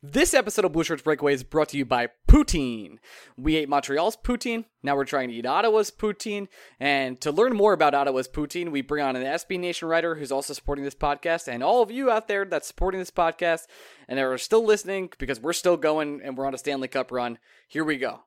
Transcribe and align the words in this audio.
This 0.00 0.32
episode 0.32 0.64
of 0.64 0.70
Blue 0.70 0.84
Shirts 0.84 1.02
Breakaway 1.02 1.34
is 1.34 1.42
brought 1.42 1.70
to 1.70 1.76
you 1.76 1.84
by 1.84 2.10
poutine. 2.28 2.98
We 3.36 3.56
ate 3.56 3.68
Montreal's 3.68 4.16
poutine. 4.16 4.66
Now 4.80 4.94
we're 4.94 5.04
trying 5.04 5.28
to 5.28 5.34
eat 5.34 5.44
Ottawa's 5.44 5.90
poutine. 5.90 6.46
And 6.78 7.20
to 7.20 7.32
learn 7.32 7.56
more 7.56 7.72
about 7.72 7.96
Ottawa's 7.96 8.28
poutine, 8.28 8.70
we 8.70 8.80
bring 8.80 9.02
on 9.02 9.16
an 9.16 9.24
SB 9.24 9.58
Nation 9.58 9.88
writer 9.88 10.14
who's 10.14 10.30
also 10.30 10.54
supporting 10.54 10.84
this 10.84 10.94
podcast, 10.94 11.48
and 11.48 11.64
all 11.64 11.82
of 11.82 11.90
you 11.90 12.12
out 12.12 12.28
there 12.28 12.44
that's 12.44 12.68
supporting 12.68 13.00
this 13.00 13.10
podcast 13.10 13.62
and 14.06 14.20
are 14.20 14.38
still 14.38 14.64
listening 14.64 15.10
because 15.18 15.40
we're 15.40 15.52
still 15.52 15.76
going 15.76 16.20
and 16.22 16.38
we're 16.38 16.46
on 16.46 16.54
a 16.54 16.58
Stanley 16.58 16.86
Cup 16.86 17.10
run. 17.10 17.40
Here 17.66 17.82
we 17.82 17.96
go. 17.96 18.20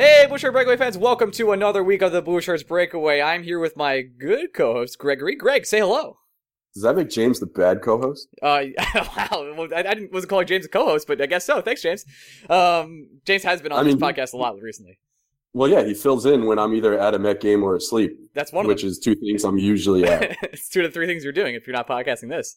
Hey, 0.00 0.24
Blue 0.26 0.38
Shirt 0.38 0.54
Breakaway 0.54 0.78
fans, 0.78 0.96
welcome 0.96 1.30
to 1.32 1.52
another 1.52 1.84
week 1.84 2.00
of 2.00 2.10
the 2.10 2.22
Blue 2.22 2.40
Shirts 2.40 2.62
Breakaway. 2.62 3.20
I'm 3.20 3.42
here 3.42 3.58
with 3.58 3.76
my 3.76 4.00
good 4.00 4.54
co 4.54 4.72
host, 4.72 4.96
Gregory. 4.96 5.36
Greg, 5.36 5.66
say 5.66 5.80
hello. 5.80 6.16
Does 6.72 6.84
that 6.84 6.96
make 6.96 7.10
James 7.10 7.38
the 7.38 7.44
bad 7.44 7.82
co-host? 7.82 8.28
Uh, 8.40 8.62
wow, 8.94 9.54
well, 9.58 9.68
I, 9.76 9.80
I 9.80 9.92
didn't, 9.92 10.10
wasn't 10.10 10.30
calling 10.30 10.46
James 10.46 10.64
a 10.64 10.70
co-host, 10.70 11.06
but 11.06 11.20
I 11.20 11.26
guess 11.26 11.44
so. 11.44 11.60
Thanks, 11.60 11.82
James. 11.82 12.06
Um, 12.48 13.08
James 13.26 13.42
has 13.42 13.60
been 13.60 13.72
on 13.72 13.80
I 13.80 13.82
this 13.82 13.92
mean- 13.92 14.00
podcast 14.00 14.32
a 14.32 14.38
lot 14.38 14.58
recently. 14.62 14.98
Well, 15.52 15.68
yeah, 15.68 15.84
he 15.84 15.92
fills 15.92 16.24
in 16.24 16.46
when 16.46 16.58
I'm 16.58 16.72
either 16.72 16.98
at 16.98 17.12
a 17.12 17.18
Met 17.18 17.42
game 17.42 17.62
or 17.62 17.76
asleep, 17.76 18.12
That's 18.34 18.54
one 18.54 18.64
of 18.64 18.68
which 18.70 18.84
is 18.84 18.98
two 18.98 19.14
things 19.16 19.44
I'm 19.44 19.58
usually 19.58 20.04
at. 20.04 20.34
it's 20.44 20.70
two 20.70 20.80
to 20.80 20.90
three 20.90 21.06
things 21.06 21.24
you're 21.24 21.32
doing 21.34 21.56
if 21.56 21.66
you're 21.66 21.76
not 21.76 21.86
podcasting 21.86 22.30
this. 22.30 22.56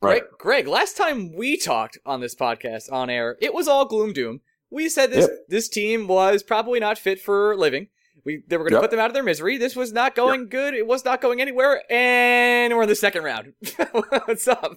right. 0.00 0.22
Greg, 0.38 0.38
Greg, 0.38 0.68
last 0.68 0.96
time 0.96 1.36
we 1.36 1.58
talked 1.58 1.98
on 2.06 2.22
this 2.22 2.34
podcast 2.34 2.90
on 2.90 3.10
air, 3.10 3.36
it 3.42 3.52
was 3.52 3.68
all 3.68 3.84
gloom 3.84 4.14
doom. 4.14 4.40
We 4.70 4.88
said 4.88 5.10
this 5.10 5.26
Yep. 5.28 5.30
this 5.48 5.68
team 5.68 6.06
was 6.08 6.42
probably 6.42 6.80
not 6.80 6.98
fit 6.98 7.20
for 7.20 7.56
living. 7.56 7.88
We 8.24 8.42
they 8.48 8.56
were 8.56 8.64
going 8.64 8.72
to 8.72 8.76
Yep. 8.76 8.82
put 8.82 8.90
them 8.90 8.98
out 8.98 9.08
of 9.10 9.14
their 9.14 9.22
misery. 9.22 9.56
This 9.58 9.76
was 9.76 9.92
not 9.92 10.16
going 10.16 10.48
good. 10.48 10.74
It 10.74 10.86
was 10.86 11.04
not 11.04 11.20
going 11.20 11.40
anywhere, 11.40 11.82
and 11.92 12.74
we're 12.74 12.82
in 12.82 12.88
the 12.88 12.96
second 12.96 13.22
round. 13.22 13.52
What's 14.24 14.48
up? 14.48 14.72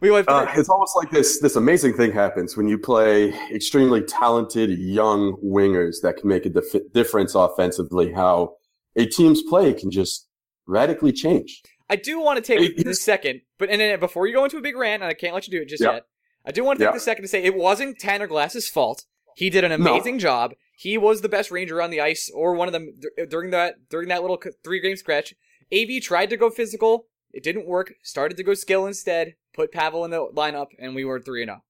We 0.00 0.10
went. 0.10 0.28
Uh, 0.28 0.46
it's 0.56 0.70
almost 0.70 0.96
like 0.96 1.10
this 1.10 1.40
this 1.40 1.56
amazing 1.56 1.94
thing 1.94 2.12
happens 2.12 2.56
when 2.56 2.68
you 2.68 2.78
play 2.78 3.34
extremely 3.54 4.00
talented 4.02 4.70
young 4.78 5.36
wingers 5.44 5.96
that 6.02 6.16
can 6.16 6.28
make 6.28 6.46
a 6.46 6.48
dif- 6.50 6.92
difference 6.94 7.34
offensively. 7.34 8.12
How 8.12 8.54
a 8.96 9.04
team's 9.04 9.42
play 9.42 9.74
can 9.74 9.90
just 9.90 10.26
radically 10.66 11.12
change. 11.12 11.62
I 11.90 11.96
do 11.96 12.18
want 12.18 12.42
to 12.42 12.56
take 12.56 12.78
this 12.78 13.02
second, 13.02 13.42
but 13.58 13.68
and 13.68 13.80
then 13.80 14.00
before 14.00 14.26
you 14.26 14.32
go 14.32 14.44
into 14.44 14.56
a 14.56 14.62
big 14.62 14.76
rant, 14.76 15.02
and 15.02 15.10
I 15.10 15.14
can't 15.14 15.34
let 15.34 15.46
you 15.46 15.50
do 15.50 15.60
it 15.62 15.68
just 15.68 15.82
Yep. 15.82 15.92
yet. 15.92 16.02
I 16.46 16.52
do 16.52 16.64
want 16.64 16.78
to 16.78 16.84
take 16.84 16.88
Yep. 16.88 16.94
this 16.94 17.04
second 17.04 17.22
to 17.24 17.28
say 17.28 17.42
it 17.44 17.54
wasn't 17.56 17.98
Tanner 17.98 18.26
Glass's 18.26 18.68
fault. 18.70 19.04
He 19.36 19.50
did 19.50 19.64
an 19.64 19.70
No. 19.82 19.92
amazing 19.92 20.18
job. 20.18 20.54
He 20.74 20.96
was 20.96 21.20
the 21.20 21.28
best 21.28 21.50
Ranger 21.50 21.80
on 21.82 21.90
the 21.90 22.00
ice, 22.00 22.30
or 22.34 22.54
one 22.54 22.68
of 22.68 22.72
them 22.72 22.94
uh, 23.20 23.26
during 23.26 23.50
that 23.50 23.88
during 23.90 24.08
that 24.08 24.22
little 24.22 24.40
three 24.64 24.80
game 24.80 24.96
stretch. 24.96 25.34
Av 25.72 25.88
tried 26.02 26.30
to 26.30 26.36
go 26.38 26.48
physical, 26.50 27.06
it 27.32 27.42
didn't 27.42 27.66
work. 27.66 27.92
Started 28.02 28.36
to 28.38 28.42
go 28.42 28.54
skill 28.54 28.86
instead. 28.86 29.34
Put 29.54 29.72
Pavel 29.72 30.04
in 30.06 30.10
the 30.10 30.26
lineup, 30.34 30.68
and 30.78 30.94
we 30.94 31.04
were 31.04 31.20
three 31.20 31.42
and 31.42 31.50
zero. 31.50 31.62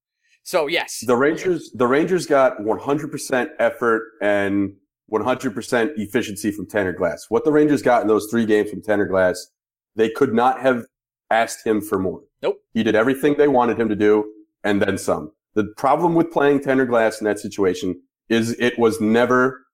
So 0.44 0.68
yes, 0.68 1.02
The 1.04 1.16
Rangers 1.16 1.72
the 1.74 1.88
Rangers 1.88 2.24
got 2.26 2.58
100% 2.60 3.48
effort 3.58 4.12
and 4.22 4.74
100% 5.10 5.90
efficiency 5.96 6.52
from 6.52 6.66
Tanner 6.68 6.92
Glass. 6.92 7.26
What 7.28 7.44
the 7.44 7.50
Rangers 7.52 7.82
got 7.82 8.02
in 8.02 8.08
those 8.08 8.28
three 8.30 8.46
games 8.46 8.70
from 8.70 8.80
Tanner 8.82 9.06
Glass, 9.06 9.48
they 9.96 10.08
could 10.08 10.32
not 10.32 10.60
have 10.60 10.84
asked 11.30 11.66
him 11.66 11.80
for 11.80 11.98
more. 11.98 12.22
Nope. 12.42 12.60
He 12.74 12.84
did 12.84 12.94
everything 12.94 13.34
they 13.36 13.48
wanted 13.48 13.78
him 13.80 13.88
to 13.88 13.96
do 13.96 14.32
and 14.62 14.80
then 14.80 14.98
some. 14.98 15.32
The 15.56 15.72
problem 15.78 16.14
with 16.14 16.30
playing 16.30 16.60
Tanner 16.60 16.84
Glass 16.84 17.18
in 17.20 17.24
that 17.24 17.38
situation 17.38 18.02
is 18.28 18.54
it 18.60 18.78
was 18.78 19.00
never 19.00 19.64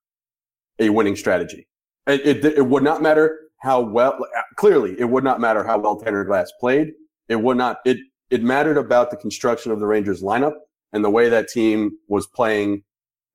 a 0.79 0.91
winning 0.91 1.17
strategy. 1.17 1.67
It, 2.07 2.45
it, 2.45 2.45
it 2.45 2.67
would 2.67 2.85
not 2.85 3.03
matter 3.03 3.39
how 3.59 3.81
well, 3.81 4.17
clearly, 4.57 4.95
it 4.99 5.07
would 5.07 5.25
not 5.25 5.41
matter 5.41 5.65
how 5.65 5.79
well 5.79 5.97
Tanner 5.97 6.25
Glass 6.25 6.53
played. 6.61 6.93
It 7.29 7.43
would 7.43 7.57
not, 7.57 7.79
it, 7.85 7.99
it 8.31 8.45
mattered 8.45 8.79
about 8.79 9.11
the 9.11 9.17
construction 9.17 9.73
of 9.73 9.81
the 9.81 9.87
Rangers 9.87 10.23
lineup 10.23 10.55
and 10.93 11.05
the 11.05 11.11
way 11.11 11.29
that 11.29 11.49
team 11.49 11.99
was 12.09 12.29
playing, 12.29 12.85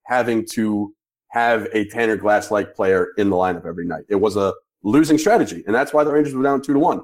having 0.06 0.46
to 0.54 0.94
have 1.32 1.68
a 1.74 1.86
Tanner 1.90 2.16
Glass 2.16 2.50
like 2.50 2.76
player 2.76 3.10
in 3.18 3.30
the 3.30 3.36
lineup 3.36 3.66
every 3.66 3.86
night. 3.86 4.06
It 4.08 4.16
was 4.16 4.38
a 4.38 4.54
losing 4.84 5.18
strategy, 5.18 5.64
and 5.66 5.76
that's 5.76 5.92
why 5.92 6.06
the 6.06 6.14
Rangers 6.14 6.34
were 6.34 6.44
down 6.44 6.62
two 6.62 6.74
to 6.74 6.80
one. 6.80 7.02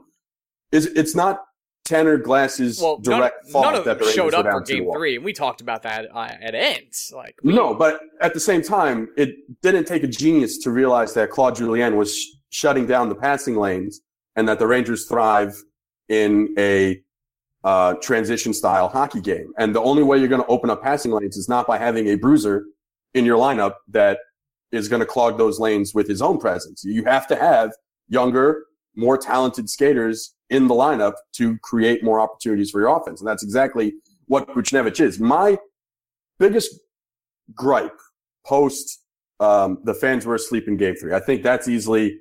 Is 0.71 0.85
it's 0.85 1.15
not 1.15 1.41
Tanner 1.85 2.17
Glass's 2.17 2.79
well, 2.81 3.01
none, 3.03 3.19
direct 3.19 3.49
fault 3.49 3.65
none 3.65 3.75
of 3.75 3.85
that 3.85 3.97
them 3.97 3.99
the 3.99 4.05
Rangers 4.05 4.15
showed 4.15 4.33
up 4.33 4.45
for 4.45 4.51
down 4.51 4.63
two 4.63 4.73
to 4.73 4.79
game 4.81 4.91
three, 4.93 5.15
and 5.15 5.25
we 5.25 5.33
talked 5.33 5.61
about 5.61 5.83
that 5.83 6.07
uh, 6.13 6.29
at 6.41 6.55
ends. 6.55 7.11
Like 7.13 7.35
we, 7.43 7.53
No, 7.53 7.73
but 7.73 7.99
at 8.21 8.33
the 8.33 8.39
same 8.39 8.61
time, 8.61 9.09
it 9.17 9.35
didn't 9.61 9.85
take 9.85 10.03
a 10.03 10.07
genius 10.07 10.57
to 10.59 10.71
realize 10.71 11.13
that 11.15 11.29
Claude 11.29 11.55
Julien 11.55 11.97
was 11.97 12.17
sh- 12.17 12.27
shutting 12.51 12.87
down 12.87 13.09
the 13.09 13.15
passing 13.15 13.57
lanes 13.57 14.01
and 14.35 14.47
that 14.47 14.59
the 14.59 14.67
Rangers 14.67 15.07
thrive 15.07 15.61
in 16.07 16.53
a 16.57 17.01
uh, 17.63 17.95
transition 17.95 18.53
style 18.53 18.87
hockey 18.87 19.21
game. 19.21 19.51
And 19.57 19.75
the 19.75 19.81
only 19.81 20.03
way 20.03 20.17
you're 20.17 20.27
going 20.27 20.41
to 20.41 20.47
open 20.47 20.69
up 20.69 20.81
passing 20.81 21.11
lanes 21.11 21.37
is 21.37 21.49
not 21.49 21.67
by 21.67 21.77
having 21.77 22.07
a 22.07 22.15
bruiser 22.15 22.65
in 23.13 23.25
your 23.25 23.37
lineup 23.37 23.75
that 23.89 24.19
is 24.71 24.87
going 24.87 24.99
to 25.01 25.05
clog 25.05 25.37
those 25.37 25.59
lanes 25.59 25.93
with 25.93 26.07
his 26.07 26.21
own 26.21 26.39
presence. 26.39 26.83
You 26.83 27.03
have 27.05 27.27
to 27.27 27.35
have 27.35 27.71
younger, 28.07 28.65
more 28.95 29.17
talented 29.17 29.69
skaters 29.69 30.33
in 30.53 30.67
the 30.67 30.75
lineup 30.75 31.15
to 31.33 31.57
create 31.59 32.03
more 32.03 32.19
opportunities 32.19 32.69
for 32.69 32.79
your 32.79 32.95
offense. 32.95 33.19
And 33.19 33.27
that's 33.27 33.43
exactly 33.43 33.93
what 34.27 34.47
Buchnevich 34.49 35.01
is. 35.01 35.19
My 35.19 35.57
biggest 36.39 36.79
gripe 37.53 37.99
post 38.45 38.99
um, 39.39 39.79
the 39.83 39.93
fans 39.93 40.25
were 40.25 40.35
asleep 40.35 40.67
in 40.67 40.77
game 40.77 40.95
three. 40.95 41.13
I 41.13 41.19
think 41.19 41.43
that's 41.43 41.67
easily 41.67 42.19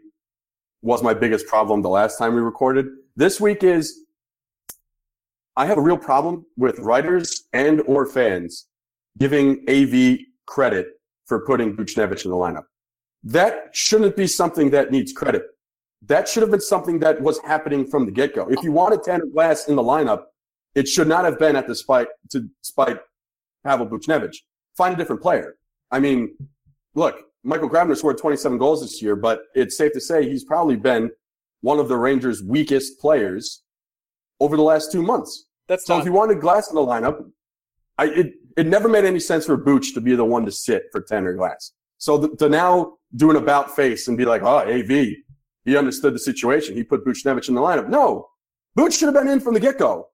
was 0.80 1.02
my 1.02 1.14
biggest 1.14 1.46
problem 1.46 1.82
the 1.82 1.88
last 1.88 2.18
time 2.18 2.34
we 2.34 2.40
recorded. 2.40 2.86
This 3.14 3.40
week 3.40 3.62
is 3.62 4.00
I 5.54 5.66
have 5.66 5.78
a 5.78 5.82
real 5.82 5.98
problem 5.98 6.46
with 6.56 6.78
writers 6.78 7.44
and 7.52 7.82
or 7.82 8.06
fans 8.06 8.66
giving 9.18 9.62
AV 9.68 10.18
credit 10.46 10.86
for 11.26 11.44
putting 11.46 11.76
Buchnevich 11.76 12.24
in 12.24 12.30
the 12.30 12.36
lineup. 12.36 12.64
That 13.22 13.68
shouldn't 13.72 14.16
be 14.16 14.26
something 14.26 14.70
that 14.70 14.90
needs 14.90 15.12
credit. 15.12 15.42
That 16.06 16.28
should 16.28 16.42
have 16.42 16.50
been 16.50 16.60
something 16.60 16.98
that 17.00 17.20
was 17.20 17.38
happening 17.40 17.86
from 17.86 18.06
the 18.06 18.12
get-go. 18.12 18.48
If 18.50 18.62
you 18.62 18.72
wanted 18.72 19.02
Tanner 19.02 19.26
Glass 19.26 19.68
in 19.68 19.76
the 19.76 19.82
lineup, 19.82 20.24
it 20.74 20.88
should 20.88 21.06
not 21.06 21.24
have 21.24 21.38
been 21.38 21.54
at 21.54 21.68
the 21.68 21.74
spite 21.74 22.08
to 22.30 22.48
spite 22.62 22.98
Pavel 23.64 23.86
Buchnevich. 23.86 24.36
Find 24.76 24.94
a 24.94 24.96
different 24.96 25.22
player. 25.22 25.56
I 25.90 26.00
mean, 26.00 26.34
look, 26.94 27.16
Michael 27.44 27.68
Grabner 27.68 27.96
scored 27.96 28.18
27 28.18 28.58
goals 28.58 28.80
this 28.80 29.02
year, 29.02 29.14
but 29.16 29.42
it's 29.54 29.76
safe 29.76 29.92
to 29.92 30.00
say 30.00 30.28
he's 30.28 30.44
probably 30.44 30.76
been 30.76 31.10
one 31.60 31.78
of 31.78 31.88
the 31.88 31.96
Rangers' 31.96 32.42
weakest 32.42 32.98
players 32.98 33.62
over 34.40 34.56
the 34.56 34.62
last 34.62 34.90
two 34.90 35.02
months. 35.02 35.46
that's 35.68 35.86
So 35.86 35.94
not 35.94 36.00
if 36.00 36.06
you 36.06 36.12
wanted 36.12 36.40
Glass 36.40 36.68
in 36.68 36.74
the 36.74 36.80
lineup, 36.80 37.30
I, 37.98 38.06
it, 38.06 38.32
it 38.56 38.66
never 38.66 38.88
made 38.88 39.04
any 39.04 39.20
sense 39.20 39.46
for 39.46 39.56
Booch 39.56 39.94
to 39.94 40.00
be 40.00 40.16
the 40.16 40.24
one 40.24 40.44
to 40.46 40.50
sit 40.52 40.84
for 40.90 41.00
Tanner 41.00 41.34
Glass. 41.34 41.72
So 41.98 42.26
th- 42.26 42.38
to 42.38 42.48
now 42.48 42.94
do 43.14 43.30
an 43.30 43.36
about 43.36 43.76
face 43.76 44.08
and 44.08 44.16
be 44.16 44.24
like, 44.24 44.42
oh, 44.42 44.58
AV, 44.58 45.08
he 45.64 45.76
understood 45.76 46.14
the 46.14 46.18
situation. 46.18 46.74
He 46.76 46.82
put 46.84 47.04
Buchnevich 47.04 47.48
in 47.48 47.54
the 47.54 47.60
lineup. 47.60 47.88
No, 47.88 48.28
Buch 48.74 48.92
should 48.94 49.06
have 49.06 49.14
been 49.14 49.28
in 49.32 49.40
from 49.40 49.54
the 49.54 49.60
get 49.60 49.78
go. 49.78 50.08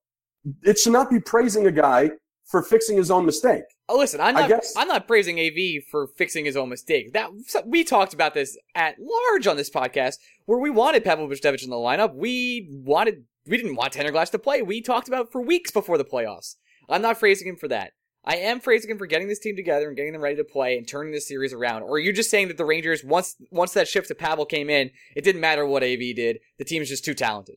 It 0.63 0.79
should 0.79 0.93
not 0.93 1.11
be 1.11 1.21
praising 1.21 1.67
a 1.67 1.71
guy 1.73 2.11
for 2.47 2.63
fixing 2.63 2.97
his 2.97 3.11
own 3.11 3.27
mistake. 3.27 3.63
Oh, 3.91 3.97
listen, 3.99 4.21
I'm 4.21 4.37
I 4.37 4.41
not. 4.41 4.49
guess- 4.49 4.75
I'm 4.77 4.89
not 4.89 5.07
praising 5.07 5.39
AV 5.39 5.83
for 5.91 6.07
fixing 6.17 6.45
his 6.45 6.57
own 6.57 6.69
mistake. 6.69 7.13
That 7.13 7.31
we 7.67 7.85
talked 7.85 8.15
about 8.15 8.35
this 8.35 8.57
at 8.75 8.97
large 8.99 9.47
on 9.47 9.57
this 9.57 9.71
podcast, 9.71 10.17
where 10.47 10.59
we 10.59 10.71
wanted 10.71 11.05
Pavel 11.05 11.29
Buchnevich 11.29 11.65
in 11.65 11.71
the 11.71 11.77
lineup. 11.77 12.15
We 12.15 12.69
wanted. 12.71 13.25
We 13.47 13.57
didn't 13.57 13.77
want 13.77 13.93
Tanner 13.95 14.11
Glass 14.11 14.29
to 14.31 14.39
play. 14.39 14.61
We 14.63 14.83
talked 14.83 15.09
about 15.09 15.27
it 15.27 15.33
for 15.33 15.41
weeks 15.41 15.71
before 15.71 15.97
the 15.99 16.05
playoffs. 16.05 16.57
I'm 16.91 17.01
not 17.03 17.19
praising 17.19 17.49
him 17.49 17.57
for 17.57 17.69
that. 17.69 17.93
I 18.29 18.37
am 18.37 18.61
praising 18.61 18.91
him 18.91 18.99
for 18.99 19.07
getting 19.07 19.27
this 19.27 19.39
team 19.39 19.57
together 19.57 19.89
and 19.89 19.97
getting 19.97 20.13
them 20.13 20.21
ready 20.21 20.37
to 20.37 20.45
play 20.45 20.77
and 20.77 20.87
turning 20.87 21.13
this 21.13 21.27
series 21.27 21.55
around. 21.55 21.83
Or 21.83 21.93
are 21.93 21.99
you 21.99 22.13
just 22.13 22.31
saying 22.31 22.49
that 22.49 22.59
the 22.59 22.65
Rangers, 22.67 23.03
once 23.03 23.37
once 23.51 23.73
that 23.73 23.89
shift 23.89 24.09
to 24.09 24.15
Pavel 24.15 24.45
came 24.45 24.69
in, 24.69 24.91
it 25.17 25.25
didn't 25.25 25.41
matter 25.41 25.65
what 25.65 25.83
AV 25.83 26.15
did. 26.15 26.41
The 26.59 26.65
team's 26.67 26.91
just 26.91 27.07
too 27.07 27.15
talented. 27.15 27.57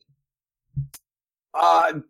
Uh, 1.52 2.00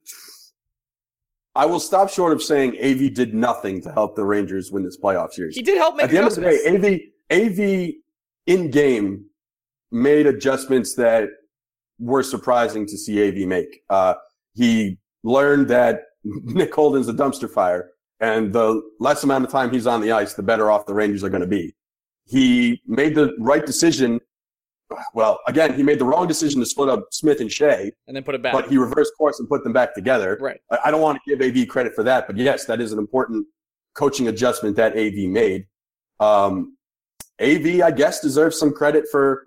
I 1.57 1.67
will 1.67 1.81
stop 1.81 2.09
short 2.09 2.33
of 2.33 2.41
saying 2.41 2.77
AV 2.81 3.13
did 3.13 3.35
nothing 3.35 3.83
to 3.83 3.91
help 3.91 4.15
the 4.15 4.25
Rangers 4.25 4.71
win 4.71 4.85
this 4.85 4.97
playoff 4.97 5.33
series. 5.33 5.57
He 5.57 5.63
did 5.63 5.77
help 5.79 5.97
make 5.97 6.05
At 6.05 6.11
the 6.11 6.19
end 6.19 6.29
of 6.29 6.35
the 6.37 6.41
day, 6.41 7.11
AV, 7.29 7.43
AV 7.51 7.95
in 8.47 8.71
game 8.71 9.25
made 9.91 10.27
adjustments 10.27 10.95
that 10.95 11.29
were 11.99 12.23
surprising 12.23 12.87
to 12.87 12.97
see 12.97 13.27
AV 13.27 13.49
make. 13.49 13.83
Uh, 13.91 14.15
he 14.55 14.99
learned 15.25 15.67
that 15.67 16.03
Nick 16.25 16.73
Holden's 16.73 17.09
a 17.09 17.13
dumpster 17.13 17.51
fire 17.51 17.92
and 18.23 18.53
the 18.53 18.81
less 19.01 19.25
amount 19.25 19.45
of 19.45 19.51
time 19.51 19.71
he's 19.71 19.87
on 19.87 20.01
the 20.01 20.13
ice, 20.13 20.33
the 20.35 20.43
better 20.43 20.71
off 20.71 20.87
the 20.87 20.95
Rangers 20.95 21.25
are 21.25 21.29
going 21.29 21.43
to 21.43 21.47
be. 21.47 21.75
He 22.25 22.81
made 22.87 23.17
the 23.17 23.35
right 23.39 23.67
decision. 23.67 24.21
Well, 25.13 25.41
again, 25.49 25.75
he 25.75 25.83
made 25.83 25.99
the 25.99 26.05
wrong 26.05 26.29
decision 26.29 26.61
to 26.61 26.67
split 26.67 26.89
up 26.89 27.07
Smith 27.11 27.41
and 27.41 27.51
Skjei, 27.51 27.91
and 28.07 28.15
then 28.15 28.23
put 28.23 28.37
it 28.37 28.43
back. 28.43 28.53
but 28.53 28.69
he 28.69 28.79
reversed 28.79 29.13
course 29.19 29.41
and 29.41 29.49
put 29.49 29.65
them 29.65 29.73
back 29.73 29.93
together. 29.95 30.39
right. 30.41 30.61
I 30.85 30.91
don't 30.91 31.01
want 31.01 31.19
to 31.27 31.37
give 31.37 31.57
AV 31.57 31.67
credit 31.67 31.95
for 31.95 32.05
that, 32.05 32.27
but 32.29 32.37
yes, 32.37 32.65
that 32.67 32.81
is 32.81 32.93
an 32.93 32.99
important 32.99 33.47
coaching 33.95 34.29
adjustment 34.29 34.77
that 34.77 34.97
AV 34.97 35.29
made. 35.29 35.67
Um, 36.21 36.77
AV, 37.41 37.81
I 37.83 37.91
guess, 37.91 38.21
deserves 38.21 38.57
some 38.57 38.73
credit 38.73 39.07
for 39.11 39.43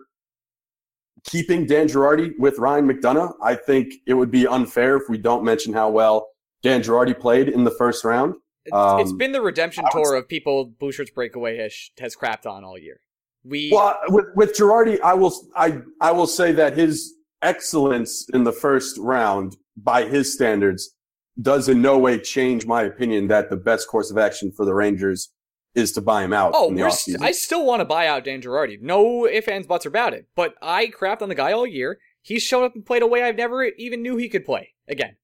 keeping 1.24 1.66
Dan 1.66 1.88
Girardi 1.88 2.34
with 2.38 2.58
Ryan 2.60 2.88
McDonagh. 2.90 3.34
I 3.42 3.56
think 3.56 3.94
it 4.06 4.16
would 4.16 4.32
be 4.32 4.46
unfair 4.46 4.98
if 4.98 5.04
we 5.08 5.18
don't 5.18 5.46
mention 5.46 5.74
how 5.74 5.90
well 5.90 6.28
Dan 6.62 6.82
Girardi 6.82 7.18
played 7.18 7.48
in 7.48 7.64
the 7.64 7.72
first 7.72 8.04
round. 8.04 8.36
It's, 8.66 8.76
Um, 8.76 9.00
it's 9.00 9.14
been 9.14 9.32
the 9.32 9.42
redemption 9.42 9.86
tour 9.92 10.16
of 10.16 10.28
people 10.28 10.66
Blue 10.66 10.92
Shirts 10.92 11.12
breakaway 11.12 11.58
has, 11.58 11.92
has 12.00 12.16
crapped 12.16 12.46
on 12.46 12.64
all 12.64 12.78
year. 12.78 13.00
We 13.44 13.70
Well, 13.72 13.98
with 14.08 14.26
with 14.36 14.58
Girardi, 14.58 15.00
I 15.02 15.14
will 15.14 15.34
I 15.56 15.82
I 16.02 16.12
will 16.12 16.26
say 16.26 16.52
that 16.54 16.76
his 16.76 17.14
excellence 17.44 18.28
in 18.34 18.44
the 18.44 18.52
first 18.52 18.98
round, 18.98 19.56
by 19.78 20.06
his 20.06 20.34
standards, 20.34 20.96
does 21.40 21.70
in 21.70 21.82
no 21.82 21.98
way 22.00 22.18
change 22.20 22.66
my 22.66 22.82
opinion 22.82 23.28
that 23.28 23.52
the 23.52 23.56
best 23.56 23.88
course 23.88 24.10
of 24.10 24.18
action 24.18 24.52
for 24.52 24.66
the 24.66 24.74
Rangers 24.74 25.32
is 25.76 25.92
to 25.92 26.02
buy 26.02 26.24
him 26.24 26.34
out 26.34 26.54
oh, 26.56 26.70
st- 26.90 27.22
I 27.22 27.32
still 27.32 27.66
want 27.66 27.82
to 27.82 27.86
buy 27.86 28.08
out 28.08 28.24
Dan 28.24 28.42
Girardi. 28.42 28.82
No 28.82 29.28
ifs 29.28 29.48
ands 29.48 29.68
buts 29.68 29.86
about 29.86 30.14
it. 30.14 30.26
But 30.36 30.56
I 30.62 30.88
crapped 30.88 31.22
on 31.22 31.30
the 31.30 31.36
guy 31.36 31.52
all 31.52 31.68
year. 31.68 32.00
He's 32.22 32.42
shown 32.42 32.64
up 32.64 32.74
and 32.74 32.86
played 32.86 33.04
a 33.04 33.08
way 33.08 33.22
I've 33.22 33.36
never 33.36 33.64
even 33.64 34.02
knew 34.02 34.16
he 34.18 34.30
could 34.30 34.46
play. 34.46 34.74
Again, 34.88 35.18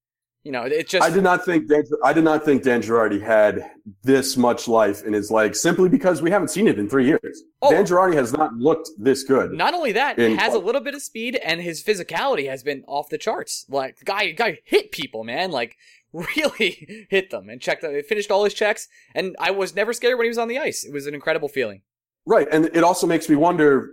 you 0.44 0.50
know, 0.50 0.62
it's 0.64 0.90
just 0.90 1.04
I 1.04 1.10
did 1.10 1.22
not 1.22 1.44
think 1.44 1.68
Dan, 1.68 1.84
I 2.04 2.12
did 2.12 2.24
not 2.24 2.44
think 2.44 2.64
Dan 2.64 2.82
Girardi 2.82 3.22
had 3.22 3.70
this 4.02 4.36
much 4.36 4.66
life 4.66 5.04
in 5.04 5.12
his 5.12 5.30
legs 5.30 5.60
simply 5.60 5.88
because 5.88 6.20
we 6.20 6.30
haven't 6.30 6.48
seen 6.48 6.66
it 6.66 6.78
in 6.78 6.88
three 6.88 7.06
years. 7.06 7.44
Oh. 7.60 7.70
Dan 7.70 7.84
Girardi 7.84 8.14
has 8.14 8.32
not 8.32 8.54
looked 8.54 8.90
this 8.98 9.22
good. 9.22 9.52
Not 9.52 9.72
only 9.74 9.92
that, 9.92 10.18
he 10.18 10.34
has 10.36 10.54
a 10.54 10.58
little 10.58 10.80
bit 10.80 10.94
of 10.94 11.02
speed, 11.02 11.36
and 11.36 11.60
his 11.60 11.82
physicality 11.82 12.48
has 12.48 12.64
been 12.64 12.82
off 12.88 13.08
the 13.08 13.18
charts. 13.18 13.66
Like 13.68 14.04
guy, 14.04 14.32
guy 14.32 14.58
hit 14.64 14.90
people, 14.90 15.22
man. 15.22 15.52
Like 15.52 15.76
really 16.12 17.06
hit 17.08 17.30
them 17.30 17.48
and 17.48 17.60
checked. 17.60 17.82
Them. 17.82 18.00
Finished 18.02 18.30
all 18.30 18.42
his 18.42 18.54
checks, 18.54 18.88
and 19.14 19.36
I 19.38 19.52
was 19.52 19.76
never 19.76 19.92
scared 19.92 20.18
when 20.18 20.24
he 20.24 20.30
was 20.30 20.38
on 20.38 20.48
the 20.48 20.58
ice. 20.58 20.84
It 20.84 20.92
was 20.92 21.06
an 21.06 21.14
incredible 21.14 21.48
feeling. 21.48 21.82
Right. 22.26 22.48
And 22.50 22.66
it 22.66 22.84
also 22.84 23.06
makes 23.06 23.28
me 23.28 23.36
wonder, 23.36 23.90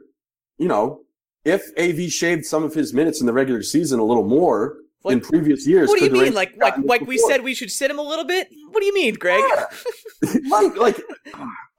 you 0.58 0.68
know, 0.68 1.02
if 1.46 1.64
AV 1.80 2.12
shaved 2.12 2.46
some 2.46 2.64
of 2.64 2.74
his 2.74 2.94
minutes 2.94 3.22
in 3.22 3.28
the 3.28 3.34
regular 3.34 3.64
season 3.64 4.00
a 4.00 4.04
little 4.04 4.28
more 4.28 4.78
Like- 5.04 5.14
in 5.14 5.22
previous 5.22 5.66
years. 5.66 5.88
What 5.88 6.00
do 6.00 6.06
you 6.06 6.12
mean? 6.12 6.34
Like, 6.34 6.58
like, 6.58 6.76
like 6.84 7.02
we 7.02 7.18
said, 7.18 7.42
we 7.42 7.54
should 7.54 7.72
sit 7.72 7.90
him 7.90 8.00
a 8.00 8.02
little 8.02 8.26
bit. 8.26 8.50
What 8.72 8.82
do 8.82 8.86
you 8.86 8.94
mean, 8.94 9.16
Greg? 9.16 9.44
like, 10.50 10.76
like, 10.76 11.02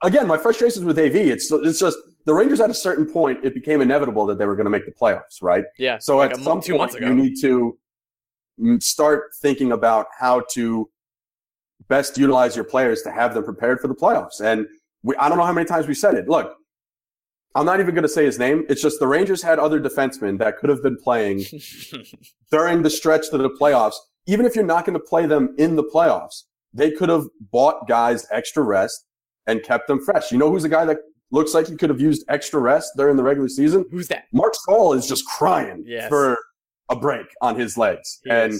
again, 0.01 0.27
my 0.27 0.37
frustrations 0.37 0.83
with 0.83 0.97
AV, 0.97 1.15
it's, 1.15 1.51
it's 1.51 1.79
just 1.79 1.97
the 2.25 2.33
Rangers 2.33 2.59
at 2.59 2.69
a 2.69 2.73
certain 2.73 3.05
point, 3.05 3.43
it 3.43 3.53
became 3.53 3.81
inevitable 3.81 4.25
that 4.25 4.37
they 4.37 4.45
were 4.45 4.55
going 4.55 4.65
to 4.65 4.71
make 4.71 4.85
the 4.85 4.91
playoffs, 4.91 5.41
right? 5.41 5.65
Yeah. 5.77 5.97
So 5.99 6.17
like 6.17 6.31
at 6.31 6.37
some 6.37 6.45
month, 6.45 6.65
two 6.65 6.73
point, 6.73 6.81
months 6.81 6.95
ago. 6.95 7.07
you 7.07 7.13
need 7.13 7.39
to 7.41 7.77
start 8.79 9.31
thinking 9.41 9.71
about 9.71 10.07
how 10.19 10.43
to 10.53 10.89
best 11.87 12.17
utilize 12.17 12.55
your 12.55 12.65
players 12.65 13.01
to 13.03 13.11
have 13.11 13.33
them 13.33 13.43
prepared 13.43 13.79
for 13.79 13.87
the 13.87 13.95
playoffs. 13.95 14.39
And 14.41 14.65
we, 15.03 15.15
I 15.15 15.29
don't 15.29 15.37
know 15.37 15.45
how 15.45 15.53
many 15.53 15.67
times 15.67 15.87
we 15.87 15.93
said 15.93 16.15
it. 16.15 16.27
Look, 16.27 16.55
I'm 17.55 17.65
not 17.65 17.79
even 17.79 17.93
going 17.93 18.03
to 18.03 18.09
say 18.09 18.25
his 18.25 18.39
name. 18.39 18.65
It's 18.69 18.81
just 18.81 18.99
the 18.99 19.07
Rangers 19.07 19.41
had 19.41 19.59
other 19.59 19.79
defensemen 19.79 20.37
that 20.39 20.57
could 20.57 20.69
have 20.69 20.81
been 20.81 20.97
playing 20.97 21.43
during 22.51 22.81
the 22.81 22.89
stretch 22.89 23.29
to 23.31 23.37
the 23.37 23.49
playoffs. 23.49 23.95
Even 24.27 24.45
if 24.45 24.55
you're 24.55 24.65
not 24.65 24.85
going 24.85 24.93
to 24.93 25.03
play 25.03 25.25
them 25.25 25.53
in 25.57 25.75
the 25.75 25.83
playoffs, 25.83 26.43
they 26.73 26.91
could 26.91 27.09
have 27.09 27.25
bought 27.51 27.87
guys 27.87 28.25
extra 28.31 28.63
rest 28.63 29.05
and 29.47 29.63
kept 29.63 29.87
them 29.87 29.99
fresh. 30.03 30.31
You 30.31 30.37
know 30.37 30.49
who's 30.49 30.63
a 30.63 30.69
guy 30.69 30.85
that 30.85 30.97
looks 31.31 31.53
like 31.53 31.67
he 31.67 31.75
could 31.75 31.89
have 31.89 31.99
used 31.99 32.23
extra 32.29 32.59
rest 32.59 32.91
during 32.95 33.17
the 33.17 33.23
regular 33.23 33.49
season? 33.49 33.85
Who's 33.91 34.07
that? 34.09 34.25
Marc 34.31 34.53
Staal 34.55 34.93
is 34.93 35.07
just 35.07 35.25
crying 35.25 35.83
Yes. 35.85 36.07
for 36.09 36.37
a 36.89 36.95
break 36.95 37.25
on 37.41 37.59
his 37.59 37.77
legs. 37.77 38.19
And 38.29 38.53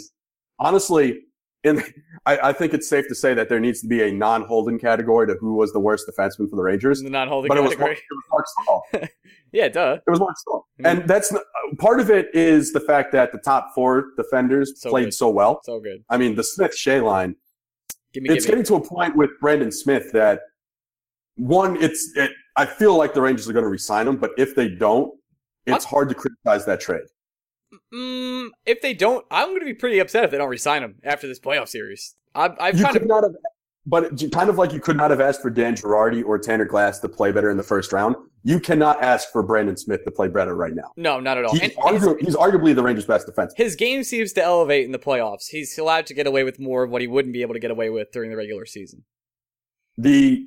honestly, 0.60 1.20
in 1.64 1.82
I, 2.26 2.38
I 2.50 2.54
think 2.54 2.74
it's 2.76 2.88
safe 2.88 3.08
to 3.08 3.16
say 3.16 3.34
that 3.34 3.50
there 3.50 3.60
needs 3.60 3.82
to 3.82 3.88
be 3.88 4.04
a 4.04 4.12
non-Holden 4.12 4.78
category 4.78 5.26
to 5.28 5.34
who 5.40 5.56
was 5.56 5.74
the 5.74 5.80
worst 5.80 6.08
defenseman 6.08 6.50
for 6.50 6.56
the 6.56 6.62
Rangers. 6.62 7.02
The 7.02 7.10
non-holding 7.10 7.48
But 7.50 7.58
it 7.58 7.62
was, 7.62 7.78
Mark, 7.78 7.98
category. 7.98 7.98
it 7.98 8.16
was 8.16 8.24
Marc 8.32 8.46
Staal. 8.48 9.08
Yeah, 9.54 9.68
duh. 9.68 9.98
It 10.08 10.10
was 10.10 10.20
Marc 10.22 10.38
Staal. 10.38 10.66
Mhm. 10.80 10.86
And 11.02 11.10
that's 11.10 11.34
part 11.78 12.00
of 12.00 12.10
it 12.10 12.28
is 12.34 12.72
the 12.72 12.80
fact 12.80 13.12
that 13.12 13.34
the 13.34 13.38
top 13.40 13.72
four 13.76 14.12
defenders 14.16 14.80
So 14.80 14.90
played 14.90 15.06
good. 15.08 15.14
so 15.14 15.30
well. 15.30 15.60
So 15.66 15.80
good. 15.82 16.06
I 16.10 16.18
mean, 16.18 16.36
the 16.36 16.44
Smith 16.44 16.72
Skjei 16.72 17.04
line. 17.04 17.36
Give 18.14 18.24
me, 18.24 18.30
It's 18.30 18.46
give 18.46 18.56
me. 18.56 18.62
getting 18.64 18.78
to 18.78 18.82
a 18.82 18.88
point 18.88 19.18
with 19.18 19.32
Brendan 19.42 19.72
Smith 19.74 20.12
that 20.14 20.40
one, 21.36 21.82
it's 21.84 22.14
it, 22.16 22.32
I 22.56 22.66
feel 22.66 22.96
like 22.96 23.14
the 23.14 23.22
Rangers 23.22 23.50
are 23.50 23.54
going 23.54 23.64
to 23.66 23.70
resign 23.70 24.08
him, 24.08 24.16
but 24.18 24.32
if 24.38 24.56
they 24.56 24.70
don't, 24.70 25.14
it's 25.66 25.84
hard 25.86 26.08
to 26.10 26.16
criticize 26.16 26.66
that 26.66 26.80
trade. 26.80 27.02
Mm, 27.94 28.50
if 28.66 28.82
they 28.82 28.94
don't, 28.94 29.26
I'm 29.32 29.50
going 29.50 29.60
to 29.60 29.66
be 29.66 29.74
pretty 29.74 30.00
upset 30.00 30.24
if 30.24 30.32
they 30.32 30.38
don't 30.38 30.50
resign 30.50 30.84
him 30.84 30.96
after 31.04 31.28
this 31.28 31.40
playoff 31.40 31.70
series. 31.70 32.16
I've, 32.36 32.54
I've 32.60 32.78
You 32.78 32.84
kind 32.84 32.94
could 32.94 33.02
of 33.04 33.08
not 33.08 33.24
have, 33.24 33.34
but 33.86 34.32
kind 34.32 34.50
of 34.50 34.58
like 34.58 34.74
you 34.74 34.80
could 34.80 34.98
not 34.98 35.12
have 35.12 35.22
asked 35.22 35.42
for 35.42 35.50
Dan 35.50 35.76
Girardi 35.76 36.24
or 36.24 36.38
Tanner 36.38 36.66
Glass 36.66 37.00
to 37.00 37.10
play 37.10 37.32
better 37.32 37.50
in 37.50 37.58
the 37.58 37.64
first 37.64 37.92
round. 37.92 38.16
You 38.44 38.60
cannot 38.60 39.04
ask 39.04 39.32
for 39.32 39.44
Brendan 39.44 39.78
Smith 39.78 40.04
to 40.06 40.12
play 40.12 40.28
better 40.28 40.56
right 40.56 40.74
now. 40.74 40.92
no, 40.98 41.20
not 41.20 41.38
at 41.38 41.46
all. 41.46 41.54
He's, 41.54 41.72
And 41.86 41.98
his, 41.98 42.16
he's 42.20 42.36
arguably 42.36 42.74
the 42.74 42.84
Rangers' 42.84 43.06
best 43.06 43.28
defense. 43.28 43.54
his 43.56 43.76
game 43.76 44.04
seems 44.04 44.34
to 44.34 44.44
elevate 44.44 44.86
in 44.86 44.92
the 44.92 45.00
playoffs. 45.00 45.48
He's 45.50 45.78
allowed 45.78 46.08
to 46.08 46.14
get 46.14 46.28
away 46.28 46.44
with 46.44 46.60
more 46.60 46.84
of 46.84 46.90
what 46.90 47.02
he 47.02 47.08
wouldn't 47.08 47.34
be 47.34 47.42
able 47.42 47.54
to 47.54 47.60
get 47.60 47.72
away 47.72 47.90
with 47.90 48.12
during 48.12 48.32
the 48.32 48.38
regular 48.38 48.66
season. 48.66 49.04
The 49.98 50.46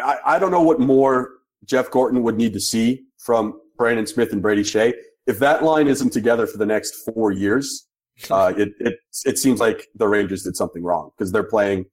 I, 0.00 0.18
I 0.24 0.38
don't 0.38 0.50
know 0.50 0.62
what 0.62 0.80
more 0.80 1.30
Jeff 1.64 1.90
Gorton 1.90 2.22
would 2.22 2.36
need 2.36 2.52
to 2.54 2.60
see 2.60 3.04
from 3.18 3.60
Brendan 3.76 4.06
Smith 4.06 4.32
and 4.32 4.40
Brady 4.40 4.62
Skjei. 4.62 4.94
If 5.26 5.38
that 5.40 5.62
line 5.62 5.88
isn't 5.88 6.10
together 6.10 6.46
for 6.46 6.58
the 6.58 6.66
next 6.66 6.94
four 7.04 7.32
years, 7.32 7.88
uh, 8.30 8.52
it, 8.56 8.70
it 8.80 8.94
it 9.24 9.38
seems 9.38 9.60
like 9.60 9.86
the 9.94 10.08
Rangers 10.08 10.42
did 10.42 10.56
something 10.56 10.82
wrong 10.82 11.10
because 11.16 11.32
they're 11.32 11.42
playing 11.44 11.84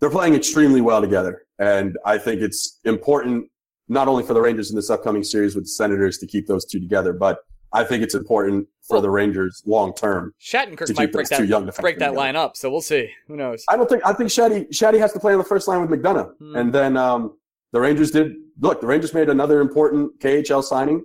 they're 0.00 0.10
playing 0.10 0.34
extremely 0.34 0.80
well 0.80 1.00
together, 1.00 1.42
and 1.58 1.96
I 2.04 2.18
think 2.18 2.40
it's 2.42 2.80
important 2.84 3.46
not 3.88 4.06
only 4.08 4.22
for 4.22 4.34
the 4.34 4.40
Rangers 4.40 4.70
in 4.70 4.76
this 4.76 4.88
upcoming 4.90 5.24
series 5.24 5.54
with 5.54 5.64
the 5.64 5.68
Senators 5.70 6.18
to 6.18 6.26
keep 6.26 6.46
those 6.46 6.64
two 6.64 6.78
together, 6.80 7.12
but 7.12 7.38
I 7.72 7.84
think 7.84 8.02
it's 8.02 8.14
important 8.14 8.66
for 8.86 8.94
Well- 8.96 9.02
the 9.02 9.10
Rangers 9.10 9.62
long 9.66 9.94
term. 9.94 10.34
Shattenkirk 10.40 10.96
might 10.96 11.12
break 11.12 11.28
that 11.28 11.76
break 11.80 11.98
that 11.98 12.14
line 12.14 12.36
up, 12.36 12.56
so 12.56 12.70
we'll 12.70 12.80
see. 12.82 13.10
Who 13.28 13.36
knows? 13.36 13.64
I 13.68 13.76
don't 13.76 13.88
think 13.88 14.02
I 14.04 14.12
think 14.12 14.28
Shaddy 14.30 14.68
Shaddy 14.70 14.98
has 14.98 15.12
to 15.14 15.20
play 15.20 15.32
on 15.32 15.38
the 15.38 15.44
first 15.44 15.66
line 15.68 15.80
with 15.80 15.90
McDonagh, 15.90 16.30
Hmm. 16.38 16.56
and 16.56 16.72
then 16.72 16.96
um, 16.96 17.36
the 17.72 17.80
Rangers 17.80 18.10
did 18.10 18.34
look. 18.60 18.80
The 18.82 18.86
Rangers 18.86 19.14
made 19.14 19.28
another 19.30 19.60
important 19.60 20.18
KHL 20.20 20.62
signing 20.62 21.04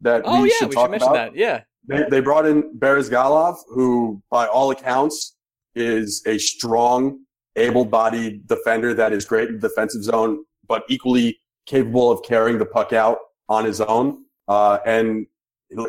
that 0.00 0.22
oh 0.24 0.42
we 0.42 0.48
yeah, 0.48 0.54
should 0.58 0.68
we 0.68 0.74
talk 0.74 0.84
should 0.84 0.90
mention 0.92 1.08
about. 1.08 1.32
that. 1.32 1.36
Yeah, 1.36 1.62
They, 1.86 2.04
they 2.10 2.20
brought 2.20 2.46
in 2.46 2.78
Bereglazov, 2.78 3.56
who 3.68 4.22
by 4.30 4.46
all 4.46 4.70
accounts 4.70 5.36
is 5.74 6.22
a 6.26 6.38
strong, 6.38 7.20
able-bodied 7.56 8.46
defender 8.46 8.94
that 8.94 9.12
is 9.12 9.24
great 9.24 9.48
in 9.48 9.58
the 9.58 9.68
defensive 9.68 10.02
zone, 10.02 10.44
but 10.66 10.84
equally 10.88 11.40
capable 11.66 12.10
of 12.10 12.22
carrying 12.24 12.58
the 12.58 12.66
puck 12.66 12.92
out 12.92 13.18
on 13.48 13.64
his 13.64 13.80
own. 13.80 14.24
Uh, 14.48 14.78
and 14.84 15.26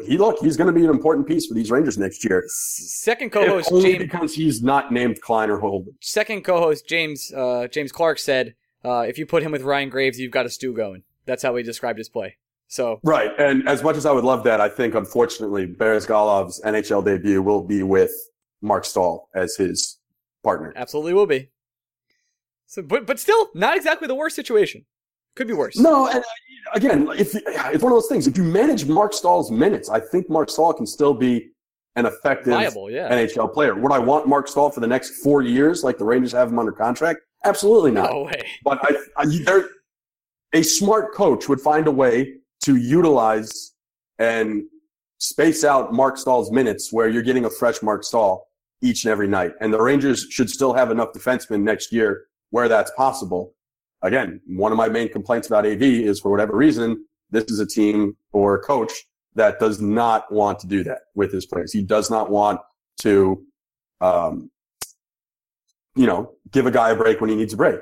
he 0.06 0.18
look, 0.18 0.38
he's 0.40 0.56
going 0.58 0.72
to 0.72 0.80
be 0.80 0.84
an 0.84 0.92
important 0.92 1.28
piece 1.28 1.48
for 1.48 1.56
these 1.56 1.72
Rangers 1.72 1.98
next 1.98 2.24
year. 2.24 2.44
Second 2.48 3.32
co-host 3.32 3.72
only 3.72 3.94
James. 3.94 4.04
because 4.04 4.36
he's 4.36 4.62
not 4.62 4.92
named 4.92 5.20
Klein 5.22 5.50
or 5.50 5.58
Holden. 5.58 5.96
Second 6.02 6.44
co-host 6.44 6.88
James 6.88 7.34
uh, 7.34 7.68
James 7.72 7.92
Clark 7.92 8.20
said, 8.20 8.54
uh, 8.86 9.06
"If 9.08 9.18
you 9.18 9.26
put 9.26 9.42
him 9.42 9.52
with 9.52 9.64
Ryan 9.64 9.90
Graves, 9.90 10.20
you've 10.20 10.32
got 10.32 10.46
a 10.46 10.50
stew 10.50 10.74
going." 10.74 11.04
That's 11.26 11.42
how 11.42 11.56
he 11.56 11.64
described 11.64 11.98
his 11.98 12.10
play. 12.10 12.38
So 12.72 13.02
Right. 13.04 13.32
And 13.38 13.68
as 13.68 13.84
much 13.84 13.98
as 13.98 14.06
I 14.06 14.14
would 14.14 14.24
love 14.24 14.46
that, 14.46 14.62
I 14.62 14.70
think 14.70 14.96
unfortunately 14.96 15.68
Bereglazov's 15.68 16.62
NHL 16.62 17.04
debut 17.04 17.42
will 17.42 17.62
be 17.62 17.84
with 17.84 18.12
Marc 18.62 18.86
Staal 18.86 19.28
as 19.36 19.58
his 19.58 20.00
partner. 20.42 20.72
absolutely 20.78 21.14
will 21.14 21.26
be. 21.26 21.50
So, 22.68 22.82
but 22.82 23.06
but 23.06 23.20
still, 23.20 23.50
not 23.54 23.76
exactly 23.76 24.08
the 24.08 24.16
worst 24.16 24.38
situation. 24.38 24.86
Could 25.36 25.48
be 25.48 25.54
worse. 25.54 25.78
No, 25.78 26.08
and 26.08 26.20
uh, 26.20 26.72
again, 26.74 27.10
if 27.18 27.36
it's 27.36 27.84
one 27.84 27.92
of 27.92 27.98
those 27.98 28.08
things. 28.08 28.26
If 28.26 28.38
you 28.38 28.44
manage 28.44 28.86
Marc 28.86 29.14
Staal's 29.14 29.52
minutes, 29.52 29.90
I 29.90 30.00
think 30.00 30.30
Marc 30.30 30.50
Staal 30.50 30.72
can 30.72 30.88
still 30.88 31.14
be 31.14 31.52
an 31.98 32.06
effective 32.06 32.54
Viable, 32.54 32.90
yeah. 32.90 33.12
NHL 33.12 33.54
player. 33.54 33.76
Would 33.76 33.92
I 33.92 34.00
want 34.00 34.30
Marc 34.30 34.48
Staal 34.48 34.70
for 34.70 34.80
the 34.80 34.88
next 34.88 35.22
four 35.22 35.42
years, 35.42 35.84
like 35.84 35.98
the 35.98 36.06
Rangers 36.06 36.32
have 36.32 36.50
him 36.50 36.60
under 36.60 36.72
contract? 36.72 37.20
Absolutely 37.44 37.92
not. 37.92 38.12
No 38.12 38.24
way. 38.24 38.48
But 38.64 38.80
I, 38.84 38.96
I 39.18 39.26
there, 39.44 39.68
a 40.54 40.64
smart 40.64 41.14
coach 41.14 41.50
would 41.50 41.60
find 41.60 41.88
a 41.88 41.92
way 41.92 42.36
to 42.62 42.76
utilize 42.76 43.74
and 44.20 44.64
space 45.18 45.64
out 45.64 45.94
Marc 45.94 46.18
Staal's 46.18 46.52
minutes 46.52 46.92
where 46.92 47.10
you're 47.10 47.22
getting 47.22 47.46
a 47.46 47.50
fresh 47.50 47.82
Marc 47.82 48.04
Staal 48.04 48.48
each 48.82 49.06
and 49.06 49.12
every 49.12 49.28
night. 49.28 49.54
And 49.62 49.74
the 49.74 49.82
Rangers 49.82 50.28
should 50.30 50.50
still 50.50 50.74
have 50.74 50.92
enough 50.92 51.14
defensemen 51.14 51.62
next 51.62 51.92
year 51.92 52.26
where 52.50 52.68
that's 52.68 52.92
possible. 52.92 53.54
Again, 54.02 54.42
one 54.48 54.72
of 54.72 54.78
my 54.78 54.90
main 54.90 55.10
complaints 55.10 55.48
about 55.48 55.66
AV 55.66 55.82
is 55.82 56.20
for 56.20 56.32
whatever 56.32 56.56
reason, 56.56 57.06
this 57.30 57.46
is 57.46 57.60
a 57.60 57.66
team 57.66 58.18
or 58.32 58.56
a 58.56 58.60
coach 58.60 58.92
that 59.36 59.60
does 59.60 59.80
not 59.80 60.32
want 60.32 60.60
to 60.60 60.68
do 60.68 60.84
that 60.84 61.00
with 61.16 61.32
his 61.32 61.46
players. 61.46 61.72
He 61.72 61.82
does 61.82 62.10
not 62.10 62.30
want 62.30 62.60
to, 63.02 63.44
um, 64.02 64.52
you 65.96 66.06
know, 66.06 66.34
give 66.52 66.66
a 66.66 66.72
guy 66.72 66.92
a 66.92 66.96
break 66.96 67.22
when 67.22 67.30
he 67.30 67.36
needs 67.36 67.54
a 67.54 67.58
break. 67.58 67.80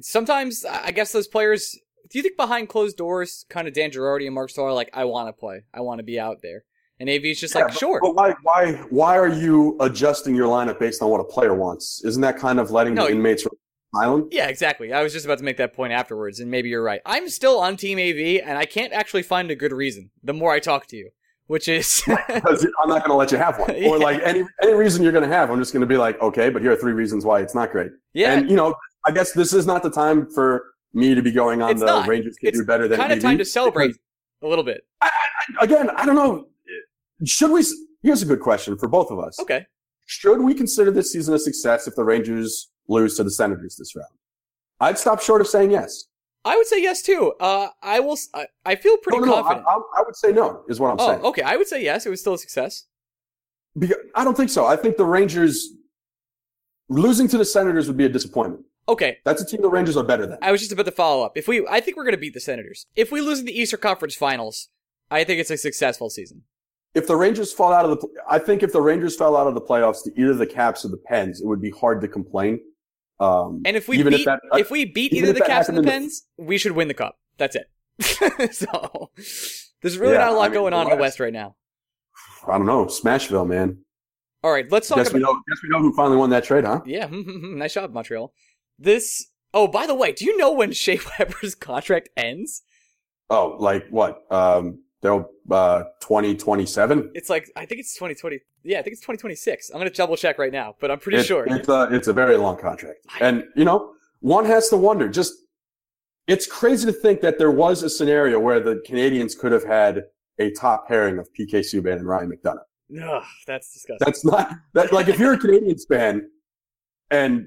Sometimes 0.00 0.64
I 0.64 0.90
guess 0.92 1.12
those 1.12 1.28
players. 1.28 1.76
Do 2.10 2.18
you 2.18 2.22
think 2.22 2.36
behind 2.36 2.68
closed 2.68 2.96
doors, 2.96 3.44
kind 3.48 3.66
of 3.68 3.74
Dan 3.74 3.90
Girardi 3.90 4.26
and 4.26 4.34
Marc 4.34 4.50
Staal 4.50 4.66
are 4.66 4.72
like, 4.72 4.90
I 4.92 5.04
want 5.04 5.28
to 5.28 5.32
play, 5.32 5.62
I 5.72 5.80
want 5.80 5.98
to 5.98 6.02
be 6.04 6.18
out 6.20 6.38
there, 6.42 6.64
and 7.00 7.08
AV's 7.08 7.40
just 7.40 7.54
Yeah, 7.54 7.62
like, 7.62 7.68
but- 7.72 7.78
sure. 7.78 8.00
But 8.02 8.14
why, 8.14 8.34
why, 8.42 8.72
why 8.90 9.18
are 9.18 9.28
you 9.28 9.76
adjusting 9.80 10.34
your 10.34 10.48
lineup 10.48 10.78
based 10.78 11.02
on 11.02 11.08
what 11.10 11.20
a 11.20 11.24
player 11.24 11.54
wants? 11.54 12.02
Isn't 12.04 12.22
that 12.22 12.36
kind 12.38 12.58
of 12.60 12.70
letting 12.70 12.94
No, 12.94 13.06
the 13.06 13.12
inmates 13.12 13.46
island? 13.94 14.28
Yeah, 14.32 14.48
exactly. 14.48 14.92
I 14.92 15.02
was 15.02 15.12
just 15.12 15.24
about 15.24 15.38
to 15.38 15.44
make 15.44 15.56
that 15.58 15.74
point 15.74 15.92
afterwards, 15.92 16.40
and 16.40 16.50
maybe 16.50 16.68
you're 16.68 16.82
right. 16.82 17.00
I'm 17.06 17.28
still 17.28 17.58
on 17.60 17.76
Team 17.76 17.98
AV, 17.98 18.46
and 18.46 18.58
I 18.58 18.64
can't 18.64 18.92
actually 18.92 19.22
find 19.22 19.50
a 19.50 19.54
good 19.56 19.72
reason. 19.72 20.10
The 20.22 20.32
more 20.32 20.52
I 20.52 20.58
talk 20.60 20.86
to 20.88 20.96
you, 20.96 21.10
which 21.46 21.68
is 21.68 22.02
Because 22.28 22.66
I'm 22.82 22.88
not 22.88 23.00
going 23.00 23.10
to 23.10 23.16
let 23.16 23.30
you 23.32 23.38
have 23.38 23.58
one. 23.58 23.74
Yeah. 23.76 23.88
Or 23.90 23.98
like 23.98 24.20
any 24.22 24.44
any 24.62 24.72
reason 24.74 25.02
you're 25.02 25.12
going 25.12 25.28
to 25.28 25.34
have, 25.34 25.50
I'm 25.50 25.58
just 25.58 25.72
going 25.72 25.80
to 25.82 25.86
be 25.86 25.96
like, 25.96 26.20
okay, 26.22 26.50
but 26.50 26.62
here 26.62 26.72
are 26.72 26.76
three 26.76 26.92
reasons 26.92 27.24
why 27.24 27.40
it's 27.40 27.54
not 27.54 27.70
great. 27.72 27.90
yeah, 28.14 28.32
And 28.34 28.48
you 28.50 28.56
know, 28.56 28.74
I 29.06 29.10
guess 29.10 29.32
this 29.32 29.52
is 29.52 29.66
not 29.66 29.82
the 29.82 29.90
time 29.90 30.30
for 30.30 30.64
me 30.94 31.14
to 31.14 31.22
be 31.22 31.32
going 31.32 31.62
on 31.62 31.70
It's 31.70 31.80
the 31.80 31.86
not. 31.86 32.08
Rangers 32.08 32.36
can 32.36 32.48
It's 32.48 32.58
do 32.58 32.64
better 32.64 32.88
than 32.88 32.98
kind 32.98 33.12
of 33.12 33.20
time 33.20 33.38
to 33.38 33.44
celebrate 33.44 33.96
a 34.42 34.46
little 34.46 34.64
bit. 34.64 34.84
Again, 35.60 35.90
I 35.90 36.06
don't 36.06 36.16
know. 36.16 36.46
Should 37.24 37.50
we? 37.50 37.64
Here's 38.02 38.22
a 38.22 38.26
good 38.26 38.40
question 38.40 38.76
for 38.76 38.88
both 38.88 39.10
of 39.10 39.18
us. 39.18 39.38
Okay. 39.38 39.66
Should 40.06 40.40
we 40.40 40.54
consider 40.54 40.90
this 40.90 41.12
season 41.12 41.34
a 41.34 41.38
success 41.38 41.86
if 41.86 41.94
the 41.94 42.04
Rangers 42.04 42.70
lose 42.88 43.16
to 43.16 43.24
the 43.24 43.30
Senators 43.30 43.76
this 43.76 43.94
round? 43.94 44.08
I'd 44.80 44.98
stop 44.98 45.22
short 45.22 45.40
of 45.40 45.46
saying 45.46 45.70
yes. 45.70 46.04
I 46.44 46.56
would 46.56 46.66
say 46.66 46.82
yes 46.82 47.02
too. 47.02 47.32
Uh, 47.38 47.68
I 47.82 48.00
will. 48.00 48.18
I 48.66 48.74
feel 48.74 48.96
pretty 48.96 49.20
no, 49.20 49.24
no, 49.26 49.30
no, 49.30 49.42
confident. 49.42 49.66
I, 49.68 49.74
I, 49.74 49.80
I 49.98 50.02
would 50.04 50.16
say 50.16 50.32
no. 50.32 50.64
Is 50.68 50.80
what 50.80 50.90
I'm 50.90 50.96
oh, 50.98 51.06
saying. 51.06 51.20
okay. 51.22 51.42
I 51.42 51.56
would 51.56 51.68
say 51.68 51.82
yes. 51.82 52.04
It 52.04 52.10
was 52.10 52.20
still 52.20 52.34
a 52.34 52.38
success. 52.38 52.86
Because, 53.78 53.98
I 54.14 54.24
don't 54.24 54.36
think 54.36 54.50
so. 54.50 54.66
I 54.66 54.76
think 54.76 54.96
the 54.96 55.04
Rangers 55.04 55.68
losing 56.88 57.28
to 57.28 57.38
the 57.38 57.44
Senators 57.44 57.86
would 57.86 57.96
be 57.96 58.04
a 58.06 58.08
disappointment. 58.08 58.64
Okay. 58.88 59.18
That's 59.24 59.40
a 59.42 59.46
team 59.46 59.62
the 59.62 59.68
Rangers 59.70 59.96
are 59.96 60.04
better 60.04 60.26
than. 60.26 60.38
I 60.42 60.50
was 60.52 60.60
just 60.60 60.72
about 60.72 60.86
to 60.86 60.90
follow 60.92 61.24
up. 61.24 61.36
If 61.36 61.46
we, 61.48 61.66
I 61.68 61.80
think 61.80 61.96
we're 61.96 62.04
going 62.04 62.14
to 62.14 62.20
beat 62.20 62.34
the 62.34 62.40
Senators. 62.40 62.86
If 62.96 63.12
we 63.12 63.20
lose 63.20 63.38
in 63.40 63.46
the 63.46 63.58
Eastern 63.58 63.80
Conference 63.80 64.14
Finals, 64.14 64.68
I 65.10 65.24
think 65.24 65.40
it's 65.40 65.50
a 65.50 65.56
successful 65.56 66.10
season. 66.10 66.42
If 66.94 67.06
the 67.06 67.16
Rangers 67.16 67.52
fall 67.52 67.72
out 67.72 67.84
of 67.86 68.00
the, 68.00 68.08
I 68.28 68.38
think 68.38 68.62
if 68.62 68.72
the 68.72 68.80
Rangers 68.82 69.16
fell 69.16 69.36
out 69.36 69.46
of 69.46 69.54
the 69.54 69.60
playoffs 69.60 70.02
to 70.04 70.12
either 70.20 70.34
the 70.34 70.46
Caps 70.46 70.84
or 70.84 70.88
the 70.88 70.98
Pens, 70.98 71.40
it 71.40 71.46
would 71.46 71.60
be 71.60 71.70
hard 71.70 72.00
to 72.02 72.08
complain. 72.08 72.60
Um, 73.20 73.62
And 73.64 73.76
if 73.76 73.88
we 73.88 74.02
beat, 74.02 74.12
if 74.14 74.24
that, 74.26 74.40
if 74.54 74.70
we 74.70 74.84
beat 74.84 75.12
either 75.12 75.32
the 75.32 75.40
Caps 75.40 75.68
or 75.68 75.72
the 75.72 75.78
in 75.78 75.84
the- 75.84 75.90
Pens, 75.90 76.26
we 76.36 76.58
should 76.58 76.72
win 76.72 76.88
the 76.88 76.94
cup. 76.94 77.18
That's 77.38 77.56
it. 77.56 77.70
so 78.54 79.10
there's 79.80 79.96
really 79.96 80.14
Yeah, 80.14 80.18
not 80.20 80.32
a 80.32 80.34
lot 80.34 80.44
I 80.44 80.48
mean, 80.48 80.54
going 80.54 80.72
on 80.74 80.82
in 80.86 80.90
the 80.90 80.96
West- 80.96 81.14
West 81.14 81.20
right 81.20 81.32
now. 81.32 81.54
I 82.48 82.58
don't 82.58 82.66
know, 82.66 82.86
Smashville, 82.86 83.46
man. 83.46 83.78
All 84.42 84.50
right, 84.50 84.70
let's 84.72 84.88
talk 84.88 84.96
Guess 84.98 85.08
about. 85.10 85.14
we 85.18 85.22
know. 85.22 85.32
Guess 85.48 85.58
we 85.62 85.68
know 85.68 85.78
who 85.78 85.94
finally 85.94 86.16
won 86.16 86.30
that 86.30 86.42
trade, 86.44 86.64
huh? 86.64 86.80
Yeah, 86.84 87.06
nice 87.12 87.74
job, 87.74 87.92
Montreal. 87.92 88.32
This. 88.82 89.26
Oh, 89.54 89.68
by 89.68 89.86
the 89.86 89.94
way, 89.94 90.12
do 90.12 90.24
you 90.24 90.36
know 90.36 90.52
when 90.52 90.72
Shea 90.82 90.98
Weber's 91.18 91.54
contract 91.54 92.08
ends? 92.16 92.62
Oh, 93.30 93.56
like 93.58 93.86
what? 93.90 94.22
Um, 94.30 94.82
they'll 95.00 95.28
uh, 95.50 95.84
twenty 96.00 96.36
twenty 96.36 96.66
seven. 96.66 97.10
It's 97.14 97.30
like 97.30 97.48
I 97.56 97.66
think 97.66 97.80
it's 97.80 97.94
2020. 97.94 98.40
Yeah, 98.64 98.78
I 98.78 98.82
think 98.82 98.92
it's 98.92 99.00
2026. 99.00 99.70
I'm 99.70 99.78
gonna 99.80 99.90
double 99.90 100.16
check 100.16 100.38
right 100.38 100.52
now, 100.52 100.76
but 100.80 100.90
I'm 100.90 100.98
pretty 100.98 101.18
It's, 101.18 101.26
sure. 101.26 101.46
it's 101.48 101.68
a 101.68 101.88
it's 101.92 102.08
a 102.08 102.12
very 102.12 102.36
long 102.36 102.56
contract, 102.58 103.00
and 103.20 103.44
you 103.56 103.64
know, 103.64 103.92
one 104.20 104.44
has 104.44 104.68
to 104.68 104.76
wonder. 104.76 105.08
Just 105.08 105.32
it's 106.28 106.46
crazy 106.46 106.86
to 106.86 106.92
think 106.92 107.20
that 107.22 107.38
there 107.38 107.50
was 107.50 107.82
a 107.82 107.90
scenario 107.90 108.38
where 108.38 108.60
the 108.60 108.76
Canadiens 108.88 109.36
could 109.36 109.50
have 109.52 109.64
had 109.64 110.04
a 110.38 110.50
top 110.52 110.86
pairing 110.88 111.18
of 111.18 111.28
PK 111.38 111.54
Subban 111.60 111.96
and 111.96 112.06
Ryan 112.06 112.30
McDonagh. 112.32 113.02
Ugh, 113.02 113.24
that's 113.46 113.72
disgusting. 113.72 114.04
That's 114.04 114.24
not 114.24 114.52
that 114.74 114.92
like 114.92 115.08
if 115.08 115.18
you're 115.18 115.32
a 115.32 115.38
Canadiens 115.38 115.82
fan 115.88 116.28
and 117.10 117.46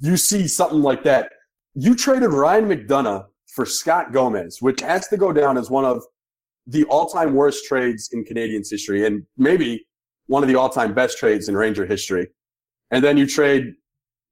you 0.00 0.16
see 0.16 0.46
something 0.48 0.80
like 0.80 1.04
that, 1.04 1.30
you 1.74 1.94
traded 1.94 2.32
Ryan 2.32 2.68
McDonagh 2.68 3.26
for 3.48 3.66
Scott 3.66 4.12
Gomez, 4.12 4.58
which 4.60 4.80
has 4.80 5.08
to 5.08 5.16
go 5.16 5.32
down 5.32 5.56
as 5.56 5.70
one 5.70 5.84
of 5.84 6.02
the 6.66 6.84
all-time 6.84 7.34
worst 7.34 7.66
trades 7.66 8.10
in 8.12 8.24
Canadiens 8.24 8.70
history 8.70 9.06
and 9.06 9.24
maybe 9.36 9.86
one 10.26 10.42
of 10.42 10.48
the 10.48 10.56
all-time 10.56 10.94
best 10.94 11.18
trades 11.18 11.48
in 11.48 11.56
Ranger 11.56 11.86
history. 11.86 12.28
And 12.90 13.04
then 13.04 13.16
you 13.16 13.26
trade 13.26 13.74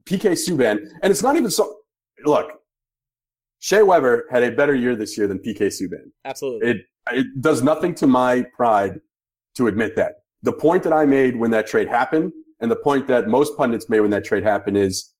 PK 0.04 0.32
Subban, 0.32 0.78
and 1.02 1.10
it's 1.10 1.22
not 1.22 1.36
even 1.36 1.50
so. 1.50 1.76
Look, 2.24 2.50
Shea 3.60 3.82
Weber 3.82 4.26
had 4.30 4.42
a 4.42 4.50
better 4.50 4.74
year 4.74 4.96
this 4.96 5.16
year 5.16 5.26
than 5.26 5.38
PK 5.38 5.66
Subban. 5.66 6.10
Absolutely. 6.24 6.70
It 6.70 6.76
it 7.10 7.26
does 7.40 7.62
nothing 7.62 7.94
to 7.96 8.06
my 8.06 8.44
pride 8.56 9.00
to 9.56 9.66
admit 9.66 9.96
that. 9.96 10.12
The 10.42 10.52
point 10.52 10.82
that 10.84 10.92
I 10.92 11.04
made 11.04 11.36
when 11.36 11.50
that 11.50 11.66
trade 11.66 11.88
happened, 11.88 12.32
and 12.62 12.70
the 12.70 12.76
point 12.76 13.08
that 13.08 13.28
most 13.28 13.56
pundits 13.58 13.88
made 13.90 14.00
when 14.00 14.10
that 14.12 14.24
trade 14.24 14.44
happened 14.44 14.76
is 14.78 15.12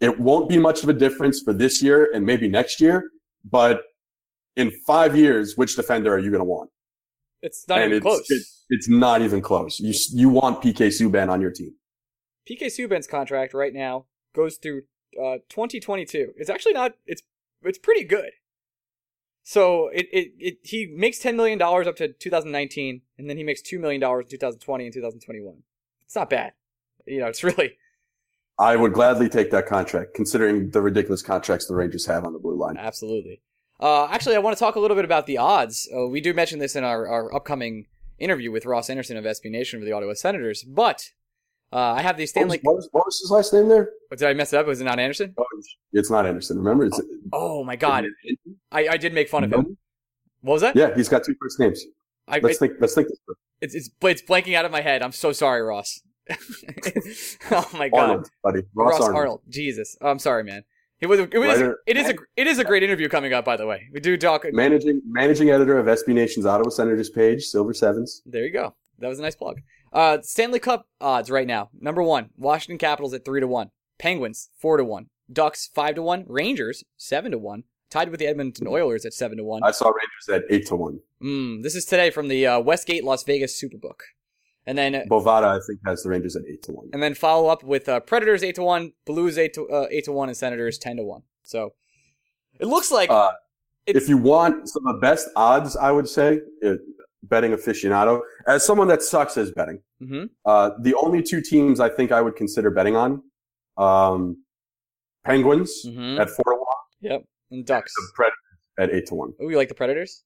it 0.00 0.20
won't 0.20 0.48
be 0.48 0.58
much 0.58 0.82
of 0.84 0.88
a 0.88 0.92
difference 0.92 1.40
for 1.44 1.52
this 1.52 1.82
year 1.82 2.08
and 2.14 2.24
maybe 2.24 2.48
next 2.48 2.80
year, 2.80 3.04
but 3.44 3.80
in 4.56 4.70
five 4.86 5.16
years, 5.16 5.56
which 5.56 5.74
defender 5.74 6.12
are 6.14 6.18
you 6.18 6.30
going 6.30 6.40
to 6.40 6.44
want? 6.44 6.70
it's 7.44 7.66
not 7.68 7.78
and 7.80 7.86
even 7.92 7.96
it's, 7.96 8.04
close. 8.04 8.30
it- 8.30 8.46
it's 8.68 8.88
not 8.88 9.20
even 9.20 9.40
close. 9.42 9.80
You 9.80 9.92
you 10.12 10.28
want 10.28 10.62
PK 10.62 10.86
Subban 10.88 11.28
on 11.28 11.40
your 11.40 11.50
team. 11.50 11.72
PK 12.48 12.66
Subban's 12.66 13.06
contract 13.06 13.52
right 13.52 13.74
now 13.74 14.06
goes 14.34 14.56
through 14.56 14.82
uh, 15.20 15.38
2022. 15.50 16.32
It's 16.36 16.48
actually 16.48 16.72
not. 16.72 16.92
It's 17.04 17.22
it's 17.62 17.78
pretty 17.78 18.04
good. 18.04 18.30
So 19.42 19.88
it, 19.88 20.06
it, 20.12 20.28
it 20.38 20.54
he 20.62 20.86
makes 20.86 21.18
ten 21.18 21.36
million 21.36 21.58
dollars 21.58 21.86
up 21.86 21.96
to 21.96 22.12
2019, 22.12 23.02
and 23.18 23.28
then 23.28 23.36
he 23.36 23.44
makes 23.44 23.60
two 23.60 23.78
million 23.78 24.00
dollars 24.00 24.24
in 24.26 24.30
2020 24.30 24.84
and 24.84 24.94
2021. 24.94 25.62
It's 26.06 26.14
not 26.14 26.30
bad. 26.30 26.52
You 27.06 27.20
know, 27.20 27.26
it's 27.26 27.42
really 27.44 27.72
I 28.58 28.76
would 28.76 28.92
gladly 28.92 29.28
take 29.28 29.50
that 29.50 29.66
contract, 29.66 30.14
considering 30.14 30.70
the 30.70 30.80
ridiculous 30.80 31.22
contracts 31.22 31.66
the 31.66 31.74
Rangers 31.74 32.06
have 32.06 32.24
on 32.24 32.32
the 32.32 32.38
blue 32.38 32.56
line. 32.56 32.76
absolutely. 32.76 33.40
Uh, 33.80 34.06
actually, 34.10 34.36
I 34.36 34.38
want 34.38 34.56
to 34.56 34.60
talk 34.60 34.76
a 34.76 34.80
little 34.80 34.94
bit 34.94 35.04
about 35.04 35.26
the 35.26 35.38
odds. 35.38 35.88
Uh, 35.92 36.06
we 36.06 36.20
do 36.20 36.32
mention 36.32 36.60
this 36.60 36.76
in 36.76 36.84
our, 36.84 37.08
our 37.08 37.34
upcoming 37.34 37.86
interview 38.18 38.52
with 38.52 38.64
Ross 38.64 38.88
Anderson 38.88 39.16
of 39.16 39.24
SB 39.24 39.50
Nation 39.50 39.80
for 39.80 39.84
the 39.84 39.90
Ottawa 39.90 40.14
Senators, 40.14 40.62
but 40.62 41.02
uh, 41.72 41.78
I 41.94 42.02
have 42.02 42.16
the 42.16 42.22
What 42.22 42.24
was, 42.24 42.30
Stanley. 42.30 42.60
what, 42.62 42.76
was, 42.76 42.88
what 42.92 43.06
was 43.06 43.18
his 43.20 43.30
last 43.32 43.52
name 43.52 43.68
there? 43.68 43.88
Did 44.12 44.22
I 44.28 44.34
mess 44.34 44.52
it 44.52 44.58
up? 44.58 44.66
Was 44.66 44.80
it 44.80 44.84
not 44.84 45.00
Anderson? 45.00 45.34
Oh, 45.36 45.44
It's 45.92 46.10
not 46.10 46.26
Anderson. 46.26 46.58
Remember? 46.58 46.84
It's, 46.84 47.00
Oh 47.32 47.64
my 47.64 47.74
God, 47.74 48.04
I, 48.70 48.86
I 48.88 48.96
did 48.98 49.12
make 49.14 49.28
fun 49.28 49.42
of 49.42 49.52
him. 49.52 49.76
What 50.42 50.52
was 50.54 50.62
that? 50.62 50.76
Yeah, 50.76 50.94
he's 50.94 51.08
got 51.08 51.24
two 51.24 51.34
first 51.40 51.58
names. 51.58 51.84
I, 52.28 52.38
Let's 52.38 52.56
it- 52.56 52.58
think. 52.60 52.72
Let's 52.80 52.94
think. 52.94 53.08
This 53.08 53.18
through. 53.24 53.34
It's 53.62 53.74
it's 53.74 53.90
it's 54.02 54.22
blanking 54.22 54.54
out 54.56 54.64
of 54.64 54.70
my 54.72 54.80
head. 54.80 55.02
I'm 55.02 55.12
so 55.12 55.32
sorry, 55.32 55.62
Ross. 55.62 56.00
oh 57.50 57.70
my 57.74 57.88
god, 57.88 57.98
Arnold, 57.98 58.30
buddy. 58.42 58.62
Ross, 58.74 59.00
Ross 59.00 59.08
Arnold. 59.08 59.42
Jesus, 59.48 59.96
I'm 60.00 60.18
sorry, 60.18 60.44
man. 60.44 60.64
It 61.00 61.08
was 61.08 61.18
it 61.18 61.32
was 61.34 61.48
Writer- 61.48 61.78
it 61.86 61.96
is 61.96 62.08
a 62.08 62.14
it 62.36 62.46
is 62.46 62.58
a 62.58 62.64
great 62.64 62.84
interview 62.84 63.08
coming 63.08 63.32
up. 63.32 63.44
By 63.44 63.56
the 63.56 63.66
way, 63.66 63.88
we 63.92 63.98
do 63.98 64.16
talk. 64.16 64.44
Managing 64.52 65.02
managing 65.04 65.50
editor 65.50 65.78
of 65.78 65.86
SB 65.86 66.14
Nation's 66.14 66.46
Ottawa 66.46 66.70
Senators 66.70 67.10
page, 67.10 67.44
Silver 67.44 67.74
Sevens. 67.74 68.22
There 68.24 68.44
you 68.44 68.52
go. 68.52 68.74
That 69.00 69.08
was 69.08 69.18
a 69.18 69.22
nice 69.22 69.34
plug. 69.34 69.60
Uh, 69.92 70.18
Stanley 70.22 70.60
Cup 70.60 70.86
odds 71.00 71.28
right 71.28 71.46
now. 71.46 71.70
Number 71.78 72.02
one, 72.04 72.30
Washington 72.36 72.78
Capitals 72.78 73.12
at 73.14 73.24
three 73.24 73.40
to 73.40 73.48
one. 73.48 73.70
Penguins 73.98 74.50
four 74.58 74.76
to 74.76 74.84
one. 74.84 75.06
Ducks 75.30 75.68
five 75.74 75.96
to 75.96 76.02
one. 76.02 76.24
Rangers 76.28 76.84
seven 76.96 77.32
to 77.32 77.38
one. 77.38 77.64
Tied 77.90 78.08
with 78.08 78.20
the 78.20 78.26
Edmonton 78.26 78.68
Oilers 78.68 79.04
at 79.04 79.12
seven 79.12 79.38
to 79.38 79.44
one. 79.44 79.62
I 79.64 79.72
saw 79.72 79.88
Rangers 79.88 80.28
at 80.30 80.54
eight 80.54 80.66
to 80.68 80.76
one. 80.76 81.00
Mm, 81.20 81.62
this 81.64 81.74
is 81.74 81.84
today 81.84 82.10
from 82.10 82.28
the 82.28 82.46
uh, 82.46 82.60
Westgate 82.60 83.02
Las 83.04 83.24
Vegas 83.24 83.60
Superbook. 83.60 84.00
And 84.66 84.78
then 84.78 84.92
Bovada, 85.10 85.44
I 85.44 85.58
think, 85.66 85.80
has 85.86 86.02
the 86.04 86.08
Rangers 86.10 86.36
at 86.36 86.42
eight 86.48 86.62
to 86.64 86.72
one. 86.72 86.88
and 86.92 87.02
then 87.02 87.14
follow 87.14 87.48
up 87.48 87.64
with 87.64 87.88
uh, 87.88 87.98
Predators 88.00 88.42
eight 88.44 88.54
to 88.56 88.62
one, 88.62 88.92
Blues 89.06 89.36
eight 89.38 89.54
to 89.54 89.68
uh, 89.68 89.86
eight 89.90 90.04
to 90.04 90.12
one, 90.12 90.28
and 90.28 90.36
Senators 90.36 90.78
ten 90.78 90.96
to 90.98 91.02
one. 91.02 91.22
So 91.42 91.72
it 92.60 92.66
looks 92.66 92.90
like 92.92 93.10
Uh, 93.10 93.32
if 93.86 94.08
you 94.08 94.16
want 94.18 94.68
some 94.68 94.86
of 94.86 94.94
the 94.94 95.00
best 95.00 95.28
odds, 95.34 95.76
I 95.76 95.90
would 95.90 96.08
say 96.08 96.40
it, 96.60 96.80
betting 97.24 97.52
aficionado. 97.52 98.20
As 98.46 98.64
someone 98.64 98.86
that 98.88 99.02
sucks 99.02 99.36
as 99.36 99.50
betting, 99.50 99.80
hmm 100.00 100.24
uh, 100.44 100.70
the 100.80 100.94
only 100.94 101.22
two 101.22 101.40
teams 101.40 101.80
I 101.80 101.88
think 101.88 102.12
I 102.12 102.20
would 102.20 102.36
consider 102.36 102.70
betting 102.70 102.94
on, 102.96 103.22
um, 103.78 104.36
Penguins 105.24 105.84
Mhm. 105.86 106.20
at 106.20 106.30
four 106.30 106.44
to 106.52 106.56
one, 106.58 106.82
Yep. 107.00 107.24
And 107.50 107.66
Ducks. 107.66 107.92
the 107.94 108.12
Predators 108.14 108.38
at 108.78 108.90
eight 108.90 109.06
to 109.06 109.14
one. 109.14 109.32
Oh, 109.40 109.48
you 109.48 109.56
like 109.56 109.68
the 109.68 109.74
Predators? 109.74 110.24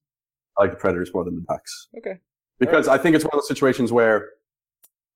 I 0.58 0.62
like 0.64 0.70
the 0.72 0.78
Predators 0.78 1.12
more 1.12 1.24
than 1.24 1.34
the 1.36 1.42
Ducks 1.48 1.88
Okay. 1.98 2.18
Because 2.58 2.88
I 2.88 2.98
think 2.98 3.14
it's 3.16 3.24
one 3.24 3.30
of 3.34 3.38
those 3.40 3.48
situations 3.48 3.92
where 3.92 4.30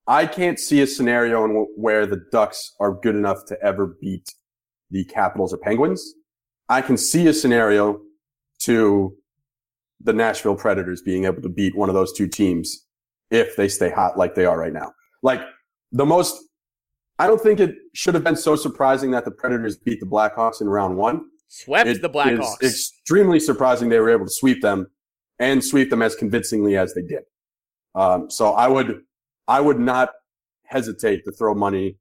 I 0.06 0.26
can't 0.26 0.58
see 0.58 0.80
a 0.82 0.86
scenario 0.86 1.44
in 1.44 1.50
w- 1.50 1.68
where 1.76 2.06
the 2.06 2.22
Ducks 2.32 2.74
are 2.80 2.92
good 2.92 3.14
enough 3.14 3.44
to 3.46 3.62
ever 3.62 3.96
beat 4.00 4.34
the 4.90 5.04
Capitals 5.04 5.52
or 5.54 5.58
Penguins. 5.58 6.14
I 6.68 6.82
can 6.82 6.96
see 6.96 7.26
a 7.28 7.32
scenario 7.32 8.00
to 8.60 9.16
the 10.00 10.12
Nashville 10.12 10.56
Predators 10.56 11.02
being 11.02 11.24
able 11.24 11.42
to 11.42 11.48
beat 11.48 11.76
one 11.76 11.88
of 11.88 11.94
those 11.94 12.12
two 12.12 12.26
teams 12.26 12.86
if 13.30 13.56
they 13.56 13.68
stay 13.68 13.90
hot 13.90 14.18
like 14.18 14.34
they 14.34 14.44
are 14.46 14.58
right 14.58 14.72
now. 14.72 14.92
Like 15.22 15.40
the 15.92 16.06
most, 16.06 16.42
I 17.18 17.26
don't 17.26 17.40
think 17.40 17.60
it 17.60 17.74
should 17.94 18.14
have 18.14 18.24
been 18.24 18.36
so 18.36 18.56
surprising 18.56 19.10
that 19.12 19.24
the 19.24 19.30
Predators 19.30 19.76
beat 19.76 20.00
the 20.00 20.06
Blackhawks 20.06 20.60
in 20.60 20.68
round 20.68 20.96
one. 20.96 21.22
Swept 21.48 21.88
It 21.88 22.02
the 22.02 22.08
Blackhawks. 22.08 22.62
extremely 22.62 23.40
surprising 23.40 23.88
they 23.88 23.98
were 24.00 24.10
able 24.10 24.24
to 24.24 24.32
sweep 24.32 24.62
them 24.62 24.86
and 25.38 25.62
sweep 25.64 25.90
them 25.90 26.00
as 26.02 26.14
convincingly 26.14 26.76
as 26.76 26.94
they 26.94 27.02
did. 27.02 27.22
Um, 27.94 28.30
so 28.30 28.52
I 28.52 28.68
would, 28.68 29.02
I 29.48 29.60
would 29.60 29.78
not 29.78 30.10
hesitate 30.64 31.24
to 31.24 31.32
throw 31.32 31.54
money 31.54 31.96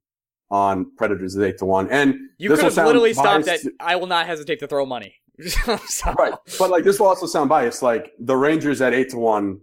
on 0.50 0.90
Predators 0.96 1.36
at 1.36 1.44
eight 1.44 1.58
to 1.58 1.64
one. 1.64 1.88
And 1.90 2.14
you 2.38 2.48
this 2.48 2.60
could 2.60 2.72
have 2.74 2.86
literally 2.86 3.12
stopped 3.12 3.46
at. 3.48 3.62
biased- 3.62 3.68
I 3.80 3.96
will 3.96 4.06
not 4.06 4.26
hesitate 4.26 4.58
to 4.60 4.66
throw 4.68 4.86
money. 4.86 5.14
So- 5.86 6.12
right, 6.18 6.34
but 6.58 6.70
like 6.70 6.84
this 6.84 7.00
will 7.00 7.06
also 7.06 7.26
sound 7.26 7.48
biased. 7.48 7.82
Like 7.82 8.12
the 8.18 8.36
Rangers 8.36 8.80
at 8.80 8.92
eight 8.94 9.10
to 9.10 9.16
one 9.18 9.60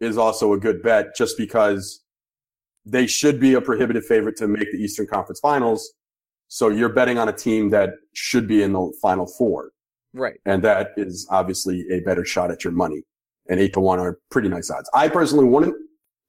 is 0.00 0.16
also 0.18 0.52
a 0.52 0.58
good 0.58 0.82
bet, 0.82 1.16
just 1.16 1.36
because 1.36 2.02
they 2.84 3.06
should 3.06 3.40
be 3.40 3.54
a 3.54 3.60
prohibitive 3.60 4.04
favorite 4.06 4.36
to 4.36 4.46
make 4.46 4.70
the 4.70 4.78
Eastern 4.78 5.06
Conference 5.06 5.40
Finals. 5.40 5.92
So 6.48 6.68
you're 6.68 6.90
betting 6.92 7.18
on 7.18 7.28
a 7.28 7.32
team 7.32 7.70
that 7.70 7.90
should 8.14 8.46
be 8.46 8.62
in 8.62 8.72
the 8.72 8.92
Final 9.02 9.26
Four. 9.26 9.72
Right. 10.12 10.40
and 10.46 10.62
that 10.62 10.92
is 10.96 11.26
obviously 11.30 11.84
a 11.90 12.00
better 12.00 12.24
shot 12.24 12.50
at 12.50 12.64
your 12.64 12.72
money. 12.72 13.02
And 13.48 13.60
eight 13.60 13.72
to 13.74 13.80
one 13.80 13.98
are 13.98 14.18
pretty 14.30 14.48
nice 14.48 14.70
odds. 14.70 14.90
I 14.94 15.08
personally 15.08 15.44
wouldn't, 15.44 15.76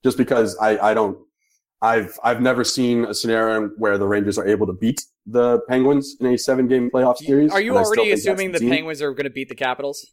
just 0.04 0.16
because 0.16 0.56
I, 0.58 0.90
I 0.90 0.94
don't. 0.94 1.18
I've 1.80 2.18
I've 2.24 2.40
never 2.40 2.64
seen 2.64 3.04
a 3.04 3.14
scenario 3.14 3.68
where 3.76 3.98
the 3.98 4.06
Rangers 4.06 4.36
are 4.36 4.46
able 4.46 4.66
to 4.66 4.72
beat 4.72 5.00
the 5.26 5.60
Penguins 5.68 6.16
in 6.18 6.26
a 6.26 6.36
seven 6.38 6.66
game 6.66 6.90
playoff 6.90 7.18
series. 7.18 7.52
Are 7.52 7.60
you 7.60 7.70
and 7.70 7.80
I 7.80 7.82
still 7.84 7.98
already 7.98 8.12
assuming 8.12 8.52
the 8.52 8.58
team. 8.58 8.70
Penguins 8.70 9.00
are 9.00 9.12
going 9.12 9.24
to 9.24 9.30
beat 9.30 9.48
the 9.48 9.54
Capitals? 9.54 10.04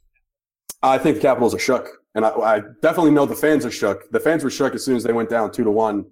I 0.84 1.00
think 1.00 1.16
the 1.16 1.22
Capitals 1.22 1.56
are 1.56 1.60
shook, 1.60 1.90
and 2.14 2.26
I, 2.26 2.30
I 2.30 2.62
definitely 2.82 3.12
know 3.12 3.26
the 3.26 3.36
fans 3.36 3.66
are 3.66 3.72
shook. 3.72 4.12
The 4.12 4.20
fans 4.20 4.44
were 4.44 4.52
shook 4.52 4.76
as 4.76 4.86
soon 4.86 4.96
as 4.96 5.04
they 5.04 5.14
went 5.14 5.30
down 5.30 5.52
two 5.52 5.64
to 5.64 5.72
one 5.72 6.06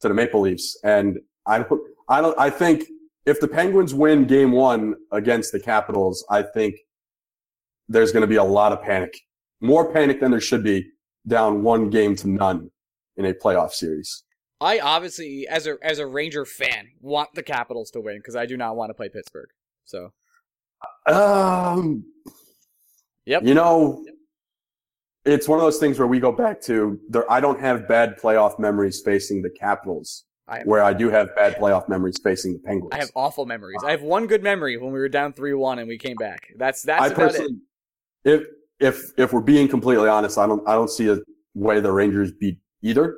to 0.00 0.08
the 0.08 0.14
Maple 0.14 0.40
Leafs, 0.40 0.78
and 0.84 1.18
I 1.46 1.58
don't. 1.58 1.80
I 2.08 2.20
don't. 2.20 2.38
I 2.38 2.50
think 2.50 2.84
if 3.26 3.40
the 3.40 3.48
Penguins 3.48 3.94
win 3.94 4.24
Game 4.26 4.52
One 4.52 4.94
against 5.10 5.52
the 5.52 5.60
Capitals, 5.60 6.24
I 6.30 6.42
think 6.42 6.76
there's 7.88 8.12
going 8.12 8.22
to 8.22 8.28
be 8.28 8.36
a 8.36 8.44
lot 8.44 8.72
of 8.72 8.82
panic, 8.82 9.18
more 9.62 9.92
panic 9.92 10.20
than 10.20 10.30
there 10.30 10.40
should 10.40 10.62
be, 10.64 10.90
down 11.26 11.62
one 11.62 11.88
game 11.88 12.16
to 12.16 12.28
none 12.28 12.70
in 13.16 13.24
a 13.24 13.32
playoff 13.32 13.72
series. 13.72 14.24
I 14.60 14.78
obviously, 14.78 15.46
as 15.48 15.66
a 15.66 15.76
as 15.82 15.98
a 15.98 16.06
Ranger 16.06 16.44
fan, 16.44 16.88
want 17.00 17.34
the 17.34 17.42
Capitals 17.42 17.90
to 17.92 18.00
win 18.00 18.18
because 18.18 18.36
I 18.36 18.46
do 18.46 18.56
not 18.56 18.76
want 18.76 18.90
to 18.90 18.94
play 18.94 19.08
Pittsburgh. 19.08 19.48
So 19.84 20.12
Um. 21.06 22.04
Yep. 23.24 23.44
You 23.44 23.54
know, 23.54 24.04
it's 25.24 25.48
one 25.48 25.58
of 25.58 25.64
those 25.64 25.78
things 25.78 25.98
where 25.98 26.08
we 26.08 26.18
go 26.18 26.32
back 26.32 26.60
to 26.62 26.98
there. 27.08 27.30
I 27.30 27.40
don't 27.40 27.60
have 27.60 27.86
bad 27.86 28.18
playoff 28.20 28.58
memories 28.58 29.00
facing 29.00 29.42
the 29.42 29.50
Capitals, 29.50 30.24
I 30.48 30.58
have, 30.58 30.66
where 30.66 30.82
I 30.82 30.92
do 30.92 31.08
have 31.08 31.34
bad 31.36 31.56
playoff 31.56 31.88
memories 31.88 32.18
facing 32.22 32.54
the 32.54 32.58
Penguins. 32.58 32.92
I 32.92 32.98
have 32.98 33.12
awful 33.14 33.46
memories. 33.46 33.78
I 33.84 33.92
have 33.92 34.02
one 34.02 34.26
good 34.26 34.42
memory 34.42 34.76
when 34.76 34.92
we 34.92 34.98
were 34.98 35.08
down 35.08 35.32
three 35.32 35.54
one 35.54 35.78
and 35.78 35.86
we 35.86 35.98
came 35.98 36.16
back. 36.16 36.48
That's 36.56 36.82
that's 36.82 37.02
I 37.02 37.06
about 37.06 37.18
it. 37.18 37.26
personally, 37.28 37.56
if 38.24 38.42
if 38.82 39.12
if 39.16 39.32
we're 39.32 39.40
being 39.40 39.68
completely 39.68 40.08
honest, 40.08 40.36
I 40.38 40.46
don't 40.46 40.66
I 40.68 40.74
don't 40.74 40.90
see 40.90 41.08
a 41.08 41.18
way 41.54 41.80
the 41.80 41.92
Rangers 41.92 42.32
beat 42.32 42.58
either. 42.82 43.16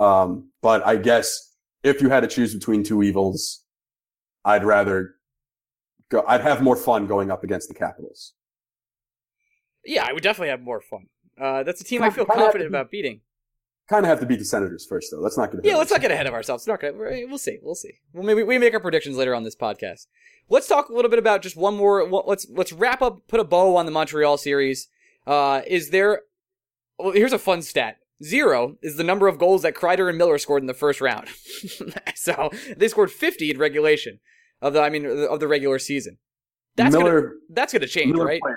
Um, 0.00 0.50
but 0.62 0.84
I 0.86 0.96
guess 0.96 1.54
if 1.82 2.00
you 2.02 2.08
had 2.08 2.20
to 2.20 2.26
choose 2.26 2.54
between 2.54 2.82
two 2.82 3.02
evils, 3.02 3.64
I'd 4.44 4.64
rather 4.64 5.14
go. 6.10 6.24
I'd 6.26 6.40
have 6.40 6.62
more 6.62 6.76
fun 6.76 7.06
going 7.06 7.30
up 7.30 7.44
against 7.44 7.68
the 7.68 7.74
Capitals. 7.74 8.32
Yeah, 9.84 10.06
I 10.08 10.12
would 10.12 10.22
definitely 10.22 10.48
have 10.48 10.62
more 10.62 10.80
fun. 10.80 11.06
Uh, 11.40 11.62
that's 11.62 11.80
a 11.80 11.84
team 11.84 12.02
I 12.02 12.10
feel 12.10 12.24
confident 12.24 12.70
be- 12.70 12.76
about 12.76 12.90
beating. 12.90 13.20
Kind 13.88 14.06
of 14.06 14.08
have 14.08 14.20
to 14.20 14.26
beat 14.26 14.38
the 14.38 14.44
Senators 14.46 14.86
first, 14.86 15.10
though. 15.12 15.18
Let's 15.20 15.36
not 15.36 15.50
get. 15.50 15.56
ahead 15.60 15.66
Yeah, 15.66 15.72
of 15.74 15.78
let's 15.80 15.90
not 15.90 15.96
ourselves. 15.96 16.02
get 16.08 16.10
ahead 16.14 16.26
of 16.26 16.32
ourselves. 16.34 16.66
Not 16.66 16.80
gonna, 16.80 16.94
we're- 16.94 17.24
we'll 17.26 17.36
see. 17.38 17.58
We'll 17.62 17.74
see. 17.74 17.92
Well, 18.14 18.24
maybe 18.24 18.42
we 18.42 18.56
make 18.56 18.72
our 18.72 18.80
predictions 18.80 19.16
later 19.16 19.34
on 19.34 19.44
this 19.44 19.54
podcast. 19.54 20.06
Let's 20.48 20.66
talk 20.66 20.88
a 20.88 20.92
little 20.94 21.10
bit 21.10 21.18
about 21.18 21.42
just 21.42 21.56
one 21.56 21.76
more. 21.76 22.08
Let's 22.08 22.46
let's 22.50 22.72
wrap 22.72 23.02
up. 23.02 23.26
Put 23.28 23.40
a 23.40 23.44
bow 23.44 23.76
on 23.76 23.84
the 23.86 23.92
Montreal 23.92 24.38
series. 24.38 24.88
Uh, 25.26 25.62
is 25.66 25.90
there? 25.90 26.22
Well, 26.98 27.12
here's 27.12 27.32
a 27.32 27.38
fun 27.38 27.62
stat. 27.62 27.96
Zero 28.22 28.76
is 28.82 28.96
the 28.96 29.04
number 29.04 29.26
of 29.26 29.38
goals 29.38 29.62
that 29.62 29.74
Kreider 29.74 30.08
and 30.08 30.16
Miller 30.16 30.38
scored 30.38 30.62
in 30.62 30.66
the 30.66 30.74
first 30.74 31.00
round. 31.00 31.28
so 32.14 32.50
they 32.76 32.88
scored 32.88 33.10
50 33.10 33.50
in 33.50 33.58
regulation 33.58 34.20
of 34.62 34.72
the. 34.72 34.80
I 34.80 34.90
mean, 34.90 35.04
of 35.06 35.40
the 35.40 35.48
regular 35.48 35.78
season. 35.78 36.18
That's 36.76 36.94
Miller. 36.96 37.20
gonna 37.20 37.32
that's 37.50 37.72
gonna 37.72 37.86
change, 37.86 38.12
Miller 38.12 38.26
right? 38.26 38.40
played- 38.40 38.56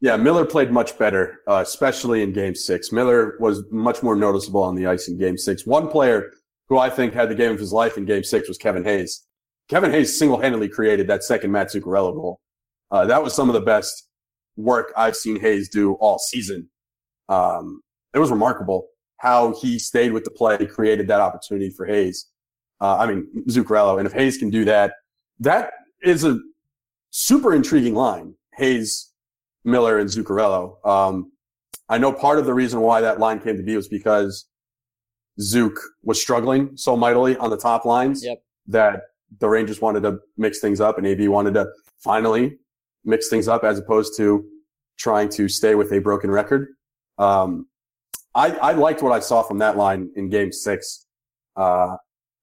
yeah, 0.00 0.16
Miller 0.16 0.44
played 0.44 0.70
much 0.70 0.96
better, 0.96 1.40
uh, 1.48 1.60
especially 1.66 2.22
in 2.22 2.32
Game 2.32 2.54
Six. 2.54 2.92
Miller 2.92 3.36
was 3.40 3.64
much 3.72 4.00
more 4.02 4.14
noticeable 4.14 4.62
on 4.62 4.76
the 4.76 4.86
ice 4.86 5.08
in 5.08 5.18
Game 5.18 5.36
Six. 5.36 5.66
One 5.66 5.88
player 5.88 6.30
who 6.68 6.78
I 6.78 6.88
think 6.88 7.14
had 7.14 7.28
the 7.28 7.34
game 7.34 7.50
of 7.50 7.58
his 7.58 7.72
life 7.72 7.96
in 7.98 8.04
Game 8.04 8.22
Six 8.22 8.46
was 8.46 8.58
Kevin 8.58 8.84
Hayes. 8.84 9.26
Kevin 9.68 9.90
Hayes 9.90 10.16
single-handedly 10.16 10.68
created 10.68 11.08
that 11.08 11.24
second 11.24 11.50
Matt 11.50 11.72
Zuccarello 11.72 12.14
goal. 12.14 12.40
Uh, 12.92 13.06
that 13.06 13.22
was 13.22 13.34
some 13.34 13.48
of 13.50 13.54
the 13.54 13.60
best 13.60 14.07
work 14.58 14.92
I've 14.96 15.16
seen 15.16 15.40
Hayes 15.40 15.68
do 15.70 15.94
all 15.94 16.18
season. 16.18 16.68
Um, 17.28 17.80
it 18.12 18.18
was 18.18 18.30
remarkable 18.30 18.88
how 19.18 19.54
he 19.60 19.78
stayed 19.78 20.12
with 20.12 20.24
the 20.24 20.30
play, 20.30 20.66
created 20.66 21.08
that 21.08 21.20
opportunity 21.20 21.70
for 21.70 21.86
Hayes. 21.86 22.26
Uh, 22.80 22.96
I 22.96 23.06
mean 23.06 23.26
Zuccarello, 23.48 23.98
and 23.98 24.06
if 24.06 24.12
Hayes 24.12 24.36
can 24.36 24.50
do 24.50 24.64
that, 24.66 24.92
that 25.40 25.70
is 26.02 26.24
a 26.24 26.38
super 27.10 27.54
intriguing 27.54 27.94
line. 27.94 28.34
Hayes, 28.56 29.12
Miller, 29.64 29.98
and 29.98 30.08
Zuccarello. 30.10 30.84
Um, 30.86 31.32
I 31.88 31.98
know 31.98 32.12
part 32.12 32.38
of 32.38 32.46
the 32.46 32.54
reason 32.54 32.80
why 32.80 33.00
that 33.00 33.18
line 33.18 33.40
came 33.40 33.56
to 33.56 33.62
be 33.62 33.76
was 33.76 33.88
because 33.88 34.46
Zook 35.40 35.78
was 36.02 36.20
struggling 36.20 36.76
so 36.76 36.96
mightily 36.96 37.36
on 37.36 37.50
the 37.50 37.56
top 37.56 37.84
lines 37.84 38.24
Yep. 38.24 38.42
that 38.68 39.00
the 39.38 39.48
Rangers 39.48 39.80
wanted 39.80 40.02
to 40.02 40.18
mix 40.36 40.58
things 40.60 40.80
up 40.80 40.98
and 40.98 41.06
AV 41.06 41.30
wanted 41.30 41.54
to 41.54 41.66
finally 41.98 42.58
mix 43.04 43.28
things 43.28 43.48
up 43.48 43.64
as 43.64 43.78
opposed 43.78 44.16
to 44.16 44.44
trying 44.98 45.28
to 45.30 45.48
stay 45.48 45.74
with 45.74 45.92
a 45.92 46.00
broken 46.00 46.30
record. 46.30 46.68
Um, 47.18 47.66
I, 48.34 48.50
I 48.50 48.72
liked 48.72 49.02
what 49.02 49.12
I 49.12 49.20
saw 49.20 49.42
from 49.42 49.58
that 49.58 49.76
line 49.76 50.10
in 50.16 50.28
game 50.28 50.52
six. 50.52 51.06
Uh, 51.56 51.96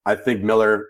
I 0.05 0.15
think 0.15 0.43
Miller 0.43 0.85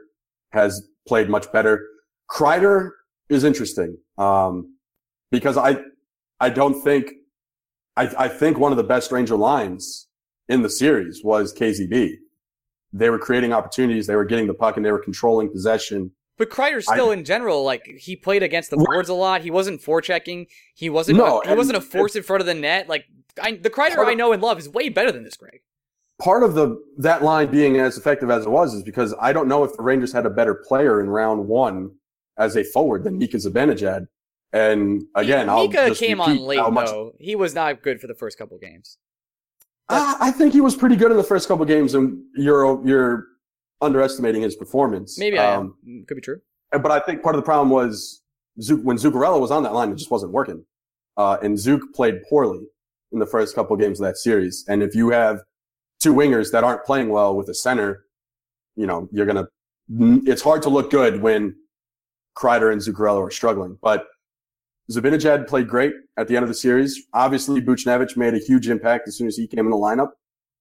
has 0.51 0.87
played 1.07 1.29
much 1.29 1.51
better. 1.51 1.85
Kreider 2.29 2.91
is 3.29 3.43
interesting. 3.43 3.97
Um, 4.17 4.75
because 5.31 5.57
I, 5.57 5.77
I 6.39 6.49
don't 6.49 6.81
think, 6.81 7.11
I, 7.97 8.09
I 8.17 8.27
think 8.27 8.57
one 8.57 8.71
of 8.71 8.77
the 8.77 8.83
best 8.83 9.11
Ranger 9.11 9.35
lines 9.35 10.07
in 10.47 10.61
the 10.61 10.69
series 10.69 11.21
was 11.23 11.53
KZB. 11.53 12.15
They 12.93 13.09
were 13.09 13.19
creating 13.19 13.51
opportunities. 13.51 14.07
They 14.07 14.15
were 14.15 14.25
getting 14.25 14.47
the 14.47 14.53
puck 14.53 14.77
and 14.77 14.85
they 14.85 14.91
were 14.91 15.03
controlling 15.03 15.51
possession. 15.51 16.11
But 16.37 16.49
Kreider 16.49 16.81
still, 16.83 17.11
in 17.11 17.23
general, 17.23 17.63
like 17.63 17.85
he 17.85 18.15
played 18.15 18.43
against 18.43 18.69
the 18.69 18.75
Right. 18.77 18.85
boards 18.85 19.09
a 19.09 19.13
lot. 19.13 19.41
He 19.41 19.51
wasn't 19.51 19.81
forechecking. 19.81 20.47
He 20.73 20.89
wasn't. 20.89 21.17
No, 21.17 21.39
a, 21.41 21.47
he 21.49 21.55
wasn't 21.55 21.77
a 21.77 21.81
force 21.81 22.15
in 22.15 22.23
front 22.23 22.41
of 22.41 22.45
the 22.47 22.53
net. 22.53 22.89
Like 22.89 23.05
I, 23.41 23.51
the 23.53 23.69
Kreider 23.69 24.01
of- 24.01 24.07
I 24.07 24.13
know 24.15 24.33
and 24.33 24.41
love 24.41 24.59
is 24.59 24.67
way 24.67 24.89
better 24.89 25.11
than 25.11 25.23
this, 25.23 25.37
Greg. 25.37 25.61
part 26.21 26.43
of 26.43 26.53
the 26.55 26.77
that 26.97 27.23
line 27.23 27.49
being 27.51 27.77
as 27.79 27.97
effective 27.97 28.29
as 28.29 28.45
it 28.45 28.49
was 28.49 28.73
is 28.73 28.83
because 28.83 29.13
I 29.19 29.31
don't 29.33 29.47
know 29.47 29.63
if 29.63 29.75
the 29.77 29.83
Rangers 29.83 30.11
had 30.13 30.25
a 30.25 30.29
better 30.29 30.53
player 30.55 30.99
in 31.01 31.09
round 31.09 31.47
one 31.47 31.91
as 32.37 32.55
a 32.57 32.63
forward 32.65 33.03
than 33.05 33.17
Mika 33.17 33.37
Zibanejad. 33.37 34.07
And 34.51 35.03
again, 35.15 35.49
I'll 35.49 35.67
Mika 35.67 35.87
just 35.89 35.99
came 36.01 36.19
on 36.21 36.37
late 36.37 36.59
much- 36.71 36.87
though. 36.89 37.13
He 37.19 37.35
was 37.35 37.53
not 37.55 37.81
good 37.81 37.99
for 38.01 38.07
the 38.07 38.13
first 38.13 38.37
couple 38.37 38.57
games. 38.57 38.97
Ah, 39.89 40.17
I 40.19 40.31
think 40.31 40.53
he 40.53 40.61
was 40.61 40.75
pretty 40.75 40.95
good 40.95 41.11
in 41.11 41.17
the 41.17 41.23
first 41.23 41.47
couple 41.47 41.63
games, 41.65 41.93
and 41.93 42.23
you're 42.35 42.85
you're 42.87 43.25
underestimating 43.85 44.41
his 44.41 44.55
performance. 44.55 45.17
Maybe 45.17 45.37
I 45.39 45.55
Um, 45.55 45.75
am. 45.87 46.01
Mm, 46.01 46.07
Could 46.07 46.15
be 46.15 46.21
true. 46.21 46.41
But 46.71 46.91
I 46.91 46.99
think 46.99 47.21
part 47.23 47.35
of 47.35 47.41
the 47.41 47.45
problem 47.45 47.69
was 47.69 48.21
Zook, 48.61 48.81
when 48.83 48.97
Zuccarello 48.97 49.39
was 49.39 49.51
on 49.51 49.63
that 49.63 49.73
line, 49.73 49.91
it 49.91 49.95
just 49.95 50.11
wasn't 50.11 50.33
working. 50.33 50.65
Uh, 51.17 51.37
and 51.41 51.57
Zook 51.57 51.81
played 51.93 52.15
poorly 52.29 52.67
in 53.11 53.19
the 53.19 53.25
first 53.25 53.55
couple 53.55 53.75
games 53.77 53.99
of 54.01 54.05
that 54.05 54.17
series. 54.17 54.65
And 54.67 54.83
if 54.83 54.93
you 54.95 55.09
have 55.11 55.39
two 56.01 56.13
wingers 56.13 56.51
that 56.51 56.63
aren't 56.65 56.83
playing 56.83 57.09
well 57.09 57.35
with 57.35 57.47
a 57.47 57.53
center, 57.53 58.05
you 58.75 58.85
know, 58.85 59.07
you're 59.11 59.25
going 59.25 59.37
to, 59.45 59.49
it's 60.29 60.41
hard 60.41 60.61
to 60.63 60.69
look 60.69 60.91
good 60.91 61.21
when 61.21 61.55
Kreider 62.37 62.71
and 62.73 62.81
Zuccarello 62.81 63.25
are 63.25 63.31
struggling. 63.31 63.77
But 63.81 64.05
Zibanejad 64.91 65.47
played 65.47 65.67
great 65.69 65.93
at 66.17 66.27
the 66.27 66.35
end 66.35 66.43
of 66.43 66.49
the 66.49 66.53
series. 66.55 67.01
Obviously, 67.13 67.61
Buchnevich 67.61 68.17
made 68.17 68.33
a 68.33 68.37
huge 68.39 68.67
impact 68.67 69.07
as 69.07 69.15
soon 69.17 69.27
as 69.27 69.37
he 69.37 69.47
came 69.47 69.65
in 69.65 69.71
the 69.71 69.77
lineup. 69.77 70.09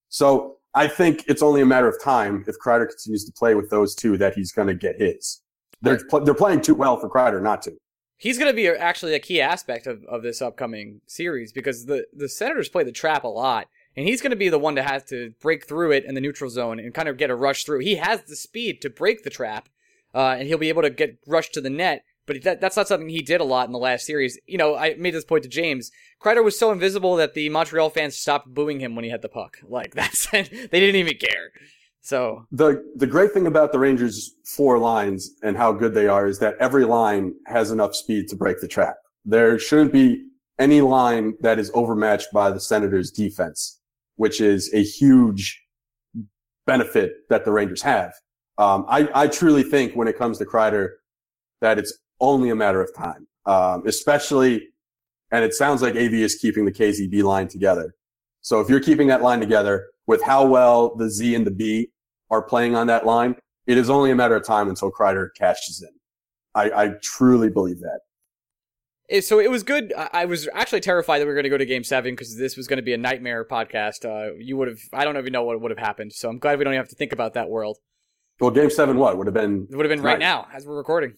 So 0.09 0.59
I 0.75 0.89
think 0.89 1.25
it's 1.29 1.43
only 1.43 1.61
a 1.61 1.67
matter 1.67 1.89
of 1.89 2.03
time 2.03 2.45
if 2.47 2.57
Kreider 2.59 2.89
continues 2.89 3.25
to 3.25 3.33
play 3.33 3.55
with 3.55 3.71
those 3.71 3.95
two 3.95 4.17
that 4.19 4.35
he's 4.35 4.53
going 4.53 4.69
to 4.69 4.75
get 4.75 5.01
his. 5.01 5.41
They're, 5.83 6.01
they're 6.25 6.35
playing 6.35 6.63
too 6.63 6.75
well 6.75 6.99
for 6.99 7.09
Kreider 7.09 7.43
not 7.43 7.63
to. 7.63 7.77
He's 8.17 8.39
going 8.39 8.51
to 8.51 8.57
be 8.57 8.69
actually 8.69 9.15
a 9.15 9.19
key 9.19 9.41
aspect 9.41 9.87
of, 9.87 10.03
of 10.05 10.23
this 10.23 10.41
upcoming 10.41 11.01
series 11.07 11.53
because 11.53 11.87
the, 11.87 12.07
the 12.13 12.29
Senators 12.29 12.69
play 12.69 12.85
the 12.85 12.93
trap 12.93 13.25
a 13.25 13.29
lot, 13.29 13.69
and 13.97 14.07
he's 14.07 14.23
going 14.23 14.31
to 14.31 14.37
be 14.37 14.49
the 14.49 14.59
one 14.59 14.77
to 14.77 14.83
have 14.83 15.05
to 15.07 15.33
break 15.41 15.67
through 15.67 15.93
it 15.93 16.05
in 16.05 16.15
the 16.15 16.21
neutral 16.21 16.51
zone 16.51 16.79
and 16.79 16.95
kind 16.95 17.09
of 17.09 17.19
get 17.19 17.31
a 17.31 17.35
rush 17.35 17.65
through. 17.65 17.81
He 17.81 17.97
has 17.97 18.23
the 18.23 18.37
speed 18.37 18.81
to 18.83 18.91
break 18.91 19.25
the 19.25 19.31
trap, 19.31 19.69
uh, 20.15 20.37
and 20.39 20.49
he'll 20.49 20.59
be 20.59 20.69
able 20.69 20.83
to 20.83 20.91
get 20.91 21.19
rushed 21.27 21.55
to 21.55 21.61
the 21.61 21.71
net. 21.71 22.05
But 22.27 22.43
that, 22.43 22.61
that's 22.61 22.77
not 22.77 22.89
something 22.89 23.09
he 23.09 23.21
did 23.21 23.41
a 23.41 23.45
lot 23.45 23.67
in 23.67 23.73
the 23.73 23.79
last 23.79 24.07
series. 24.07 24.39
You 24.47 24.59
know, 24.59 24.77
I 24.77 24.95
made 24.95 25.13
this 25.13 25.25
point 25.25 25.43
to 25.43 25.49
James. 25.49 25.91
Kreider 26.23 26.43
was 26.43 26.59
so 26.59 26.73
invisible 26.73 27.17
that 27.17 27.35
the 27.35 27.49
Montreal 27.51 27.91
fans 27.91 28.17
stopped 28.17 28.49
booing 28.53 28.81
him 28.81 28.95
when 28.95 29.05
he 29.05 29.11
had 29.11 29.23
the 29.23 29.29
puck. 29.29 29.59
Like 29.75 29.95
that's 29.95 30.31
they 30.31 30.45
didn't 30.71 30.97
even 30.97 31.17
care. 31.19 31.51
So 32.01 32.47
the 32.53 32.85
the 32.95 33.09
great 33.09 33.33
thing 33.33 33.47
about 33.47 33.73
the 33.73 33.79
Rangers 33.79 34.35
four 34.45 34.79
lines 34.79 35.31
and 35.43 35.57
how 35.57 35.73
good 35.73 35.95
they 35.95 36.07
are 36.07 36.29
is 36.29 36.39
that 36.39 36.55
every 36.61 36.85
line 36.85 37.35
has 37.47 37.73
enough 37.73 37.95
speed 37.97 38.29
to 38.29 38.37
break 38.37 38.61
the 38.61 38.69
trap. 38.69 38.97
There 39.25 39.59
shouldn't 39.59 39.93
be 39.93 40.25
any 40.59 40.81
line 40.81 41.35
that 41.41 41.59
is 41.59 41.71
overmatched 41.75 42.29
by 42.33 42.51
the 42.51 42.61
Senators 42.61 43.11
defense, 43.11 43.81
which 44.17 44.41
is 44.41 44.73
a 44.73 44.83
huge 44.83 45.61
benefit 46.67 47.13
that 47.31 47.45
the 47.45 47.53
Rangers 47.53 47.83
have. 47.83 48.13
Um, 48.59 48.85
I, 48.89 49.09
I 49.15 49.29
truly 49.29 49.63
think 49.63 49.95
when 49.95 50.07
it 50.07 50.17
comes 50.17 50.39
to 50.39 50.45
Kreider 50.45 50.91
that 51.61 51.79
it's 51.79 51.99
only 52.21 52.51
a 52.51 52.55
matter 52.55 52.81
of 52.81 52.95
time, 52.95 53.27
um, 53.47 53.87
especially, 53.87 54.69
and 55.31 55.45
it 55.45 55.55
sounds 55.55 55.83
like 55.83 55.95
AV 55.97 56.15
is 56.15 56.37
keeping 56.37 56.65
the 56.65 56.73
KZB 56.73 57.23
line 57.23 57.49
together. 57.49 57.95
So 58.41 58.61
if 58.61 58.69
you're 58.69 58.81
keeping 58.81 59.09
that 59.09 59.23
line 59.23 59.41
together 59.41 59.87
with 60.07 60.23
how 60.23 60.47
well 60.47 60.95
the 60.97 61.09
Z 61.11 61.35
and 61.35 61.47
the 61.47 61.51
B 61.51 61.89
are 62.31 62.43
playing 62.43 62.77
on 62.77 62.87
that 62.89 63.07
line, 63.07 63.37
it 63.67 63.79
is 63.79 63.89
only 63.89 64.11
a 64.11 64.15
matter 64.15 64.37
of 64.37 64.45
time 64.45 64.69
until 64.69 64.93
Kreider 64.93 65.29
cashes 65.37 65.83
in. 65.83 65.95
I, 66.55 66.85
I 66.85 66.91
truly 67.03 67.51
believe 67.51 67.81
that. 67.81 68.01
So 69.23 69.39
it 69.39 69.51
was 69.51 69.63
good. 69.63 69.93
I 69.97 70.25
was 70.25 70.49
actually 70.55 70.81
terrified 70.81 71.19
that 71.19 71.25
we 71.25 71.29
were 71.29 71.35
going 71.35 71.45
to 71.45 71.51
go 71.51 71.59
to 71.59 71.67
Game 71.67 71.85
Seven 71.85 72.13
because 72.13 72.39
this 72.39 72.57
was 72.57 72.67
going 72.67 72.79
to 72.79 72.83
be 72.83 72.95
a 72.95 72.99
nightmare 72.99 73.45
podcast. 73.45 74.05
Uh, 74.05 74.35
you 74.39 74.57
would 74.57 74.69
have, 74.69 74.79
I 74.95 75.05
don't 75.05 75.17
even 75.19 75.33
know 75.33 75.43
what 75.43 75.61
would 75.61 75.71
have 75.71 75.79
happened. 75.79 76.15
So 76.15 76.31
I'm 76.31 76.39
glad 76.39 76.59
we 76.59 76.65
don't 76.65 76.73
have 76.73 76.89
to 76.89 76.97
think 76.97 77.13
about 77.13 77.35
that 77.35 77.51
world. 77.51 77.77
Well, 78.41 78.51
Game 78.51 78.71
Seven, 78.71 78.97
what 78.97 79.19
would 79.19 79.27
have 79.27 79.35
been? 79.35 79.69
It 79.71 79.77
would 79.77 79.85
have 79.85 79.91
been 79.91 79.99
tonight. 79.99 80.13
right 80.13 80.19
now 80.19 80.47
as 80.53 80.67
we're 80.67 80.77
recording. 80.77 81.15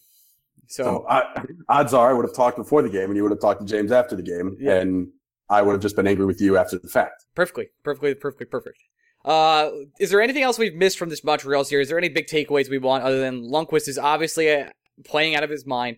So, 0.68 0.84
so 0.84 1.06
I, 1.08 1.44
odds 1.68 1.94
are 1.94 2.10
I 2.10 2.12
would 2.12 2.24
have 2.24 2.34
talked 2.34 2.56
before 2.56 2.82
the 2.82 2.90
game, 2.90 3.04
and 3.04 3.16
you 3.16 3.22
would 3.22 3.32
have 3.32 3.40
talked 3.40 3.60
to 3.60 3.66
James 3.66 3.92
after 3.92 4.16
the 4.16 4.22
game, 4.22 4.56
yeah. 4.60 4.74
and 4.74 5.08
I 5.48 5.62
would 5.62 5.72
have 5.72 5.80
just 5.80 5.96
been 5.96 6.06
angry 6.06 6.26
with 6.26 6.40
you 6.40 6.56
after 6.56 6.78
the 6.78 6.88
fact. 6.88 7.24
Perfectly, 7.34 7.68
perfectly, 7.84 8.14
perfectly, 8.14 8.46
perfect. 8.46 8.78
Uh, 9.24 9.70
is 9.98 10.10
there 10.10 10.20
anything 10.20 10.42
else 10.42 10.58
we've 10.58 10.74
missed 10.74 10.98
from 10.98 11.08
this 11.08 11.24
Montreal 11.24 11.64
series? 11.64 11.86
Is 11.86 11.88
there 11.88 11.98
any 11.98 12.08
big 12.08 12.26
takeaways 12.26 12.70
we 12.70 12.78
want 12.78 13.04
other 13.04 13.20
than 13.20 13.42
Lundqvist 13.42 13.88
is 13.88 13.98
obviously 13.98 14.52
uh, 14.52 14.70
playing 15.04 15.34
out 15.34 15.42
of 15.42 15.50
his 15.50 15.66
mind? 15.66 15.96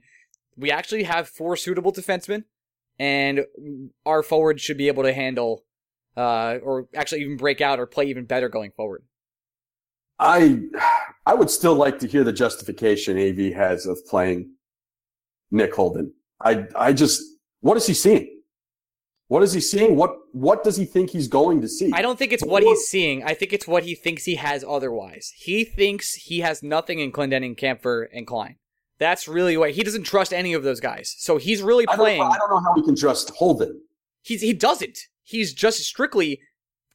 We 0.57 0.71
actually 0.71 1.05
have 1.05 1.29
four 1.29 1.57
suitable 1.57 1.93
defensemen, 1.93 2.45
and 2.99 3.45
our 4.07 4.23
forward 4.23 4.61
should 4.61 4.79
be 4.79 4.89
able 4.89 5.03
to 5.03 5.13
handle, 5.13 5.65
uh, 6.17 6.59
or 6.63 6.89
actually 6.95 7.21
even 7.21 7.37
break 7.37 7.61
out 7.61 7.79
or 7.79 7.87
play 7.87 8.07
even 8.07 8.25
better 8.25 8.49
going 8.49 8.73
forward. 8.73 9.05
I, 10.19 10.61
I 11.27 11.35
would 11.35 11.51
still 11.51 11.75
like 11.75 11.99
to 12.01 12.09
hear 12.09 12.25
the 12.25 12.33
justification 12.33 13.19
AV 13.19 13.55
has 13.55 13.87
of 13.87 14.05
playing 14.07 14.51
Nick 15.51 15.75
Holden. 15.75 16.13
I, 16.41 16.67
I 16.77 16.93
just, 16.93 17.23
what 17.61 17.77
is 17.77 17.87
he 17.87 17.95
seeing? 17.95 18.39
What 19.29 19.43
is 19.43 19.53
he 19.53 19.61
seeing? 19.61 19.95
What 19.95 20.17
what 20.33 20.65
does 20.65 20.79
he 20.79 20.87
think 20.87 21.11
he's 21.11 21.29
going 21.29 21.61
to 21.61 21.69
see? 21.69 21.93
I 21.93 22.01
don't 22.01 22.19
think 22.19 22.33
it's 22.33 22.45
what 22.45 22.63
he's 22.63 22.87
seeing. 22.87 23.23
I 23.25 23.35
think 23.35 23.53
it's 23.53 23.69
what 23.69 23.83
he 23.83 23.95
thinks 23.95 24.25
he 24.25 24.37
has 24.37 24.65
otherwise. 24.67 25.33
He 25.37 25.65
thinks 25.65 26.15
he 26.15 26.41
has 26.41 26.63
nothing 26.63 26.99
in 26.99 27.13
Clendening, 27.13 27.59
Kampfer, 27.59 28.07
and 28.11 28.27
Klein. 28.27 28.57
That's 28.99 29.29
really 29.29 29.59
what 29.59 29.73
he 29.73 29.83
doesn't 29.83 30.05
trust 30.05 30.33
any 30.33 30.55
of 30.55 30.63
those 30.63 30.81
guys. 30.81 31.15
So 31.19 31.37
he's 31.37 31.61
really 31.61 31.87
playing. 31.87 32.23
I 32.23 32.25
don't, 32.25 32.35
I 32.35 32.39
don't 32.39 32.51
know 32.51 32.61
how 32.61 32.75
we 32.75 32.83
can 32.83 32.97
trust 32.97 33.31
Holden. 33.31 33.83
He's 34.23 34.41
he 34.41 34.55
doesn't. 34.55 34.99
He's 35.23 35.53
just 35.53 35.81
strictly 35.81 36.41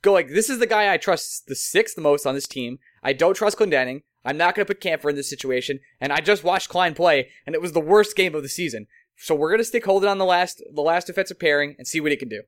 going. 0.02 0.34
This 0.34 0.50
is 0.50 0.58
the 0.58 0.66
guy 0.66 0.92
I 0.92 0.98
trust 0.98 1.46
the 1.48 1.56
sixth 1.56 2.00
most 2.00 2.26
on 2.26 2.34
this 2.34 2.48
team. 2.48 2.80
I 3.04 3.14
don't 3.14 3.36
trust 3.36 3.60
Clendening. 3.60 4.02
I'm 4.26 4.38
not 4.38 4.56
going 4.56 4.66
to 4.66 4.74
put 4.74 4.82
Kampfer 4.82 5.10
in 5.10 5.16
this 5.16 5.30
situation. 5.30 5.80
And 6.00 6.14
I 6.14 6.20
just 6.20 6.44
watched 6.44 6.70
Klein 6.70 6.94
play, 6.94 7.30
and 7.46 7.56
it 7.56 7.62
was 7.62 7.74
the 7.74 7.80
worst 7.80 8.16
game 8.16 8.36
of 8.36 8.44
the 8.44 8.50
season. 8.50 8.88
So 9.18 9.36
we're 9.36 9.52
gonna 9.52 9.64
stick 9.64 9.86
Holden 9.86 10.10
on 10.10 10.18
the 10.18 10.26
last 10.26 10.62
the 10.74 10.82
last 10.82 11.08
defensive 11.08 11.40
pairing 11.40 11.76
and 11.78 11.88
see 11.88 12.00
what 12.00 12.12
he 12.12 12.18
can 12.18 12.30
do. 12.30 12.44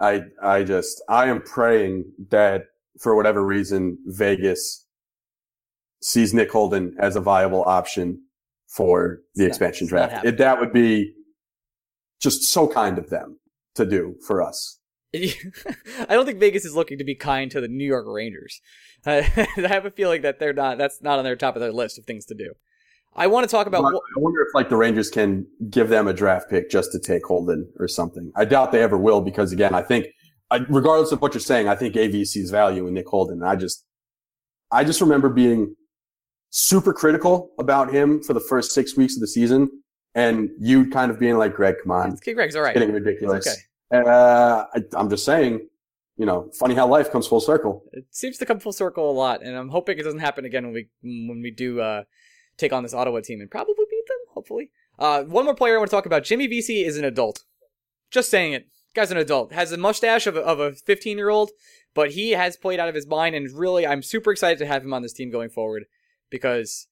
I 0.00 0.22
I 0.42 0.64
just 0.64 1.02
I 1.08 1.26
am 1.26 1.42
praying 1.42 2.04
that 2.30 2.64
for 2.98 3.16
whatever 3.16 3.44
reason 3.44 3.98
Vegas 4.06 4.86
sees 6.00 6.32
Nick 6.32 6.50
Holden 6.52 6.94
as 7.00 7.16
a 7.16 7.20
viable 7.20 7.64
option 7.64 8.22
for 8.68 9.20
the 9.34 9.46
it's 9.46 9.56
expansion 9.56 9.86
not, 9.86 10.10
draft. 10.10 10.26
It, 10.26 10.38
that 10.38 10.60
would 10.60 10.72
be 10.72 11.14
just 12.20 12.44
so 12.44 12.68
kind 12.68 12.98
of 12.98 13.10
them 13.10 13.38
to 13.74 13.86
do 13.86 14.16
for 14.26 14.42
us. 14.42 14.77
I 15.14 16.06
don't 16.10 16.26
think 16.26 16.38
Vegas 16.38 16.64
is 16.64 16.74
looking 16.74 16.98
to 16.98 17.04
be 17.04 17.14
kind 17.14 17.50
to 17.50 17.60
the 17.60 17.68
New 17.68 17.86
York 17.86 18.06
Rangers. 18.06 18.60
Uh, 19.06 19.22
I 19.36 19.68
have 19.68 19.86
a 19.86 19.90
feeling 19.90 20.22
that 20.22 20.38
they're 20.38 20.52
not. 20.52 20.78
That's 20.78 21.00
not 21.02 21.18
on 21.18 21.24
their 21.24 21.36
top 21.36 21.56
of 21.56 21.60
their 21.60 21.72
list 21.72 21.98
of 21.98 22.04
things 22.04 22.26
to 22.26 22.34
do. 22.34 22.52
I 23.14 23.26
want 23.26 23.48
to 23.48 23.50
talk 23.50 23.66
about. 23.66 23.84
I 23.84 23.98
wonder 24.16 24.42
if 24.42 24.54
like 24.54 24.68
the 24.68 24.76
Rangers 24.76 25.10
can 25.10 25.46
give 25.70 25.88
them 25.88 26.08
a 26.08 26.12
draft 26.12 26.50
pick 26.50 26.70
just 26.70 26.92
to 26.92 27.00
take 27.00 27.24
Holden 27.24 27.72
or 27.78 27.88
something. 27.88 28.30
I 28.36 28.44
doubt 28.44 28.70
they 28.70 28.82
ever 28.82 28.98
will 28.98 29.20
because 29.20 29.50
again, 29.50 29.74
I 29.74 29.82
think 29.82 30.06
I, 30.50 30.58
regardless 30.68 31.12
of 31.12 31.20
what 31.20 31.34
you're 31.34 31.40
saying, 31.40 31.68
I 31.68 31.74
think 31.74 31.96
AV 31.96 32.26
sees 32.26 32.50
value 32.50 32.86
in 32.86 32.94
Nick 32.94 33.08
Holden. 33.08 33.42
I 33.42 33.56
just, 33.56 33.84
I 34.70 34.84
just 34.84 35.00
remember 35.00 35.28
being 35.28 35.74
super 36.50 36.92
critical 36.92 37.50
about 37.58 37.92
him 37.92 38.22
for 38.22 38.32
the 38.32 38.40
first 38.40 38.72
six 38.72 38.96
weeks 38.96 39.16
of 39.16 39.20
the 39.20 39.28
season, 39.28 39.68
and 40.14 40.50
you 40.58 40.88
kind 40.90 41.10
of 41.10 41.18
being 41.18 41.36
like, 41.36 41.54
"Greg, 41.54 41.76
come 41.82 41.92
on, 41.92 42.12
it's, 42.12 42.20
Greg's 42.20 42.56
all 42.56 42.62
right, 42.62 42.74
getting 42.74 42.92
ridiculous." 42.92 43.46
It's 43.46 43.56
okay. 43.56 43.62
Uh, 43.92 44.64
I, 44.74 44.82
I'm 44.94 45.08
just 45.08 45.24
saying, 45.24 45.66
you 46.16 46.26
know, 46.26 46.50
funny 46.58 46.74
how 46.74 46.86
life 46.86 47.10
comes 47.10 47.26
full 47.26 47.40
circle. 47.40 47.84
It 47.92 48.06
seems 48.10 48.38
to 48.38 48.46
come 48.46 48.58
full 48.58 48.72
circle 48.72 49.10
a 49.10 49.12
lot, 49.12 49.42
and 49.42 49.56
I'm 49.56 49.68
hoping 49.68 49.98
it 49.98 50.02
doesn't 50.02 50.20
happen 50.20 50.44
again 50.44 50.64
when 50.64 50.74
we 50.74 50.88
when 51.02 51.40
we 51.42 51.50
do 51.50 51.80
uh, 51.80 52.04
take 52.56 52.72
on 52.72 52.82
this 52.82 52.94
Ottawa 52.94 53.20
team 53.20 53.40
and 53.40 53.50
probably 53.50 53.74
beat 53.88 54.06
them, 54.06 54.18
hopefully. 54.34 54.70
Uh, 54.98 55.22
one 55.22 55.44
more 55.44 55.54
player 55.54 55.74
I 55.74 55.78
want 55.78 55.90
to 55.90 55.96
talk 55.96 56.06
about. 56.06 56.24
Jimmy 56.24 56.46
Vesey 56.48 56.84
is 56.84 56.98
an 56.98 57.04
adult. 57.04 57.44
Just 58.10 58.30
saying 58.30 58.52
it. 58.52 58.66
Guy's 58.94 59.10
an 59.10 59.16
adult. 59.16 59.52
Has 59.52 59.70
a 59.70 59.76
mustache 59.76 60.26
of 60.26 60.36
a, 60.36 60.40
of 60.40 60.58
a 60.58 60.72
15 60.72 61.16
year 61.16 61.28
old, 61.28 61.50
but 61.94 62.12
he 62.12 62.32
has 62.32 62.56
played 62.56 62.80
out 62.80 62.88
of 62.88 62.94
his 62.94 63.06
mind, 63.06 63.34
and 63.34 63.48
really, 63.56 63.86
I'm 63.86 64.02
super 64.02 64.32
excited 64.32 64.58
to 64.58 64.66
have 64.66 64.82
him 64.82 64.92
on 64.92 65.02
this 65.02 65.12
team 65.12 65.30
going 65.30 65.50
forward 65.50 65.84
because 66.30 66.88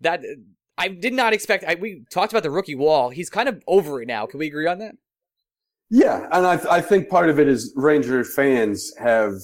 that 0.00 0.22
I 0.76 0.88
did 0.88 1.12
not 1.12 1.32
expect. 1.32 1.64
I, 1.64 1.76
we 1.76 2.04
talked 2.10 2.32
about 2.32 2.42
the 2.42 2.50
rookie 2.50 2.74
wall. 2.74 3.10
He's 3.10 3.30
kind 3.30 3.48
of 3.48 3.62
over 3.66 4.02
it 4.02 4.08
now. 4.08 4.26
Can 4.26 4.40
we 4.40 4.48
agree 4.48 4.66
on 4.66 4.78
that? 4.78 4.96
Yeah, 5.90 6.26
and 6.32 6.46
I, 6.46 6.60
I 6.70 6.80
think 6.80 7.08
part 7.08 7.28
of 7.28 7.38
it 7.38 7.48
is 7.48 7.72
Ranger 7.76 8.24
fans 8.24 8.92
have 8.98 9.34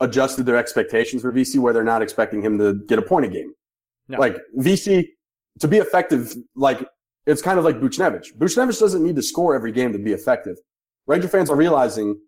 adjusted 0.00 0.46
their 0.46 0.56
expectations 0.56 1.22
for 1.22 1.32
Vesey 1.32 1.58
where 1.58 1.72
they're 1.72 1.82
not 1.82 2.02
expecting 2.02 2.42
him 2.42 2.58
to 2.58 2.74
get 2.86 2.98
a 2.98 3.02
point 3.02 3.26
a 3.26 3.28
game. 3.28 3.52
No. 4.08 4.18
Like 4.18 4.36
Vesey 4.54 5.14
to 5.60 5.68
be 5.68 5.78
effective, 5.78 6.34
like 6.54 6.86
it's 7.26 7.42
kind 7.42 7.58
of 7.58 7.64
like 7.64 7.76
Buchnevich. 7.76 8.36
Buchnevich 8.38 8.78
doesn't 8.78 9.02
need 9.02 9.16
to 9.16 9.22
score 9.22 9.54
every 9.54 9.72
game 9.72 9.92
to 9.92 9.98
be 9.98 10.12
effective. 10.12 10.56
Ranger 11.06 11.28
fans 11.28 11.50
are 11.50 11.56
realizing 11.56 12.18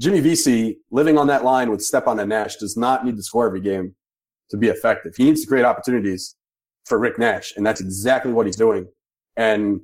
Jimmy 0.00 0.20
Vesey 0.20 0.78
living 0.90 1.18
on 1.18 1.26
that 1.26 1.44
line 1.44 1.70
with 1.70 1.82
Stepan 1.82 2.18
and 2.18 2.28
Nash 2.28 2.56
does 2.56 2.76
not 2.76 3.04
need 3.04 3.16
to 3.16 3.22
score 3.22 3.46
every 3.46 3.60
game 3.60 3.94
to 4.50 4.56
be 4.56 4.68
effective. 4.68 5.14
He 5.16 5.24
needs 5.24 5.42
to 5.42 5.46
create 5.46 5.64
opportunities 5.64 6.34
for 6.86 6.98
Rick 6.98 7.18
Nash, 7.18 7.52
and 7.56 7.64
that's 7.64 7.80
exactly 7.80 8.32
what 8.32 8.46
he's 8.46 8.56
doing. 8.56 8.88
And 9.36 9.80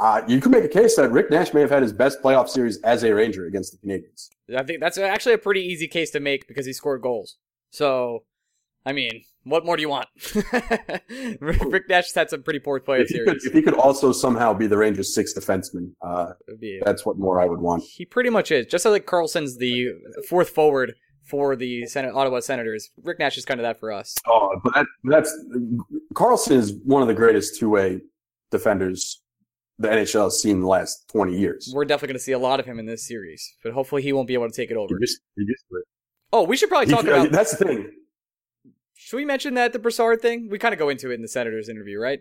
uh, 0.00 0.22
you 0.26 0.40
could 0.40 0.52
make 0.52 0.64
a 0.64 0.68
case 0.68 0.96
that 0.96 1.10
Rick 1.10 1.30
Nash 1.30 1.52
may 1.52 1.60
have 1.60 1.70
had 1.70 1.82
his 1.82 1.92
best 1.92 2.22
playoff 2.22 2.48
series 2.48 2.80
as 2.82 3.02
a 3.02 3.14
Ranger 3.14 3.46
against 3.46 3.72
the 3.72 3.78
Canadiens. 3.86 4.28
I 4.56 4.62
think 4.62 4.80
that's 4.80 4.98
actually 4.98 5.34
a 5.34 5.38
pretty 5.38 5.60
easy 5.60 5.88
case 5.88 6.10
to 6.10 6.20
make 6.20 6.46
because 6.46 6.66
he 6.66 6.72
scored 6.72 7.02
goals. 7.02 7.36
So 7.70 8.24
I 8.88 8.92
mean, 8.92 9.22
what 9.44 9.66
more 9.66 9.76
do 9.76 9.82
you 9.82 9.90
want? 9.90 10.06
Rick 11.40 11.90
Nash 11.90 12.12
had 12.14 12.30
some 12.30 12.42
pretty 12.42 12.58
poor 12.58 12.80
play 12.80 13.00
if 13.00 13.08
series. 13.08 13.28
Could, 13.28 13.36
if 13.44 13.52
he 13.52 13.60
could 13.60 13.74
also 13.74 14.12
somehow 14.12 14.54
be 14.54 14.66
the 14.66 14.78
Rangers' 14.78 15.14
sixth 15.14 15.36
defenseman, 15.36 15.92
uh, 16.00 16.32
that's 16.82 17.04
what 17.04 17.18
more 17.18 17.38
I 17.38 17.44
would 17.44 17.60
want. 17.60 17.82
He 17.82 18.06
pretty 18.06 18.30
much 18.30 18.50
is. 18.50 18.66
Just 18.66 18.86
like 18.86 19.04
Karlsson's 19.04 19.58
the 19.58 19.90
fourth 20.28 20.50
forward 20.50 20.94
for 21.22 21.54
the 21.54 21.84
Senate, 21.84 22.14
Ottawa 22.14 22.40
Senators, 22.40 22.88
Rick 23.02 23.18
Nash 23.18 23.36
is 23.36 23.44
kind 23.44 23.60
of 23.60 23.64
that 23.64 23.78
for 23.78 23.92
us. 23.92 24.14
Oh, 24.26 24.58
but 24.64 24.72
that, 24.74 24.86
that's 25.04 25.36
Karlsson 26.14 26.52
is 26.52 26.72
one 26.84 27.02
of 27.02 27.08
the 27.08 27.14
greatest 27.14 27.58
two-way 27.58 28.00
defenders 28.50 29.20
the 29.78 29.88
NHL 29.88 30.24
has 30.24 30.40
seen 30.40 30.56
in 30.56 30.60
the 30.60 30.66
last 30.66 31.08
20 31.10 31.36
years. 31.36 31.70
We're 31.72 31.84
definitely 31.84 32.08
going 32.08 32.18
to 32.18 32.24
see 32.24 32.32
a 32.32 32.38
lot 32.38 32.60
of 32.60 32.66
him 32.66 32.78
in 32.78 32.86
this 32.86 33.06
series, 33.06 33.54
but 33.62 33.72
hopefully 33.72 34.02
he 34.02 34.12
won't 34.12 34.26
be 34.26 34.34
able 34.34 34.48
to 34.48 34.54
take 34.54 34.70
it 34.70 34.76
over. 34.76 34.94
He 34.96 35.00
used, 35.00 35.20
he 35.36 35.44
used 35.44 35.64
oh, 36.32 36.42
we 36.42 36.56
should 36.56 36.68
probably 36.68 36.92
talk 36.92 37.04
he, 37.04 37.10
about. 37.10 37.30
That's 37.30 37.56
the 37.56 37.64
thing. 37.64 37.90
Should 38.94 39.16
we 39.16 39.24
mention 39.24 39.54
that 39.54 39.72
the 39.72 39.78
Brassard 39.78 40.20
thing? 40.20 40.48
We 40.50 40.58
kind 40.58 40.72
of 40.72 40.78
go 40.78 40.88
into 40.88 41.10
it 41.10 41.14
in 41.14 41.22
the 41.22 41.28
Senators 41.28 41.68
interview, 41.68 41.98
right? 41.98 42.20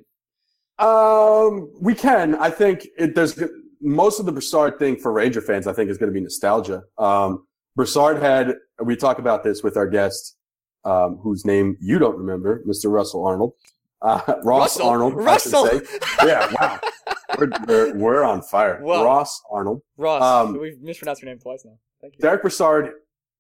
Um, 0.80 1.72
we 1.82 1.96
can. 1.96 2.36
I 2.36 2.52
think 2.52 2.88
it, 2.98 3.15
there's 3.15 3.41
most 3.82 4.20
of 4.20 4.26
the 4.26 4.32
Brassard 4.32 4.78
thing 4.78 4.96
for 4.96 5.12
Ranger 5.12 5.41
fans. 5.41 5.65
I 5.65 5.74
think 5.74 5.89
is 5.89 5.98
going 5.98 6.12
to 6.12 6.13
be 6.13 6.22
nostalgia. 6.22 6.84
Um, 6.98 7.48
Brassard 7.76 8.22
had. 8.22 8.56
We 8.84 8.96
talk 8.96 9.17
about 9.17 9.43
this 9.43 9.63
with 9.63 9.76
our 9.76 9.88
guest, 9.88 10.38
um, 10.86 11.17
whose 11.17 11.46
name 11.46 11.78
you 11.82 11.98
don't 11.98 12.17
remember, 12.17 12.63
Mr. 12.67 12.91
Russell 12.91 13.26
Arnold. 13.26 13.54
Uh, 14.02 14.22
Ross 14.43 14.78
Russell. 14.78 14.89
Arnold. 14.89 15.13
I 15.13 15.17
Russell. 15.17 15.65
say. 15.65 15.82
Yeah. 16.24 16.54
Wow. 16.60 16.80
we're, 17.38 17.50
we're, 17.67 17.95
we're 17.95 18.23
on 18.23 18.41
fire. 18.41 18.80
Whoa. 18.82 19.04
Ross 19.04 19.41
Arnold. 19.52 19.82
Ross, 19.97 20.21
Um, 20.21 20.60
we've 20.60 20.82
mispronounced 20.82 21.21
your 21.21 21.30
name 21.32 21.39
twice 21.39 21.63
now. 21.65 21.78
Thank 22.02 22.15
you. 22.15 22.21
Derek 22.21 22.41
Brassard 22.41 22.91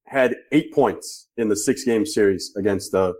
had 0.05 0.35
eight 0.51 0.73
points 0.73 1.27
in 1.37 1.49
the 1.49 1.55
six 1.55 1.83
game 1.83 2.05
series 2.05 2.53
against 2.55 2.91
the 2.91 3.13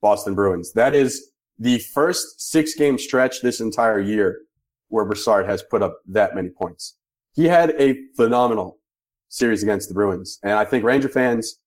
Boston 0.00 0.34
Bruins. 0.34 0.72
That 0.72 0.94
is 0.94 1.30
the 1.58 1.78
first 1.78 2.40
six 2.40 2.74
game 2.74 2.98
stretch 2.98 3.40
this 3.42 3.60
entire 3.60 4.00
year 4.00 4.40
where 4.88 5.04
Brassard 5.04 5.46
has 5.46 5.62
put 5.62 5.82
up 5.82 5.98
that 6.08 6.34
many 6.34 6.48
points. 6.50 6.96
He 7.34 7.46
had 7.46 7.70
a 7.80 7.96
phenomenal 8.16 8.78
series 9.28 9.62
against 9.62 9.88
the 9.88 9.94
Bruins. 9.94 10.38
And 10.42 10.52
I 10.52 10.64
think 10.64 10.84
Ranger 10.84 11.08
fans, 11.08 11.58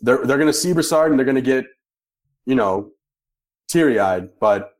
they're, 0.00 0.24
they're 0.26 0.38
going 0.38 0.48
to 0.48 0.52
see 0.52 0.72
Brassard 0.72 1.10
and 1.10 1.18
they're 1.18 1.24
going 1.26 1.36
to 1.36 1.40
get, 1.42 1.64
you 2.46 2.54
know, 2.56 2.90
teary 3.68 4.00
eyed. 4.00 4.30
But 4.40 4.70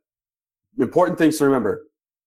important 0.77 1.17
things 1.17 1.37
to 1.37 1.45
remember. 1.45 1.83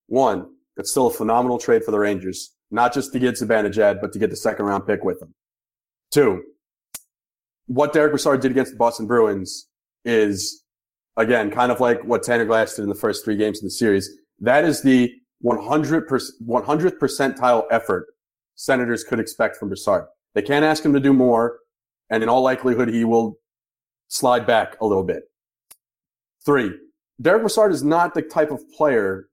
One, 0.07 0.47
it's 0.77 0.91
still 0.91 1.07
a 1.07 1.13
phenomenal 1.13 1.59
trade 1.59 1.85
for 1.85 1.91
the 1.91 1.99
Rangers, 1.99 2.55
not 2.71 2.93
just 2.93 3.13
to 3.13 3.19
get 3.19 3.37
Zibanejad, 3.37 4.01
but 4.01 4.13
to 4.13 4.19
get 4.19 4.31
the 4.31 4.37
second 4.37 4.67
round 4.67 4.87
pick 4.87 5.05
with 5.05 5.21
them. 5.21 5.35
Two, 6.11 6.43
what 7.67 7.93
Derek 7.93 8.13
Brassard 8.13 8.41
did 8.41 8.51
against 8.51 8.73
the 8.73 8.79
Boston 8.79 9.07
Bruins 9.07 9.69
is, 10.05 10.65
again, 11.17 11.51
kind 11.51 11.73
of 11.73 11.81
like 11.81 12.03
what 12.05 12.23
Tanner 12.23 12.45
Glass 12.45 12.77
did 12.77 12.83
in 12.83 12.89
the 12.89 12.95
first 12.95 13.25
three 13.25 13.37
games 13.37 13.59
of 13.59 13.65
the 13.65 13.71
series. 13.71 14.09
That 14.41 14.65
is 14.65 14.83
the 14.83 15.13
100 15.41 16.09
100th 16.09 16.99
percentile 16.99 17.65
effort 17.71 18.07
Senators 18.55 19.05
could 19.05 19.21
expect 19.21 19.57
from 19.57 19.69
Brassard. 19.69 20.07
They 20.35 20.43
can't 20.43 20.65
ask 20.65 20.85
him 20.85 20.93
to 20.95 21.01
do 21.01 21.13
more, 21.13 21.59
and 22.11 22.23
in 22.23 22.29
all 22.29 22.43
likelihood, 22.43 22.89
he 22.89 23.05
will 23.05 23.39
slide 24.09 24.47
back 24.47 24.77
a 24.81 24.87
little 24.87 25.05
bit. 25.05 25.25
Three, 26.45 26.73
Derek 27.21 27.43
Brassard 27.43 27.73
is 27.73 27.83
not 27.83 28.15
the 28.15 28.23
type 28.23 28.51
of 28.51 28.61
player 28.73 29.29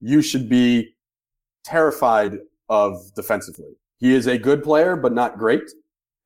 you 0.00 0.22
should 0.22 0.48
be 0.48 0.94
terrified 1.64 2.38
of 2.68 3.12
defensively. 3.14 3.76
He 3.98 4.14
is 4.14 4.26
a 4.26 4.38
good 4.38 4.62
player, 4.62 4.96
but 4.96 5.12
not 5.12 5.38
great. 5.38 5.70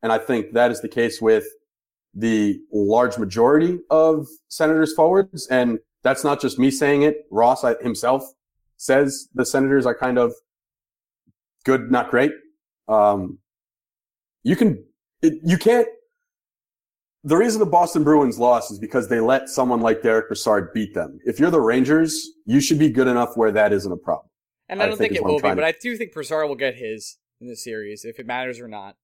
And 0.03 0.13
I 0.13 0.19
think 0.19 0.53
that 0.53 0.71
is 0.71 0.81
the 0.81 0.89
case 0.89 1.21
with 1.21 1.47
the 2.15 2.61
large 2.73 3.17
majority 3.19 3.79
of 3.91 4.27
Senators 4.49 4.93
forwards. 4.93 5.47
And 5.47 5.79
that's 6.03 6.25
not 6.25 6.41
just 6.41 6.59
me 6.59 6.71
saying 6.71 7.03
it. 7.03 7.27
Ross 7.31 7.65
himself 7.81 8.25
says 8.77 9.29
the 9.35 9.47
Senators 9.47 9.87
are 9.87 9.95
kind 9.95 10.19
of 10.19 10.35
good, 11.65 11.91
not 11.91 12.11
great. 12.11 12.33
Um, 12.89 13.39
you 14.43 14.57
can, 14.57 14.85
it, 15.23 15.35
you 15.45 15.57
can't, 15.57 15.89
the 17.25 17.37
reason 17.37 17.61
the 17.61 17.67
Boston 17.67 18.03
Bruins 18.03 18.39
lost 18.39 18.73
is 18.73 18.79
because 18.79 19.09
they 19.09 19.21
let 19.21 19.49
someone 19.49 19.81
like 19.81 20.03
Derek 20.03 20.29
Brassard 20.29 20.73
beat 20.73 20.95
them. 20.95 21.19
If 21.25 21.39
you're 21.39 21.51
the 21.51 21.61
Rangers, 21.61 22.31
you 22.47 22.61
should 22.61 22.79
be 22.79 22.91
good 22.91 23.07
enough 23.07 23.37
where 23.37 23.53
that 23.53 23.73
isn't 23.73 23.91
a 23.93 23.97
problem. 23.97 24.29
And 24.69 24.81
I 24.81 24.85
I 24.85 24.89
don't 24.89 24.97
think 24.97 25.13
think, 25.13 25.23
it 25.23 25.25
will 25.25 25.37
be, 25.37 25.43
but 25.43 25.57
to- 25.57 25.67
I 25.67 25.75
do 25.81 25.97
think 25.97 26.13
Brassard 26.13 26.49
will 26.49 26.57
get 26.57 26.75
his 26.75 27.19
in 27.41 27.49
this 27.49 27.63
series, 27.63 28.05
if 28.05 28.19
it 28.19 28.27
matters 28.27 28.61
or 28.61 28.69
not. 28.69 28.97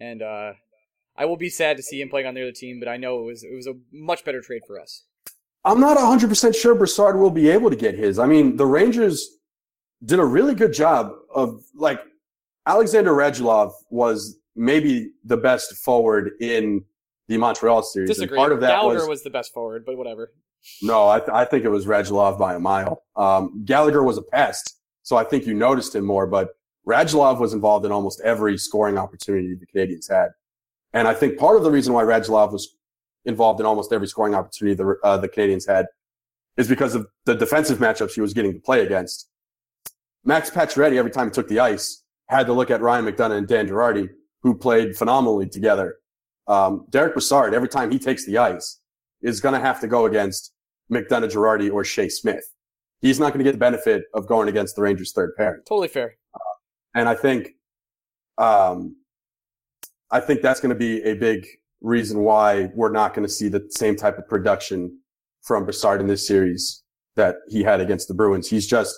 And 0.00 0.22
uh, 0.22 0.52
I 1.16 1.24
will 1.24 1.36
be 1.36 1.48
sad 1.48 1.76
to 1.78 1.82
see 1.82 2.00
him 2.00 2.08
playing 2.08 2.26
on 2.26 2.34
the 2.34 2.42
other 2.42 2.52
team, 2.52 2.78
but 2.78 2.88
I 2.88 2.96
know 2.96 3.20
it 3.20 3.24
was 3.24 3.42
it 3.42 3.54
was 3.54 3.66
a 3.66 3.74
much 3.92 4.24
better 4.24 4.40
trade 4.40 4.62
for 4.66 4.80
us. 4.80 5.04
I'm 5.64 5.80
not 5.80 5.98
100% 5.98 6.54
sure 6.54 6.76
Brassard 6.76 7.18
will 7.18 7.30
be 7.30 7.48
able 7.48 7.70
to 7.70 7.76
get 7.76 7.96
his. 7.96 8.20
I 8.20 8.26
mean, 8.26 8.56
the 8.56 8.66
Rangers 8.66 9.28
did 10.04 10.20
a 10.20 10.24
really 10.24 10.54
good 10.54 10.72
job 10.72 11.10
of, 11.34 11.60
like, 11.74 11.98
Alexander 12.66 13.10
Radulov 13.10 13.72
was 13.90 14.38
maybe 14.54 15.10
the 15.24 15.36
best 15.36 15.74
forward 15.74 16.30
in 16.40 16.84
the 17.28 17.36
Montreal 17.36 17.82
series. 17.82 18.18
And 18.18 18.30
part 18.30 18.52
of 18.52 18.60
that 18.60 18.68
Gallagher 18.68 19.00
was, 19.00 19.08
was, 19.08 19.22
the 19.22 19.30
best 19.30 19.52
forward, 19.52 19.84
but 19.84 19.96
whatever. 19.96 20.32
no, 20.82 21.08
I, 21.08 21.18
th- 21.18 21.30
I 21.32 21.44
think 21.44 21.64
it 21.64 21.68
was 21.68 21.86
Radulov 21.86 22.38
by 22.38 22.54
a 22.54 22.58
mile. 22.58 23.02
Um, 23.16 23.62
Gallagher 23.64 24.02
was 24.02 24.18
a 24.18 24.22
pest, 24.22 24.78
so 25.02 25.16
I 25.16 25.24
think 25.24 25.46
you 25.46 25.54
noticed 25.54 25.94
him 25.94 26.04
more, 26.04 26.26
but 26.26 26.50
Radulov 26.86 27.40
was 27.40 27.52
involved 27.52 27.84
in 27.84 27.92
almost 27.92 28.20
every 28.20 28.56
scoring 28.58 28.96
opportunity 28.96 29.54
the 29.54 29.66
Canadiens 29.66 30.10
had. 30.10 30.30
And 30.92 31.08
I 31.08 31.14
think 31.14 31.38
part 31.38 31.56
of 31.56 31.64
the 31.64 31.70
reason 31.70 31.92
why 31.92 32.04
Radulov 32.04 32.52
was 32.52 32.76
involved 33.24 33.60
in 33.60 33.66
almost 33.66 33.92
every 33.92 34.06
scoring 34.06 34.34
opportunity 34.34 34.74
the, 34.74 34.96
uh, 35.02 35.16
the 35.16 35.28
Canadiens 35.28 35.66
had 35.68 35.86
is 36.56 36.68
because 36.68 36.94
of 36.94 37.06
the 37.24 37.34
defensive 37.34 37.78
matchups 37.78 38.14
he 38.14 38.20
was 38.20 38.32
getting 38.32 38.52
to 38.52 38.60
play 38.60 38.84
against. 38.84 39.28
Max 40.24 40.48
Pacioretty, 40.48 40.96
every 40.96 41.10
time 41.10 41.28
he 41.28 41.32
took 41.32 41.48
the 41.48 41.60
ice, 41.60 42.02
had 42.28 42.46
to 42.46 42.52
look 42.52 42.70
at 42.70 42.80
Ryan 42.80 43.04
McDonagh 43.04 43.38
and 43.38 43.48
Dan 43.48 43.68
Girardi, 43.68 44.08
who 44.42 44.56
played 44.56 44.96
phenomenally 44.96 45.48
together. 45.48 45.96
Um, 46.48 46.86
Derek 46.90 47.14
Brassard, 47.14 47.54
every 47.54 47.68
time 47.68 47.90
he 47.90 47.98
takes 47.98 48.24
the 48.26 48.38
ice, 48.38 48.80
is 49.22 49.40
going 49.40 49.54
to 49.54 49.60
have 49.60 49.80
to 49.80 49.88
go 49.88 50.06
against 50.06 50.52
McDonagh, 50.92 51.30
Girardi, 51.32 51.72
or 51.72 51.82
Skjei 51.82 52.10
Smith. 52.10 52.44
He's 53.00 53.18
not 53.18 53.28
going 53.32 53.38
to 53.38 53.44
get 53.44 53.52
the 53.52 53.58
benefit 53.58 54.04
of 54.14 54.26
going 54.26 54.48
against 54.48 54.76
the 54.76 54.82
Rangers' 54.82 55.12
third 55.12 55.34
pairing. 55.36 55.62
Totally 55.68 55.88
fair. 55.88 56.16
And 56.94 57.08
I 57.08 57.14
think, 57.14 57.50
um, 58.38 58.96
I 60.10 60.20
think 60.20 60.40
that's 60.42 60.60
going 60.60 60.70
to 60.70 60.78
be 60.78 61.02
a 61.02 61.14
big 61.14 61.46
reason 61.80 62.20
why 62.20 62.70
we're 62.74 62.90
not 62.92 63.12
going 63.14 63.26
to 63.26 63.32
see 63.32 63.48
the 63.48 63.66
same 63.70 63.96
type 63.96 64.18
of 64.18 64.26
production 64.28 64.98
from 65.42 65.64
Brassard 65.64 66.00
in 66.00 66.06
this 66.06 66.26
series 66.26 66.82
that 67.16 67.36
he 67.48 67.62
had 67.62 67.80
against 67.80 68.08
the 68.08 68.14
Bruins. 68.14 68.48
He's 68.48 68.66
just, 68.66 68.94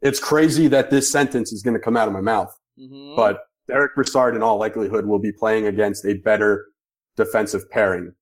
it's 0.00 0.18
crazy 0.20 0.68
that 0.68 0.90
this 0.90 1.10
sentence 1.10 1.52
is 1.52 1.62
going 1.62 1.74
to 1.74 1.80
come 1.80 1.96
out 1.96 2.06
of 2.08 2.14
my 2.14 2.20
mouth, 2.20 2.54
Mhm. 2.78 3.16
but 3.16 3.40
Derek 3.68 3.94
Brassard 3.94 4.34
in 4.34 4.42
all 4.42 4.58
likelihood 4.58 5.06
will 5.06 5.18
be 5.18 5.32
playing 5.32 5.66
against 5.66 6.04
a 6.04 6.14
better 6.14 6.66
defensive 7.16 7.70
pairing 7.70 8.12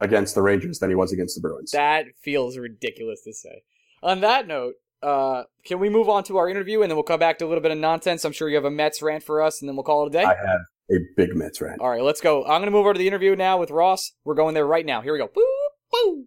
against 0.00 0.34
the 0.34 0.42
Rangers 0.42 0.78
than 0.78 0.90
he 0.90 0.96
was 0.96 1.12
against 1.12 1.34
the 1.34 1.40
Bruins. 1.40 1.70
that 1.72 2.06
feels 2.22 2.56
ridiculous 2.56 3.22
to 3.22 3.32
say. 3.32 3.62
On 4.02 4.20
that 4.20 4.46
note, 4.46 4.74
uh, 5.02 5.44
can 5.64 5.78
we 5.78 5.88
move 5.88 6.08
on 6.08 6.24
to 6.24 6.36
our 6.38 6.48
interview 6.48 6.82
and 6.82 6.90
then 6.90 6.96
we'll 6.96 7.02
come 7.02 7.20
back 7.20 7.38
to 7.38 7.46
a 7.46 7.48
little 7.48 7.62
bit 7.62 7.70
of 7.70 7.78
nonsense? 7.78 8.24
I'm 8.24 8.32
sure 8.32 8.48
you 8.48 8.56
have 8.56 8.64
a 8.64 8.70
Mets 8.70 9.02
rant 9.02 9.22
for 9.22 9.42
us, 9.42 9.60
and 9.60 9.68
then 9.68 9.76
we'll 9.76 9.84
call 9.84 10.04
it 10.04 10.08
a 10.08 10.10
day. 10.10 10.24
I 10.24 10.34
have 10.34 10.60
a 10.90 10.96
big 11.16 11.34
Mets 11.34 11.60
rant. 11.60 11.80
All 11.80 11.90
right, 11.90 12.02
let's 12.02 12.20
go. 12.20 12.42
I'm 12.44 12.60
going 12.60 12.64
to 12.64 12.70
move 12.70 12.80
over 12.80 12.94
to 12.94 12.98
the 12.98 13.06
interview 13.06 13.36
now 13.36 13.58
with 13.58 13.70
Ross. 13.70 14.12
We're 14.24 14.34
going 14.34 14.54
there 14.54 14.66
right 14.66 14.84
now. 14.84 15.00
Here 15.02 15.12
we 15.12 15.18
go. 15.18 15.30
Woo, 15.34 15.44
woo. 15.92 16.24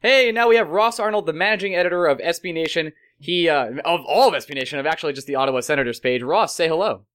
Hey, 0.00 0.32
now 0.32 0.48
we 0.48 0.56
have 0.56 0.68
Ross 0.68 0.98
Arnold, 0.98 1.26
the 1.26 1.32
managing 1.32 1.74
editor 1.74 2.06
of 2.06 2.18
SB 2.18 2.52
Nation. 2.52 2.92
He, 3.18 3.48
uh, 3.48 3.70
of 3.84 4.00
all 4.06 4.28
of 4.28 4.34
SB 4.34 4.54
Nation, 4.54 4.78
of 4.78 4.86
actually 4.86 5.14
just 5.14 5.26
the 5.26 5.36
Ottawa 5.36 5.60
Senators 5.60 6.00
page. 6.00 6.22
Ross, 6.22 6.54
say 6.54 6.68
hello. 6.68 7.06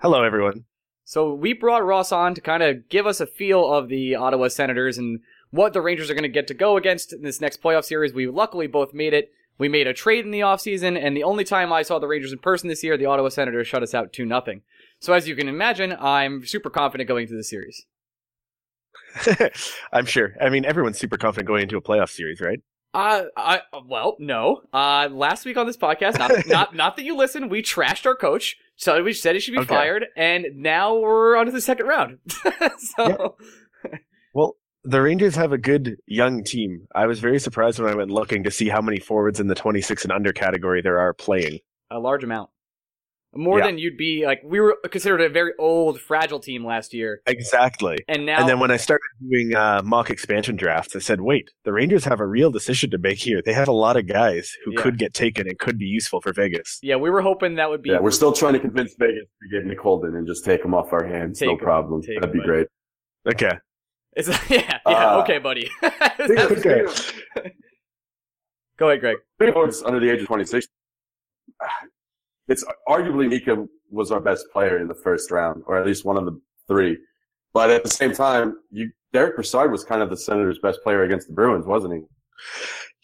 Hello, 0.00 0.22
everyone. 0.22 0.64
So 1.04 1.34
we 1.34 1.52
brought 1.52 1.84
Ross 1.84 2.12
on 2.12 2.34
to 2.34 2.40
kind 2.40 2.62
of 2.62 2.88
give 2.88 3.06
us 3.06 3.20
a 3.20 3.26
feel 3.26 3.72
of 3.72 3.88
the 3.88 4.14
Ottawa 4.14 4.48
Senators 4.48 4.96
and 4.98 5.20
what 5.50 5.72
the 5.72 5.82
Rangers 5.82 6.10
are 6.10 6.14
going 6.14 6.22
to 6.22 6.28
get 6.28 6.46
to 6.48 6.54
go 6.54 6.76
against 6.76 7.12
in 7.12 7.22
this 7.22 7.40
next 7.40 7.62
playoff 7.62 7.84
series. 7.84 8.14
We 8.14 8.26
luckily 8.26 8.66
both 8.66 8.94
made 8.94 9.12
it. 9.12 9.30
We 9.56 9.68
made 9.68 9.86
a 9.86 9.92
trade 9.92 10.24
in 10.24 10.32
the 10.32 10.40
offseason, 10.40 11.00
and 11.00 11.16
the 11.16 11.22
only 11.22 11.44
time 11.44 11.72
I 11.72 11.82
saw 11.82 12.00
the 12.00 12.08
Rangers 12.08 12.32
in 12.32 12.38
person 12.38 12.68
this 12.68 12.82
year, 12.82 12.96
the 12.96 13.06
Ottawa 13.06 13.28
Senators 13.28 13.68
shut 13.68 13.84
us 13.84 13.94
out 13.94 14.12
2 14.12 14.24
nothing. 14.24 14.62
So 14.98 15.12
as 15.12 15.28
you 15.28 15.36
can 15.36 15.48
imagine, 15.48 15.94
I'm 16.00 16.44
super 16.44 16.70
confident 16.70 17.06
going 17.06 17.24
into 17.24 17.36
the 17.36 17.44
series. 17.44 17.86
I'm 19.92 20.06
sure. 20.06 20.34
I 20.40 20.48
mean, 20.48 20.64
everyone's 20.64 20.98
super 20.98 21.16
confident 21.16 21.46
going 21.46 21.62
into 21.62 21.76
a 21.76 21.82
playoff 21.82 22.10
series, 22.10 22.40
right? 22.40 22.60
Uh, 22.92 23.24
I 23.36 23.60
well, 23.86 24.16
no. 24.18 24.62
Uh, 24.72 25.08
last 25.10 25.44
week 25.44 25.56
on 25.56 25.66
this 25.66 25.76
podcast, 25.76 26.18
not 26.18 26.46
not 26.46 26.74
not 26.76 26.96
that 26.96 27.04
you 27.04 27.16
listen, 27.16 27.48
we 27.48 27.60
trashed 27.62 28.06
our 28.06 28.14
coach. 28.14 28.56
So 28.76 29.02
we 29.02 29.12
said 29.12 29.34
he 29.34 29.40
should 29.40 29.52
be 29.52 29.58
Okay. 29.60 29.68
fired, 29.68 30.06
and 30.16 30.46
now 30.54 30.96
we're 30.96 31.36
on 31.36 31.46
to 31.46 31.52
the 31.52 31.60
second 31.60 31.86
round. 31.86 32.18
so 32.96 33.36
Well, 34.32 34.56
the 34.82 35.00
Rangers 35.00 35.36
have 35.36 35.52
a 35.52 35.58
good 35.58 35.96
young 36.06 36.42
team. 36.44 36.86
I 36.94 37.06
was 37.06 37.20
very 37.20 37.38
surprised 37.38 37.78
when 37.78 37.90
I 37.90 37.94
went 37.94 38.10
looking 38.10 38.42
to 38.44 38.50
see 38.50 38.68
how 38.68 38.80
many 38.80 38.98
forwards 38.98 39.38
in 39.40 39.46
the 39.46 39.54
26 39.54 40.02
and 40.04 40.12
under 40.12 40.32
category 40.32 40.82
there 40.82 40.98
are 40.98 41.14
playing. 41.14 41.60
a 41.90 41.98
large 41.98 42.24
amount, 42.24 42.50
more 43.36 43.58
Yeah. 43.58 43.66
than 43.66 43.78
you'd 43.78 43.96
be 43.96 44.24
like. 44.26 44.40
We 44.44 44.60
were 44.60 44.76
considered 44.90 45.20
a 45.20 45.28
very 45.28 45.52
old, 45.58 46.00
fragile 46.00 46.40
team 46.40 46.64
last 46.64 46.92
year, 46.94 47.20
Exactly. 47.26 47.98
and 48.08 48.26
now 48.26 48.40
and 48.40 48.48
then 48.48 48.58
when 48.60 48.70
I 48.70 48.76
started 48.76 49.04
doing 49.28 49.54
uh, 49.54 49.82
mock 49.84 50.10
expansion 50.10 50.56
drafts, 50.56 50.94
I 50.96 50.98
said, 51.00 51.20
wait, 51.20 51.50
the 51.64 51.72
Rangers 51.72 52.04
have 52.04 52.20
a 52.20 52.26
real 52.26 52.50
decision 52.50 52.90
to 52.90 52.98
make 52.98 53.18
here. 53.18 53.42
They 53.44 53.52
have 53.52 53.68
a 53.68 53.72
lot 53.72 53.96
of 53.96 54.06
guys 54.06 54.52
who 54.64 54.72
Yeah. 54.72 54.82
could 54.82 54.98
get 54.98 55.14
taken 55.14 55.48
and 55.48 55.58
could 55.58 55.78
be 55.78 55.86
useful 55.86 56.20
for 56.20 56.32
Vegas. 56.32 56.78
yeah, 56.82 56.96
we 56.96 57.10
were 57.10 57.20
hoping 57.22 57.54
that 57.56 57.68
would 57.70 57.82
be. 57.82 57.90
Yeah, 57.90 58.00
we're 58.00 58.10
still 58.10 58.32
trying 58.32 58.54
to 58.54 58.60
convince 58.60 58.94
Vegas 58.98 59.24
to 59.42 59.48
get 59.50 59.66
Nick 59.66 59.80
Holden 59.80 60.14
and 60.16 60.26
just 60.26 60.44
take 60.44 60.64
him 60.64 60.74
off 60.74 60.92
our 60.92 61.04
hands. 61.04 61.38
Take 61.38 61.48
no 61.48 61.52
him, 61.54 61.58
problem. 61.58 62.00
That'd 62.02 62.24
him, 62.24 62.32
be 62.32 62.40
great. 62.40 62.66
Okay. 63.26 63.52
It's, 64.16 64.28
yeah, 64.50 64.78
yeah. 64.86 65.16
Uh, 65.16 65.20
okay, 65.22 65.38
buddy. 65.38 65.70
Okay. 66.20 66.84
Go 68.76 68.88
ahead, 68.88 69.00
Greg. 69.00 69.16
Forwards 69.38 69.82
under 69.82 70.00
the 70.00 70.10
age 70.10 70.20
of 70.20 70.26
26. 70.26 70.66
It's 72.48 72.64
arguably 72.88 73.28
Mika 73.28 73.66
was 73.90 74.10
our 74.10 74.20
best 74.20 74.46
player 74.52 74.78
in 74.78 74.88
the 74.88 74.94
first 74.94 75.30
round, 75.30 75.62
or 75.66 75.78
at 75.78 75.86
least 75.86 76.04
one 76.04 76.16
of 76.16 76.24
the 76.24 76.40
three. 76.68 76.98
But 77.52 77.70
at 77.70 77.84
the 77.84 77.90
same 77.90 78.12
time, 78.12 78.56
you 78.70 78.90
Derek 79.12 79.36
Brassard 79.36 79.70
was 79.70 79.84
kind 79.84 80.02
of 80.02 80.10
the 80.10 80.16
Senators' 80.16 80.58
best 80.60 80.82
player 80.82 81.04
against 81.04 81.28
the 81.28 81.34
Bruins, 81.34 81.66
wasn't 81.66 81.94
he? 81.94 82.00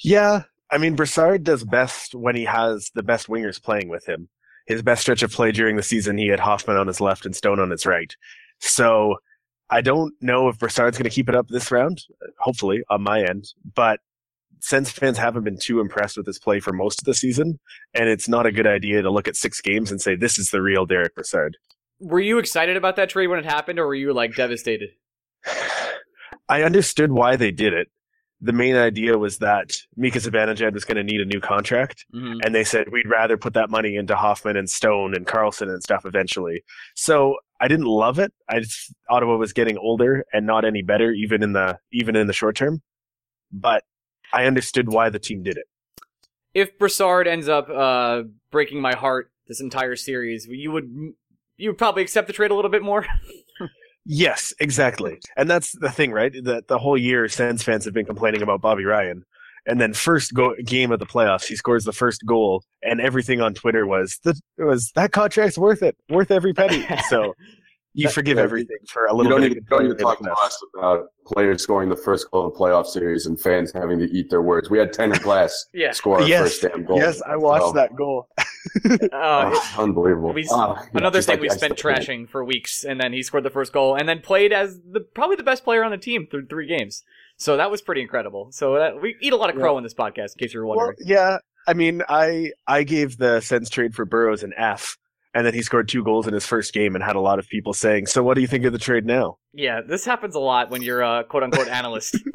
Yeah, 0.02 0.42
I 0.70 0.78
mean, 0.78 0.96
Brassard 0.96 1.44
does 1.44 1.62
best 1.64 2.14
when 2.14 2.34
he 2.34 2.44
has 2.44 2.90
the 2.94 3.02
best 3.02 3.28
wingers 3.28 3.62
playing 3.62 3.88
with 3.88 4.08
him. 4.08 4.28
His 4.66 4.82
best 4.82 5.02
stretch 5.02 5.22
of 5.22 5.32
play 5.32 5.52
during 5.52 5.76
the 5.76 5.82
season, 5.82 6.18
he 6.18 6.26
had 6.26 6.40
Hoffman 6.40 6.76
on 6.76 6.88
his 6.88 7.00
left 7.00 7.26
and 7.26 7.34
Stone 7.34 7.60
on 7.60 7.70
his 7.70 7.86
right. 7.86 8.14
So 8.58 9.16
I 9.70 9.80
don't 9.80 10.12
know 10.20 10.48
if 10.48 10.58
Brassard's 10.58 10.98
going 10.98 11.08
to 11.08 11.14
keep 11.14 11.28
it 11.28 11.36
up 11.36 11.48
this 11.48 11.70
round, 11.70 12.02
hopefully 12.38 12.82
on 12.90 13.02
my 13.02 13.22
end, 13.22 13.46
but 13.74 14.00
Sens 14.60 14.90
fans 14.90 15.18
haven't 15.18 15.44
been 15.44 15.58
too 15.58 15.80
impressed 15.80 16.16
with 16.16 16.26
his 16.26 16.38
play 16.38 16.60
for 16.60 16.72
most 16.72 17.00
of 17.00 17.04
the 17.04 17.14
season, 17.14 17.58
and 17.94 18.08
it's 18.08 18.28
not 18.28 18.46
a 18.46 18.52
good 18.52 18.66
idea 18.66 19.02
to 19.02 19.10
look 19.10 19.28
at 19.28 19.36
six 19.36 19.60
games 19.60 19.90
and 19.90 20.00
say 20.00 20.14
this 20.16 20.38
is 20.38 20.50
the 20.50 20.62
real 20.62 20.86
Derek 20.86 21.14
Brassard. 21.14 21.56
Were 22.00 22.20
you 22.20 22.38
excited 22.38 22.76
about 22.76 22.96
that 22.96 23.10
trade 23.10 23.26
when 23.28 23.38
it 23.38 23.44
happened, 23.44 23.78
or 23.78 23.86
were 23.86 23.94
you 23.94 24.12
like 24.12 24.34
devastated? 24.34 24.90
I 26.48 26.62
understood 26.62 27.12
why 27.12 27.36
they 27.36 27.50
did 27.50 27.72
it. 27.72 27.88
The 28.42 28.52
main 28.52 28.74
idea 28.74 29.18
was 29.18 29.38
that 29.38 29.72
Mika 29.96 30.18
Zibanejad 30.18 30.72
was 30.72 30.84
going 30.86 30.96
to 30.96 31.04
need 31.04 31.20
a 31.20 31.26
new 31.26 31.40
contract, 31.40 32.06
Mm-hmm. 32.14 32.38
and 32.42 32.54
they 32.54 32.64
said 32.64 32.88
we'd 32.90 33.08
rather 33.08 33.36
put 33.36 33.52
that 33.54 33.68
money 33.68 33.96
into 33.96 34.16
Hoffman 34.16 34.56
and 34.56 34.68
Stone 34.68 35.14
and 35.14 35.26
Karlsson 35.26 35.68
and 35.68 35.82
stuff 35.82 36.06
eventually. 36.06 36.64
So 36.96 37.36
I 37.60 37.68
didn't 37.68 37.84
love 37.86 38.18
it. 38.18 38.32
I 38.48 38.60
just 38.60 38.94
Ottawa 39.10 39.36
was 39.36 39.52
getting 39.52 39.76
older 39.76 40.24
and 40.32 40.46
not 40.46 40.64
any 40.64 40.80
better, 40.82 41.12
even 41.12 41.42
in 41.42 41.52
the 41.52 41.78
even 41.92 42.16
in 42.16 42.26
the 42.26 42.32
short 42.32 42.56
term. 42.56 42.80
But 43.52 43.84
I 44.32 44.46
understood 44.46 44.92
why 44.92 45.10
the 45.10 45.18
team 45.18 45.42
did 45.42 45.56
it. 45.56 45.64
If 46.54 46.78
Brassard 46.78 47.28
ends 47.28 47.48
up 47.48 47.68
uh, 47.68 48.22
breaking 48.50 48.80
my 48.80 48.94
heart 48.94 49.30
this 49.46 49.60
entire 49.60 49.96
series, 49.96 50.46
you 50.46 50.72
would 50.72 50.90
you 51.56 51.70
would 51.70 51.78
probably 51.78 52.02
accept 52.02 52.26
the 52.26 52.32
trade 52.32 52.50
a 52.50 52.54
little 52.54 52.70
bit 52.70 52.82
more. 52.82 53.06
Yes, 54.06 54.54
exactly. 54.58 55.20
And 55.36 55.48
that's 55.48 55.72
the 55.78 55.90
thing, 55.90 56.10
right? 56.10 56.32
That 56.44 56.68
the 56.68 56.78
whole 56.78 56.96
year 56.96 57.28
Sens 57.28 57.62
fans 57.62 57.84
have 57.84 57.94
been 57.94 58.06
complaining 58.06 58.42
about 58.42 58.62
Bobby 58.62 58.84
Ryan. 58.84 59.24
And 59.66 59.78
then 59.78 59.92
first 59.92 60.32
go- 60.32 60.56
game 60.64 60.90
of 60.90 60.98
the 60.98 61.06
playoffs, 61.06 61.44
he 61.44 61.54
scores 61.54 61.84
the 61.84 61.92
first 61.92 62.24
goal, 62.24 62.64
and 62.82 62.98
everything 62.98 63.42
on 63.42 63.52
Twitter 63.52 63.86
was 63.86 64.18
that 64.24 64.40
was 64.56 64.90
that 64.94 65.12
contract's 65.12 65.58
worth 65.58 65.82
it, 65.82 65.96
worth 66.08 66.30
every 66.30 66.54
penny. 66.54 66.86
So 67.08 67.34
you 67.94 68.08
forgive 68.08 68.36
Yeah, 68.38 68.44
everything 68.44 68.76
for 68.88 69.06
a 69.06 69.12
little. 69.14 69.24
You 69.24 69.30
don't 69.30 69.40
bit. 69.40 69.48
need, 69.54 69.58
of 69.58 69.68
don't 69.68 69.88
need 69.88 69.96
to 69.98 70.02
talk 70.02 70.18
to 70.20 70.32
us 70.32 70.62
about 70.78 71.06
players 71.26 71.62
scoring 71.62 71.88
the 71.88 71.96
first 71.96 72.30
goal 72.30 72.46
of 72.46 72.52
the 72.52 72.58
playoff 72.58 72.86
series 72.86 73.26
and 73.26 73.40
fans 73.40 73.72
having 73.72 73.98
to 73.98 74.04
eat 74.06 74.30
their 74.30 74.42
words. 74.42 74.70
We 74.70 74.78
had 74.78 74.92
Tanner 74.92 75.18
Glass 75.18 75.66
Yeah. 75.74 75.92
score 75.92 76.20
our 76.20 76.26
Yes, 76.28 76.40
first 76.42 76.62
damn 76.62 76.84
goal. 76.84 76.98
Yes, 76.98 77.20
I 77.22 77.36
watched 77.36 77.66
So, 77.66 77.72
that 77.72 77.94
goal. 77.96 78.28
Uh, 78.84 78.98
oh, 79.12 79.74
unbelievable. 79.78 80.32
we- 80.32 80.46
Ah, 80.50 80.84
another 80.94 81.18
just 81.18 81.28
thing 81.28 81.34
like 81.36 81.42
we 81.42 81.50
I 81.50 81.56
spent 81.56 81.76
trashing 81.76 82.28
for 82.28 82.44
weeks, 82.44 82.84
and 82.84 83.00
then 83.00 83.12
he 83.12 83.22
scored 83.22 83.44
the 83.44 83.50
first 83.50 83.72
goal, 83.72 83.94
and 83.96 84.08
then 84.08 84.20
played 84.20 84.52
as 84.52 84.78
the 84.90 85.00
probably 85.00 85.36
the 85.36 85.42
best 85.42 85.64
player 85.64 85.82
on 85.84 85.90
the 85.90 85.98
team 85.98 86.26
through 86.30 86.46
three 86.46 86.66
games. 86.66 87.02
So 87.36 87.56
that 87.56 87.70
was 87.70 87.80
pretty 87.80 88.02
incredible. 88.02 88.48
So 88.52 88.74
that, 88.74 89.00
we 89.00 89.16
eat 89.20 89.32
a 89.32 89.36
lot 89.36 89.48
of 89.50 89.56
crow 89.56 89.78
in 89.78 89.82
this 89.84 89.94
podcast, 89.94 90.34
in 90.36 90.38
case 90.40 90.52
you 90.54 90.60
were 90.60 90.66
Well, 90.66 90.76
wondering. 90.76 90.98
yeah, 91.08 91.38
I 91.66 91.72
mean, 91.74 92.02
I 92.08 92.52
I 92.66 92.82
gave 92.82 93.16
the 93.16 93.40
Sens 93.40 93.70
trade 93.70 93.94
for 93.94 94.04
Burrows 94.04 94.42
an 94.42 94.52
F, 94.56 94.98
and 95.34 95.46
then 95.46 95.54
he 95.54 95.62
scored 95.62 95.88
two 95.88 96.02
goals 96.04 96.26
in 96.26 96.34
his 96.34 96.46
first 96.46 96.72
game, 96.72 96.94
and 96.94 97.04
had 97.04 97.16
a 97.16 97.20
lot 97.20 97.38
of 97.38 97.48
people 97.48 97.72
saying, 97.72 98.06
"So 98.06 98.22
what 98.22 98.34
do 98.34 98.40
you 98.40 98.46
think 98.46 98.64
of 98.64 98.72
the 98.72 98.78
trade 98.78 99.06
now?" 99.06 99.38
yeah, 99.52 99.80
this 99.86 100.04
happens 100.04 100.34
a 100.34 100.40
lot 100.40 100.70
when 100.70 100.82
you're 100.82 101.02
a 101.02 101.24
quote 101.24 101.42
unquote 101.42 101.68
analyst. 101.68 102.16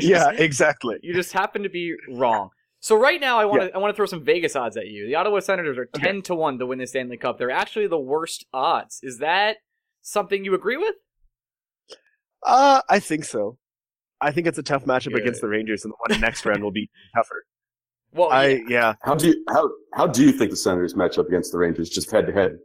Yeah, 0.00 0.30
just- 0.30 0.40
exactly. 0.40 0.96
you 1.02 1.14
just 1.14 1.32
happen 1.32 1.62
to 1.64 1.68
be 1.68 1.94
wrong. 2.12 2.50
So 2.82 2.96
right 2.96 3.20
now, 3.20 3.38
I 3.38 3.44
want 3.44 3.62
to 3.62 3.74
I 3.74 3.78
want 3.78 3.92
to 3.92 3.96
throw 3.96 4.06
some 4.06 4.24
Vegas 4.24 4.56
odds 4.56 4.76
at 4.76 4.86
you. 4.86 5.06
The 5.06 5.14
Ottawa 5.16 5.40
Senators 5.40 5.76
are 5.76 5.86
ten 5.94 6.22
to 6.22 6.34
one 6.34 6.58
to 6.58 6.66
win 6.66 6.78
the 6.78 6.86
Stanley 6.86 7.16
Cup. 7.18 7.36
They're 7.38 7.50
actually 7.50 7.86
the 7.88 7.98
worst 8.00 8.46
odds. 8.54 9.00
Is 9.02 9.18
that 9.18 9.58
something 10.02 10.44
you 10.44 10.54
agree 10.54 10.78
with? 10.78 10.94
Uh, 12.46 12.80
I 12.88 13.00
think 13.00 13.24
so. 13.24 13.58
I 14.20 14.32
think 14.32 14.46
it's 14.46 14.58
a 14.58 14.62
tough 14.62 14.84
matchup 14.86 15.10
Yeah. 15.12 15.18
against 15.22 15.40
the 15.42 15.48
Rangers, 15.48 15.84
and 15.84 15.92
the 15.92 15.96
one 16.14 16.20
next 16.20 16.44
round 16.46 16.62
will 16.62 16.70
be 16.70 16.90
tougher. 17.14 17.44
Well, 18.12 18.30
I 18.30 18.46
yeah. 18.46 18.62
yeah, 18.68 18.94
How 19.02 19.14
do 19.14 19.28
you 19.28 19.44
how 19.48 19.70
how 19.94 20.06
do 20.06 20.24
you 20.24 20.32
think 20.32 20.50
the 20.50 20.56
Senators 20.56 20.96
match 20.96 21.18
up 21.18 21.26
against 21.28 21.52
the 21.52 21.58
Rangers 21.58 21.88
just 21.90 22.10
head 22.10 22.26
to 22.26 22.32
head? 22.32 22.58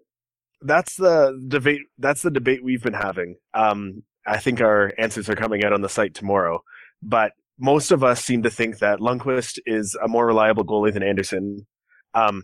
that's 0.62 0.95
the 0.95 1.39
debate. 1.47 1.81
That's 1.99 2.21
the 2.23 2.31
debate 2.31 2.63
we've 2.63 2.81
been 2.81 2.93
having. 2.93 3.36
Um, 3.53 4.01
I 4.25 4.38
think 4.39 4.62
our 4.62 4.91
answers 4.97 5.29
are 5.29 5.36
coming 5.36 5.63
out 5.63 5.73
on 5.73 5.81
the 5.81 5.89
site 5.89 6.15
tomorrow, 6.15 6.63
but 7.03 7.34
most 7.60 7.91
of 7.91 8.03
us 8.03 8.23
seem 8.23 8.41
to 8.43 8.49
think 8.49 8.79
that 8.79 8.99
Lundqvist 8.99 9.60
is 9.67 9.95
a 10.03 10.08
more 10.08 10.25
reliable 10.25 10.63
goalie 10.65 10.91
than 10.91 11.03
Anderson. 11.03 11.67
Um, 12.15 12.43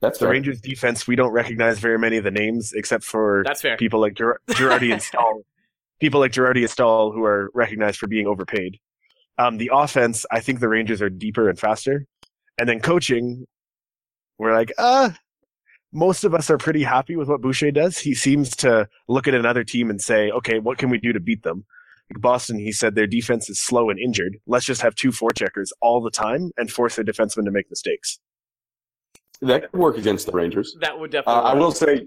That's 0.00 0.18
the 0.18 0.26
fair. 0.26 0.32
Rangers 0.32 0.60
defense, 0.60 1.08
we 1.08 1.16
don't 1.16 1.32
recognize 1.32 1.78
very 1.80 1.98
many 1.98 2.18
of 2.18 2.24
the 2.24 2.30
names 2.30 2.72
except 2.72 3.02
for 3.02 3.42
that's 3.44 3.62
fair. 3.62 3.76
people 3.76 4.00
like 4.00 4.14
Ger- 4.14 4.40
Girardi 4.50 4.92
and 4.92 5.02
Staal. 5.02 5.42
People 6.00 6.20
like 6.20 6.32
Girardi 6.32 6.60
and 6.60 6.70
Staal 6.70 7.12
who 7.12 7.24
are 7.24 7.50
recognized 7.52 7.98
for 7.98 8.06
being 8.06 8.26
overpaid. 8.26 8.78
Um, 9.36 9.58
the 9.58 9.70
offense, 9.70 10.24
I 10.30 10.40
think 10.40 10.60
the 10.60 10.68
Rangers 10.68 11.02
are 11.02 11.10
deeper 11.10 11.50
and 11.50 11.58
faster. 11.58 12.06
And 12.60 12.68
then 12.68 12.80
coaching, 12.80 13.46
we're 14.38 14.52
like, 14.52 14.70
uh, 14.76 15.10
most 15.92 16.24
of 16.24 16.34
us 16.34 16.50
are 16.50 16.58
pretty 16.58 16.82
happy 16.82 17.16
with 17.16 17.26
what 17.26 17.40
Boucher 17.40 17.70
does. 17.70 17.98
He 17.98 18.14
seems 18.14 18.54
to 18.56 18.86
look 19.08 19.26
at 19.26 19.34
another 19.34 19.64
team 19.64 19.88
and 19.88 19.98
say, 20.00 20.30
okay, 20.30 20.58
what 20.58 20.76
can 20.76 20.90
we 20.90 20.98
do 20.98 21.12
to 21.14 21.20
beat 21.20 21.42
them? 21.42 21.64
Boston, 22.18 22.58
he 22.58 22.70
said 22.70 22.94
their 22.94 23.06
defense 23.06 23.48
is 23.48 23.62
slow 23.62 23.88
and 23.88 23.98
injured. 23.98 24.36
Let's 24.46 24.66
just 24.66 24.82
have 24.82 24.94
two 24.94 25.10
forecheckers 25.10 25.68
all 25.80 26.02
the 26.02 26.10
time 26.10 26.50
and 26.58 26.70
force 26.70 26.96
their 26.96 27.04
defensemen 27.04 27.44
to 27.46 27.50
make 27.50 27.70
mistakes. 27.70 28.18
that 29.40 29.70
could 29.70 29.80
work 29.80 29.96
against 29.96 30.26
the 30.26 30.32
Rangers. 30.32 30.76
That 30.80 30.98
would 30.98 31.14
Uh, 31.14 31.22
definitely. 31.22 31.50
I 31.50 31.54
will 31.54 31.72
say, 31.72 32.06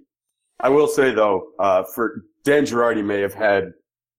I 0.59 0.69
will 0.69 0.87
say 0.87 1.11
though, 1.15 1.47
uh, 1.57 1.83
for 1.95 2.25
Dan 2.43 2.63
Girardi 2.63 3.03
may 3.03 3.21
have 3.21 3.33
had 3.33 3.73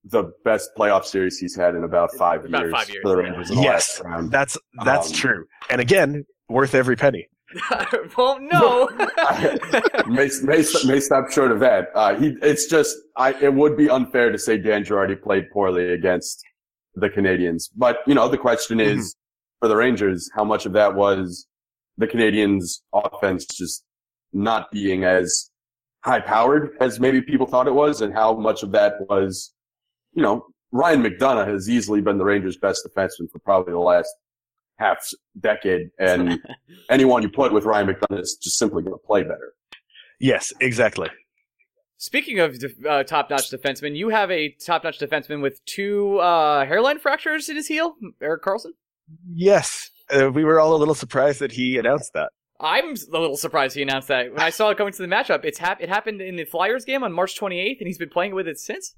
the 0.04 0.32
best 0.44 0.70
playoff 0.76 1.04
series 1.04 1.38
he's 1.38 1.56
had 1.56 1.74
in 1.74 1.84
about 1.84 2.10
five 2.14 2.44
About 2.44 2.62
years. 2.62 2.72
five 2.72 2.88
years, 2.90 3.02
for 3.02 3.16
the 3.16 3.22
yeah. 3.22 3.28
Rangers 3.30 3.50
in 3.50 3.62
Yes. 3.62 4.00
round. 4.04 4.30
That's 4.30 4.58
that's 4.84 5.08
Um, 5.08 5.14
true. 5.14 5.46
And 5.70 5.80
again, 5.80 6.24
worth 6.48 6.74
every 6.74 6.96
penny. 6.96 7.26
well, 8.16 8.38
no. 8.40 8.88
may, 10.06 10.28
may, 10.42 10.64
may 10.84 11.00
stop 11.00 11.30
short 11.30 11.52
of 11.52 11.60
that. 11.60 11.88
Uh, 11.94 12.14
he, 12.16 12.36
it's 12.42 12.66
just, 12.66 12.96
I, 13.16 13.32
it 13.40 13.54
would 13.54 13.76
be 13.76 13.88
unfair 13.88 14.30
to 14.32 14.38
say 14.38 14.58
Dan 14.58 14.84
Girardi 14.84 15.20
played 15.20 15.44
poorly 15.52 15.92
against 15.92 16.42
the 16.94 17.08
Canadiens. 17.08 17.70
But, 17.76 17.98
you 18.06 18.14
know, 18.14 18.28
the 18.28 18.38
question 18.38 18.80
is 18.80 19.14
for 19.60 19.68
the 19.68 19.76
Rangers, 19.76 20.28
how 20.34 20.44
much 20.44 20.66
of 20.66 20.72
that 20.72 20.94
was 20.94 21.46
the 21.96 22.06
Canadiens 22.06 22.80
offense 22.92 23.44
just 23.46 23.84
not 24.32 24.70
being 24.72 25.04
as 25.04 25.50
high 26.04 26.20
powered 26.20 26.76
as 26.80 26.98
maybe 27.00 27.22
people 27.22 27.46
thought 27.46 27.66
it 27.68 27.74
was 27.74 28.00
and 28.02 28.12
how 28.12 28.34
much 28.34 28.62
of 28.62 28.72
that 28.72 28.94
was, 29.08 29.53
you 30.14 30.22
know, 30.22 30.46
Ryan 30.72 31.02
McDonagh 31.02 31.46
has 31.48 31.68
easily 31.68 32.00
been 32.00 32.18
the 32.18 32.24
Rangers 32.24 32.56
best 32.56 32.86
defenseman 32.86 33.30
for 33.30 33.38
probably 33.40 33.72
the 33.72 33.78
last 33.78 34.12
half 34.78 34.98
decade. 35.38 35.90
And 35.98 36.40
anyone 36.90 37.22
you 37.22 37.28
put 37.28 37.52
with 37.52 37.64
Ryan 37.64 37.88
McDonagh 37.88 38.20
is 38.20 38.38
just 38.42 38.58
simply 38.58 38.82
going 38.82 38.94
to 38.94 39.06
play 39.06 39.22
better. 39.22 39.54
Yes, 40.18 40.52
exactly. 40.60 41.08
Speaking 41.96 42.40
of 42.40 42.58
uh, 42.88 43.04
top-notch 43.04 43.50
defensemen, 43.50 43.96
you 43.96 44.08
have 44.08 44.30
a 44.30 44.50
top-notch 44.50 44.98
defenseman 44.98 45.40
with 45.40 45.64
two 45.64 46.18
uh, 46.18 46.66
hairline 46.66 46.98
fractures 46.98 47.48
in 47.48 47.56
his 47.56 47.66
heel, 47.66 47.94
Erik 48.20 48.42
Karlsson. 48.42 48.72
Yes, 49.32 49.90
uh, 50.10 50.30
we 50.30 50.44
were 50.44 50.60
all 50.60 50.74
a 50.74 50.78
little 50.78 50.94
surprised 50.94 51.40
that 51.40 51.52
he 51.52 51.78
announced 51.78 52.12
that. 52.14 52.30
I'm 52.60 52.94
a 52.94 53.18
little 53.18 53.36
surprised 53.36 53.76
he 53.76 53.82
announced 53.82 54.08
that. 54.08 54.32
When 54.32 54.40
I 54.40 54.50
saw 54.50 54.70
it 54.70 54.78
coming 54.78 54.92
to 54.92 55.02
the 55.02 55.08
matchup, 55.08 55.44
it's 55.44 55.58
hap- 55.58 55.80
it 55.80 55.88
happened 55.88 56.20
in 56.20 56.36
the 56.36 56.44
Flyers 56.44 56.84
game 56.84 57.02
on 57.04 57.12
March 57.12 57.38
28th, 57.38 57.78
and 57.78 57.86
he's 57.86 57.98
been 57.98 58.10
playing 58.10 58.34
with 58.34 58.48
it 58.48 58.58
since. 58.58 58.94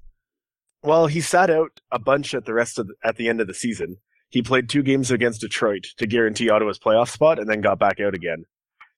Well, 0.83 1.07
he 1.07 1.21
sat 1.21 1.49
out 1.49 1.79
a 1.91 1.99
bunch 1.99 2.33
at 2.33 2.45
the 2.45 2.53
rest 2.53 2.77
of 2.79 2.87
the, 2.87 2.93
at 3.03 3.15
the 3.17 3.27
end 3.29 3.41
of 3.41 3.47
the 3.47 3.53
season. 3.53 3.97
He 4.29 4.41
played 4.41 4.69
two 4.69 4.83
games 4.83 5.09
against 5.11 5.41
Detroit 5.41 5.87
to 5.97 6.05
guarantee 6.07 6.49
Ottawa's 6.49 6.79
playoff 6.79 7.09
spot, 7.09 7.39
and 7.39 7.49
then 7.49 7.61
got 7.61 7.79
back 7.79 7.99
out 7.99 8.13
again. 8.13 8.43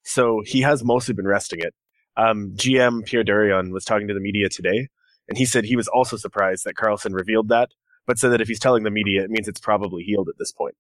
So 0.04 0.42
he 0.46 0.62
has 0.62 0.84
mostly 0.84 1.14
been 1.14 1.28
resting 1.28 1.60
it. 1.60 1.74
Um, 2.18 2.54
GM 2.56 3.06
Pierre 3.06 3.24
Dorion 3.24 3.72
was 3.72 3.86
talking 3.86 4.08
to 4.08 4.14
the 4.14 4.20
media 4.20 4.50
today, 4.50 4.88
and 5.28 5.38
he 5.38 5.46
said 5.46 5.66
he 5.66 5.76
was 5.76 5.88
also 5.88 6.18
surprised 6.18 6.66
that 6.66 6.76
Karlsson 6.76 7.14
revealed 7.14 7.50
that, 7.50 7.70
but 8.08 8.18
said 8.18 8.30
that 8.32 8.42
if 8.42 8.48
he's 8.48 8.60
telling 8.60 8.84
the 8.84 8.90
media, 8.92 9.24
it 9.24 9.30
means 9.30 9.48
it's 9.48 9.60
probably 9.60 10.04
healed 10.04 10.28
at 10.30 10.36
this 10.40 10.52
point. 10.52 10.76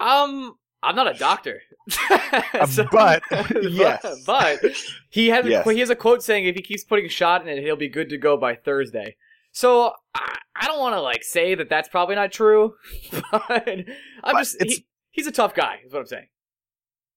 Um, 0.00 0.54
I'm 0.82 0.94
not 0.94 1.14
a 1.14 1.18
doctor, 1.18 1.62
So- 2.68 2.86
but, 2.92 3.22
yes. 3.62 4.22
but 4.26 4.60
he 5.08 5.28
has 5.28 5.46
a, 5.46 5.50
Yes. 5.50 5.70
he 5.70 5.80
has 5.80 5.90
a 5.90 5.96
quote 5.96 6.22
saying 6.22 6.44
if 6.44 6.54
he 6.54 6.62
keeps 6.62 6.84
putting 6.84 7.08
shot 7.08 7.42
in 7.42 7.48
it, 7.48 7.62
he'll 7.62 7.74
be 7.76 7.88
good 7.88 8.10
to 8.10 8.18
go 8.18 8.36
by 8.36 8.54
Thursday. 8.54 9.16
So 9.52 9.92
I, 10.14 10.36
I 10.56 10.66
don't 10.66 10.78
want 10.78 10.94
to 10.94 11.00
like 11.00 11.24
say 11.24 11.54
that 11.54 11.68
that's 11.68 11.88
probably 11.88 12.14
not 12.14 12.32
true, 12.32 12.74
but 13.30 13.50
I'm 13.50 13.84
But 14.22 14.38
just 14.38 14.54
it's- 14.56 14.76
he, 14.78 14.86
he's 15.10 15.26
a 15.26 15.32
tough 15.32 15.54
guy. 15.54 15.80
Is 15.84 15.92
what 15.92 16.00
I'm 16.00 16.06
saying. 16.06 16.26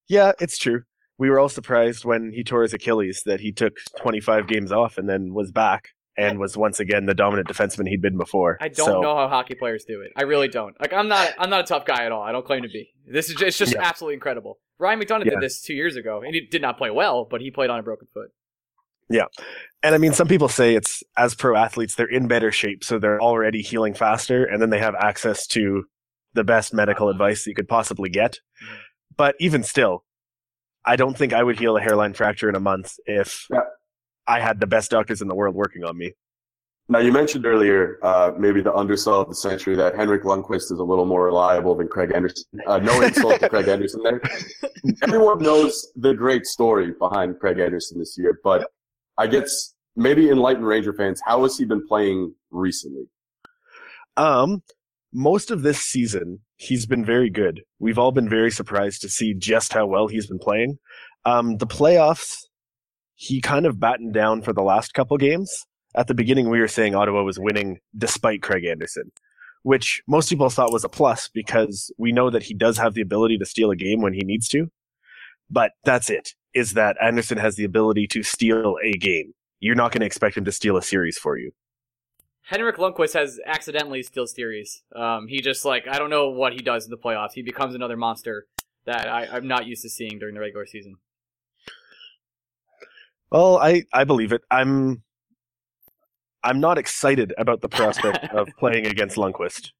Yeah, 0.08 0.32
it's 0.40 0.58
true. 0.58 0.82
We 1.18 1.30
were 1.30 1.38
all 1.38 1.48
surprised 1.48 2.04
when 2.04 2.32
he 2.32 2.44
tore 2.44 2.62
his 2.62 2.72
Achilles 2.72 3.22
that 3.26 3.40
he 3.40 3.52
took 3.52 3.74
25 3.98 4.46
games 4.46 4.70
off 4.72 4.98
and 4.98 5.08
then 5.08 5.34
was 5.34 5.50
back 5.50 5.88
and 6.16 6.38
was 6.38 6.56
once 6.56 6.80
again 6.80 7.06
the 7.06 7.14
dominant 7.14 7.48
defenseman 7.48 7.88
he'd 7.88 8.00
been 8.02 8.16
before. 8.16 8.56
I 8.60 8.68
don't 8.68 8.86
So- 8.86 9.00
know 9.00 9.14
how 9.16 9.28
hockey 9.28 9.54
players 9.54 9.84
do 9.86 10.00
it. 10.00 10.12
I 10.16 10.22
really 10.22 10.48
don't. 10.48 10.74
Like 10.80 10.92
I'm 10.92 11.08
not 11.08 11.32
I'm 11.38 11.50
not 11.50 11.60
a 11.60 11.64
tough 11.64 11.84
guy 11.84 12.04
at 12.04 12.12
all. 12.12 12.22
I 12.22 12.32
don't 12.32 12.44
claim 12.46 12.62
to 12.62 12.68
be. 12.68 12.90
This 13.06 13.28
is 13.28 13.34
just, 13.34 13.42
it's 13.48 13.58
just 13.58 13.74
Yeah. 13.74 13.82
absolutely 13.82 14.14
incredible. 14.14 14.58
Ryan 14.78 15.00
McDonagh 15.00 15.24
Yeah. 15.24 15.30
did 15.32 15.40
this 15.40 15.60
two 15.60 15.74
years 15.74 15.96
ago, 15.96 16.22
and 16.24 16.34
he 16.34 16.40
did 16.46 16.62
not 16.62 16.78
play 16.78 16.90
well, 16.90 17.24
but 17.28 17.40
he 17.40 17.50
played 17.50 17.68
on 17.70 17.78
a 17.80 17.82
broken 17.82 18.06
foot. 18.14 18.30
And 19.10 19.94
I 19.94 19.98
mean, 19.98 20.12
some 20.12 20.26
people 20.26 20.48
say 20.48 20.74
it's 20.74 21.02
as 21.16 21.34
pro 21.36 21.54
athletes, 21.56 21.94
they're 21.94 22.06
in 22.10 22.26
better 22.26 22.50
shape, 22.50 22.82
so 22.82 22.98
they're 22.98 23.20
already 23.20 23.62
healing 23.62 23.94
faster, 23.94 24.44
and 24.44 24.60
then 24.60 24.70
they 24.70 24.80
have 24.80 24.94
access 24.96 25.46
to 25.48 25.84
the 26.34 26.42
best 26.44 26.74
medical 26.74 27.08
advice 27.08 27.44
that 27.44 27.50
you 27.50 27.54
could 27.54 27.68
possibly 27.68 28.10
get. 28.10 28.40
but 29.16 29.34
even 29.40 29.62
still, 29.64 30.04
I 30.84 30.96
don't 30.96 31.16
think 31.16 31.32
I 31.32 31.42
would 31.42 31.58
heal 31.58 31.76
a 31.76 31.80
hairline 31.80 32.12
fracture 32.14 32.48
in 32.48 32.54
a 32.54 32.60
month 32.60 32.94
if 33.06 33.46
Yeah. 33.50 33.60
I 34.26 34.40
had 34.40 34.60
the 34.60 34.66
best 34.66 34.90
doctors 34.90 35.20
in 35.22 35.28
the 35.28 35.34
world 35.34 35.54
working 35.56 35.82
on 35.84 35.96
me. 35.98 36.12
Now, 36.88 37.00
you 37.00 37.12
mentioned 37.12 37.44
earlier, 37.44 37.98
uh, 38.02 38.32
maybe 38.38 38.60
the 38.62 38.72
undersell 38.74 39.20
of 39.20 39.28
the 39.28 39.34
century, 39.34 39.74
that 39.76 39.94
Henrik 39.96 40.22
Lundqvist 40.22 40.70
is 40.72 40.78
a 40.78 40.84
little 40.84 41.04
more 41.04 41.24
reliable 41.24 41.74
than 41.74 41.86
Craig 41.88 42.12
Anderson. 42.14 42.44
Uh, 42.66 42.78
no 42.78 43.00
insult 43.08 43.40
to 43.40 43.48
Craig 43.48 43.68
Anderson 43.68 44.02
there. 44.02 44.20
Everyone 45.02 45.38
knows 45.42 45.92
the 45.96 46.14
great 46.14 46.46
story 46.46 46.92
behind 46.98 47.38
Craig 47.40 47.58
Anderson 47.58 47.98
this 47.98 48.16
year, 48.16 48.40
but 48.42 48.70
I 49.18 49.26
guess 49.26 49.74
maybe 49.96 50.30
enlighten 50.30 50.64
Ranger 50.64 50.92
fans, 50.92 51.20
how 51.26 51.42
has 51.42 51.58
he 51.58 51.64
been 51.64 51.86
playing 51.86 52.34
recently? 52.50 53.04
Um, 54.16 54.62
most 55.12 55.50
of 55.50 55.62
this 55.62 55.80
season, 55.80 56.40
he's 56.56 56.86
been 56.86 57.04
very 57.04 57.28
good. 57.28 57.62
We've 57.78 57.98
all 57.98 58.12
been 58.12 58.28
very 58.28 58.50
surprised 58.50 59.02
to 59.02 59.08
see 59.08 59.34
just 59.34 59.72
how 59.72 59.86
well 59.86 60.06
he's 60.06 60.28
been 60.28 60.38
playing. 60.38 60.78
Um, 61.24 61.56
the 61.56 61.66
playoffs, 61.66 62.44
he 63.14 63.40
kind 63.40 63.66
of 63.66 63.80
battened 63.80 64.14
down 64.14 64.42
for 64.42 64.52
the 64.52 64.62
last 64.62 64.94
couple 64.94 65.16
games. 65.16 65.66
At 65.96 66.06
the 66.06 66.14
beginning, 66.14 66.48
we 66.48 66.60
were 66.60 66.68
saying 66.68 66.94
Ottawa 66.94 67.22
was 67.22 67.38
winning 67.38 67.78
despite 67.96 68.42
Craig 68.42 68.64
Anderson, 68.64 69.10
which 69.62 70.02
most 70.06 70.28
people 70.28 70.48
thought 70.50 70.72
was 70.72 70.84
a 70.84 70.88
plus 70.88 71.28
because 71.32 71.92
we 71.98 72.12
know 72.12 72.30
that 72.30 72.44
he 72.44 72.54
does 72.54 72.78
have 72.78 72.94
the 72.94 73.00
ability 73.00 73.38
to 73.38 73.46
steal 73.46 73.70
a 73.70 73.76
game 73.76 74.00
when 74.00 74.12
he 74.12 74.22
needs 74.22 74.46
to. 74.48 74.70
But 75.50 75.72
that's 75.84 76.10
it, 76.10 76.34
is 76.54 76.72
that 76.74 76.96
Anderson 77.02 77.38
has 77.38 77.56
the 77.56 77.64
ability 77.64 78.06
to 78.08 78.22
steal 78.22 78.76
a 78.82 78.92
game. 78.92 79.34
You're 79.60 79.74
not 79.74 79.92
going 79.92 80.00
to 80.00 80.06
expect 80.06 80.36
him 80.36 80.44
to 80.44 80.52
steal 80.52 80.76
a 80.76 80.82
series 80.82 81.18
for 81.18 81.36
you. 81.36 81.52
Henrik 82.42 82.76
Lundqvist 82.76 83.12
has 83.12 83.38
accidentally 83.44 84.02
steal 84.02 84.26
series. 84.26 84.82
Um, 84.96 85.28
he 85.28 85.40
just 85.40 85.64
like 85.64 85.86
I 85.86 85.98
don't 85.98 86.08
know 86.08 86.30
what 86.30 86.54
he 86.54 86.60
does 86.60 86.84
in 86.84 86.90
the 86.90 86.96
playoffs. 86.96 87.32
He 87.34 87.42
becomes 87.42 87.74
another 87.74 87.96
monster 87.96 88.46
that 88.86 89.06
I, 89.06 89.26
I'm 89.26 89.46
not 89.46 89.66
used 89.66 89.82
to 89.82 89.90
seeing 89.90 90.18
during 90.18 90.34
the 90.34 90.40
regular 90.40 90.64
season. 90.64 90.96
Well, 93.30 93.58
I, 93.58 93.84
I 93.92 94.04
believe 94.04 94.32
it. 94.32 94.40
I'm 94.50 95.02
I'm 96.42 96.60
not 96.60 96.78
excited 96.78 97.34
about 97.36 97.60
the 97.60 97.68
prospect 97.68 98.24
of 98.32 98.48
playing 98.58 98.86
against 98.86 99.16
Lundqvist. 99.16 99.72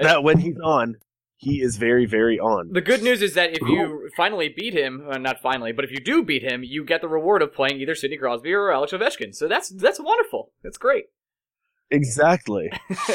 That 0.00 0.22
when 0.22 0.38
he's 0.38 0.58
on, 0.62 0.96
he 1.36 1.60
is 1.60 1.76
very, 1.76 2.06
very 2.06 2.38
on. 2.38 2.70
The 2.72 2.80
good 2.80 3.02
news 3.02 3.20
is 3.22 3.34
that 3.34 3.50
if 3.50 3.60
you 3.62 4.08
finally 4.16 4.48
beat 4.56 4.72
him, 4.74 5.06
uh, 5.10 5.18
not 5.18 5.40
finally, 5.42 5.72
but 5.72 5.84
if 5.84 5.90
you 5.90 5.98
do 5.98 6.22
beat 6.22 6.42
him, 6.42 6.62
you 6.64 6.84
get 6.84 7.00
the 7.00 7.08
reward 7.08 7.42
of 7.42 7.52
playing 7.52 7.80
either 7.80 7.94
Sidney 7.94 8.16
Crosby 8.16 8.52
or 8.52 8.72
Alex 8.72 8.92
Ovechkin. 8.92 9.34
So 9.34 9.48
that's 9.48 9.68
that's 9.70 10.00
wonderful. 10.00 10.52
That's 10.62 10.78
great. 10.78 11.04
Exactly. 11.90 12.70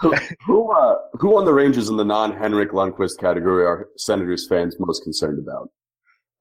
Who, 0.00 0.14
who, 0.46 0.72
uh, 0.72 0.96
who 1.12 1.38
on 1.38 1.44
the 1.44 1.52
Rangers 1.54 1.88
in 1.88 1.96
the 1.96 2.04
non-Henrik 2.04 2.70
Lundqvist 2.72 3.18
category 3.18 3.64
are 3.64 3.88
Senators 3.96 4.46
fans 4.48 4.76
most 4.80 5.04
concerned 5.04 5.38
about? 5.38 5.70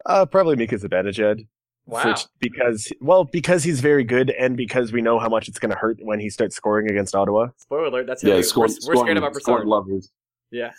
Uh, 0.05 0.25
probably 0.25 0.55
Mika 0.55 0.75
Zibanejad. 0.77 1.45
wow. 1.85 2.15
For- 2.15 2.27
because 2.39 2.91
well, 2.99 3.23
because 3.23 3.63
he's 3.63 3.79
very 3.81 4.03
good, 4.03 4.31
and 4.31 4.57
because 4.57 4.91
we 4.91 5.01
know 5.01 5.19
how 5.19 5.29
much 5.29 5.47
it's 5.47 5.59
going 5.59 5.69
to 5.71 5.77
hurt 5.77 5.97
when 6.01 6.19
he 6.19 6.29
starts 6.29 6.55
scoring 6.55 6.89
against 6.89 7.13
Ottawa. 7.15 7.49
Spoiler 7.57 7.85
alert. 7.85 8.07
That's 8.07 8.23
Yeah, 8.23 8.31
heavy. 8.35 8.43
scoring, 8.43 8.73
we're, 8.87 8.95
we're 8.95 9.01
scared 9.03 9.17
of 9.17 9.23
our 9.23 9.29
scoring, 9.33 9.41
scoring 9.43 9.67
Brassard. 9.69 9.87
lovers. 9.87 10.11
Yeah. 10.51 10.71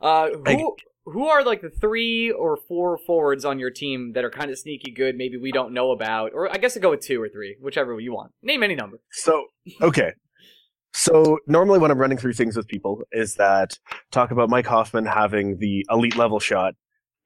Uh, 0.00 0.30
I- 0.46 0.54
who 0.54 0.76
who 1.06 1.26
are 1.28 1.42
like 1.44 1.60
the 1.62 1.70
three 1.70 2.30
or 2.30 2.56
four 2.56 2.98
forwards 2.98 3.44
on 3.44 3.58
your 3.58 3.70
team 3.70 4.12
that 4.12 4.24
are 4.24 4.30
kind 4.30 4.50
of 4.50 4.58
sneaky 4.58 4.90
good? 4.92 5.16
Maybe 5.16 5.36
we 5.38 5.50
don't 5.50 5.72
know 5.72 5.90
about, 5.92 6.32
or 6.34 6.52
I 6.52 6.58
guess 6.58 6.76
I 6.76 6.80
go 6.80 6.90
with 6.90 7.00
two 7.00 7.20
or 7.20 7.28
three, 7.28 7.56
whichever 7.60 7.98
you 7.98 8.12
want. 8.12 8.32
Name 8.42 8.62
any 8.62 8.74
number. 8.74 8.98
So 9.12 9.46
okay. 9.80 10.12
So 10.92 11.38
normally 11.46 11.78
when 11.78 11.90
I'm 11.90 11.98
running 11.98 12.18
through 12.18 12.32
things 12.34 12.56
with 12.56 12.66
people 12.68 13.02
is 13.12 13.36
that 13.36 13.78
talk 14.10 14.30
about 14.32 14.50
Mike 14.50 14.66
Hoffman 14.66 15.06
having 15.06 15.58
the 15.58 15.86
elite 15.90 16.16
level 16.16 16.40
shot 16.40 16.74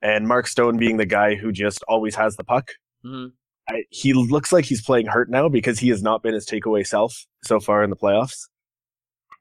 and 0.03 0.29
Mark 0.29 0.47
Stone 0.47 0.77
being 0.77 0.99
the 0.99 1.07
guy 1.07 1.35
who 1.35 1.51
just 1.51 1.83
always 1.89 2.15
has 2.15 2.37
the 2.37 2.45
puck. 2.45 2.73
Mhm. 3.05 3.33
I, 3.69 3.85
he 3.89 4.13
looks 4.13 4.53
like 4.53 4.67
he's 4.67 4.83
playing 4.83 5.07
hurt 5.07 5.31
now 5.31 5.49
because 5.49 5.79
he 5.79 5.89
has 5.89 6.03
not 6.03 6.23
been 6.23 6.35
his 6.35 6.47
takeaway 6.47 6.87
self 6.87 7.25
so 7.43 7.59
far 7.59 7.83
in 7.83 7.89
the 7.89 7.97
playoffs. 7.97 8.49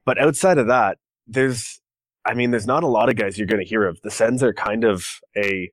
But 0.06 0.18
outside 0.18 0.56
of 0.56 0.68
that, 0.68 0.96
there's, 1.26 1.80
I 2.26 2.34
mean, 2.34 2.50
there's 2.50 2.66
not 2.66 2.82
a 2.82 2.88
lot 2.88 3.08
of 3.08 3.16
guys 3.16 3.36
you're 3.38 3.46
going 3.46 3.62
to 3.62 3.68
hear 3.68 3.86
of. 3.86 4.00
The 4.02 4.10
Sens 4.10 4.42
are 4.42 4.54
kind 4.54 4.84
of 4.84 5.04
a, 5.36 5.70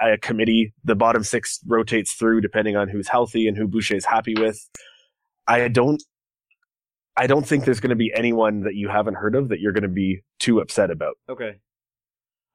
a, 0.00 0.16
committee. 0.18 0.72
The 0.84 0.94
bottom 0.94 1.24
six 1.24 1.58
rotates 1.66 2.12
through 2.14 2.40
depending 2.42 2.76
on 2.76 2.88
who's 2.88 3.08
healthy 3.08 3.48
and 3.48 3.56
who 3.56 3.66
Boucher's 3.66 4.04
happy 4.04 4.34
with. 4.36 4.68
I 5.46 5.66
don't, 5.68 6.02
I 7.16 7.26
don't 7.26 7.46
think 7.46 7.64
there's 7.64 7.80
going 7.80 7.90
to 7.90 7.96
be 7.96 8.12
anyone 8.14 8.60
that 8.60 8.74
you 8.74 8.88
haven't 8.88 9.14
heard 9.14 9.34
of 9.34 9.48
that 9.48 9.60
you're 9.60 9.72
going 9.72 9.82
to 9.82 9.88
be 9.88 10.22
too 10.38 10.60
upset 10.60 10.90
about. 10.90 11.16
Okay. 11.28 11.56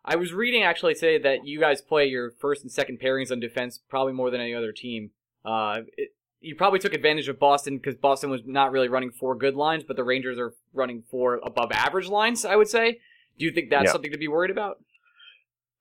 I 0.05 0.15
was 0.15 0.31
reading 0.31 0.63
actually 0.63 0.93
today 0.93 1.17
that 1.17 1.45
you 1.45 1.59
guys 1.59 1.81
play 1.81 2.05
your 2.05 2.31
first 2.31 2.63
and 2.63 2.71
second 2.71 3.01
pairings 3.01 3.29
on 3.29 3.41
defense 3.41 3.77
probably 3.89 4.13
more 4.13 4.31
than 4.31 4.39
any 4.39 4.55
other 4.55 4.71
team. 4.71 5.11
Uh, 5.43 5.81
it, 5.97 6.11
you 6.47 6.55
probably 6.55 6.79
took 6.79 6.93
advantage 6.93 7.27
of 7.27 7.37
Boston 7.39 7.77
because 7.77 7.95
Boston 7.95 8.29
was 8.29 8.41
not 8.45 8.71
really 8.71 8.87
running 8.89 9.11
four 9.11 9.35
good 9.35 9.55
lines, 9.55 9.83
but 9.83 9.95
the 9.97 10.03
Rangers 10.03 10.39
are 10.39 10.53
running 10.73 11.03
four 11.11 11.39
above 11.43 11.71
average 11.71 12.07
lines. 12.07 12.45
I 12.45 12.55
would 12.55 12.67
say. 12.69 12.99
Do 13.37 13.45
you 13.45 13.51
think 13.51 13.69
that's 13.69 13.85
Yeah. 13.85 13.91
something 13.91 14.11
to 14.11 14.17
be 14.17 14.27
worried 14.27 14.49
about? 14.49 14.77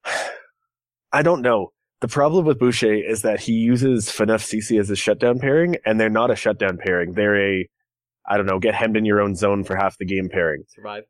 I 1.13 1.23
don't 1.23 1.43
know. 1.43 1.73
The 2.01 2.09
problem 2.09 2.45
with 2.45 2.59
Boucher 2.59 2.93
is 2.93 3.23
that 3.23 3.41
he 3.41 3.53
uses 3.53 4.09
Phaneuf 4.09 4.43
Ceci 4.45 4.77
as 4.77 4.91
a 4.91 4.97
shutdown 4.97 5.39
pairing, 5.39 5.77
and 5.87 5.99
they're 5.99 6.11
not 6.11 6.31
a 6.31 6.37
shutdown 6.37 6.77
pairing. 6.77 7.15
They're 7.15 7.41
a, 7.61 7.69
I 8.29 8.37
don't 8.37 8.45
know, 8.47 8.59
get 8.59 8.75
hemmed 8.75 8.97
in 8.99 9.07
your 9.07 9.23
own 9.23 9.35
zone 9.35 9.65
for 9.65 9.77
half 9.77 9.97
the 9.97 10.05
game 10.05 10.29
pairing. 10.29 10.65
Survive. 10.69 11.05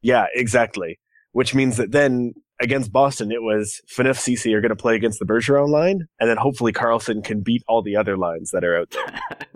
Yeah, 0.00 0.26
exactly. 0.34 0.98
Which 1.32 1.54
means 1.54 1.76
that 1.76 1.92
then 1.92 2.34
against 2.60 2.90
Boston, 2.92 3.30
it 3.30 3.42
was 3.42 3.80
Phaneuf 3.86 4.16
Ceci 4.18 4.52
are 4.54 4.60
going 4.60 4.70
to 4.70 4.76
play 4.76 4.96
against 4.96 5.18
the 5.18 5.24
Bergeron 5.26 5.68
line, 5.68 6.08
and 6.18 6.28
then 6.28 6.36
hopefully 6.36 6.72
Karlsson 6.72 7.22
can 7.22 7.40
beat 7.42 7.62
all 7.68 7.82
the 7.82 7.96
other 7.96 8.16
lines 8.16 8.50
that 8.52 8.64
are 8.64 8.76
out 8.78 8.90
there. 8.90 9.46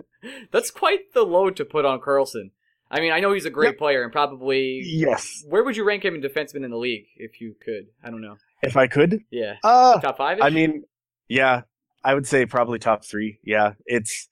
That's 0.51 0.71
quite 0.71 1.11
the 1.13 1.23
load 1.23 1.55
to 1.57 1.65
put 1.65 1.83
on 1.83 1.99
Karlsson. 1.99 2.51
I 2.89 2.99
mean, 2.99 3.11
I 3.11 3.19
know 3.19 3.33
he's 3.33 3.45
a 3.45 3.49
great 3.49 3.69
Yep. 3.69 3.77
player 3.79 4.03
and 4.03 4.11
probably. 4.11 4.81
yes, 4.85 5.43
Where 5.49 5.63
would 5.63 5.75
you 5.75 5.83
rank 5.83 6.05
him 6.05 6.13
in 6.15 6.21
defenseman 6.21 6.63
in 6.63 6.69
the 6.69 6.77
league 6.77 7.07
if 7.17 7.41
you 7.41 7.55
could? 7.65 7.87
I 8.03 8.11
don't 8.11 8.21
know. 8.21 8.37
if 8.61 8.77
I 8.77 8.85
could. 8.87 9.19
Yeah, 9.31 9.55
Uh, 9.63 9.99
top 9.99 10.17
five. 10.17 10.39
I 10.41 10.51
mean, 10.51 10.83
yeah, 11.27 11.61
I 12.03 12.13
would 12.13 12.27
say 12.27 12.45
probably 12.45 12.77
top 12.77 13.03
three. 13.03 13.39
Yeah, 13.43 13.73
it's 13.87 14.29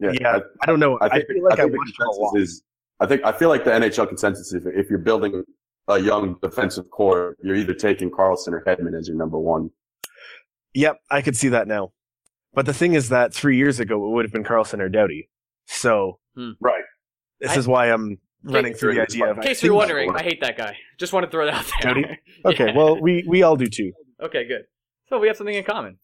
yeah. 0.00 0.10
I, 0.36 0.40
I, 0.62 0.66
don't 0.66 0.80
know. 0.80 0.98
I 1.00 1.06
I, 1.06 1.24
feel 1.24 1.42
like 1.44 1.58
I, 1.58 1.62
think 1.62 1.72
the 1.72 1.78
watched 1.78 2.00
a 2.00 2.10
lot. 2.20 2.36
is. 2.38 2.62
I 3.00 3.06
think 3.06 3.24
I 3.24 3.32
feel 3.32 3.48
like 3.48 3.64
the 3.64 3.70
NHL 3.70 4.08
consensus 4.08 4.52
if 4.52 4.64
if 4.66 4.90
you're 4.90 4.98
building 4.98 5.42
a 5.88 5.98
young 5.98 6.36
defensive 6.42 6.90
core, 6.90 7.36
you're 7.42 7.56
either 7.56 7.74
taking 7.74 8.10
Karlsson 8.10 8.48
or 8.52 8.62
Hedman 8.66 8.96
as 8.98 9.08
your 9.08 9.16
number 9.16 9.38
one. 9.38 9.70
Yep, 10.74 11.00
I 11.10 11.22
could 11.22 11.36
see 11.36 11.48
that 11.48 11.66
now. 11.66 11.92
But 12.54 12.66
the 12.66 12.74
thing 12.74 12.94
is 12.94 13.08
that 13.08 13.32
three 13.34 13.56
years 13.56 13.80
ago 13.80 14.04
it 14.06 14.10
would 14.10 14.24
have 14.24 14.32
been 14.32 14.44
Karlsson 14.44 14.80
or 14.80 14.88
Doughty. 14.88 15.28
So 15.66 16.18
Right. 16.60 16.84
this 17.40 17.52
I- 17.52 17.58
is 17.58 17.66
why 17.68 17.90
I'm 17.90 18.18
running 18.42 18.74
through 18.74 18.94
the 18.94 19.02
idea 19.02 19.30
of. 19.30 19.36
in 19.38 19.42
I 19.42 19.46
case 19.46 19.62
you're 19.62 19.70
think- 19.72 19.78
wondering, 19.78 20.10
I 20.14 20.22
hate 20.22 20.40
that 20.42 20.56
guy. 20.56 20.76
Just 20.98 21.12
want 21.12 21.24
to 21.26 21.30
throw 21.30 21.46
that 21.46 21.54
out 21.54 21.66
there. 21.82 21.94
Doughty? 21.94 22.06
Okay, 22.44 22.66
Yeah. 22.68 22.76
well 22.76 23.00
we 23.00 23.24
we 23.26 23.42
all 23.42 23.56
do 23.56 23.66
too. 23.66 23.92
Okay, 24.22 24.44
good. 24.46 24.62
So 25.08 25.18
we 25.18 25.26
have 25.28 25.36
something 25.36 25.54
in 25.54 25.64
common. 25.64 25.98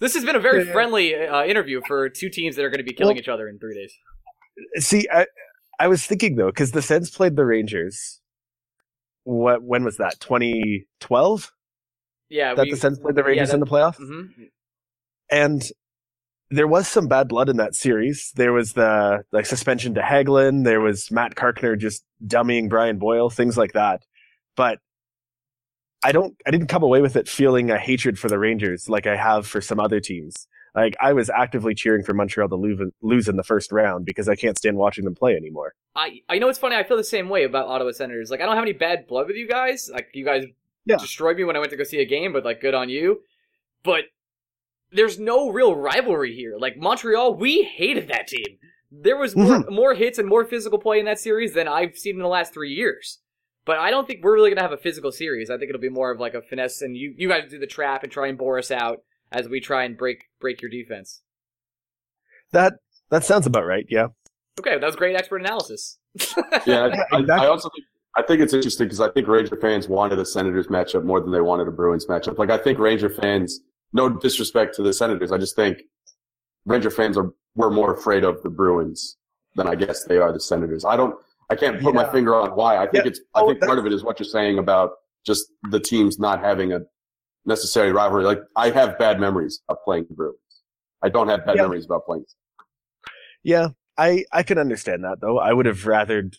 This 0.00 0.14
has 0.14 0.24
been 0.24 0.36
a 0.36 0.40
very 0.40 0.64
Yeah. 0.66 0.72
friendly 0.72 1.14
uh, 1.14 1.44
interview 1.44 1.80
for 1.86 2.08
two 2.08 2.28
teams 2.28 2.56
that 2.56 2.64
are 2.64 2.68
going 2.70 2.78
to 2.78 2.84
be 2.84 2.92
killing 2.92 3.14
Well- 3.14 3.20
each 3.22 3.28
other 3.28 3.48
in 3.48 3.58
three 3.58 3.74
days. 3.74 3.94
See, 4.84 5.06
I 5.12 5.26
I 5.80 5.88
was 5.88 6.04
thinking 6.06 6.36
though 6.36 6.46
because 6.46 6.72
the 6.72 6.82
Sens 6.82 7.10
played 7.10 7.36
the 7.36 7.44
Rangers. 7.44 8.20
What 9.24 9.62
when 9.62 9.84
was 9.84 9.96
that? 9.98 10.20
2012 10.20 11.52
Yeah, 12.28 12.54
that 12.54 12.62
we, 12.64 12.70
the 12.72 12.76
Sens 12.76 12.98
played 12.98 13.14
the 13.14 13.22
yeah, 13.22 13.26
Rangers 13.28 13.48
that- 13.48 13.54
in 13.54 13.60
the 13.60 13.66
playoffs, 13.66 13.98
mhm. 13.98 14.28
and 15.30 15.70
there 16.50 16.68
was 16.68 16.86
some 16.86 17.08
bad 17.08 17.28
blood 17.28 17.48
in 17.48 17.56
that 17.56 17.74
series. 17.74 18.30
There 18.36 18.52
was 18.52 18.74
the 18.74 19.24
like 19.32 19.46
suspension 19.46 19.94
to 19.94 20.02
Hagelin. 20.02 20.64
There 20.64 20.80
was 20.80 21.10
Matt 21.10 21.34
Carkner 21.34 21.76
just 21.76 22.04
dummying 22.24 22.68
Brian 22.68 22.98
Boyle, 22.98 23.30
things 23.30 23.56
like 23.56 23.72
that. 23.72 24.02
But 24.56 24.78
I 26.04 26.12
don't, 26.12 26.36
I 26.46 26.50
didn't 26.50 26.68
come 26.68 26.82
away 26.82 27.00
with 27.00 27.16
it 27.16 27.28
feeling 27.28 27.70
a 27.70 27.78
hatred 27.78 28.18
for 28.18 28.28
the 28.28 28.38
Rangers 28.38 28.88
like 28.90 29.06
I 29.06 29.16
have 29.16 29.46
for 29.46 29.60
some 29.62 29.80
other 29.80 30.00
teams. 30.00 30.46
Like 30.74 30.96
I 31.00 31.12
was 31.12 31.30
actively 31.30 31.74
cheering 31.74 32.02
for 32.02 32.14
Montreal 32.14 32.48
to 32.48 32.56
lose, 32.56 32.80
lose 33.00 33.28
in 33.28 33.36
the 33.36 33.44
first 33.44 33.70
round 33.70 34.04
because 34.04 34.28
I 34.28 34.34
can't 34.34 34.58
stand 34.58 34.76
watching 34.76 35.04
them 35.04 35.14
play 35.14 35.36
anymore. 35.36 35.74
I 35.94 36.20
I 36.28 36.38
know 36.38 36.48
it's 36.48 36.58
funny. 36.58 36.74
I 36.76 36.82
feel 36.82 36.96
the 36.96 37.04
same 37.04 37.28
way 37.28 37.44
about 37.44 37.68
Ottawa 37.68 37.92
Senators. 37.92 38.30
Like 38.30 38.40
I 38.40 38.46
don't 38.46 38.56
have 38.56 38.64
any 38.64 38.72
bad 38.72 39.06
blood 39.06 39.28
with 39.28 39.36
you 39.36 39.46
guys. 39.48 39.88
Like 39.92 40.08
you 40.14 40.24
guys 40.24 40.44
Yeah. 40.84 40.96
destroyed 40.96 41.36
me 41.36 41.44
when 41.44 41.54
I 41.56 41.60
went 41.60 41.70
to 41.70 41.76
go 41.76 41.84
see 41.84 42.00
a 42.00 42.04
game, 42.06 42.32
but 42.32 42.44
like 42.44 42.60
good 42.60 42.74
on 42.74 42.88
you. 42.88 43.20
But 43.84 44.04
there's 44.90 45.18
no 45.18 45.50
real 45.50 45.74
rivalry 45.76 46.34
here. 46.34 46.56
Like 46.58 46.76
Montreal, 46.76 47.34
we 47.34 47.62
hated 47.62 48.08
that 48.08 48.26
team. 48.28 48.58
There 48.90 49.16
was 49.16 49.34
more, 49.34 49.58
Mm-hmm. 49.60 49.74
more 49.74 49.94
hits 49.94 50.18
and 50.18 50.28
more 50.28 50.44
physical 50.44 50.78
play 50.78 50.98
in 51.00 51.04
that 51.06 51.18
series 51.18 51.52
than 51.54 51.66
I've 51.68 51.96
seen 51.96 52.14
in 52.16 52.20
the 52.22 52.28
last 52.28 52.52
three 52.54 52.72
years. 52.72 53.18
But 53.64 53.78
I 53.78 53.90
don't 53.90 54.06
think 54.06 54.22
we're 54.22 54.34
really 54.34 54.50
gonna 54.50 54.62
have 54.62 54.72
a 54.72 54.76
physical 54.76 55.10
series. 55.10 55.50
I 55.50 55.56
think 55.58 55.68
it'll 55.70 55.80
be 55.80 55.88
more 55.88 56.10
of 56.12 56.20
like 56.20 56.34
a 56.34 56.42
finesse, 56.42 56.82
and 56.82 56.96
you 56.96 57.14
you 57.16 57.28
guys 57.28 57.48
do 57.50 57.58
the 57.58 57.66
trap 57.66 58.02
and 58.02 58.12
try 58.12 58.28
and 58.28 58.36
bore 58.38 58.58
us 58.58 58.70
out 58.70 58.98
as 59.34 59.48
we 59.48 59.60
try 59.60 59.84
and 59.84 59.96
break 59.98 60.24
break 60.40 60.62
your 60.62 60.70
defense. 60.70 61.20
That 62.52 62.74
that 63.10 63.24
sounds 63.24 63.46
about 63.46 63.66
right. 63.66 63.84
Yeah. 63.90 64.08
Okay, 64.60 64.78
that 64.78 64.86
was 64.86 64.96
great 64.96 65.16
expert 65.16 65.40
analysis. 65.40 65.98
Yeah, 66.66 66.84
I, 67.12 67.18
exactly. 67.18 67.30
I 67.30 67.46
also 67.46 67.68
think 67.74 67.84
I 68.16 68.22
think 68.22 68.40
it's 68.40 68.54
interesting 68.54 68.86
because 68.86 69.00
I 69.00 69.10
think 69.10 69.26
Ranger 69.26 69.56
fans 69.56 69.88
wanted 69.88 70.18
a 70.20 70.24
Senators 70.24 70.68
matchup 70.68 71.04
more 71.04 71.20
than 71.20 71.32
they 71.32 71.40
wanted 71.40 71.66
a 71.66 71.72
Bruins 71.72 72.06
matchup. 72.06 72.38
Like 72.38 72.50
I 72.50 72.56
think 72.58 72.78
Ranger 72.78 73.10
fans, 73.10 73.60
no 73.92 74.08
disrespect 74.08 74.76
to 74.76 74.82
the 74.82 74.92
Senators, 74.92 75.32
I 75.32 75.38
just 75.38 75.56
think 75.56 75.82
Ranger 76.64 76.90
fans 76.90 77.18
are 77.18 77.32
were 77.56 77.70
more 77.70 77.92
afraid 77.92 78.22
of 78.24 78.42
the 78.42 78.50
Bruins 78.50 79.16
than 79.56 79.66
I 79.68 79.74
guess 79.74 80.04
they 80.04 80.16
are 80.18 80.32
the 80.32 80.40
Senators. 80.40 80.84
I 80.84 80.96
don't, 80.96 81.14
I 81.50 81.54
can't 81.56 81.80
put 81.80 81.94
Yeah. 81.94 82.02
my 82.02 82.10
finger 82.12 82.34
on 82.34 82.50
why. 82.50 82.76
I 82.78 82.86
think 82.88 83.04
Yeah. 83.04 83.10
it's, 83.10 83.20
I 83.34 83.40
Oh, 83.42 83.48
think 83.48 83.60
part 83.60 83.78
of 83.78 83.86
it 83.86 83.92
is 83.92 84.02
what 84.02 84.18
you're 84.18 84.24
saying 84.28 84.58
about 84.58 84.90
just 85.24 85.46
the 85.70 85.78
teams 85.78 86.18
not 86.18 86.40
having 86.40 86.72
a 86.72 86.80
necessary 87.46 87.92
rivalry. 87.92 88.24
Like 88.24 88.42
I 88.56 88.70
have 88.70 88.98
bad 88.98 89.20
memories 89.20 89.60
of 89.68 89.76
playing 89.84 90.06
the 90.08 90.14
Bruins. 90.14 90.38
I 91.02 91.08
don't 91.08 91.28
have 91.28 91.44
bad 91.44 91.56
Yeah. 91.56 91.62
memories 91.62 91.84
about 91.84 92.06
playing. 92.06 92.24
Yeah, 93.42 93.68
I 93.98 94.24
I 94.32 94.42
can 94.42 94.58
understand 94.58 95.04
that 95.04 95.20
though. 95.20 95.38
I 95.38 95.52
would 95.52 95.66
have 95.66 95.86
rather, 95.86 96.30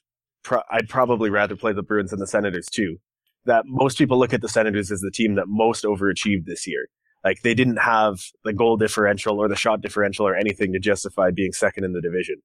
pro- 0.44 0.64
I'd 0.72 0.90
probably 0.90 1.30
rather 1.30 1.56
play 1.56 1.72
the 1.74 1.84
Bruins 1.84 2.12
than 2.12 2.20
the 2.20 2.28
Senators 2.28 2.66
too. 2.68 2.98
That 3.46 3.66
most 3.68 3.98
people 3.98 4.18
look 4.18 4.34
at 4.34 4.42
the 4.42 4.50
Senators 4.50 4.92
as 4.92 5.02
the 5.02 5.12
team 5.12 5.36
that 5.36 5.46
most 5.48 5.84
overachieved 5.84 6.46
this 6.46 6.66
year. 6.66 6.88
Like 7.24 7.42
they 7.44 7.54
didn't 7.54 7.78
have 7.78 8.20
the 8.44 8.54
goal 8.54 8.76
differential 8.78 9.40
or 9.40 9.48
the 9.48 9.56
shot 9.56 9.82
differential 9.82 10.28
or 10.28 10.36
anything 10.36 10.74
to 10.74 10.80
justify 10.80 11.30
being 11.32 11.54
second 11.54 11.84
in 11.84 11.94
the 11.94 12.02
division. 12.02 12.38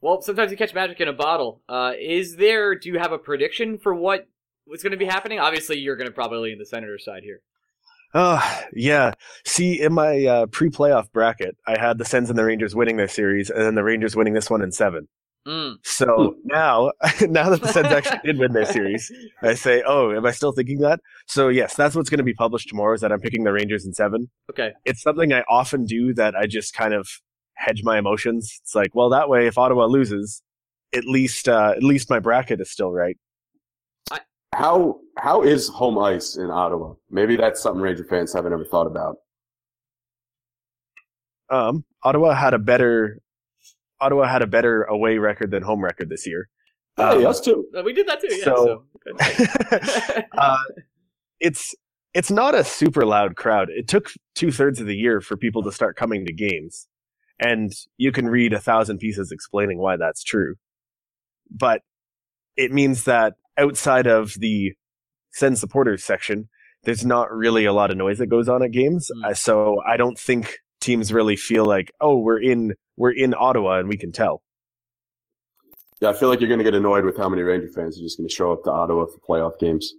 Well, 0.00 0.20
sometimes 0.20 0.50
you 0.50 0.56
catch 0.56 0.74
magic 0.74 1.00
in 1.00 1.08
a 1.08 1.12
bottle. 1.14 1.62
Uh, 1.68 1.92
is 1.98 2.36
there? 2.36 2.74
Do 2.74 2.88
you 2.90 2.98
have 2.98 3.12
a 3.12 3.18
prediction 3.18 3.78
for 3.78 3.94
what 3.94 4.28
what's 4.66 4.82
going 4.82 4.92
to 4.92 4.96
be 4.96 5.04
happening? 5.04 5.38
Obviously, 5.38 5.78
you're 5.78 5.96
going 5.96 6.08
to 6.08 6.14
probably 6.14 6.50
lean 6.50 6.58
the 6.58 6.66
Senators 6.66 7.04
side 7.04 7.22
here. 7.22 7.40
Oh, 8.14 8.60
yeah. 8.72 9.12
See, 9.44 9.80
in 9.80 9.92
my 9.92 10.24
uh, 10.24 10.46
pre-playoff 10.46 11.10
bracket, 11.12 11.56
I 11.66 11.78
had 11.78 11.98
the 11.98 12.04
Sens 12.04 12.30
and 12.30 12.38
the 12.38 12.44
Rangers 12.44 12.74
winning 12.74 12.96
their 12.96 13.08
series, 13.08 13.50
and 13.50 13.60
then 13.60 13.74
the 13.74 13.82
Rangers 13.82 14.14
winning 14.14 14.34
this 14.34 14.48
one 14.48 14.62
in 14.62 14.70
seven. 14.70 15.08
Mm. 15.46 15.76
So 15.82 16.36
now, 16.44 16.92
now 17.22 17.50
that 17.50 17.60
the 17.60 17.68
Sens 17.68 17.88
actually 17.88 18.20
did 18.24 18.38
win 18.38 18.52
their 18.52 18.66
series, 18.66 19.10
I 19.42 19.54
say, 19.54 19.82
oh, 19.84 20.12
am 20.12 20.24
I 20.24 20.30
still 20.30 20.52
thinking 20.52 20.78
that? 20.78 21.00
So 21.26 21.48
yes, 21.48 21.74
that's 21.74 21.94
what's 21.94 22.08
going 22.08 22.18
to 22.18 22.24
be 22.24 22.34
published 22.34 22.68
tomorrow. 22.68 22.94
Is 22.94 23.00
that 23.02 23.12
I'm 23.12 23.20
picking 23.20 23.44
the 23.44 23.52
Rangers 23.52 23.84
in 23.84 23.92
seven. 23.92 24.30
Okay. 24.50 24.72
It's 24.84 25.02
something 25.02 25.32
I 25.32 25.42
often 25.48 25.84
do 25.84 26.14
that 26.14 26.34
I 26.34 26.46
just 26.46 26.72
kind 26.72 26.94
of 26.94 27.08
hedge 27.54 27.82
my 27.82 27.98
emotions. 27.98 28.58
It's 28.62 28.74
like, 28.74 28.94
well, 28.94 29.10
that 29.10 29.28
way, 29.28 29.46
if 29.46 29.58
Ottawa 29.58 29.86
loses, 29.86 30.42
at 30.94 31.04
least, 31.04 31.48
uh, 31.48 31.74
at 31.76 31.82
least 31.82 32.08
my 32.08 32.20
bracket 32.20 32.60
is 32.60 32.70
still 32.70 32.92
right. 32.92 33.18
How, 34.54 35.00
how 35.18 35.42
is 35.42 35.68
home 35.68 35.98
ice 35.98 36.36
in 36.36 36.50
Ottawa? 36.50 36.94
Maybe 37.10 37.36
that's 37.36 37.60
something 37.62 37.82
Ranger 37.82 38.04
fans 38.04 38.32
haven't 38.32 38.52
ever 38.52 38.64
thought 38.64 38.86
about. 38.86 39.16
Um, 41.50 41.84
Ottawa 42.02 42.34
had 42.34 42.54
a 42.54 42.58
better, 42.58 43.20
Ottawa 44.00 44.26
had 44.26 44.42
a 44.42 44.46
better 44.46 44.84
away 44.84 45.18
record 45.18 45.50
than 45.50 45.62
home 45.62 45.82
record 45.82 46.08
this 46.08 46.26
year. 46.26 46.48
Hey, 46.96 47.02
Um, 47.02 47.26
us 47.26 47.40
too. 47.40 47.66
Uh, 47.76 47.82
we 47.84 47.92
did 47.92 48.06
that 48.06 48.20
too. 48.20 48.28
Yeah. 48.34 48.44
So- 48.44 48.84
So, 49.06 50.22
uh, 50.38 50.58
it's 51.40 51.74
it's 52.14 52.30
not 52.30 52.54
a 52.54 52.64
super 52.64 53.04
loud 53.04 53.36
crowd. 53.36 53.68
It 53.70 53.86
took 53.88 54.12
two 54.34 54.50
thirds 54.50 54.80
of 54.80 54.86
the 54.86 54.96
year 54.96 55.20
for 55.20 55.36
people 55.36 55.62
to 55.64 55.72
start 55.72 55.96
coming 55.96 56.24
to 56.24 56.32
games, 56.32 56.86
and 57.38 57.70
you 57.98 58.12
can 58.12 58.28
read 58.28 58.52
a 58.54 58.60
thousand 58.60 58.98
pieces 58.98 59.30
explaining 59.30 59.78
why 59.78 59.96
that's 59.98 60.22
true. 60.22 60.54
But 61.50 61.82
it 62.56 62.72
means 62.72 63.04
that 63.04 63.34
outside 63.58 64.06
of 64.06 64.34
the 64.38 64.72
send 65.32 65.58
supporters 65.58 66.04
section, 66.04 66.48
there's 66.84 67.04
not 67.04 67.32
really 67.32 67.64
a 67.64 67.72
lot 67.72 67.90
of 67.90 67.96
noise 67.96 68.18
that 68.18 68.26
goes 68.26 68.48
on 68.48 68.62
at 68.62 68.70
games. 68.72 69.10
Mm. 69.16 69.30
Uh, 69.30 69.34
so 69.34 69.80
I 69.86 69.96
don't 69.96 70.18
think 70.18 70.56
teams 70.80 71.12
really 71.12 71.36
feel 71.36 71.64
like, 71.64 71.90
oh, 72.00 72.18
we're 72.18 72.40
in 72.40 72.74
we're 72.96 73.12
in 73.12 73.34
Ottawa 73.36 73.78
and 73.78 73.88
we 73.88 73.96
can 73.96 74.12
tell. 74.12 74.42
Yeah, 76.00 76.10
I 76.10 76.12
feel 76.12 76.28
like 76.28 76.40
you're 76.40 76.48
going 76.48 76.58
to 76.58 76.64
get 76.64 76.74
annoyed 76.74 77.04
with 77.04 77.16
how 77.16 77.28
many 77.28 77.42
Ranger 77.42 77.68
fans 77.68 77.98
are 77.98 78.02
just 78.02 78.18
going 78.18 78.28
to 78.28 78.34
show 78.34 78.52
up 78.52 78.62
to 78.64 78.70
Ottawa 78.70 79.06
for 79.06 79.18
playoff 79.28 79.58
games. 79.58 79.92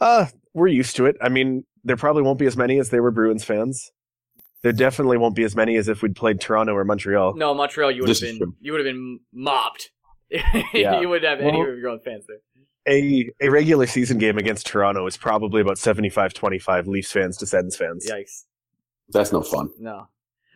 Uh, 0.00 0.26
we're 0.54 0.66
used 0.68 0.96
to 0.96 1.06
it. 1.06 1.16
I 1.22 1.28
mean, 1.28 1.64
there 1.84 1.96
probably 1.96 2.22
won't 2.22 2.38
be 2.38 2.46
as 2.46 2.56
many 2.56 2.78
as 2.78 2.90
there 2.90 3.02
were 3.02 3.10
Bruins 3.10 3.44
fans. 3.44 3.90
There 4.62 4.72
definitely 4.72 5.18
won't 5.18 5.36
be 5.36 5.44
as 5.44 5.54
many 5.54 5.76
as 5.76 5.88
if 5.88 6.02
we'd 6.02 6.16
played 6.16 6.40
Toronto 6.40 6.72
or 6.74 6.84
Montreal. 6.84 7.34
no, 7.36 7.54
Montreal, 7.54 7.90
you 7.92 8.00
would 8.02 8.08
have 8.08 8.18
This 8.18 8.22
is 8.22 8.38
been 8.38 8.46
true. 8.48 8.54
you 8.60 8.72
would 8.72 8.84
have 8.84 8.92
been 8.92 9.20
mobbed. 9.32 9.90
Yeah. 10.72 11.00
you 11.00 11.08
wouldn't 11.08 11.30
have 11.30 11.40
any 11.46 11.58
Well- 11.58 11.70
of 11.70 11.78
your 11.78 11.90
own 11.90 12.00
fans 12.00 12.24
there. 12.26 12.38
A 12.88 13.30
a 13.40 13.48
regular 13.50 13.86
season 13.86 14.18
game 14.18 14.36
against 14.38 14.66
Toronto 14.66 15.06
is 15.06 15.16
probably 15.16 15.60
about 15.62 15.76
75-25 15.76 16.86
Leafs 16.86 17.12
fans 17.12 17.36
to 17.38 17.46
Sens 17.46 17.76
fans. 17.76 18.06
Yikes. 18.10 18.44
That's 19.10 19.32
no 19.32 19.42
fun. 19.42 19.70
No. 19.78 20.08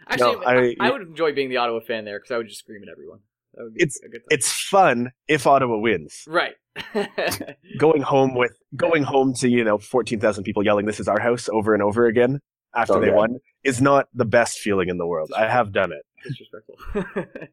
Actually, 0.08 0.36
No, 0.36 0.42
I, 0.42 0.54
I- 0.56 0.76
I 0.80 0.90
would 0.90 1.02
enjoy 1.02 1.32
being 1.34 1.48
the 1.50 1.58
Ottawa 1.58 1.80
fan 1.80 2.04
there 2.04 2.18
because 2.18 2.30
I 2.32 2.36
would 2.38 2.48
just 2.48 2.60
scream 2.60 2.82
at 2.82 2.88
everyone. 2.88 3.20
That 3.54 3.64
would 3.64 3.74
be 3.74 3.82
It's- 3.82 3.98
a 4.04 4.08
good 4.08 4.18
time. 4.20 4.26
It's 4.30 4.52
fun 4.52 5.10
if 5.26 5.46
Ottawa 5.46 5.78
wins. 5.78 6.24
right. 6.26 6.54
Going 7.78 8.02
home 8.02 8.34
with 8.34 8.52
going 8.76 9.02
home 9.02 9.34
to, 9.34 9.48
you 9.48 9.64
know, 9.64 9.78
14,000 9.78 10.44
people 10.44 10.62
yelling 10.64 10.86
this 10.86 11.00
is 11.00 11.08
our 11.08 11.18
house 11.20 11.48
over 11.48 11.74
and 11.74 11.82
over 11.82 12.06
again 12.06 12.40
after 12.74 12.94
Oh, 12.94 13.00
they 13.00 13.08
yeah. 13.08 13.14
won 13.14 13.38
is 13.64 13.80
not 13.80 14.06
the 14.14 14.24
best 14.24 14.58
feeling 14.58 14.88
in 14.88 14.96
the 14.98 15.06
world. 15.06 15.32
I 15.36 15.48
have 15.48 15.72
done 15.72 15.90
it. 15.92 16.04
disrespectful. 16.24 16.76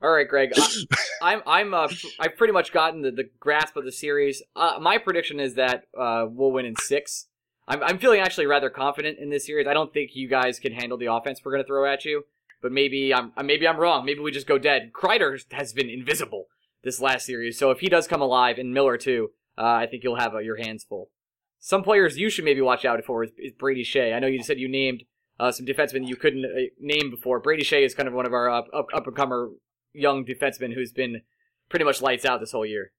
All 0.00 0.10
right, 0.10 0.28
Greg. 0.28 0.52
I, 0.56 0.84
I'm 1.22 1.42
I'm 1.46 1.74
uh, 1.74 1.88
I've 2.20 2.36
pretty 2.36 2.52
much 2.52 2.72
gotten 2.72 3.02
the, 3.02 3.10
the 3.10 3.30
grasp 3.40 3.76
of 3.76 3.84
the 3.84 3.92
series. 3.92 4.42
Uh, 4.54 4.78
my 4.80 4.98
prediction 4.98 5.40
is 5.40 5.54
that 5.54 5.84
uh, 5.98 6.26
we'll 6.28 6.52
win 6.52 6.66
in 6.66 6.76
six. 6.76 7.26
I'm 7.66 7.82
I'm 7.82 7.98
feeling 7.98 8.20
actually 8.20 8.46
rather 8.46 8.70
confident 8.70 9.18
in 9.18 9.30
this 9.30 9.46
series. 9.46 9.66
I 9.66 9.74
don't 9.74 9.92
think 9.92 10.10
you 10.14 10.28
guys 10.28 10.60
can 10.60 10.72
handle 10.72 10.98
the 10.98 11.12
offense 11.12 11.40
we're 11.44 11.52
going 11.52 11.64
to 11.64 11.66
throw 11.66 11.90
at 11.90 12.04
you, 12.04 12.24
but 12.62 12.70
maybe 12.70 13.12
I'm 13.12 13.32
uh, 13.36 13.42
maybe 13.42 13.66
I'm 13.66 13.76
wrong. 13.76 14.04
Maybe 14.04 14.20
we 14.20 14.30
just 14.30 14.46
go 14.46 14.58
dead. 14.58 14.92
Kreider 14.92 15.38
has 15.52 15.72
been 15.72 15.90
invisible 15.90 16.46
this 16.84 17.00
last 17.00 17.26
series, 17.26 17.58
so 17.58 17.72
if 17.72 17.80
he 17.80 17.88
does 17.88 18.06
come 18.06 18.22
alive, 18.22 18.58
and 18.58 18.72
Miller 18.72 18.96
too, 18.96 19.32
uh, 19.58 19.64
I 19.64 19.86
think 19.86 20.04
you'll 20.04 20.20
have 20.20 20.34
uh, 20.34 20.38
your 20.38 20.56
hands 20.56 20.84
full. 20.84 21.10
Some 21.58 21.82
players 21.82 22.16
you 22.16 22.30
should 22.30 22.44
maybe 22.44 22.60
watch 22.60 22.84
out 22.84 23.04
for 23.04 23.24
is, 23.24 23.30
is 23.36 23.52
Brady 23.52 23.82
Skjei. 23.82 24.14
I 24.14 24.20
know 24.20 24.28
you 24.28 24.44
said 24.44 24.60
you 24.60 24.68
named 24.68 25.02
uh, 25.40 25.50
some 25.50 25.66
defensemen 25.66 26.06
you 26.06 26.14
couldn't 26.14 26.44
uh, 26.44 26.70
name 26.78 27.10
before. 27.10 27.40
Brady 27.40 27.64
Skjei 27.64 27.84
is 27.84 27.96
kind 27.96 28.08
of 28.08 28.14
one 28.14 28.26
of 28.26 28.32
our 28.32 28.48
up, 28.48 28.68
up, 28.72 28.86
up 28.94 29.08
and 29.08 29.16
comer 29.16 29.50
young 29.98 30.24
defensemen 30.24 30.72
who's 30.74 30.92
been 30.92 31.22
pretty 31.68 31.84
much 31.84 32.00
lights 32.02 32.24
out 32.24 32.40
this 32.40 32.52
whole 32.52 32.66
year. 32.66 32.92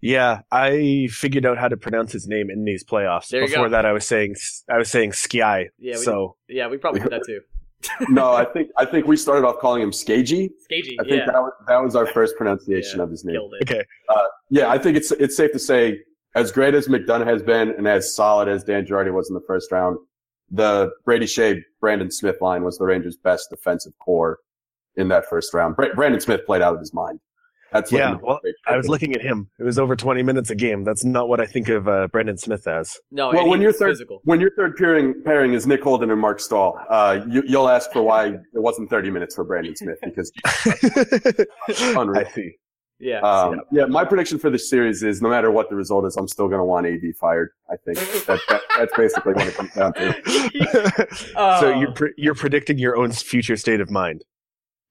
Yeah, 0.00 0.42
I 0.52 1.08
figured 1.10 1.44
out 1.44 1.58
how 1.58 1.66
to 1.68 1.76
pronounce 1.76 2.12
his 2.12 2.28
name 2.28 2.50
in 2.50 2.64
these 2.64 2.84
playoffs. 2.84 3.28
There 3.28 3.44
Before 3.44 3.64
go. 3.64 3.70
that, 3.70 3.84
I 3.84 3.92
was 3.92 4.06
saying 4.06 4.36
I 4.70 4.78
was 4.78 4.88
saying 4.90 5.12
Sky. 5.12 5.70
Yeah, 5.78 5.96
we 5.96 6.04
so 6.04 6.36
Yeah, 6.48 6.68
we 6.68 6.76
probably 6.76 7.00
did 7.00 7.10
that 7.10 7.24
too. 7.26 7.40
no, 8.08 8.32
I 8.32 8.44
think 8.44 8.70
I 8.76 8.84
think 8.84 9.06
we 9.06 9.16
started 9.16 9.46
off 9.46 9.58
calling 9.60 9.82
him 9.82 9.90
Skagey. 9.90 10.50
Skagey, 10.70 10.96
I 11.00 11.02
think 11.04 11.10
yeah, 11.10 11.26
that 11.26 11.40
was, 11.42 11.52
that 11.66 11.82
was 11.82 11.96
our 11.96 12.06
first 12.12 12.36
pronunciation 12.36 12.98
Yeah, 12.98 13.04
of 13.04 13.10
his 13.10 13.24
name. 13.24 13.34
killed 13.34 13.54
it. 13.60 13.62
okay, 13.70 13.84
uh, 14.08 14.24
Yeah, 14.50 14.68
I 14.68 14.78
think 14.78 14.96
it's 14.96 15.10
it's 15.12 15.36
safe 15.36 15.50
to 15.52 15.58
say, 15.58 16.00
as 16.36 16.52
great 16.52 16.74
as 16.74 16.86
McDonagh 16.88 17.26
has 17.26 17.42
been 17.42 17.70
and 17.70 17.86
as 17.88 18.14
solid 18.14 18.46
as 18.48 18.62
Dan 18.64 18.84
Girardi 18.86 19.12
was 19.12 19.28
in 19.30 19.34
the 19.34 19.44
first 19.48 19.72
round, 19.72 19.96
the 20.50 20.90
Brady 21.04 21.26
Skjei 21.26 21.62
Brendan 21.80 22.10
Smith 22.12 22.40
line 22.40 22.62
was 22.62 22.78
the 22.78 22.84
Rangers' 22.84 23.16
best 23.16 23.50
defensive 23.50 23.92
core 23.98 24.38
in 24.98 25.08
that 25.08 25.24
first 25.26 25.54
round. 25.54 25.76
Brendan 25.76 26.20
Smith 26.20 26.44
played 26.44 26.60
out 26.62 26.74
of 26.74 26.80
his 26.80 26.92
mind. 26.92 27.20
That's 27.72 27.92
Yeah, 27.92 28.16
well, 28.22 28.40
I 28.66 28.78
was 28.78 28.88
looking 28.88 29.14
at 29.14 29.20
him. 29.20 29.50
It 29.58 29.62
was 29.62 29.78
over 29.78 29.94
20 29.94 30.22
minutes 30.22 30.48
a 30.48 30.54
game. 30.54 30.84
That's 30.84 31.04
not 31.04 31.28
what 31.28 31.38
I 31.38 31.44
think 31.44 31.68
of 31.68 31.86
uh, 31.86 32.08
Brendan 32.08 32.38
Smith 32.38 32.66
as. 32.66 32.96
No, 33.10 33.28
Well, 33.30 33.46
when 33.46 33.60
your 33.60 33.74
third 33.74 33.90
physical. 33.90 34.20
when 34.24 34.40
your 34.40 34.50
third 34.56 34.76
pairing 34.76 35.22
pairing 35.22 35.52
is 35.52 35.66
Nick 35.66 35.82
Holden 35.82 36.10
and 36.10 36.18
Marc 36.20 36.40
Staal, 36.40 36.78
uh, 36.88 37.20
you, 37.28 37.42
you'll 37.46 37.68
ask 37.68 37.92
for 37.92 38.00
why 38.02 38.28
it 38.28 38.40
wasn't 38.54 38.88
30 38.88 39.10
minutes 39.10 39.34
for 39.34 39.44
Brendan 39.44 39.76
Smith 39.76 39.98
because 40.02 40.32
Unreal. 41.96 42.26
I 42.26 42.30
see. 42.32 42.52
Yeah, 43.00 43.20
Um, 43.20 43.60
yeah, 43.70 43.84
my 43.84 44.04
prediction 44.04 44.40
for 44.40 44.50
this 44.50 44.68
series 44.68 45.04
is 45.04 45.22
no 45.22 45.28
matter 45.28 45.52
what 45.52 45.70
the 45.70 45.76
result 45.76 46.04
is, 46.04 46.16
I'm 46.16 46.26
still 46.26 46.48
going 46.48 46.58
to 46.58 46.64
want 46.64 46.84
AV 46.84 47.14
fired. 47.20 47.50
I 47.70 47.76
think 47.76 47.96
that, 48.26 48.40
that, 48.48 48.60
that's 48.76 48.96
basically 48.96 49.34
what 49.34 49.46
it 49.46 49.54
comes 49.54 49.72
down 49.74 49.92
to. 49.92 51.06
So 51.60 51.78
you're 51.78 51.92
pre- 51.92 52.14
you're 52.16 52.34
predicting 52.34 52.78
your 52.78 52.96
own 52.96 53.12
future 53.12 53.56
state 53.56 53.80
of 53.80 53.90
mind. 53.90 54.24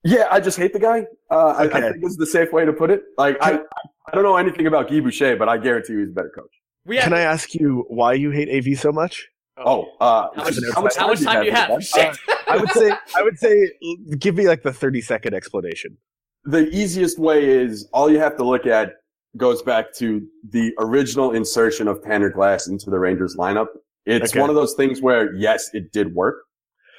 Yeah, 0.03 0.27
I 0.31 0.39
just 0.39 0.57
hate 0.57 0.73
the 0.73 0.79
guy. 0.79 1.05
Uh, 1.29 1.47
I, 1.57 1.63
I 1.63 1.67
think 1.81 2.01
this 2.01 2.11
is 2.11 2.17
the 2.17 2.25
safe 2.27 2.53
way 2.53 2.65
to 2.65 2.71
put 2.73 2.89
it. 2.91 3.01
Like, 3.17 3.37
I, 3.41 3.59
I 4.07 4.13
don't 4.13 4.23
know 4.23 4.37
anything 4.37 4.67
about 4.67 4.89
Guy 4.89 4.99
Boucher, 5.01 5.35
but 5.35 5.49
I 5.49 5.57
guarantee 5.57 5.93
you 5.93 5.99
he's 5.99 6.09
a 6.09 6.13
better 6.13 6.31
coach. 6.33 6.51
we 6.85 6.95
have, 6.97 7.05
Can 7.05 7.13
I 7.13 7.21
ask 7.21 7.53
you 7.55 7.85
why 7.89 8.13
you 8.13 8.31
hate 8.31 8.47
AV 8.49 8.77
so 8.79 8.91
much? 8.91 9.27
Oh, 9.57 9.87
uh, 9.99 10.27
How 10.35 10.43
much, 10.43 10.55
how 10.73 10.81
much 10.81 10.95
how 10.95 11.07
much 11.07 11.21
time 11.23 11.39
do 11.41 11.45
you 11.47 11.51
have? 11.51 11.69
man? 11.69 11.81
Shit. 11.81 12.15
I 12.47 12.57
would 12.57 12.69
say 12.69 12.91
I 13.17 13.23
would 13.23 13.39
say 13.39 13.71
give 14.19 14.35
me 14.35 14.47
like 14.47 14.61
the 14.61 14.71
30 14.71 15.01
second 15.01 15.33
explanation. 15.33 15.97
the 16.45 16.69
easiest 16.69 17.17
way 17.19 17.43
is 17.43 17.89
all 17.91 18.09
you 18.09 18.19
have 18.19 18.37
to 18.37 18.43
look 18.45 18.67
at 18.67 18.93
goes 19.35 19.61
back 19.63 19.91
to 19.95 20.25
the 20.51 20.73
original 20.79 21.31
insertion 21.31 21.87
of 21.87 22.01
Tanner 22.03 22.29
Glass 22.29 22.67
into 22.67 22.89
the 22.91 22.99
Rangers 22.99 23.35
lineup. 23.37 23.65
It's 24.05 24.31
Okay. 24.31 24.39
one 24.39 24.49
of 24.49 24.55
those 24.55 24.73
things 24.75 25.01
where, 25.01 25.33
yes, 25.33 25.69
it 25.73 25.91
did 25.91 26.13
work, 26.15 26.37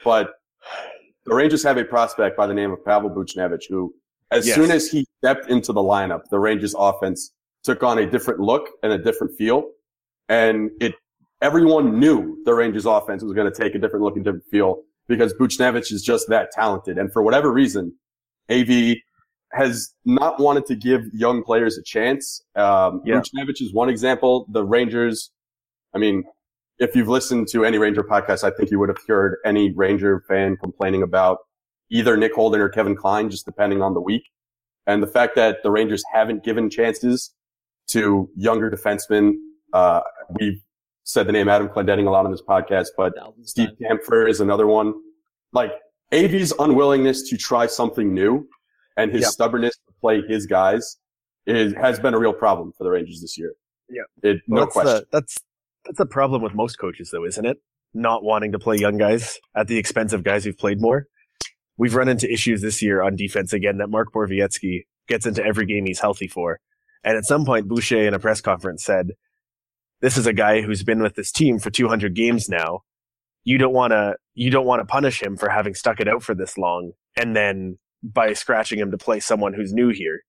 but 0.05 0.31
the 1.29 1.35
Rangers 1.35 1.63
have 1.63 1.77
a 1.77 1.85
prospect 1.85 2.37
by 2.37 2.47
the 2.47 2.55
name 2.55 2.71
of 2.73 2.85
Pavel 2.85 3.11
Buchnevich 3.11 3.65
who, 3.69 3.95
as 4.31 4.47
Yes. 4.47 4.57
soon 4.57 4.71
as 4.71 4.89
he 4.91 5.07
stepped 5.23 5.49
into 5.49 5.73
the 5.73 5.81
lineup, 5.81 6.23
the 6.31 6.39
Rangers 6.39 6.75
offense 6.79 7.33
took 7.65 7.83
on 7.83 7.99
a 7.99 8.07
different 8.11 8.41
look 8.41 8.69
and 8.83 8.93
a 8.93 8.99
different 8.99 9.37
feel. 9.37 9.65
And 10.29 10.71
it, 10.81 10.95
everyone 11.43 11.99
knew 11.99 12.39
the 12.45 12.55
Rangers 12.55 12.87
offense 12.87 13.23
was 13.23 13.33
going 13.33 13.51
to 13.51 13.57
take 13.63 13.75
a 13.75 13.79
different 13.79 14.05
look 14.05 14.17
and 14.17 14.25
different 14.25 14.45
feel 14.51 14.83
because 15.09 15.33
Buchnevich 15.35 15.91
is 15.93 16.03
just 16.03 16.29
that 16.29 16.51
talented. 16.53 16.99
And 16.99 17.13
for 17.13 17.23
whatever 17.23 17.53
reason, 17.53 17.95
AV 18.51 18.97
has 19.53 19.95
not 20.05 20.39
wanted 20.39 20.67
to 20.67 20.75
give 20.77 21.03
young 21.15 21.43
players 21.43 21.79
a 21.79 21.83
chance. 21.83 22.43
Um, 22.55 23.01
Yeah. 23.05 23.21
Buchnevich 23.21 23.63
is 23.63 23.73
one 23.73 23.89
example. 23.89 24.47
The 24.51 24.63
Rangers, 24.65 25.31
I 25.95 25.99
mean, 25.99 26.25
if 26.79 26.95
you've 26.95 27.09
listened 27.09 27.49
to 27.49 27.65
any 27.65 27.79
Ranger 27.79 28.03
podcast, 28.03 28.45
I 28.45 28.51
think 28.51 28.71
you 28.71 28.79
would 28.79 28.89
have 28.89 28.99
heard 29.07 29.37
any 29.45 29.73
Ranger 29.73 30.23
fan 30.29 30.57
complaining 30.57 31.03
about 31.03 31.39
either 31.91 32.17
Nick 32.17 32.35
Holden 32.35 32.61
or 32.61 32.69
Kevin 32.69 32.95
Klein, 32.95 33.31
just 33.31 33.45
depending 33.45 33.83
on 33.83 33.95
the 33.95 34.01
week. 34.01 34.25
And 34.87 35.03
the 35.03 35.07
fact 35.07 35.35
that 35.37 35.59
the 35.63 35.71
Rangers 35.71 36.03
haven't 36.13 36.45
given 36.45 36.71
chances 36.71 37.35
to 37.89 38.29
younger 38.37 38.71
defensemen, 38.71 39.35
uh, 39.73 40.01
we've 40.39 40.61
said 41.05 41.27
the 41.27 41.33
name 41.33 41.49
Adam 41.49 41.69
Clendenning 41.69 42.07
a 42.07 42.11
lot 42.11 42.25
on 42.25 42.31
this 42.31 42.43
podcast, 42.43 42.89
but 42.97 43.13
Steve 43.43 43.71
times. 43.81 44.01
Kampfer 44.07 44.29
is 44.29 44.41
another 44.41 44.67
one. 44.67 44.95
Like 45.53 45.73
AV's 46.13 46.53
unwillingness 46.59 47.29
to 47.31 47.37
try 47.37 47.67
something 47.67 48.13
new 48.15 48.47
and 48.97 49.11
his 49.13 49.23
Yep. 49.23 49.31
stubbornness 49.31 49.75
to 49.87 49.93
play 50.01 50.23
his 50.29 50.47
guys 50.47 50.99
is, 51.47 51.73
has 51.75 51.99
been 51.99 52.15
a 52.15 52.19
real 52.19 52.33
problem 52.33 52.73
for 52.77 52.85
the 52.85 52.91
Rangers 52.91 53.21
this 53.21 53.39
year. 53.39 53.55
Yep. 53.91 54.07
It, 54.23 54.43
Well, 54.49 54.61
no 54.61 54.61
that's 54.67 54.73
question. 54.73 54.95
The, 54.95 55.07
that's 55.13 55.39
that's 55.89 56.01
a 56.01 56.07
problem 56.07 56.43
with 56.43 56.55
most 56.55 56.79
coaches, 56.79 57.11
though, 57.11 57.25
isn't 57.25 57.45
it? 57.45 57.57
Not 57.95 58.23
wanting 58.23 58.53
to 58.53 58.59
play 58.59 58.77
young 58.77 58.99
guys 58.99 59.39
at 59.57 59.67
the 59.67 59.79
expense 59.79 60.13
of 60.13 60.23
guys 60.23 60.45
who've 60.45 60.57
played 60.57 60.81
more. 60.81 61.07
We've 61.79 61.95
run 61.95 62.09
into 62.09 62.31
issues 62.31 62.61
this 62.61 62.83
year 62.83 63.03
on 63.03 63.17
defense 63.17 63.53
again 63.53 63.79
that 63.79 63.89
Mark 63.89 64.13
Borowiecki 64.13 64.83
gets 65.09 65.27
into 65.27 65.45
every 65.45 65.65
game 65.65 65.87
he's 65.87 66.01
healthy 66.01 66.29
for. 66.29 66.61
And 67.03 67.17
at 67.17 67.25
some 67.25 67.47
point, 67.47 67.69
Boucher 67.69 68.07
in 68.07 68.15
a 68.15 68.19
press 68.19 68.41
conference 68.41 68.85
said, 68.85 69.13
"This 70.01 70.19
is 70.19 70.27
a 70.27 70.33
guy 70.33 70.61
who's 70.61 70.83
been 70.83 71.03
with 71.03 71.15
this 71.15 71.33
team 71.33 71.59
for 71.59 71.71
200 71.71 72.15
games 72.15 72.49
now. 72.49 72.81
You 73.45 73.57
don't 73.57 73.73
want 73.73 73.93
to 73.93 74.17
you 74.35 74.51
don't 74.51 74.67
want 74.67 74.81
to 74.81 74.85
punish 74.85 75.23
him 75.23 75.37
for 75.37 75.49
having 75.49 75.75
stuck 75.75 76.01
it 76.01 76.09
out 76.09 76.23
for 76.23 76.35
this 76.35 76.59
long, 76.59 76.93
and 77.17 77.35
then 77.35 77.79
by 78.03 78.33
scratching 78.35 78.79
him 78.79 78.91
to 78.91 78.99
play 78.99 79.21
someone 79.21 79.55
who's 79.55 79.73
new 79.73 79.89
here." 79.89 80.21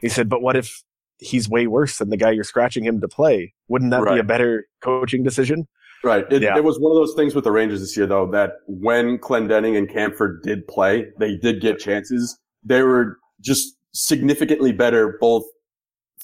He 0.00 0.08
said, 0.08 0.28
"But 0.28 0.42
what 0.42 0.56
if 0.56 0.82
he's 1.20 1.48
way 1.48 1.66
worse 1.66 1.98
than 1.98 2.10
the 2.10 2.16
guy 2.16 2.30
you're 2.30 2.44
scratching 2.44 2.84
him 2.84 3.00
to 3.00 3.08
play. 3.08 3.54
Wouldn't 3.68 3.90
that 3.90 4.04
be 4.04 4.18
a 4.18 4.24
better 4.24 4.66
coaching 4.82 5.22
decision? 5.22 5.68
Right. 6.02 6.24
It, 6.32 6.42
Yeah. 6.42 6.56
it 6.56 6.64
was 6.64 6.78
one 6.78 6.92
of 6.92 6.96
those 6.96 7.14
things 7.14 7.34
with 7.34 7.44
the 7.44 7.52
Rangers 7.52 7.80
this 7.80 7.96
year, 7.96 8.06
though, 8.06 8.26
that 8.30 8.54
when 8.66 9.18
Clendenning 9.18 9.76
and 9.76 9.88
Kampfer 9.88 10.40
did 10.42 10.66
play, 10.66 11.08
they 11.18 11.36
did 11.36 11.60
get 11.60 11.78
chances. 11.78 12.38
They 12.64 12.82
were 12.82 13.18
just 13.40 13.76
significantly 13.92 14.72
better 14.72 15.18
both 15.20 15.44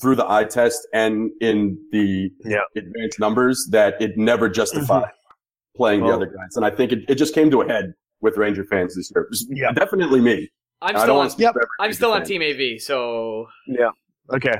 through 0.00 0.14
the 0.14 0.30
eye 0.30 0.44
test 0.44 0.86
and 0.92 1.30
in 1.40 1.78
the 1.92 2.30
Yeah. 2.44 2.60
advanced 2.74 3.18
numbers 3.20 3.68
that 3.70 4.00
it 4.00 4.16
never 4.16 4.48
justified 4.48 5.04
mm-hmm. 5.04 5.76
playing 5.76 6.00
the 6.00 6.12
other 6.12 6.26
guys. 6.26 6.56
And 6.56 6.64
I 6.64 6.70
think 6.70 6.92
it, 6.92 7.04
it 7.08 7.14
just 7.16 7.34
came 7.34 7.50
to 7.50 7.60
a 7.62 7.66
head 7.68 7.92
with 8.20 8.36
Ranger 8.36 8.64
fans 8.64 8.94
this 8.94 9.10
year. 9.14 9.28
Yeah. 9.50 9.72
Definitely 9.72 10.20
me. 10.20 10.50
I'm 10.82 10.96
still 10.96 11.12
on. 11.12 11.16
want 11.16 11.30
to 11.30 11.34
speak 11.34 11.46
for 11.52 11.60
every 11.60 11.68
I'm 11.80 11.84
Ranger 11.84 11.96
still 11.96 12.12
on 12.12 12.20
fan. 12.20 12.28
Team 12.28 12.42
AV. 12.42 12.80
So 12.80 13.46
Yeah. 13.66 13.90
Okay. 14.32 14.54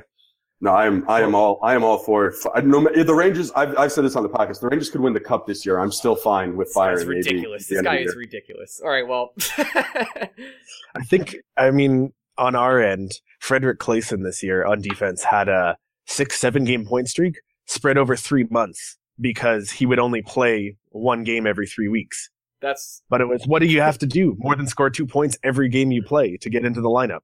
No, 0.60 0.70
I 0.70 0.86
am. 0.86 1.04
I 1.08 1.20
am 1.20 1.34
all. 1.34 1.58
I 1.62 1.74
am 1.74 1.84
all 1.84 1.98
for. 1.98 2.32
I, 2.54 2.62
no, 2.62 2.88
the 2.88 3.14
Rangers. 3.14 3.50
I've, 3.52 3.76
I've 3.76 3.92
said 3.92 4.04
this 4.04 4.16
on 4.16 4.22
the 4.22 4.28
podcast. 4.28 4.60
The 4.60 4.68
Rangers 4.68 4.88
could 4.88 5.02
win 5.02 5.12
the 5.12 5.20
cup 5.20 5.46
this 5.46 5.66
year. 5.66 5.78
I'm 5.78 5.92
still 5.92 6.16
fine 6.16 6.56
with 6.56 6.70
firing. 6.72 6.96
that's 6.96 7.02
AV 7.02 7.08
ridiculous. 7.08 7.66
the 7.66 7.74
This 7.74 7.78
end 7.78 7.84
guy 7.84 7.96
is 7.98 8.16
ridiculous. 8.16 8.80
All 8.82 8.90
right. 8.90 9.06
Well. 9.06 9.34
I 10.96 11.04
think, 11.04 11.36
I 11.58 11.70
mean, 11.70 12.14
on 12.38 12.54
our 12.54 12.80
end, 12.80 13.20
Fredrik 13.40 13.78
Claesson 13.78 14.22
this 14.22 14.42
year 14.42 14.64
on 14.64 14.80
defense 14.80 15.22
had 15.22 15.48
a 15.48 15.76
six, 16.06 16.40
seven 16.40 16.64
game 16.64 16.86
point 16.86 17.08
streak 17.08 17.38
spread 17.66 17.98
over 17.98 18.16
three 18.16 18.46
months 18.50 18.96
because 19.20 19.70
he 19.70 19.84
would 19.84 19.98
only 19.98 20.22
play 20.22 20.76
one 20.90 21.22
game 21.22 21.46
every 21.46 21.66
three 21.66 21.88
weeks. 21.88 22.30
that's 22.60 23.02
But 23.10 23.20
it 23.20 23.26
was, 23.26 23.46
what 23.46 23.60
do 23.60 23.66
you 23.66 23.80
have 23.80 23.98
to 23.98 24.06
do? 24.06 24.36
More 24.38 24.56
than 24.56 24.66
score 24.66 24.88
two 24.88 25.06
points 25.06 25.36
every 25.42 25.68
game 25.68 25.90
you 25.90 26.02
play 26.02 26.36
to 26.38 26.48
get 26.48 26.64
into 26.64 26.80
the 26.80 26.88
lineup. 26.88 27.20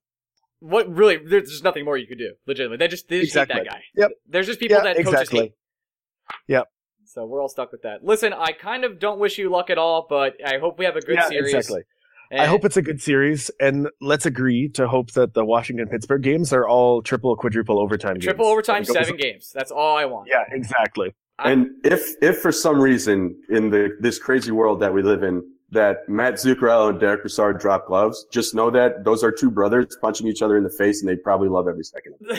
What 0.62 0.88
really. 0.88 1.16
There's 1.18 1.50
just 1.50 1.64
nothing 1.64 1.84
more 1.84 1.96
you 1.96 2.06
could 2.06 2.18
do. 2.18 2.32
Legitimately, 2.46 2.78
they 2.78 2.88
just 2.88 3.08
they 3.08 3.20
just 3.22 3.34
hate 3.34 3.48
that 3.48 3.66
guy. 3.66 3.82
Yep. 3.96 4.10
There's 4.28 4.46
just 4.46 4.60
people 4.60 4.76
Yeah, 4.78 4.82
that 4.84 4.96
coaches 4.96 5.12
exactly. 5.12 5.40
hate. 5.40 5.52
Yep. 6.48 6.68
So 7.04 7.26
we're 7.26 7.42
all 7.42 7.48
stuck 7.48 7.72
with 7.72 7.82
that. 7.82 8.02
Listen, 8.04 8.32
I 8.32 8.52
kind 8.52 8.84
of 8.84 8.98
don't 8.98 9.18
wish 9.18 9.36
you 9.36 9.50
luck 9.50 9.68
at 9.70 9.76
all, 9.76 10.06
but 10.08 10.34
I 10.46 10.58
hope 10.58 10.78
we 10.78 10.84
have 10.86 10.96
a 10.96 11.00
good 11.00 11.16
yeah, 11.16 11.28
series. 11.28 11.52
exactly. 11.52 11.82
I 12.34 12.46
hope 12.46 12.64
it's 12.64 12.78
a 12.78 12.82
good 12.82 13.02
series, 13.02 13.50
and 13.60 13.88
let's 14.00 14.24
agree 14.24 14.70
to 14.70 14.88
hope 14.88 15.10
that 15.12 15.34
the 15.34 15.44
Washington 15.44 15.86
Pittsburgh 15.88 16.22
games 16.22 16.50
are 16.54 16.66
all 16.66 17.02
triple, 17.02 17.36
quadruple 17.36 17.78
overtime 17.78 18.14
games. 18.14 18.24
triple 18.24 18.46
overtime, 18.46 18.86
seven 18.86 19.16
games. 19.16 19.52
That's 19.54 19.70
all 19.70 19.98
I 19.98 20.06
want. 20.06 20.28
Yeah, 20.30 20.44
exactly. 20.50 21.14
And 21.38 21.68
if, 21.84 22.14
if 22.22 22.38
for 22.38 22.50
some 22.50 22.80
reason 22.80 23.38
in 23.50 23.68
the 23.68 23.90
this 24.00 24.18
crazy 24.18 24.50
world 24.50 24.80
that 24.80 24.94
we 24.94 25.02
live 25.02 25.22
in, 25.22 25.42
that 25.72 26.08
Matt 26.08 26.34
Zuccarello 26.34 26.90
and 26.90 27.00
Derek 27.00 27.22
Brassard 27.22 27.58
drop 27.60 27.86
gloves, 27.86 28.24
just 28.30 28.54
know 28.54 28.70
that 28.70 29.04
those 29.04 29.24
are 29.24 29.32
two 29.32 29.50
brothers 29.50 29.96
punching 30.00 30.26
each 30.26 30.40
other 30.42 30.56
in 30.56 30.62
the 30.64 30.70
face, 30.70 31.00
and 31.02 31.08
they 31.08 31.16
probably 31.16 31.48
love 31.48 31.66
every 31.68 31.82
second. 31.84 32.14
of 32.20 32.38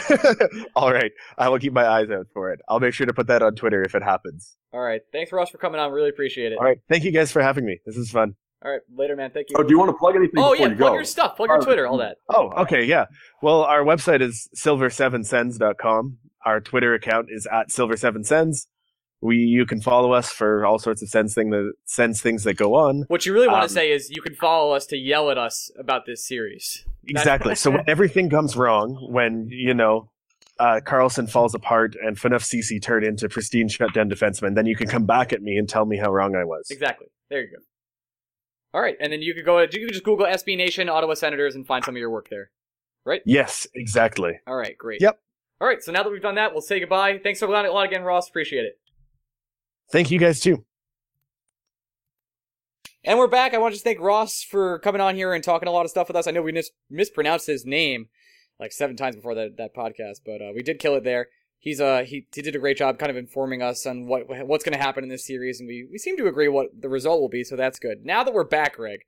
it. 0.00 0.68
All 0.76 0.92
right. 0.92 1.12
I 1.38 1.48
will 1.48 1.58
keep 1.58 1.72
my 1.72 1.86
eyes 1.86 2.10
out 2.10 2.26
for 2.32 2.52
it. 2.52 2.60
I'll 2.68 2.80
make 2.80 2.94
sure 2.94 3.06
to 3.06 3.12
put 3.14 3.26
that 3.28 3.42
on 3.42 3.54
Twitter 3.54 3.82
if 3.82 3.94
it 3.94 4.02
happens. 4.02 4.56
all 4.72 4.80
right. 4.80 5.02
Thanks, 5.12 5.30
Ross, 5.32 5.50
for 5.50 5.58
coming 5.58 5.80
on. 5.80 5.92
Really 5.92 6.08
appreciate 6.10 6.52
it. 6.52 6.58
All 6.58 6.64
right. 6.64 6.78
Thank 6.88 7.04
you 7.04 7.10
guys 7.12 7.30
for 7.30 7.42
having 7.42 7.64
me. 7.64 7.80
This 7.86 7.96
is 7.96 8.10
fun. 8.10 8.34
All 8.64 8.70
right. 8.70 8.80
Later, 8.96 9.14
man. 9.16 9.30
Thank 9.30 9.50
you. 9.50 9.56
Oh, 9.58 9.62
do 9.62 9.70
you 9.70 9.78
want 9.78 9.90
to 9.90 9.96
plug 9.98 10.16
anything 10.16 10.38
Oh, 10.38 10.52
before 10.52 10.66
yeah. 10.66 10.72
you 10.72 10.76
Plug 10.78 10.90
go? 10.92 10.94
your 10.94 11.04
stuff. 11.04 11.36
Plug 11.36 11.48
your 11.48 11.58
Uh, 11.58 11.64
Twitter. 11.64 11.86
All 11.86 11.98
that. 11.98 12.16
Oh, 12.28 12.50
okay. 12.62 12.82
Yeah. 12.84 13.06
Well, 13.42 13.62
our 13.62 13.82
website 13.82 14.20
is 14.22 14.48
silver7sens.com. 14.56 16.18
Our 16.44 16.60
Twitter 16.60 16.94
account 16.94 17.28
is 17.30 17.46
at 17.50 17.68
silver7sens. 17.68 18.66
We, 19.20 19.36
you 19.38 19.64
can 19.64 19.80
follow 19.80 20.12
us 20.12 20.30
for 20.30 20.66
all 20.66 20.78
sorts 20.78 21.00
of 21.02 21.08
Sens 21.08 21.34
thing 21.34 21.50
that 21.50 21.72
Sens 21.86 22.20
things 22.20 22.44
that 22.44 22.54
go 22.54 22.74
on. 22.74 23.04
What 23.08 23.24
you 23.24 23.32
really 23.32 23.48
want 23.48 23.62
Um, 23.62 23.68
to 23.68 23.74
say 23.74 23.90
is 23.90 24.10
you 24.10 24.20
can 24.20 24.34
follow 24.34 24.72
us 24.74 24.84
to 24.86 24.98
yell 24.98 25.30
at 25.30 25.38
us 25.38 25.70
about 25.78 26.04
this 26.06 26.26
series. 26.26 26.84
Exactly. 27.06 27.54
so 27.54 27.70
when 27.70 27.84
everything 27.88 28.28
comes 28.28 28.56
wrong, 28.56 28.96
when, 29.10 29.48
you 29.50 29.72
know, 29.72 30.10
uh, 30.58 30.80
Karlsson 30.84 31.28
falls 31.28 31.54
apart 31.54 31.96
and 32.02 32.16
Phaneuf 32.16 32.42
Ceci 32.42 32.78
turn 32.78 33.02
into 33.04 33.28
pristine 33.28 33.68
shutdown 33.68 34.10
defensemen, 34.10 34.54
then 34.54 34.66
you 34.66 34.76
can 34.76 34.88
come 34.88 35.06
back 35.06 35.32
at 35.32 35.42
me 35.42 35.56
and 35.56 35.68
tell 35.68 35.86
me 35.86 35.96
how 35.96 36.12
wrong 36.12 36.36
I 36.36 36.44
was. 36.44 36.68
Exactly. 36.70 37.06
There 37.30 37.40
you 37.40 37.48
go. 37.50 37.62
All 38.74 38.80
right, 38.80 38.96
and 39.00 39.12
then 39.12 39.22
you 39.22 39.34
could 39.34 39.44
go. 39.44 39.60
You 39.60 39.68
could 39.68 39.92
just 39.92 40.02
Google 40.02 40.26
SB 40.26 40.56
Nation 40.56 40.88
Ottawa 40.88 41.14
Senators 41.14 41.54
and 41.54 41.64
find 41.64 41.84
some 41.84 41.94
of 41.94 41.98
your 41.98 42.10
work 42.10 42.28
there. 42.28 42.50
Right? 43.06 43.22
Yes, 43.24 43.68
exactly. 43.74 44.40
All 44.48 44.56
right, 44.56 44.76
great. 44.76 45.00
Yep. 45.00 45.18
All 45.60 45.68
right, 45.68 45.80
so 45.82 45.92
now 45.92 46.02
that 46.02 46.10
we've 46.10 46.20
done 46.20 46.34
that, 46.34 46.52
we'll 46.52 46.60
say 46.60 46.80
goodbye. 46.80 47.20
Thanks 47.22 47.40
lot, 47.40 47.64
a 47.64 47.72
lot 47.72 47.86
again, 47.86 48.02
Ross. 48.02 48.28
Appreciate 48.28 48.64
it. 48.64 48.80
Thank 49.90 50.10
you 50.10 50.18
guys 50.18 50.40
too. 50.40 50.64
And 53.06 53.18
we're 53.18 53.28
back. 53.28 53.52
I 53.52 53.58
want 53.58 53.72
to 53.72 53.76
just 53.76 53.84
thank 53.84 54.00
Ross 54.00 54.42
for 54.42 54.78
coming 54.78 55.00
on 55.00 55.14
here 55.14 55.34
and 55.34 55.44
talking 55.44 55.68
a 55.68 55.70
lot 55.70 55.84
of 55.84 55.90
stuff 55.90 56.08
with 56.08 56.16
us. 56.16 56.26
I 56.26 56.30
know 56.30 56.40
we 56.40 56.52
mis- 56.52 56.70
mispronounced 56.88 57.46
his 57.46 57.66
name 57.66 58.08
like 58.58 58.72
seven 58.72 58.96
times 58.96 59.16
before 59.16 59.34
that, 59.34 59.58
that 59.58 59.74
podcast, 59.74 60.20
but 60.24 60.40
uh, 60.40 60.52
we 60.54 60.62
did 60.62 60.78
kill 60.78 60.94
it 60.94 61.04
there. 61.04 61.28
He's 61.58 61.80
uh 61.80 62.04
he, 62.06 62.26
he 62.34 62.42
did 62.42 62.54
a 62.54 62.58
great 62.58 62.76
job 62.76 62.98
kind 62.98 63.10
of 63.10 63.16
informing 63.16 63.62
us 63.62 63.86
on 63.86 64.06
what 64.06 64.24
what's 64.46 64.64
going 64.64 64.76
to 64.76 64.82
happen 64.82 65.02
in 65.02 65.08
this 65.08 65.26
series, 65.26 65.60
and 65.60 65.66
we, 65.66 65.88
we 65.90 65.96
seem 65.96 66.16
to 66.18 66.26
agree 66.26 66.48
what 66.48 66.68
the 66.78 66.90
result 66.90 67.20
will 67.20 67.30
be, 67.30 67.42
so 67.42 67.56
that's 67.56 67.78
good. 67.78 68.04
Now 68.04 68.22
that 68.22 68.34
we're 68.34 68.44
back, 68.44 68.76
Greg, 68.76 69.00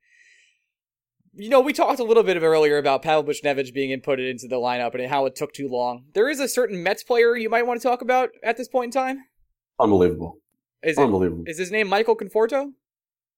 you 1.35 1.49
know 1.49 1.61
we 1.61 1.71
talked 1.71 1.99
a 1.99 2.03
little 2.03 2.23
bit 2.23 2.41
earlier 2.41 2.79
about 2.79 3.03
Pavel 3.03 3.23
Buchnevich 3.23 3.75
being 3.75 3.95
inputted 3.95 4.29
into 4.29 4.47
the 4.47 4.55
lineup 4.55 4.95
and 4.95 5.07
how 5.07 5.27
it 5.27 5.35
took 5.35 5.53
too 5.53 5.67
long. 5.67 6.05
There 6.13 6.29
is 6.29 6.39
a 6.39 6.47
certain 6.47 6.81
Mets 6.81 7.03
player 7.03 7.35
you 7.35 7.49
might 7.49 7.67
want 7.67 7.79
to 7.79 7.87
talk 7.87 8.01
about 8.01 8.29
at 8.43 8.57
this 8.57 8.67
point 8.67 8.95
in 8.95 9.01
time. 9.01 9.25
Unbelievable. 9.79 10.39
Is 10.87 10.97
Unbelievable. 10.97 11.43
is 11.47 11.57
his 11.57 11.69
name 11.69 11.89
Michael 11.89 12.15
Conforto? 12.15 12.71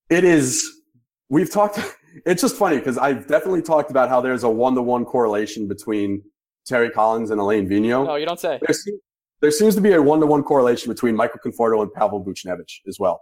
It 0.09 0.23
is. 0.23 0.81
We've 1.29 1.51
talked. 1.51 1.79
It's 2.25 2.41
just 2.41 2.55
funny 2.55 2.77
because 2.77 2.97
I've 2.97 3.27
definitely 3.27 3.61
talked 3.61 3.91
about 3.91 4.09
how 4.09 4.19
there's 4.21 4.43
a 4.43 4.49
one-to-one 4.49 5.05
correlation 5.05 5.67
between 5.67 6.23
Terry 6.65 6.89
Collins 6.89 7.29
and 7.31 7.39
Alain 7.39 7.67
Vigneault. 7.67 8.05
No, 8.05 8.15
you 8.15 8.25
don't 8.25 8.39
say. 8.39 8.59
There, 8.61 8.73
se- 8.73 8.99
there 9.41 9.51
seems 9.51 9.75
to 9.75 9.81
be 9.81 9.93
a 9.93 10.01
one-to-one 10.01 10.43
correlation 10.43 10.91
between 10.91 11.15
Michael 11.15 11.39
Conforto 11.45 11.81
and 11.81 11.91
Pavel 11.93 12.23
Buchnevich 12.23 12.79
as 12.87 12.97
well. 12.99 13.21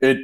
It 0.00 0.18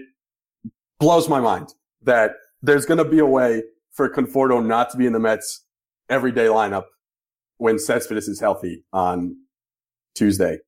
blows 1.00 1.28
my 1.28 1.40
mind 1.40 1.68
that 2.02 2.32
there's 2.62 2.86
going 2.86 2.98
to 2.98 3.04
be 3.04 3.18
a 3.18 3.26
way 3.26 3.62
for 3.92 4.08
Conforto 4.08 4.64
not 4.64 4.90
to 4.90 4.96
be 4.96 5.06
in 5.06 5.12
the 5.12 5.20
Mets 5.20 5.64
everyday 6.08 6.46
lineup 6.46 6.84
when 7.58 7.78
Cespedes 7.78 8.28
is 8.28 8.40
healthy 8.40 8.84
on 8.92 9.36
Tuesday. 10.14 10.58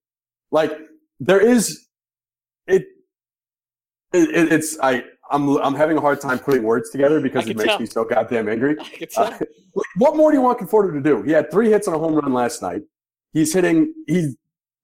Like 0.51 0.73
there 1.21 1.41
is, 1.41 1.71
it, 1.71 1.79
it, 4.13 4.31
it 4.31 4.53
it's, 4.53 4.79
I, 4.81 5.05
I'm, 5.31 5.57
I'm 5.59 5.75
having 5.75 5.97
a 5.97 6.01
hard 6.01 6.21
time 6.21 6.39
putting 6.39 6.63
words 6.63 6.91
together 6.91 7.21
because 7.21 7.49
it 7.49 7.57
makes 7.57 7.71
tell. 7.71 7.81
me 7.81 7.87
so 7.87 8.05
goddamn 8.05 8.49
angry. 8.49 8.77
I 8.79 8.85
could 8.85 9.11
tell. 9.11 9.25
Uh, 9.25 9.39
what 9.97 10.17
more 10.17 10.31
do 10.31 10.37
you 10.37 10.43
want 10.43 10.59
Conforto 10.59 10.93
to 10.93 11.01
do? 11.01 11.23
He 11.23 11.33
had 11.33 11.51
three 11.51 11.71
hits 11.71 11.87
and 11.87 11.97
a 11.97 11.99
home 11.99 12.15
run 12.15 12.33
last 12.33 12.63
night. 12.63 12.83
He's 13.33 13.53
hitting, 13.53 13.93
he's, 14.07 14.37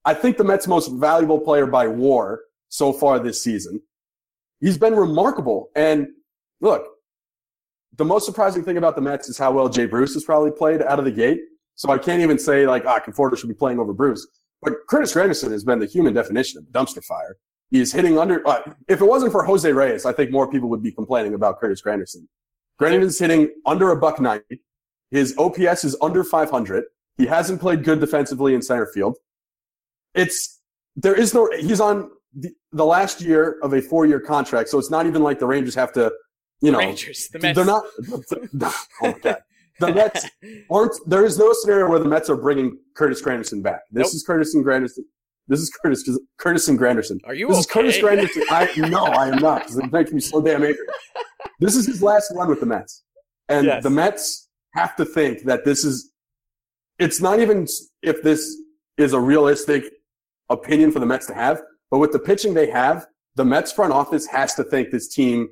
I 0.05 0.15
think 0.15 0.37
the 0.37 0.45
Mets' 0.45 0.67
most 0.67 0.89
valuable 0.89 1.39
player 1.41 1.67
by 1.67 1.87
war 1.87 2.41
so 2.69 2.93
far 2.93 3.19
this 3.19 3.43
season. 3.43 3.81
He's 4.61 4.77
been 4.77 4.95
remarkable. 4.95 5.71
And 5.77 6.09
look, 6.61 6.85
the 7.97 8.05
most 8.05 8.27
surprising 8.27 8.65
thing 8.65 8.77
about 8.77 8.97
the 8.97 9.03
Mets 9.03 9.29
is 9.29 9.39
how 9.39 9.53
well 9.53 9.69
Jay 9.69 9.87
Bruce 9.87 10.15
has 10.15 10.25
probably 10.25 10.51
played 10.51 10.83
out 10.83 10.99
of 10.99 11.05
the 11.05 11.13
gate. 11.13 11.41
So 11.75 11.91
I 11.91 11.99
can't 11.99 12.23
even 12.23 12.39
say 12.39 12.67
like, 12.67 12.85
ah, 12.85 13.01
Conforto 13.01 13.37
should 13.37 13.49
be 13.49 13.55
playing 13.55 13.79
over 13.79 13.93
Bruce. 13.93 14.27
But 14.61 14.75
Curtis 14.89 15.15
Granderson 15.15 15.51
has 15.53 15.65
been 15.65 15.79
the 15.79 15.87
human 15.87 16.15
definition 16.15 16.59
of 16.59 16.65
dumpster 16.67 17.05
fire. 17.05 17.37
He 17.73 17.81
is 17.81 17.91
hitting 17.91 18.19
under, 18.19 18.47
uh, 18.47 18.61
if 18.87 19.01
it 19.01 19.05
wasn't 19.07 19.33
for 19.33 19.43
Jose 19.45 19.73
Reyes, 19.73 20.05
I 20.05 20.13
think 20.13 20.31
more 20.31 20.49
people 20.49 20.69
would 20.69 20.83
be 20.83 20.93
complaining 20.93 21.33
about 21.33 21.59
Curtis 21.59 21.81
Granderson. 21.81 22.27
Granderson's 22.79 23.19
hitting 23.19 23.51
under 23.65 23.91
a 23.91 23.97
buck 23.97 24.21
ninety. 24.21 24.61
His 25.11 25.35
OPS 25.39 25.85
is 25.85 25.97
under 26.03 26.23
500. 26.23 26.85
He 27.17 27.27
hasn't 27.27 27.61
played 27.61 27.83
good 27.83 27.99
defensively 27.99 28.55
in 28.55 28.61
center 28.61 28.87
field. 28.87 29.17
It's 30.15 30.61
there 30.97 31.15
is 31.15 31.33
no. 31.33 31.51
He's 31.59 31.81
on 31.81 32.11
the, 32.35 32.51
the 32.73 32.85
last 32.85 33.23
year 33.23 33.59
of 33.63 33.73
a 33.73 33.81
four 33.81 34.05
year 34.05 34.21
contract, 34.21 34.69
so 34.69 34.79
it's 34.79 34.91
not 34.91 35.07
even 35.07 35.23
like 35.23 35.39
the 35.39 35.47
Rangers 35.47 35.75
have 35.75 35.93
to, 35.95 36.13
you 36.61 36.73
know, 36.73 36.79
Rangers, 36.79 37.29
the 37.33 37.39
Mets. 37.39 37.57
they're 37.57 37.65
not. 37.65 37.85
oh 38.63 38.73
my 39.03 39.13
god, 39.23 39.39
the 39.81 39.95
Mets 39.95 40.27
aren't. 40.71 40.93
There 41.07 41.25
is 41.25 41.39
no 41.39 41.55
scenario 41.55 41.89
where 41.89 41.99
the 41.99 42.09
Mets 42.09 42.29
are 42.29 42.37
bringing 42.37 42.79
Curtis 42.95 43.23
Granderson 43.23 43.63
back. 43.63 43.81
This 43.91 44.09
Nope. 44.09 44.15
is 44.15 44.25
Curtis 44.27 44.55
and 44.55 44.65
Granderson. 44.65 45.05
This 45.49 45.61
is 45.61 45.71
Curtis 45.71 46.09
Curtis 46.39 46.69
and 46.69 46.79
Granderson. 46.79 47.19
Are 47.25 47.35
you 47.35 47.49
This 47.49 47.59
is 47.59 47.67
Curtis? 47.67 47.99
Granderson. 47.99 48.43
I 48.51 48.71
no, 48.89 49.05
I 49.05 49.29
am 49.29 49.39
not. 49.39 49.63
Because 49.63 49.79
it 49.79 49.93
makes 49.93 50.13
me 50.13 50.21
so 50.21 50.41
damn 50.41 50.63
angry. 50.63 50.77
This 51.59 51.77
is 51.77 51.87
his 51.87 52.03
last 52.03 52.33
run 52.35 52.49
with 52.49 52.61
the 52.61 52.67
Mets, 52.67 53.03
and 53.49 53.67
Yes. 53.67 53.83
the 53.83 53.91
Mets 53.91 54.49
have 54.75 54.97
to 54.97 55.05
think 55.05 55.43
that 55.45 55.65
this 55.65 55.85
is. 55.85 56.13
It's 56.99 57.21
not 57.21 57.41
even 57.41 57.67
if 58.03 58.23
this 58.23 58.57
is 58.99 59.13
a 59.13 59.21
realistic 59.21 59.85
opinion 60.49 60.93
for 60.93 61.01
the 61.01 61.07
Mets 61.07 61.27
to 61.27 61.35
have, 61.35 61.61
but 61.91 61.99
with 61.99 62.13
the 62.13 62.19
pitching 62.19 62.55
they 62.55 62.71
have, 62.71 63.07
the 63.35 63.45
Mets 63.45 63.73
front 63.73 63.93
office 63.93 64.27
has 64.27 64.55
to 64.55 64.65
think 64.65 64.91
this 64.91 65.09
team 65.09 65.49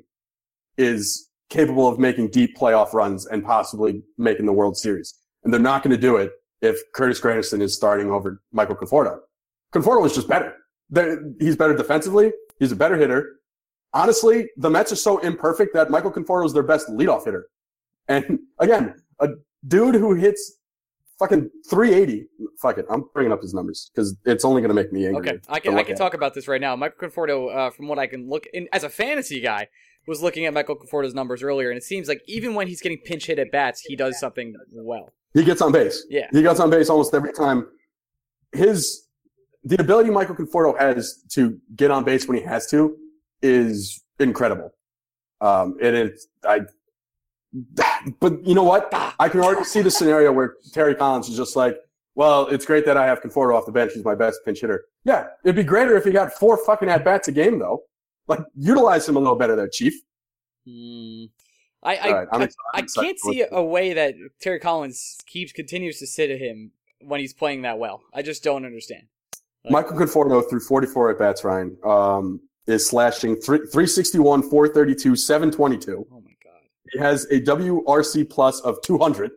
is 0.77 1.29
capable 1.49 1.87
of 1.87 1.99
making 1.99 2.29
deep 2.29 2.57
playoff 2.57 2.93
runs 2.93 3.25
and 3.25 3.43
possibly 3.43 4.03
making 4.17 4.45
the 4.45 4.53
World 4.53 4.77
Series. 4.77 5.13
And 5.43 5.51
they're 5.53 5.59
not 5.59 5.83
going 5.83 5.93
to 5.95 6.01
do 6.01 6.15
it 6.17 6.31
if 6.61 6.79
Curtis 6.93 7.19
Granderson 7.19 7.61
is 7.61 7.75
starting 7.75 8.09
over 8.11 8.41
Michael 8.53 8.75
Conforto. 8.75 9.19
Conforto 9.73 10.05
is 10.05 10.13
just 10.13 10.27
better. 10.27 10.55
They're- 10.89 11.23
He's 11.39 11.55
better 11.55 11.75
defensively. 11.75 12.31
He's 12.59 12.71
a 12.71 12.75
better 12.75 12.97
hitter. 12.97 13.37
Honestly, 13.93 14.49
the 14.57 14.69
Mets 14.69 14.91
are 14.91 14.95
so 14.97 15.17
imperfect 15.19 15.73
that 15.73 15.89
Michael 15.89 16.11
Conforto 16.11 16.45
is 16.45 16.53
their 16.53 16.63
best 16.63 16.87
leadoff 16.89 17.25
hitter. 17.25 17.47
And 18.07 18.39
again, 18.59 18.95
a 19.19 19.29
dude 19.67 19.95
who 19.95 20.13
hits 20.13 20.57
fucking 21.19 21.49
380. 21.69 22.27
Fuck 22.61 22.77
it. 22.77 22.85
I'm 22.89 23.05
bringing 23.13 23.31
up 23.31 23.41
his 23.41 23.53
numbers 23.53 23.91
because 23.93 24.15
it's 24.25 24.45
only 24.45 24.61
going 24.61 24.69
to 24.69 24.75
make 24.75 24.91
me 24.93 25.05
angry. 25.07 25.29
Okay, 25.29 25.39
I 25.49 25.59
can 25.59 25.77
I 25.77 25.83
can 25.83 25.95
talk 25.95 26.13
about 26.13 26.33
this 26.33 26.47
right 26.47 26.61
now. 26.61 26.75
Michael 26.75 27.09
Conforto, 27.09 27.55
uh, 27.55 27.69
from 27.69 27.87
what 27.87 27.99
I 27.99 28.07
can 28.07 28.29
look 28.29 28.45
in 28.53 28.67
as 28.73 28.83
a 28.83 28.89
fantasy 28.89 29.39
guy, 29.39 29.67
was 30.07 30.21
looking 30.21 30.45
at 30.45 30.53
Michael 30.53 30.75
Conforto's 30.75 31.13
numbers 31.13 31.43
earlier, 31.43 31.69
and 31.69 31.77
it 31.77 31.83
seems 31.83 32.07
like 32.07 32.21
even 32.27 32.55
when 32.55 32.67
he's 32.67 32.81
getting 32.81 32.97
pinch 32.99 33.27
hit 33.27 33.37
at 33.39 33.51
bats, 33.51 33.81
he 33.81 33.95
does 33.95 34.19
something 34.19 34.55
well. 34.73 35.09
He 35.33 35.43
gets 35.43 35.61
on 35.61 35.71
base. 35.71 36.05
Yeah. 36.09 36.27
He 36.31 36.41
gets 36.41 36.59
on 36.59 36.69
base 36.69 36.89
almost 36.89 37.13
every 37.13 37.33
time. 37.33 37.67
His 38.51 39.07
the 39.63 39.79
ability 39.79 40.09
Michael 40.09 40.35
Conforto 40.35 40.77
has 40.79 41.23
to 41.33 41.59
get 41.75 41.91
on 41.91 42.03
base 42.03 42.27
when 42.27 42.37
he 42.37 42.43
has 42.43 42.67
to 42.67 42.97
is 43.41 44.03
incredible. 44.19 44.71
Um, 45.39 45.77
and 45.81 45.95
it's 45.95 46.27
I. 46.47 46.61
But 48.19 48.45
you 48.45 48.55
know 48.55 48.63
what? 48.63 48.89
I 49.19 49.27
can 49.27 49.41
already 49.41 49.65
see 49.65 49.81
the 49.81 49.91
scenario 49.91 50.31
where 50.31 50.55
Terry 50.71 50.95
Collins 50.95 51.27
is 51.27 51.35
just 51.35 51.55
like, 51.55 51.75
"Well, 52.15 52.47
it's 52.47 52.65
great 52.65 52.85
that 52.85 52.97
I 52.97 53.05
have 53.05 53.21
Conforto 53.21 53.55
off 53.55 53.65
the 53.65 53.71
bench. 53.71 53.91
He's 53.93 54.05
my 54.05 54.15
best 54.15 54.39
pinch 54.45 54.61
hitter." 54.61 54.85
Yeah, 55.03 55.27
it'd 55.43 55.55
be 55.55 55.63
greater 55.63 55.97
if 55.97 56.05
he 56.05 56.11
got 56.11 56.31
four 56.33 56.57
fucking 56.57 56.89
at 56.89 57.03
bats 57.03 57.27
a 57.27 57.31
game, 57.31 57.59
though. 57.59 57.83
Like, 58.27 58.39
utilize 58.55 59.09
him 59.09 59.17
a 59.17 59.19
little 59.19 59.35
better 59.35 59.55
there, 59.55 59.67
Chief. 59.67 59.93
Hmm. 60.65 61.25
I 61.83 61.95
I, 61.95 62.11
right, 62.11 62.27
I, 62.31 62.49
I 62.75 62.81
can't 62.81 63.19
see 63.19 63.43
a 63.51 63.63
way 63.63 63.93
that 63.93 64.13
Terry 64.39 64.59
Collins 64.59 65.17
keeps 65.25 65.51
continues 65.51 65.99
to 65.99 66.07
sit 66.07 66.29
at 66.29 66.39
him 66.39 66.71
when 67.01 67.19
he's 67.19 67.33
playing 67.33 67.63
that 67.63 67.79
well. 67.79 68.03
I 68.13 68.21
just 68.21 68.43
don't 68.43 68.65
understand. 68.65 69.07
Michael 69.69 69.97
Conforto 69.97 70.47
through 70.49 70.61
44 70.61 71.11
at 71.11 71.19
bats, 71.19 71.43
Ryan, 71.43 71.77
um, 71.83 72.39
is 72.67 72.87
slashing 72.87 73.35
three, 73.35 73.59
361, 73.59 74.43
432, 74.43 75.15
722. 75.15 76.07
Oh 76.11 76.21
my 76.21 76.31
god. 76.43 76.61
He 76.91 76.99
has 76.99 77.25
a 77.25 77.41
WRC 77.41 78.29
plus 78.29 78.59
of 78.61 78.81
200. 78.81 79.31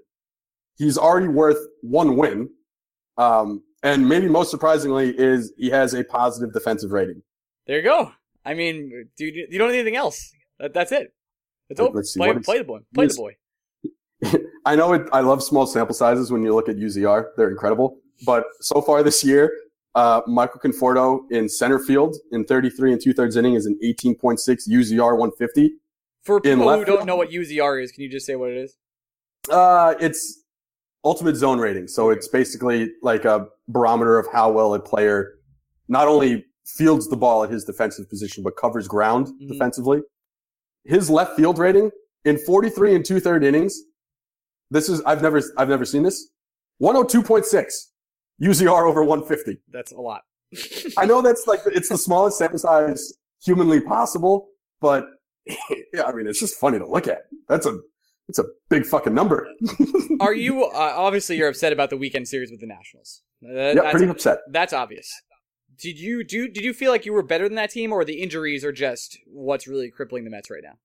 He's 0.77 0.97
already 0.99 1.29
worth 1.29 1.59
one 1.83 2.16
win. 2.16 2.49
Um, 3.16 3.62
and 3.83 4.09
maybe 4.09 4.29
most 4.29 4.51
surprisingly 4.51 5.11
is 5.18 5.53
he 5.59 5.68
has 5.70 5.95
a 5.95 6.03
positive 6.05 6.53
defensive 6.53 6.91
rating. 6.91 7.22
There 7.66 7.77
you 7.77 7.83
go. 7.83 8.12
I 8.45 8.55
mean, 8.55 9.09
dude, 9.16 9.35
you 9.35 9.59
don't 9.59 9.70
need 9.70 9.79
anything 9.79 9.97
else. 9.97 10.33
That, 10.59 10.72
that's 10.75 10.93
it. 10.93 11.12
It's 11.68 11.81
over. 11.81 11.97
let's 11.97 12.12
see, 12.12 12.18
Play, 12.18 12.35
play 12.39 12.59
the 12.59 12.64
boy. 12.64 12.81
Play 12.95 13.07
the 13.07 13.14
boy. 13.14 13.37
I 14.66 14.77
know 14.77 14.93
it, 14.95 15.09
I 15.12 15.20
love 15.20 15.43
small 15.43 15.66
sample 15.66 15.95
sizes 15.95 16.31
when 16.31 16.43
you 16.43 16.55
look 16.55 16.68
at 16.68 16.77
UZR. 16.77 17.29
They're 17.37 17.51
incredible. 17.51 17.99
But 18.25 18.45
so 18.61 18.81
far 18.81 19.03
this 19.03 19.25
year, 19.25 19.53
uh, 19.95 20.20
Michael 20.26 20.61
Conforto 20.61 21.20
in 21.30 21.49
center 21.49 21.78
field 21.78 22.16
in 22.32 22.45
33 22.45 22.92
and 22.92 23.01
two 23.01 23.12
thirds 23.12 23.36
inning 23.36 23.55
is 23.55 23.66
an 23.66 23.78
18.6 23.84 24.38
UZR 24.68 25.16
150. 25.18 25.72
For 26.22 26.40
people 26.40 26.72
who 26.76 26.84
don't 26.84 27.07
know 27.07 27.16
what 27.16 27.30
UZR 27.30 27.82
is, 27.82 27.92
can 27.92 28.03
you 28.03 28.09
just 28.11 28.26
say 28.26 28.34
what 28.36 28.51
it 28.51 28.57
is? 28.57 28.76
Uh, 29.51 29.95
it's 30.01 30.42
ultimate 31.05 31.36
zone 31.36 31.59
rating. 31.59 31.86
So 31.86 32.11
it's 32.11 32.28
basically 32.28 32.90
like 33.03 33.24
a 33.24 33.47
barometer 33.68 34.18
of 34.18 34.26
how 34.32 34.51
well 34.51 34.72
a 34.74 34.80
player 34.80 35.34
not 35.88 36.09
only 36.09 36.47
fields 36.66 37.09
the 37.09 37.16
ball 37.16 37.45
at 37.45 37.51
his 37.51 37.64
defensive 37.64 38.09
position, 38.09 38.42
but 38.42 38.57
covers 38.57 38.88
ground 38.88 39.28
Mhm. 39.28 39.49
defensively. 39.49 40.01
His 40.84 41.11
left 41.11 41.36
field 41.36 41.59
rating 41.59 41.90
in 42.24 42.38
43 42.38 42.95
and 42.95 43.05
two 43.05 43.20
third 43.20 43.45
innings. 43.45 43.78
This 44.70 44.88
is, 44.88 45.03
I've 45.03 45.20
never, 45.20 45.42
I've 45.59 45.68
never 45.68 45.84
seen 45.84 46.03
this. 46.05 46.30
102.6 46.82 47.92
UZR 48.43 48.89
over 48.89 49.03
150. 49.05 49.61
That's 49.70 49.93
a 49.93 50.01
lot. 50.01 50.22
I 50.97 51.07
know 51.07 51.22
that's 51.22 51.47
like, 51.47 51.61
it's 51.66 51.89
the 51.89 51.99
smallest 51.99 52.39
sample 52.39 52.59
size 52.59 53.12
humanly 53.45 53.80
possible, 53.80 54.49
but 54.80 55.07
yeah, 55.47 56.05
I 56.07 56.12
mean, 56.12 56.26
it's 56.26 56.41
just 56.41 56.57
funny 56.57 56.78
to 56.78 56.87
look 56.89 57.09
at. 57.09 57.22
That's 57.49 57.66
a, 57.66 57.78
it's 58.28 58.39
a 58.39 58.45
big 58.70 58.87
fucking 58.87 59.14
number. 59.14 59.47
Are 60.20 60.35
you 60.35 60.64
uh, 60.64 60.95
obviously 60.97 61.37
you're 61.37 61.49
upset 61.49 61.72
about 61.72 61.91
the 61.91 61.97
weekend 61.97 62.28
series 62.28 62.51
with 62.51 62.61
the 62.61 62.66
Nationals? 62.66 63.22
Uh, 63.45 63.53
yeah, 63.53 63.91
pretty 63.91 64.09
upset. 64.09 64.39
that's 64.51 64.72
obvious. 64.72 65.12
Did 65.78 65.99
you 65.99 66.24
do? 66.24 66.49
Did 66.49 66.64
you 66.64 66.72
feel 66.72 66.91
like 66.91 67.05
you 67.05 67.12
were 67.12 67.22
better 67.22 67.49
than 67.49 67.57
that 67.57 67.70
team, 67.70 67.93
or 67.93 68.05
the 68.05 68.22
injuries 68.22 68.64
are 68.64 68.72
just 68.72 69.18
what's 69.26 69.66
really 69.66 69.91
crippling 69.91 70.24
the 70.24 70.30
Mets 70.30 70.51
right 70.51 70.62
now? 70.62 70.78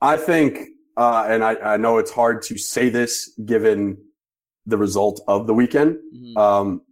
I 0.00 0.16
think, 0.16 0.58
uh, 0.96 1.26
and 1.28 1.44
I, 1.44 1.54
I 1.56 1.76
know 1.76 1.98
it's 1.98 2.10
hard 2.10 2.42
to 2.42 2.56
say 2.56 2.88
this 2.88 3.30
given 3.44 3.98
the 4.66 4.76
result 4.76 5.20
of 5.26 5.46
the 5.46 5.54
weekend. 5.54 5.96
Mhm. 6.14 6.36
Um, 6.36 6.82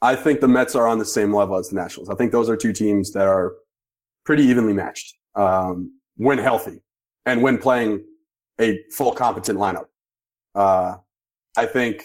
I 0.00 0.14
think 0.14 0.40
the 0.40 0.48
Mets 0.48 0.74
are 0.74 0.86
on 0.86 0.98
the 0.98 1.04
same 1.04 1.34
level 1.34 1.56
as 1.56 1.70
the 1.70 1.76
Nationals. 1.76 2.08
I 2.08 2.14
think 2.14 2.30
those 2.30 2.48
are 2.48 2.56
two 2.56 2.72
teams 2.72 3.12
that 3.12 3.26
are 3.26 3.54
pretty 4.24 4.44
evenly 4.44 4.72
matched 4.72 5.16
um, 5.34 5.92
when 6.16 6.38
healthy 6.38 6.80
and 7.26 7.42
when 7.42 7.58
playing 7.58 8.04
a 8.60 8.80
full 8.92 9.12
competent 9.12 9.58
lineup. 9.58 9.86
Uh, 10.54 10.96
I 11.56 11.66
think, 11.66 12.04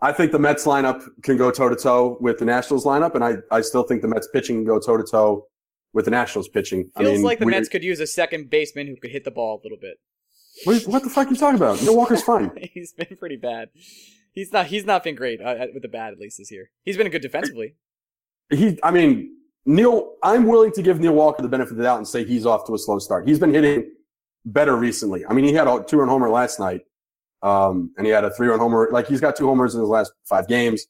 I 0.00 0.12
think 0.12 0.30
the 0.30 0.38
Mets 0.38 0.64
lineup 0.64 1.04
can 1.22 1.36
go 1.36 1.50
toe 1.50 1.68
to 1.68 1.76
toe 1.76 2.18
with 2.20 2.38
the 2.38 2.44
Nationals 2.44 2.84
lineup, 2.84 3.14
and 3.14 3.24
I, 3.24 3.36
I 3.50 3.62
still 3.62 3.82
think 3.82 4.02
the 4.02 4.08
Mets 4.08 4.28
pitching 4.32 4.56
can 4.56 4.64
go 4.64 4.78
toe 4.78 4.96
to 4.96 5.04
toe 5.04 5.46
with 5.92 6.04
the 6.04 6.10
Nationals 6.10 6.48
pitching. 6.48 6.90
I 6.96 7.02
Feels 7.02 7.14
mean, 7.14 7.22
like 7.22 7.38
the 7.40 7.46
Mets 7.46 7.68
could 7.68 7.82
use 7.82 7.98
a 7.98 8.06
second 8.06 8.50
baseman 8.50 8.86
who 8.86 8.96
could 8.96 9.10
hit 9.10 9.24
the 9.24 9.30
ball 9.30 9.60
a 9.60 9.62
little 9.64 9.78
bit. 9.78 9.98
What, 10.64 10.82
what 10.84 11.02
the 11.02 11.10
fuck 11.10 11.28
are 11.28 11.30
you 11.30 11.36
talking 11.36 11.56
about? 11.56 11.80
Neil 11.82 11.96
Walker's 11.96 12.22
fine. 12.22 12.50
he's 12.72 12.92
been 12.92 13.16
pretty 13.18 13.36
bad. 13.36 13.70
He's 14.32 14.52
not. 14.52 14.66
He's 14.66 14.84
not 14.84 15.04
been 15.04 15.14
great 15.14 15.40
uh, 15.40 15.66
with 15.72 15.82
the 15.82 15.88
bad 15.88 16.12
at 16.12 16.18
least 16.18 16.38
this 16.38 16.50
year. 16.50 16.70
He's 16.84 16.96
been 16.96 17.08
good 17.10 17.22
defensively. 17.22 17.74
he, 18.50 18.78
I 18.82 18.90
mean, 18.90 19.36
Neil, 19.66 20.14
I'm 20.22 20.46
willing 20.46 20.72
to 20.72 20.82
give 20.82 21.00
Neil 21.00 21.14
Walker 21.14 21.42
the 21.42 21.48
benefit 21.48 21.72
of 21.72 21.76
the 21.78 21.84
doubt 21.84 21.98
and 21.98 22.08
say 22.08 22.24
he's 22.24 22.46
off 22.46 22.66
to 22.66 22.74
a 22.74 22.78
slow 22.78 22.98
start. 22.98 23.26
He's 23.26 23.38
been 23.38 23.52
hitting 23.52 23.90
better 24.44 24.76
recently. 24.76 25.26
I 25.26 25.32
mean, 25.32 25.44
he 25.44 25.52
had 25.52 25.66
a 25.66 25.82
two 25.82 25.98
run 25.98 26.08
homer 26.08 26.30
last 26.30 26.60
night. 26.60 26.82
Um, 27.42 27.92
and 27.96 28.06
he 28.06 28.12
had 28.12 28.24
a 28.24 28.30
three 28.30 28.48
run 28.48 28.58
homer. 28.58 28.88
Like 28.90 29.06
he's 29.06 29.20
got 29.20 29.36
two 29.36 29.46
homers 29.46 29.74
in 29.74 29.80
his 29.80 29.88
last 29.88 30.12
five 30.24 30.48
games. 30.48 30.86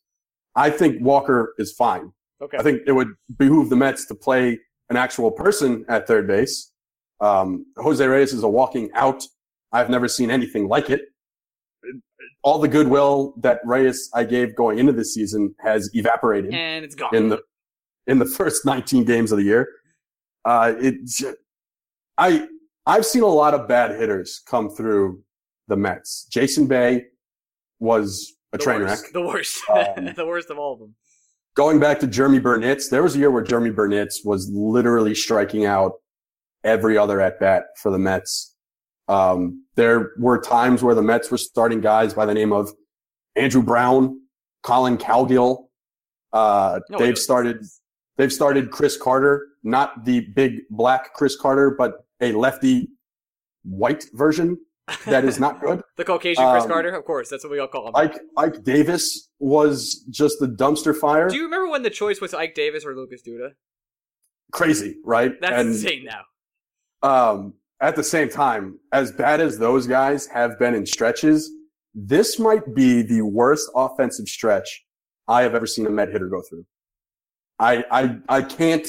I 0.54 0.70
think 0.70 1.02
Walker 1.02 1.54
is 1.58 1.72
fine. 1.72 2.12
Okay. 2.40 2.56
I 2.56 2.62
think 2.62 2.82
it 2.86 2.92
would 2.92 3.14
behoove 3.36 3.68
the 3.68 3.76
Mets 3.76 4.06
to 4.06 4.14
play 4.14 4.58
an 4.90 4.96
actual 4.96 5.30
person 5.30 5.84
at 5.88 6.06
third 6.06 6.26
base. 6.26 6.72
Um, 7.20 7.66
Jose 7.76 8.04
Reyes 8.04 8.32
is 8.32 8.42
a 8.42 8.48
walking 8.48 8.90
out. 8.94 9.24
I've 9.72 9.90
never 9.90 10.08
seen 10.08 10.30
anything 10.30 10.68
like 10.68 10.90
it. 10.90 11.02
All 12.42 12.58
the 12.58 12.68
goodwill 12.68 13.34
that 13.38 13.60
Reyes 13.64 14.10
I 14.14 14.24
gave 14.24 14.54
going 14.54 14.78
into 14.78 14.92
this 14.92 15.12
season 15.14 15.54
has 15.60 15.90
evaporated 15.94 16.54
and 16.54 16.84
it's 16.84 16.94
gone. 16.94 17.14
in 17.14 17.28
the 17.28 17.40
in 18.06 18.18
the 18.18 18.26
first 18.26 18.64
19 18.64 19.04
games 19.04 19.32
of 19.32 19.38
the 19.38 19.44
year. 19.44 19.68
Uh, 20.44 20.72
it, 20.78 21.36
I 22.16 22.48
I've 22.86 23.04
seen 23.04 23.22
a 23.22 23.26
lot 23.26 23.54
of 23.54 23.68
bad 23.68 23.90
hitters 23.98 24.40
come 24.46 24.70
through 24.70 25.22
the 25.68 25.76
Mets. 25.76 26.26
Jason 26.30 26.66
Bay 26.66 27.04
was 27.80 28.34
a 28.52 28.56
the 28.56 28.64
train 28.64 28.80
worst. 28.80 29.04
wreck. 29.04 29.12
The 29.12 29.22
worst. 29.22 29.62
Um, 29.68 30.14
the 30.16 30.26
worst 30.26 30.50
of 30.50 30.58
all 30.58 30.72
of 30.74 30.78
them. 30.80 30.94
Going 31.54 31.80
back 31.80 32.00
to 32.00 32.06
Jeremy 32.06 32.40
Burnitz, 32.40 32.88
there 32.88 33.02
was 33.02 33.14
a 33.16 33.18
year 33.18 33.30
where 33.30 33.42
Jeremy 33.42 33.70
Burnitz 33.70 34.24
was 34.24 34.48
literally 34.52 35.14
striking 35.14 35.66
out 35.66 35.92
every 36.64 36.96
other 36.96 37.20
at 37.20 37.38
bat 37.40 37.64
for 37.76 37.90
the 37.90 37.98
Mets. 37.98 38.54
Um, 39.08 39.64
there 39.74 40.12
were 40.18 40.40
times 40.40 40.82
where 40.82 40.94
the 40.94 41.02
Mets 41.02 41.30
were 41.30 41.38
starting 41.38 41.80
guys 41.80 42.14
by 42.14 42.26
the 42.26 42.34
name 42.34 42.52
of 42.52 42.70
Andrew 43.36 43.62
Brown, 43.62 44.20
Collin 44.62 44.98
Cowgill. 44.98 45.64
Uh, 46.32 46.80
No, 46.90 46.98
they've 46.98 47.18
started, 47.18 47.64
they've 48.16 48.32
started 48.32 48.70
Chris 48.70 48.96
Carter, 48.96 49.46
not 49.62 50.04
the 50.04 50.20
big 50.20 50.60
black 50.70 51.14
Chris 51.14 51.36
Carter, 51.36 51.70
but 51.70 52.04
a 52.20 52.32
lefty 52.32 52.90
white 53.62 54.04
version 54.12 54.58
that 55.06 55.24
is 55.24 55.38
not 55.38 55.60
good. 55.60 55.82
the 55.96 56.04
Caucasian 56.04 56.50
Chris 56.50 56.64
Um, 56.64 56.70
Carter, 56.70 56.90
of 56.90 57.04
course. 57.04 57.28
That's 57.30 57.44
what 57.44 57.50
we 57.50 57.58
all 57.58 57.68
call 57.68 57.88
him. 57.88 57.96
Ike 57.96 58.18
Ike 58.36 58.62
Davis 58.64 59.30
was 59.38 60.04
just 60.10 60.38
the 60.40 60.46
dumpster 60.48 60.94
fire. 60.96 61.28
Do 61.28 61.36
you 61.36 61.44
remember 61.44 61.68
when 61.70 61.82
the 61.82 61.90
choice 61.90 62.20
was 62.20 62.34
Ike 62.34 62.54
Davis 62.54 62.84
or 62.84 62.94
Lucas 62.94 63.22
Duda? 63.26 63.50
Crazy, 64.52 64.96
right? 65.04 65.32
That's 65.40 65.60
and 65.60 65.68
insane 65.70 66.04
now. 66.04 66.22
um, 67.32 67.54
at 67.80 67.96
the 67.96 68.04
same 68.04 68.28
time, 68.28 68.78
as 68.92 69.12
bad 69.12 69.40
as 69.40 69.58
those 69.58 69.86
guys 69.86 70.26
have 70.26 70.58
been 70.58 70.74
in 70.74 70.86
stretches, 70.86 71.50
this 71.94 72.38
might 72.38 72.74
be 72.74 73.02
the 73.02 73.22
worst 73.22 73.70
offensive 73.74 74.28
stretch 74.28 74.84
I 75.26 75.42
have 75.42 75.54
ever 75.54 75.66
seen 75.66 75.86
a 75.86 75.90
Met 75.90 76.10
hitter 76.10 76.28
go 76.28 76.42
through. 76.48 76.64
I, 77.58 77.84
I, 77.90 78.16
I 78.28 78.42
can't, 78.42 78.86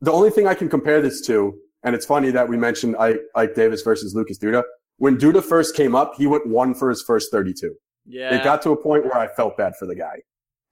the 0.00 0.12
only 0.12 0.30
thing 0.30 0.46
I 0.46 0.54
can 0.54 0.68
compare 0.68 1.00
this 1.00 1.20
to, 1.26 1.54
and 1.84 1.94
it's 1.94 2.06
funny 2.06 2.30
that 2.30 2.48
we 2.48 2.56
mentioned 2.56 2.96
Ike, 2.96 3.20
Ike 3.34 3.54
Davis 3.54 3.82
versus 3.82 4.14
Lucas 4.14 4.38
Duda. 4.38 4.62
When 4.98 5.18
Duda 5.18 5.42
first 5.42 5.74
came 5.74 5.94
up, 5.94 6.14
he 6.16 6.26
went 6.26 6.46
one 6.46 6.74
for 6.74 6.88
his 6.88 7.02
first 7.02 7.30
32. 7.32 7.74
Yeah. 8.06 8.34
It 8.34 8.44
got 8.44 8.62
to 8.62 8.70
a 8.70 8.76
point 8.76 9.04
where 9.04 9.16
I 9.16 9.28
felt 9.28 9.56
bad 9.56 9.74
for 9.76 9.86
the 9.86 9.94
guy. 9.94 10.20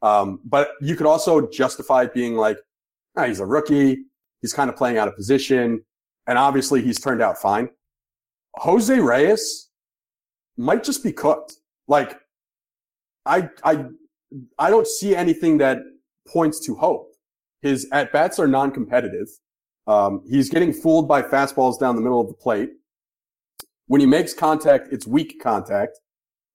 Um, 0.03 0.41
but 0.45 0.73
you 0.81 0.97
could 0.97 1.07
also 1.07 1.49
justify 1.49 2.05
it 2.05 2.15
being 2.15 2.37
like, 2.37 2.59
ah, 3.17 3.25
he's 3.25 3.41
a 3.41 3.47
rookie. 3.47 3.99
He's 4.41 4.53
kind 4.53 4.71
of 4.71 4.77
playing 4.77 4.99
out 4.99 5.09
of 5.09 5.17
position. 5.17 5.85
And 6.31 6.39
obviously 6.39 6.81
he's 6.81 7.01
turned 7.01 7.21
out 7.21 7.39
fine. 7.39 7.71
Jose 8.55 8.97
Reyes 9.01 9.69
might 10.57 10.85
just 10.85 11.03
be 11.03 11.11
cooked. 11.11 11.57
Like, 11.89 12.21
I, 13.27 13.49
I, 13.65 13.87
I 14.57 14.71
don't 14.71 14.87
see 14.87 15.17
anything 15.17 15.59
that 15.59 15.79
points 16.29 16.65
to 16.67 16.77
hope. 16.77 17.09
His 17.63 17.89
at 17.91 18.13
bats 18.13 18.39
are 18.39 18.47
non-competitive. 18.47 19.27
Um, 19.89 20.23
he's 20.31 20.49
getting 20.49 20.73
fooled 20.73 21.09
by 21.09 21.21
fastballs 21.21 21.81
down 21.81 21.97
the 21.97 22.01
middle 22.01 22.21
of 22.21 22.29
the 22.29 22.35
plate. 22.35 22.71
When 23.89 24.01
he 24.01 24.07
makes 24.07 24.33
contact, 24.33 24.93
it's 24.93 25.09
weak 25.09 25.43
contact. 25.43 25.99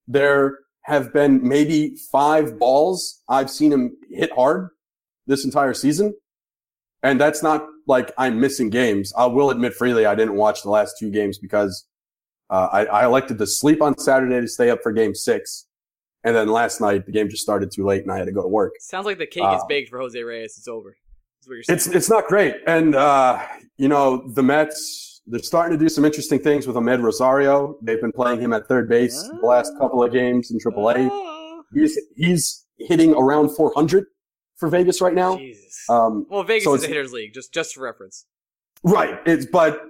There 0.08 0.60
have 0.84 1.12
been 1.12 1.46
maybe 1.46 1.98
five 2.14 2.58
balls 2.58 3.22
I've 3.28 3.50
seen 3.50 3.74
him 3.74 3.98
hit 4.10 4.32
hard 4.32 4.70
this 5.28 5.44
entire 5.44 5.74
season. 5.74 6.14
And 7.06 7.22
that's 7.22 7.44
not 7.44 7.68
like 7.88 8.12
I'm 8.18 8.40
missing 8.40 8.70
games. 8.70 9.14
I 9.16 9.26
will 9.28 9.52
admit 9.52 9.74
freely 9.76 10.06
I 10.06 10.16
didn't 10.16 10.36
watch 10.36 10.64
the 10.64 10.70
last 10.72 10.96
two 11.00 11.10
games 11.12 11.38
because 11.38 11.86
uh, 12.50 12.68
I, 12.72 12.86
I 12.86 13.06
elected 13.06 13.38
to 13.38 13.48
sleep 13.48 13.82
on 13.82 13.98
Saturday 13.98 14.42
to 14.42 14.48
stay 14.48 14.70
up 14.70 14.80
for 14.82 14.92
game 14.92 15.14
six. 15.14 15.68
And 16.24 16.36
then 16.36 16.48
last 16.48 16.82
night 16.82 17.06
the 17.06 17.12
game 17.12 17.30
just 17.30 17.44
started 17.44 17.72
too 17.72 17.86
late 17.86 18.02
and 18.02 18.12
I 18.12 18.18
had 18.18 18.26
to 18.26 18.32
go 18.32 18.42
to 18.42 18.48
work. 18.48 18.74
Sounds 18.80 19.06
like 19.06 19.20
the 19.20 19.28
cake 19.28 19.44
is 19.44 19.62
Uh, 19.62 19.66
baked 19.68 19.90
for 19.90 20.00
Jose 20.00 20.22
Reyes. 20.22 20.56
It's 20.58 20.68
over. 20.68 20.98
That's 21.40 21.48
what 21.48 21.54
you're. 21.56 21.76
It's 21.76 21.88
it's 21.88 22.10
not 22.10 22.26
great, 22.28 22.56
and 22.66 22.96
uh, 22.96 23.40
you 23.78 23.88
know 23.88 24.28
the 24.34 24.42
Mets. 24.42 25.22
They're 25.28 25.40
starting 25.42 25.78
to 25.78 25.84
do 25.84 25.90
some 25.90 26.06
interesting 26.06 26.40
things 26.40 26.66
with 26.68 26.76
Amed 26.76 27.02
Rosario. 27.04 27.78
They've 27.84 28.02
been 28.02 28.12
playing 28.12 28.40
him 28.42 28.54
at 28.54 28.68
third 28.68 28.88
base 28.90 29.22
the 29.42 29.46
last 29.46 29.72
couple 29.80 30.04
of 30.04 30.12
games 30.12 30.50
in 30.52 30.58
AAA. 30.60 31.10
Ah, 31.12 31.62
He's 31.74 32.00
he's 32.16 32.66
hitting 32.78 33.14
around 33.14 33.50
400 33.56 34.06
for 34.58 34.70
Vegas 34.70 35.02
right 35.02 35.14
now. 35.14 35.38
Jesus. 35.38 35.84
Um, 35.90 36.26
well, 36.30 36.44
Vegas 36.44 36.64
so 36.64 36.74
is 36.74 36.84
a 36.84 36.88
hitters 36.88 37.14
league, 37.14 37.34
just 37.34 37.54
just 37.54 37.76
for 37.76 37.82
reference. 37.82 38.26
right. 38.84 39.20
It's 39.26 39.46
but 39.46 39.82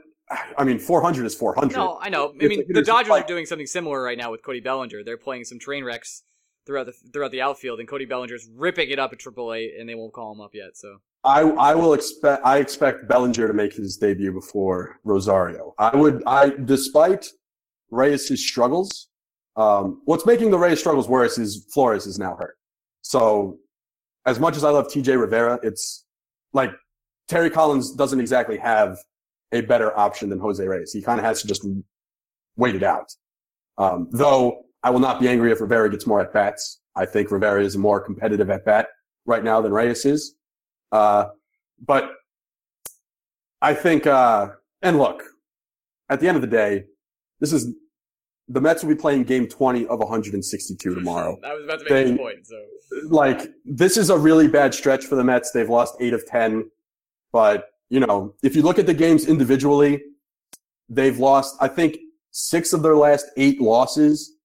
I 0.58 0.64
mean 0.64 0.80
400 0.80 1.26
is 1.26 1.36
400. 1.36 1.76
No, 1.76 2.00
I 2.02 2.10
know. 2.10 2.34
I 2.42 2.48
mean, 2.48 2.64
the 2.70 2.82
Dodgers 2.82 3.12
are 3.12 3.24
doing 3.24 3.46
something 3.46 3.68
similar 3.68 4.02
right 4.02 4.18
now 4.18 4.32
with 4.32 4.44
Cody 4.44 4.60
Bellinger. 4.60 5.04
They're 5.04 5.18
playing 5.18 5.46
some 5.46 5.60
train 5.60 5.84
wrecks 5.84 6.24
throughout 6.66 6.88
the 6.88 6.94
throughout 7.14 7.32
the 7.32 7.42
outfield, 7.42 7.80
and 7.80 7.88
Cody 7.88 8.06
Bellinger's 8.06 8.48
ripping 8.56 8.90
it 8.90 9.00
up 9.00 9.14
at 9.14 9.20
AAA, 9.20 9.80
and 9.80 9.88
they 9.88 9.96
won't 9.96 10.14
call 10.14 10.32
him 10.32 10.42
up 10.42 10.52
yet. 10.54 10.76
So 10.76 10.98
I 11.24 11.42
I 11.42 11.76
will 11.76 11.94
expect 11.94 12.46
I 12.46 12.58
expect 12.58 13.08
Bellinger 13.08 13.48
to 13.48 13.54
make 13.54 13.74
his 13.74 13.98
debut 13.98 14.32
before 14.32 15.00
Rosario. 15.04 15.74
I 15.78 15.96
would 15.96 16.24
I 16.26 16.50
despite 16.66 17.28
Reyes' 17.92 18.44
struggles. 18.46 19.10
Um, 19.56 20.02
what's 20.06 20.26
making 20.26 20.52
the 20.52 20.58
Reyes 20.58 20.80
struggles 20.80 21.08
worse 21.08 21.38
is 21.38 21.66
Flores 21.74 22.06
is 22.08 22.20
now 22.20 22.36
hurt. 22.36 22.58
So 23.02 23.58
as 24.26 24.40
much 24.40 24.56
as 24.56 24.64
I 24.64 24.70
love 24.70 24.88
TJ 24.88 25.20
Rivera, 25.20 25.60
it's 25.64 26.06
like 26.54 26.72
Terry 27.28 27.50
Collins 27.50 27.92
doesn't 27.92 28.20
exactly 28.20 28.58
have 28.58 28.98
a 29.52 29.62
better 29.62 29.98
option 29.98 30.30
than 30.30 30.40
Jose 30.40 30.66
Reyes. 30.66 30.92
He 30.92 31.02
kind 31.02 31.20
of 31.20 31.26
has 31.26 31.42
to 31.42 31.48
just 31.48 31.66
wait 32.58 32.76
it 32.76 32.84
out. 32.84 33.12
Um, 33.78 34.08
though 34.12 34.66
I 34.84 34.90
will 34.90 35.00
not 35.00 35.20
be 35.20 35.28
angry 35.28 35.52
if 35.52 35.62
Rivera 35.62 35.90
gets 35.90 36.06
more 36.06 36.22
at 36.22 36.32
bats. 36.32 36.80
I 36.96 37.06
think 37.06 37.32
Rivera 37.32 37.64
is 37.64 37.76
a 37.76 37.80
more 37.80 38.00
competitive 38.00 38.50
at 38.50 38.66
bat 38.66 38.88
right 39.26 39.44
now 39.44 39.62
than 39.62 39.72
Reyes 39.72 40.06
is. 40.06 40.36
Uh, 40.92 41.26
but 41.84 42.12
I 43.62 43.74
think, 43.74 44.08
uh, 44.08 44.50
and 44.82 44.98
look, 44.98 45.24
at 46.10 46.20
the 46.20 46.28
end 46.28 46.36
of 46.36 46.42
the 46.42 46.48
day, 46.48 46.86
this 47.40 47.52
is 47.52 47.74
the 48.48 48.62
Mets 48.62 48.84
will 48.84 48.90
be 48.94 49.00
playing 49.00 49.24
game 49.24 49.48
20 49.48 49.88
of 49.88 50.00
162 50.00 50.96
tomorrow. 50.96 51.38
I 51.44 51.54
was 51.54 51.64
about 51.66 51.80
to 51.80 51.84
make 51.86 51.90
They- 51.90 52.12
this 52.12 52.18
point. 52.18 52.48
So 52.48 52.56
like, 53.10 53.52
this 53.66 53.98
is 53.98 54.10
a 54.10 54.18
really 54.18 54.48
bad 54.48 54.74
stretch 54.74 55.06
for 55.06 55.16
the 55.16 55.24
Mets. 55.24 55.52
They've 55.52 55.70
lost 55.70 55.96
eight 56.00 56.14
of 56.14 56.26
10. 56.26 56.70
But, 57.34 57.70
you 57.90 58.00
know, 58.00 58.34
if 58.44 58.56
you 58.56 58.62
look 58.62 58.80
at 58.80 58.86
the 58.86 58.94
games 58.94 59.28
individually, 59.28 60.02
they've 60.88 61.18
lost, 61.18 61.56
I 61.60 61.68
think 61.68 61.98
six 62.32 62.72
of 62.74 62.84
their 62.84 62.96
last 62.96 63.26
eight 63.38 63.60
losses 63.60 64.36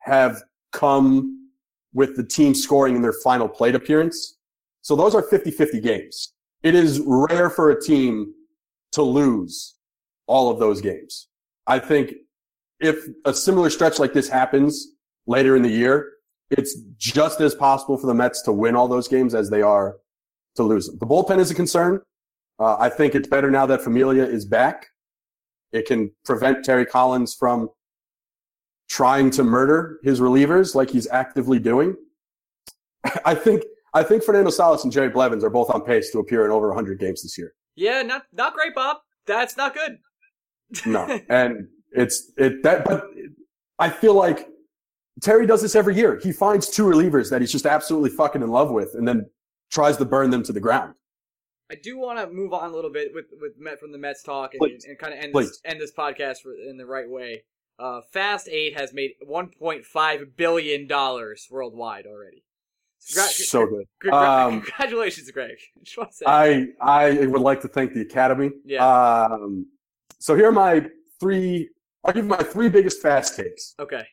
have 0.00 0.42
come 0.72 1.48
with 1.94 2.14
the 2.16 2.22
team 2.24 2.54
scoring 2.54 2.94
in 2.94 3.02
their 3.02 3.14
final 3.24 3.48
plate 3.48 3.74
appearance. 3.74 4.36
So 4.82 4.94
those 4.94 5.14
are 5.14 5.22
50-50 5.22 5.82
games. 5.82 6.34
It 6.62 6.74
is 6.74 7.00
rare 7.04 7.48
for 7.50 7.70
a 7.70 7.80
team 7.80 8.34
to 8.92 9.02
lose 9.02 9.74
all 10.26 10.50
of 10.50 10.58
those 10.60 10.80
games. 10.80 11.28
I 11.66 11.78
think 11.78 12.12
if 12.80 13.06
a 13.24 13.32
similar 13.32 13.70
stretch 13.70 13.98
like 13.98 14.12
this 14.12 14.28
happens 14.28 14.92
later 15.26 15.56
in 15.56 15.62
the 15.62 15.70
year, 15.70 16.12
it's 16.50 16.76
just 16.96 17.40
as 17.40 17.54
possible 17.54 17.96
for 17.96 18.06
the 18.06 18.14
Mets 18.14 18.42
to 18.42 18.52
win 18.52 18.76
all 18.76 18.88
those 18.88 19.08
games 19.08 19.34
as 19.34 19.50
they 19.50 19.62
are 19.62 19.96
to 20.56 20.62
lose 20.62 20.86
them. 20.86 20.98
The 20.98 21.06
bullpen 21.06 21.38
is 21.38 21.50
a 21.50 21.54
concern. 21.54 22.00
Uh, 22.58 22.76
I 22.78 22.88
think 22.88 23.14
it's 23.14 23.28
better 23.28 23.50
now 23.50 23.66
that 23.66 23.82
Familia 23.82 24.24
is 24.24 24.44
back. 24.44 24.86
It 25.72 25.86
can 25.86 26.12
prevent 26.24 26.64
Terry 26.64 26.86
Collins 26.86 27.34
from 27.34 27.68
trying 28.88 29.30
to 29.32 29.42
murder 29.42 29.98
his 30.02 30.20
relievers 30.20 30.74
like 30.74 30.90
he's 30.90 31.08
actively 31.08 31.58
doing. 31.58 31.96
I 33.24 33.34
think 33.34 33.64
I 33.92 34.02
think 34.02 34.22
Fernando 34.22 34.50
Salas 34.50 34.84
and 34.84 34.92
Jerry 34.92 35.08
Blevins 35.08 35.42
are 35.42 35.50
both 35.50 35.70
on 35.70 35.82
pace 35.82 36.10
to 36.12 36.18
appear 36.18 36.44
in 36.44 36.50
over 36.50 36.68
100 36.68 36.98
games 36.98 37.22
this 37.22 37.36
year. 37.36 37.54
yeah, 37.74 38.02
not 38.02 38.22
not 38.32 38.54
great, 38.54 38.74
Bob. 38.74 38.98
That's 39.26 39.56
not 39.56 39.74
good. 39.74 39.98
No, 40.86 41.20
and 41.28 41.68
it's 41.92 42.32
it 42.36 42.62
that, 42.62 42.84
but 42.84 43.08
I 43.78 43.88
feel 43.90 44.14
like 44.14 44.48
Terry 45.22 45.46
does 45.46 45.62
this 45.62 45.74
every 45.74 45.94
year. 45.96 46.18
He 46.22 46.32
finds 46.32 46.68
two 46.68 46.84
relievers 46.84 47.30
that 47.30 47.40
he's 47.40 47.52
just 47.52 47.66
absolutely 47.66 48.10
fucking 48.10 48.42
in 48.42 48.48
love 48.48 48.70
with, 48.70 48.94
and 48.94 49.06
then 49.06 49.26
tries 49.70 49.96
to 49.98 50.04
burn 50.04 50.30
them 50.30 50.42
to 50.44 50.52
the 50.52 50.60
ground. 50.60 50.94
I 51.70 51.74
do 51.74 51.98
want 51.98 52.18
to 52.20 52.32
move 52.32 52.52
on 52.52 52.70
a 52.70 52.74
little 52.74 52.92
bit 52.92 53.12
with 53.14 53.26
with 53.40 53.52
Met 53.58 53.80
from 53.80 53.92
the 53.92 53.98
Mets 53.98 54.22
talk 54.22 54.52
and, 54.54 54.80
and 54.86 54.98
kind 54.98 55.12
of 55.14 55.20
end 55.20 55.32
Please. 55.32 55.48
this 55.48 55.60
end 55.64 55.80
this 55.80 55.92
podcast 55.92 56.36
in 56.68 56.76
the 56.76 56.86
right 56.86 57.08
way. 57.08 57.42
Uh, 57.78 58.00
Fast 58.12 58.48
Eight 58.48 58.78
has 58.78 58.94
made 58.94 59.10
1.5 59.28 60.36
billion 60.36 60.86
dollars 60.86 61.46
worldwide 61.50 62.06
already. 62.06 62.42
Congra- 63.14 63.28
so 63.28 63.66
good. 63.66 63.84
congra- 64.02 64.46
Um, 64.46 64.62
congratulations, 64.62 65.30
Greg. 65.30 65.56
Just 65.84 65.98
want 65.98 66.10
to 66.10 66.16
say. 66.16 66.24
I 66.26 66.68
I 66.80 67.26
would 67.26 67.42
like 67.42 67.60
to 67.62 67.68
thank 67.68 67.92
the 67.92 68.00
Academy. 68.00 68.50
Yeah. 68.64 68.86
Um, 68.86 69.66
so 70.18 70.34
here 70.34 70.48
are 70.48 70.52
my 70.52 70.86
three. 71.20 71.68
I'll 72.06 72.12
give 72.14 72.24
you 72.24 72.28
my 72.30 72.42
three 72.42 72.68
biggest 72.68 73.02
fast 73.02 73.36
takes. 73.36 73.74
okay. 73.80 74.06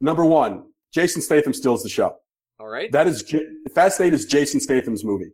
Number 0.00 0.24
one, 0.24 0.64
Jason 0.92 1.22
Statham 1.22 1.52
steals 1.54 1.82
the 1.82 1.88
show. 1.88 2.16
All 2.58 2.68
right. 2.68 2.90
That 2.90 3.06
is 3.06 3.22
J- 3.22 3.46
Fast 3.74 4.00
Eight 4.00 4.12
is 4.12 4.26
Jason 4.26 4.58
Statham's 4.60 5.04
movie. 5.04 5.30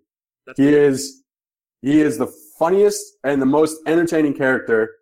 That's 0.47 0.59
He 0.59 0.69
is 0.69 1.23
he 1.83 2.01
is 2.01 2.19
the 2.19 2.27
funniest 2.59 3.03
and 3.25 3.41
the 3.41 3.47
most 3.47 3.79
entertaining 3.87 4.35
character 4.35 4.97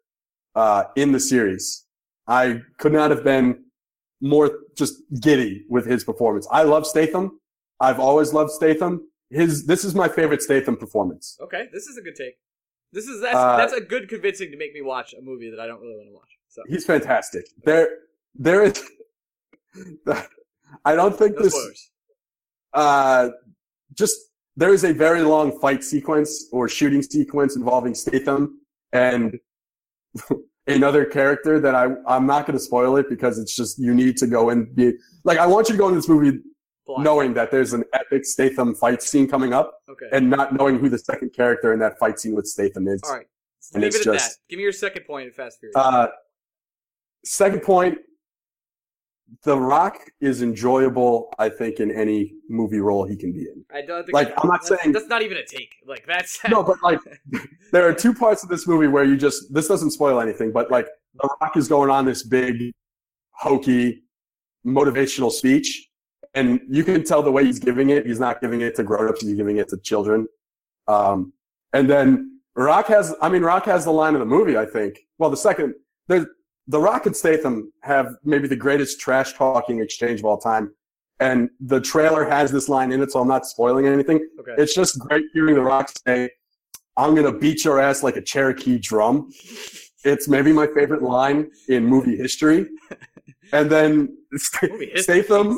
uh, 0.55 0.85
in 0.97 1.13
the 1.13 1.21
series. 1.21 1.85
I 2.29 2.61
could 2.79 2.93
not 2.93 3.11
have 3.11 3.25
been 3.25 3.65
more 4.21 4.51
just 4.77 4.95
giddy 5.21 5.65
with 5.69 5.87
his 5.87 6.05
performance. 6.05 6.47
I 6.51 6.63
love 6.63 6.87
Statham. 6.87 7.41
I've 7.81 8.01
always 8.01 8.33
loved 8.33 8.51
Statham. 8.53 9.09
His 9.31 9.67
this 9.67 9.85
is 9.85 9.95
my 9.95 10.09
favorite 10.09 10.43
Statham 10.43 10.77
performance. 10.77 11.37
Okay, 11.41 11.69
this 11.73 11.87
is 11.87 11.97
a 11.97 12.03
good 12.03 12.15
take. 12.15 12.35
This 12.93 13.07
is 13.09 13.21
that's 13.21 13.37
Uh, 13.37 13.57
that's 13.57 13.73
a 13.73 13.81
good 13.81 14.09
convincing 14.09 14.51
to 14.53 14.57
make 14.57 14.73
me 14.73 14.81
watch 14.83 15.13
a 15.15 15.21
movie 15.21 15.51
that 15.51 15.59
I 15.61 15.67
don't 15.67 15.81
really 15.81 15.97
want 15.97 16.09
to 16.09 16.15
watch. 16.15 16.36
So 16.57 16.63
He's 16.69 16.87
fantastic. 16.87 17.45
There 17.65 17.87
there 18.35 18.65
is 18.65 18.83
I 20.85 20.95
don't 20.95 21.15
think 21.17 21.37
no 21.37 21.43
this 21.43 21.53
spoilers. 21.53 21.91
uh, 22.73 23.29
just 23.93 24.17
there 24.57 24.73
is 24.73 24.85
a 24.85 24.93
very 24.95 25.21
long 25.23 25.61
fight 25.61 25.85
sequence 25.85 26.47
or 26.53 26.67
shooting 26.67 27.03
sequence 27.03 27.57
involving 27.57 27.95
Statham 27.95 28.61
and 28.93 29.39
another 30.67 31.05
character 31.05 31.61
that 31.61 31.75
I 31.75 31.89
I'm 32.07 32.27
not 32.27 32.47
going 32.47 32.59
to 32.59 32.65
spoil 32.65 32.97
it 32.97 33.11
because 33.11 33.39
it's 33.39 33.55
just 33.55 33.79
you 33.79 33.93
need 33.95 34.17
to 34.19 34.27
go 34.27 34.49
and 34.49 34.75
be 34.75 34.95
like 35.25 35.37
I 35.39 35.47
want 35.47 35.69
you 35.69 35.75
to 35.75 35.79
go 35.79 35.89
into 35.89 35.99
this 35.99 36.09
movie 36.09 36.39
Blind. 36.87 37.05
knowing 37.05 37.35
that 37.35 37.51
there's 37.51 37.75
an 37.75 37.85
epic 37.93 38.25
Statham 38.25 38.75
fight 38.75 39.03
scene 39.03 39.29
coming 39.29 39.53
up 39.53 39.75
Okay. 39.91 40.07
and 40.13 40.31
not 40.31 40.55
knowing 40.55 40.79
who 40.79 40.89
the 40.89 40.99
second 40.99 41.35
character 41.35 41.75
in 41.75 41.79
that 41.81 41.99
fight 41.99 42.19
scene 42.19 42.35
with 42.35 42.47
Statham 42.47 42.89
is. 42.89 43.03
All 43.05 43.17
right. 43.17 43.27
Leave 43.75 43.85
it's 43.87 43.97
it 43.97 44.07
at 44.07 44.13
just- 44.15 44.31
that. 44.31 44.37
Give 44.49 44.57
me 44.59 44.63
your 44.63 44.73
second 44.73 45.05
point 45.05 45.27
in 45.27 45.33
Fast 45.33 45.59
Furious. 45.59 45.75
Uh, 45.77 46.07
second 47.27 47.61
point, 47.63 47.99
The 49.43 49.59
Rock 49.59 49.99
is 50.21 50.43
enjoyable, 50.43 51.33
I 51.39 51.49
think, 51.49 51.81
in 51.81 51.91
any 51.91 52.35
movie 52.49 52.79
role 52.81 53.05
he 53.05 53.17
can 53.17 53.33
be 53.33 53.41
in. 53.41 53.65
I 53.73 53.83
don't 53.83 54.05
think 54.05 54.15
Like, 54.15 54.33
I'm 54.39 54.49
not 54.49 54.63
that's, 54.63 54.81
saying- 54.81 54.93
that's 54.93 55.09
not 55.09 55.23
even 55.23 55.37
a 55.39 55.45
take. 55.45 55.75
Like 55.87 56.07
that's 56.07 56.39
No, 56.49 56.63
but 56.63 56.77
like, 56.83 57.01
there 57.73 57.87
are 57.89 57.93
two 57.93 58.15
parts 58.15 58.43
of 58.43 58.49
this 58.49 58.67
movie 58.67 58.87
where 58.87 59.05
you 59.05 59.17
just, 59.17 59.53
this 59.53 59.67
doesn't 59.69 59.91
spoil 59.91 60.21
anything, 60.21 60.53
but 60.53 60.71
like, 60.71 60.87
The 61.21 61.29
Rock 61.41 61.57
is 61.57 61.69
going 61.69 61.91
on 61.91 62.05
this 62.05 62.23
big, 62.23 62.73
hokey, 63.33 64.03
motivational 64.67 65.31
speech. 65.31 65.89
And 66.35 66.61
you 66.69 66.85
can 66.85 67.03
tell 67.03 67.23
the 67.23 67.33
way 67.33 67.45
he's 67.45 67.59
giving 67.59 67.91
it, 67.91 68.05
he's 68.07 68.21
not 68.21 68.41
giving 68.43 68.61
it 68.61 68.75
to 68.77 68.83
grown-ups, 68.83 69.23
he's 69.23 69.35
giving 69.35 69.57
it 69.57 69.69
to 69.71 69.79
children. 69.79 70.27
Um, 70.87 71.33
and 71.73 71.89
then 71.89 72.41
Rock 72.55 72.87
has, 72.89 73.15
I 73.23 73.29
mean, 73.31 73.43
Rock 73.43 73.65
has 73.65 73.85
the 73.85 73.91
line 73.91 74.15
of 74.15 74.21
the 74.21 74.27
movie, 74.27 74.57
I 74.57 74.67
think. 74.67 74.99
Well, 75.19 75.31
the 75.31 75.37
second, 75.37 75.75
there's, 76.09 76.27
The 76.69 76.81
Rock 76.81 77.07
and 77.07 77.17
Statham 77.17 77.73
have 77.83 78.15
maybe 78.25 78.49
the 78.49 78.57
greatest 78.57 79.01
trash 79.01 79.35
talking 79.35 79.81
exchange 79.81 80.21
of 80.21 80.27
all 80.27 80.39
time. 80.39 80.73
And 81.21 81.49
the 81.61 81.81
trailer 81.81 82.29
has 82.29 82.51
this 82.51 82.69
line 82.69 82.93
in 82.93 83.01
it, 83.03 83.13
so 83.13 83.21
I'm 83.21 83.29
not 83.29 83.47
spoiling 83.47 83.87
anything. 83.87 84.27
okay. 84.41 84.55
It's 84.59 84.75
just 84.75 84.99
great 84.99 85.25
hearing 85.33 85.55
The 85.55 85.63
Rock 85.63 85.91
say, 86.07 86.31
I'm 86.97 87.15
going 87.15 87.31
to 87.31 87.39
beat 87.39 87.65
your 87.65 87.81
ass 87.81 88.03
like 88.03 88.17
a 88.17 88.23
Cherokee 88.23 88.79
drum. 88.79 89.31
It's 90.05 90.29
maybe 90.29 90.53
my 90.53 90.67
favorite 90.67 91.03
line 91.03 91.51
in 91.69 91.85
movie 91.85 92.17
history. 92.17 92.67
And 93.53 93.71
then 93.71 94.17
Movie 94.61 94.91
history, 94.93 95.23
Statham, 95.23 95.57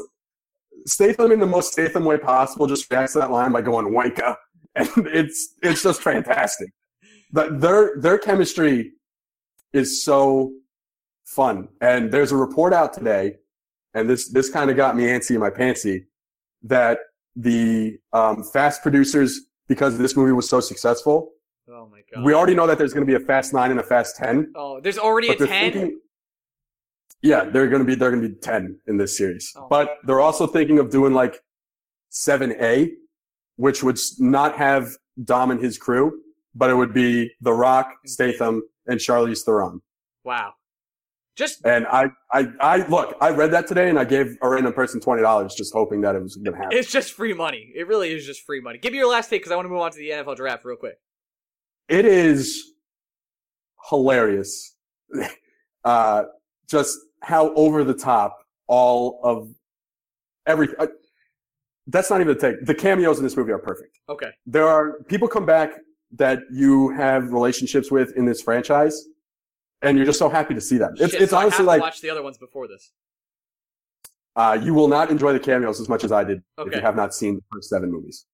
Statham 0.84 1.32
in 1.32 1.40
the 1.40 1.46
most 1.46 1.72
Statham 1.72 2.04
way 2.04 2.18
possible 2.18 2.66
just 2.66 2.90
reacts 2.90 3.14
to 3.14 3.20
that 3.20 3.30
line 3.30 3.50
by 3.50 3.62
going 3.62 3.86
wanka. 3.86 4.36
And 4.76 4.88
it's, 5.06 5.54
it's 5.62 5.82
just 5.82 6.02
fantastic. 6.02 6.68
But 7.32 7.62
their, 7.62 7.98
their 7.98 8.18
chemistry 8.18 8.92
is 9.72 10.04
so 10.04 10.52
fun. 11.28 11.68
And 11.80 12.10
there's 12.10 12.32
a 12.32 12.36
report 12.36 12.72
out 12.72 12.92
today, 12.92 13.36
and 13.94 14.08
this, 14.08 14.28
this 14.28 14.48
kind 14.50 14.70
of 14.70 14.76
got 14.76 14.96
me 14.96 15.04
antsy 15.04 15.32
in 15.32 15.40
my 15.40 15.50
pantsy, 15.50 16.06
that 16.62 16.98
the 17.36 17.98
um, 18.12 18.42
Fast 18.42 18.82
producers, 18.82 19.42
because 19.68 19.98
this 19.98 20.16
movie 20.16 20.32
was 20.32 20.48
so 20.48 20.60
successful, 20.60 21.32
Oh 21.70 21.86
my 21.90 22.00
god. 22.12 22.24
we 22.24 22.32
already 22.32 22.54
know 22.54 22.66
that 22.66 22.78
there's 22.78 22.94
going 22.94 23.06
to 23.06 23.10
be 23.18 23.22
a 23.22 23.24
Fast 23.26 23.52
Nine 23.52 23.70
and 23.70 23.78
a 23.78 23.82
Fast 23.82 24.16
Ten. 24.16 24.50
oh, 24.56 24.80
there's 24.80 24.98
already 24.98 25.28
a 25.28 25.36
ten. 25.36 26.00
yeah, 27.22 27.44
they're 27.44 27.68
going 27.68 27.80
to 27.82 27.84
be 27.86 27.94
they're 27.94 28.10
going 28.10 28.22
to 28.22 28.28
be 28.30 28.34
ten 28.36 28.80
in 28.86 28.96
this 28.96 29.16
series. 29.18 29.52
Oh. 29.54 29.66
But 29.68 29.98
they're 30.04 30.20
also 30.20 30.46
thinking 30.46 30.78
of 30.78 30.88
doing 30.90 31.12
like 31.12 31.42
seven 32.08 32.54
A, 32.60 32.92
which 33.56 33.82
would 33.82 33.98
not 34.18 34.56
have 34.56 34.88
Dom 35.24 35.50
and 35.50 35.60
his 35.62 35.76
crew, 35.76 36.20
but 36.54 36.70
it 36.70 36.74
would 36.74 36.94
be 36.94 37.30
The 37.42 37.52
Rock, 37.52 37.92
Statham, 38.06 38.62
and 38.86 38.98
Charlize 38.98 39.42
Theron. 39.44 39.82
Wow. 40.24 40.54
Just 41.38 41.64
And 41.64 41.86
I, 41.86 42.10
I, 42.32 42.48
I 42.60 42.86
look, 42.88 43.16
I 43.20 43.30
read 43.30 43.52
that 43.52 43.68
today, 43.68 43.88
and 43.88 43.96
I 43.96 44.04
gave 44.04 44.36
a 44.42 44.48
random 44.48 44.72
person 44.72 45.00
twenty 45.00 45.22
dollars, 45.22 45.54
just 45.54 45.72
hoping 45.72 46.00
that 46.00 46.16
it 46.16 46.22
was 46.22 46.34
going 46.34 46.52
to 46.52 46.58
happen. 46.58 46.76
it's 46.76 46.90
just 46.90 47.12
free 47.12 47.32
money. 47.32 47.70
It 47.76 47.86
really 47.86 48.12
is 48.12 48.26
just 48.26 48.42
free 48.42 48.60
money. 48.60 48.78
Give 48.78 48.90
me 48.90 48.98
your 48.98 49.08
last 49.08 49.30
take 49.30 49.42
because 49.42 49.52
I 49.52 49.54
want 49.54 49.66
to 49.66 49.70
move 49.70 49.78
on 49.78 49.92
to 49.92 49.98
the 49.98 50.10
NFL 50.10 50.34
draft 50.34 50.64
real 50.64 50.76
quick. 50.76 50.98
it 51.88 52.04
is 52.04 52.72
hilarious. 53.88 54.74
uh, 55.84 56.24
just 56.68 56.98
how 57.22 57.54
over 57.54 57.84
the 57.84 57.94
top 57.94 58.36
all 58.66 59.20
of 59.22 59.48
every. 60.44 60.68
Uh, 60.76 60.88
that's 61.86 62.10
not 62.10 62.20
even 62.20 62.34
the 62.36 62.40
take. 62.40 62.66
The 62.66 62.74
cameos 62.74 63.18
in 63.18 63.24
this 63.24 63.36
movie 63.36 63.52
are 63.52 63.60
perfect. 63.60 64.00
Okay. 64.08 64.30
There 64.44 64.66
are 64.66 65.04
people 65.04 65.28
come 65.28 65.46
back 65.46 65.70
that 66.16 66.40
you 66.52 66.90
have 66.96 67.32
relationships 67.32 67.92
with 67.92 68.16
in 68.16 68.24
this 68.24 68.42
franchise, 68.42 69.06
and 69.82 69.96
you're 69.96 70.06
just 70.06 70.18
so 70.18 70.28
happy 70.28 70.54
to 70.54 70.60
see 70.60 70.78
them. 70.78 70.94
It's 70.98 71.12
Shit, 71.12 71.22
it's 71.22 71.30
so 71.30 71.38
I 71.38 71.42
honestly 71.42 71.64
like 71.64 71.80
watch 71.80 72.00
the 72.00 72.10
other 72.10 72.22
ones 72.22 72.38
before 72.38 72.66
this. 72.68 72.92
uh, 74.36 74.58
you 74.62 74.74
will 74.74 74.88
not 74.88 75.10
enjoy 75.10 75.32
the 75.32 75.40
cameos 75.40 75.80
as 75.80 75.88
much 75.88 76.04
as 76.04 76.12
I 76.12 76.24
did 76.24 76.42
if 76.58 76.74
you 76.74 76.80
have 76.80 76.96
not 76.96 77.14
seen 77.14 77.36
the 77.36 77.42
first 77.52 77.68
seven 77.70 77.90
movies. 77.90 78.26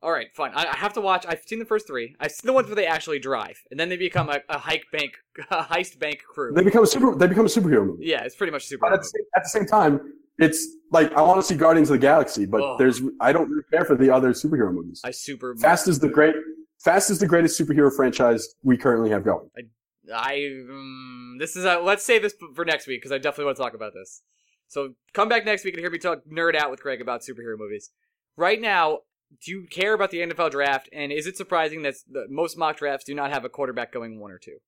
All 0.00 0.12
right, 0.12 0.28
fine. 0.32 0.52
I, 0.54 0.66
I 0.66 0.76
have 0.76 0.92
to 0.92 1.00
watch. 1.00 1.24
I've 1.28 1.42
seen 1.44 1.58
the 1.58 1.64
first 1.64 1.88
three. 1.88 2.14
I've 2.20 2.30
seen 2.30 2.46
the 2.46 2.52
ones 2.52 2.68
where 2.68 2.76
they 2.76 2.86
actually 2.86 3.18
drive, 3.18 3.60
and 3.72 3.80
then 3.80 3.88
they 3.88 3.96
become 3.96 4.28
a, 4.30 4.40
a 4.48 4.56
hike 4.56 4.84
bank, 4.92 5.14
a 5.50 5.64
heist 5.64 5.98
bank 5.98 6.22
crew. 6.22 6.52
They 6.54 6.62
become 6.62 6.84
a 6.84 6.86
super. 6.86 7.16
They 7.16 7.26
become 7.26 7.46
a 7.46 7.48
superhero 7.48 7.84
movie. 7.84 8.06
yeah, 8.06 8.22
it's 8.22 8.36
pretty 8.36 8.52
much 8.52 8.66
super. 8.66 8.86
But 8.86 8.92
at 8.92 9.00
the, 9.00 9.06
same, 9.08 9.22
at 9.34 9.42
the 9.42 9.48
same 9.48 9.66
time, 9.66 10.00
it's 10.38 10.64
like 10.92 11.12
I 11.14 11.22
want 11.22 11.40
to 11.40 11.42
see 11.42 11.56
Guardians 11.56 11.90
of 11.90 11.94
the 11.94 11.98
Galaxy, 11.98 12.46
but 12.46 12.76
there's 12.78 13.00
I 13.20 13.32
don't 13.32 13.50
really 13.50 13.64
care 13.72 13.84
for 13.84 13.96
the 13.96 14.08
other 14.08 14.30
superhero 14.34 14.72
movies. 14.72 15.00
I 15.04 15.10
super. 15.10 15.56
Fast 15.56 15.88
is 15.88 15.98
the 15.98 16.08
great. 16.08 16.36
Fast 16.78 17.10
is 17.10 17.18
the 17.18 17.26
greatest 17.26 17.60
superhero 17.60 17.92
franchise 17.94 18.54
we 18.62 18.76
currently 18.76 19.10
have 19.10 19.24
going. 19.24 19.50
I 19.58 19.62
um, 20.10 21.36
this 21.38 21.56
is 21.56 21.64
a, 21.64 21.78
let's 21.78 22.04
save 22.04 22.22
this 22.22 22.34
for 22.54 22.64
next 22.64 22.86
week 22.86 23.00
because 23.00 23.12
I 23.12 23.18
definitely 23.18 23.46
want 23.46 23.56
to 23.56 23.62
talk 23.62 23.74
about 23.74 23.92
this. 23.94 24.22
So 24.68 24.94
come 25.14 25.28
back 25.28 25.44
next 25.44 25.64
week 25.64 25.74
and 25.74 25.80
hear 25.80 25.90
me 25.90 25.98
talk 25.98 26.20
nerd 26.30 26.54
out 26.54 26.70
with 26.70 26.80
Craig 26.80 27.00
about 27.00 27.22
superhero 27.22 27.58
movies. 27.58 27.90
Right 28.36 28.60
now, 28.60 29.00
do 29.44 29.50
you 29.50 29.66
care 29.70 29.94
about 29.94 30.10
the 30.10 30.18
NFL 30.18 30.50
draft? 30.50 30.88
And 30.92 31.12
is 31.12 31.26
it 31.26 31.36
surprising 31.36 31.82
that 31.82 31.94
the, 32.10 32.26
most 32.28 32.56
mock 32.56 32.76
drafts 32.76 33.04
do 33.04 33.14
not 33.14 33.30
have 33.30 33.44
a 33.44 33.48
quarterback 33.48 33.92
going 33.92 34.20
one 34.20 34.30
or 34.30 34.38
two? 34.38 34.58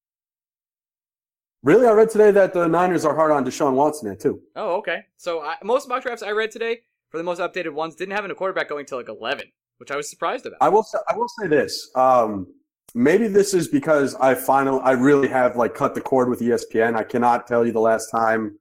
Really, 1.62 1.86
I 1.86 1.92
read 1.92 2.08
today 2.08 2.30
that 2.30 2.54
the 2.54 2.66
Niners 2.66 3.04
are 3.04 3.14
hard 3.14 3.30
on 3.30 3.44
Deshaun 3.44 3.74
Watson 3.74 4.08
there 4.08 4.16
too. 4.16 4.40
Oh, 4.56 4.76
okay. 4.76 5.02
So 5.18 5.42
I, 5.42 5.56
most 5.62 5.88
mock 5.88 6.02
drafts 6.02 6.22
I 6.22 6.30
read 6.30 6.50
today, 6.50 6.80
for 7.10 7.18
the 7.18 7.24
most 7.24 7.38
updated 7.38 7.74
ones, 7.74 7.94
didn't 7.94 8.14
have 8.14 8.24
a 8.24 8.34
quarterback 8.34 8.68
going 8.70 8.86
till 8.86 8.96
like 8.96 9.10
eleven, 9.10 9.48
which 9.76 9.90
I 9.90 9.96
was 9.96 10.08
surprised 10.08 10.46
about. 10.46 10.56
I 10.62 10.70
will. 10.70 10.82
Say, 10.82 10.98
I 11.06 11.16
will 11.16 11.28
say 11.28 11.48
this. 11.48 11.90
Um, 11.94 12.46
maybe 12.94 13.28
this 13.28 13.54
is 13.54 13.68
because 13.68 14.14
I 14.16 14.34
finally, 14.34 14.80
I 14.82 14.92
really 14.92 15.28
have 15.28 15.56
like 15.56 15.74
cut 15.74 15.94
the 15.94 16.00
cord 16.00 16.28
with 16.28 16.40
ESPN. 16.40 16.96
I 16.96 17.04
cannot 17.04 17.46
tell 17.46 17.66
you 17.66 17.72
the 17.72 17.80
last 17.80 18.10
time 18.10 18.58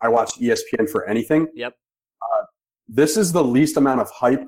I 0.00 0.08
watched 0.08 0.40
ESPN 0.40 0.88
for 0.90 1.08
anything. 1.08 1.46
Yep. 1.54 1.74
Uh, 2.22 2.44
this 2.88 3.16
is 3.16 3.32
the 3.32 3.42
least 3.42 3.76
amount 3.76 4.00
of 4.00 4.10
hype 4.10 4.44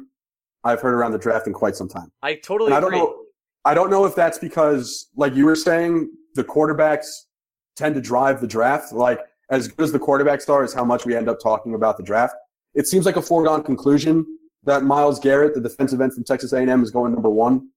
I've 0.65 0.81
heard 0.81 0.95
around 0.95 1.13
the 1.13 1.19
draft 1.19 1.47
in 1.47 1.53
quite 1.53 1.77
some 1.77 1.89
time. 1.89 2.11
I 2.23 2.35
totally 2.37 2.69
And 2.69 2.77
I 2.77 2.81
don't 2.81 2.95
agree. 2.95 3.01
know. 3.01 3.21
I 3.65 3.75
don't 3.75 3.91
know 3.91 4.05
if 4.05 4.15
that's 4.15 4.39
because, 4.39 5.09
like 5.17 5.35
you 5.35 5.47
were 5.47 5.57
saying, 5.57 6.11
the 6.35 6.45
quarterbacks 6.45 7.07
tend 7.77 7.95
to 7.95 8.01
drive 8.01 8.41
the 8.41 8.47
draft. 8.47 8.93
Like 8.93 9.21
as 9.51 9.69
good 9.69 9.85
as 9.85 9.93
the 9.93 9.99
quarterbacks 9.99 10.49
are, 10.49 10.65
is 10.65 10.75
how 10.75 10.85
much 10.85 11.07
we 11.07 11.17
end 11.17 11.29
up 11.29 11.41
talking 11.41 11.75
about 11.75 11.97
the 11.97 12.03
draft. 12.03 12.35
It 12.75 12.87
seems 12.87 13.07
like 13.07 13.17
a 13.17 13.23
foregone 13.23 13.63
conclusion 13.63 14.27
that 14.65 14.83
Myles 14.83 15.19
Garrett, 15.21 15.55
the 15.55 15.61
defensive 15.61 16.01
end 16.01 16.15
from 16.15 16.25
Texas 16.25 16.53
A&M, 16.53 16.83
is 16.83 16.91
going 16.91 17.13
number 17.13 17.31
one. 17.31 17.69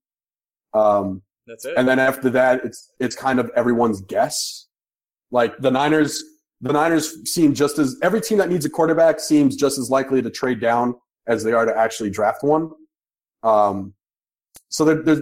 Um, 0.74 1.22
That's 1.48 1.66
it. 1.66 1.74
and 1.78 1.88
then 1.88 2.00
after 2.00 2.30
that, 2.32 2.66
it's 2.66 2.91
it's 3.00 3.16
kind 3.16 3.39
of 3.39 3.50
everyone's 3.56 4.02
guess. 4.02 4.68
Like 5.32 5.58
the 5.60 5.72
Niners, 5.72 6.24
the 6.62 6.74
Niners 6.74 7.30
seem 7.30 7.54
just 7.54 7.80
as 7.80 7.98
every 8.02 8.22
team 8.22 8.38
that 8.38 8.50
needs 8.50 8.66
a 8.66 8.70
quarterback 8.70 9.20
seems 9.20 9.56
just 9.56 9.78
as 9.78 9.89
likely 9.89 10.22
to 10.22 10.30
trade 10.30 10.60
down 10.60 10.95
as 11.28 11.43
they 11.43 11.54
are 11.54 11.66
to 11.66 11.78
actually 11.78 12.10
draft 12.10 12.43
one. 12.43 12.72
Um, 13.43 13.93
so 14.70 14.86
there, 14.86 15.02
there's, 15.04 15.22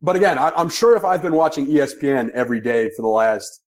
but 0.00 0.16
again, 0.16 0.38
I, 0.38 0.50
I'm 0.50 0.68
sure 0.68 0.96
if 0.96 1.04
I've 1.04 1.22
been 1.22 1.34
watching 1.34 1.66
ESPN 1.66 2.30
every 2.30 2.60
day 2.60 2.90
for 2.94 3.02
the 3.02 3.08
last 3.08 3.62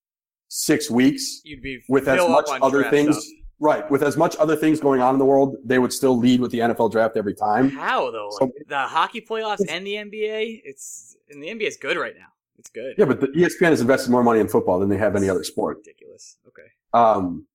six 0.47 0.89
weeks, 0.89 1.41
You'd 1.43 1.61
be 1.61 1.81
with 1.89 2.07
as 2.07 2.19
much 2.27 2.47
other 2.61 2.89
things. 2.89 3.27
Right, 3.61 3.89
with 3.89 4.03
as 4.03 4.17
much 4.17 4.35
other 4.37 4.55
things 4.57 4.79
going 4.81 4.99
on 5.01 5.13
in 5.15 5.19
the 5.19 5.25
world, 5.25 5.55
they 5.63 5.79
would 5.79 5.93
still 5.93 6.17
lead 6.17 6.41
with 6.41 6.51
the 6.51 6.59
NFL 6.59 6.91
draft 6.91 7.15
every 7.15 7.33
time. 7.35 7.69
How 7.69 8.11
though? 8.11 8.29
So- 8.31 8.45
Like, 8.45 8.53
the 8.67 8.79
hockey 8.79 9.21
playoffs 9.21 9.63
and 9.69 9.87
the 9.87 9.95
NBA, 9.95 10.61
it's 10.65 11.15
and 11.29 11.41
the 11.41 11.47
NBA 11.47 11.67
is 11.67 11.77
good 11.77 11.95
right 11.95 12.15
now. 12.17 12.25
It's 12.57 12.69
good. 12.69 12.95
Yeah, 12.97 13.05
but 13.05 13.21
the 13.21 13.27
ESPN 13.27 13.69
has 13.69 13.79
invested 13.81 14.11
more 14.11 14.23
money 14.23 14.39
in 14.39 14.47
football 14.49 14.79
than 14.79 14.89
they 14.89 14.97
have 14.97 15.15
any 15.15 15.29
other 15.29 15.43
sport. 15.43 15.77
Ridiculous. 15.77 16.37
Okay. 16.47 16.67
um, 16.93 17.45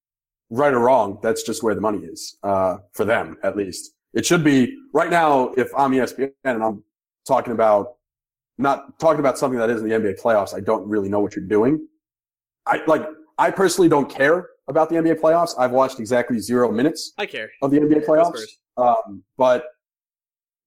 right 0.50 0.72
or 0.72 0.78
wrong, 0.78 1.18
that's 1.22 1.42
just 1.42 1.62
where 1.62 1.74
the 1.74 1.80
money 1.80 1.98
is 1.98 2.36
uh, 2.44 2.78
for 2.92 3.04
them, 3.04 3.36
at 3.42 3.56
least. 3.56 3.92
It 4.14 4.24
should 4.24 4.42
be 4.44 4.76
right 4.94 5.10
now. 5.10 5.48
If 5.56 5.68
I'm 5.76 5.90
ESPN 5.92 6.32
and 6.44 6.62
I'm 6.62 6.82
talking 7.26 7.52
about 7.52 7.94
not 8.58 8.98
talking 8.98 9.20
about 9.20 9.36
something 9.38 9.58
that 9.58 9.68
is 9.70 9.82
in 9.82 9.88
the 9.88 9.94
NBA 9.94 10.20
playoffs, 10.20 10.54
I 10.54 10.60
don't 10.60 10.88
really 10.88 11.08
know 11.08 11.20
what 11.20 11.36
you're 11.36 11.44
doing. 11.44 11.86
I 12.66 12.82
like. 12.86 13.06
I 13.38 13.50
personally 13.50 13.88
don't 13.90 14.08
care 14.08 14.48
about 14.68 14.88
the 14.88 14.96
NBA 14.96 15.20
playoffs. 15.20 15.54
I've 15.58 15.70
watched 15.70 16.00
exactly 16.00 16.38
zero 16.38 16.70
minutes 16.70 17.12
I 17.18 17.26
care. 17.26 17.50
of 17.62 17.70
the 17.70 17.78
NBA 17.80 18.04
playoffs. 18.04 18.40
Um, 18.76 19.22
but 19.38 19.64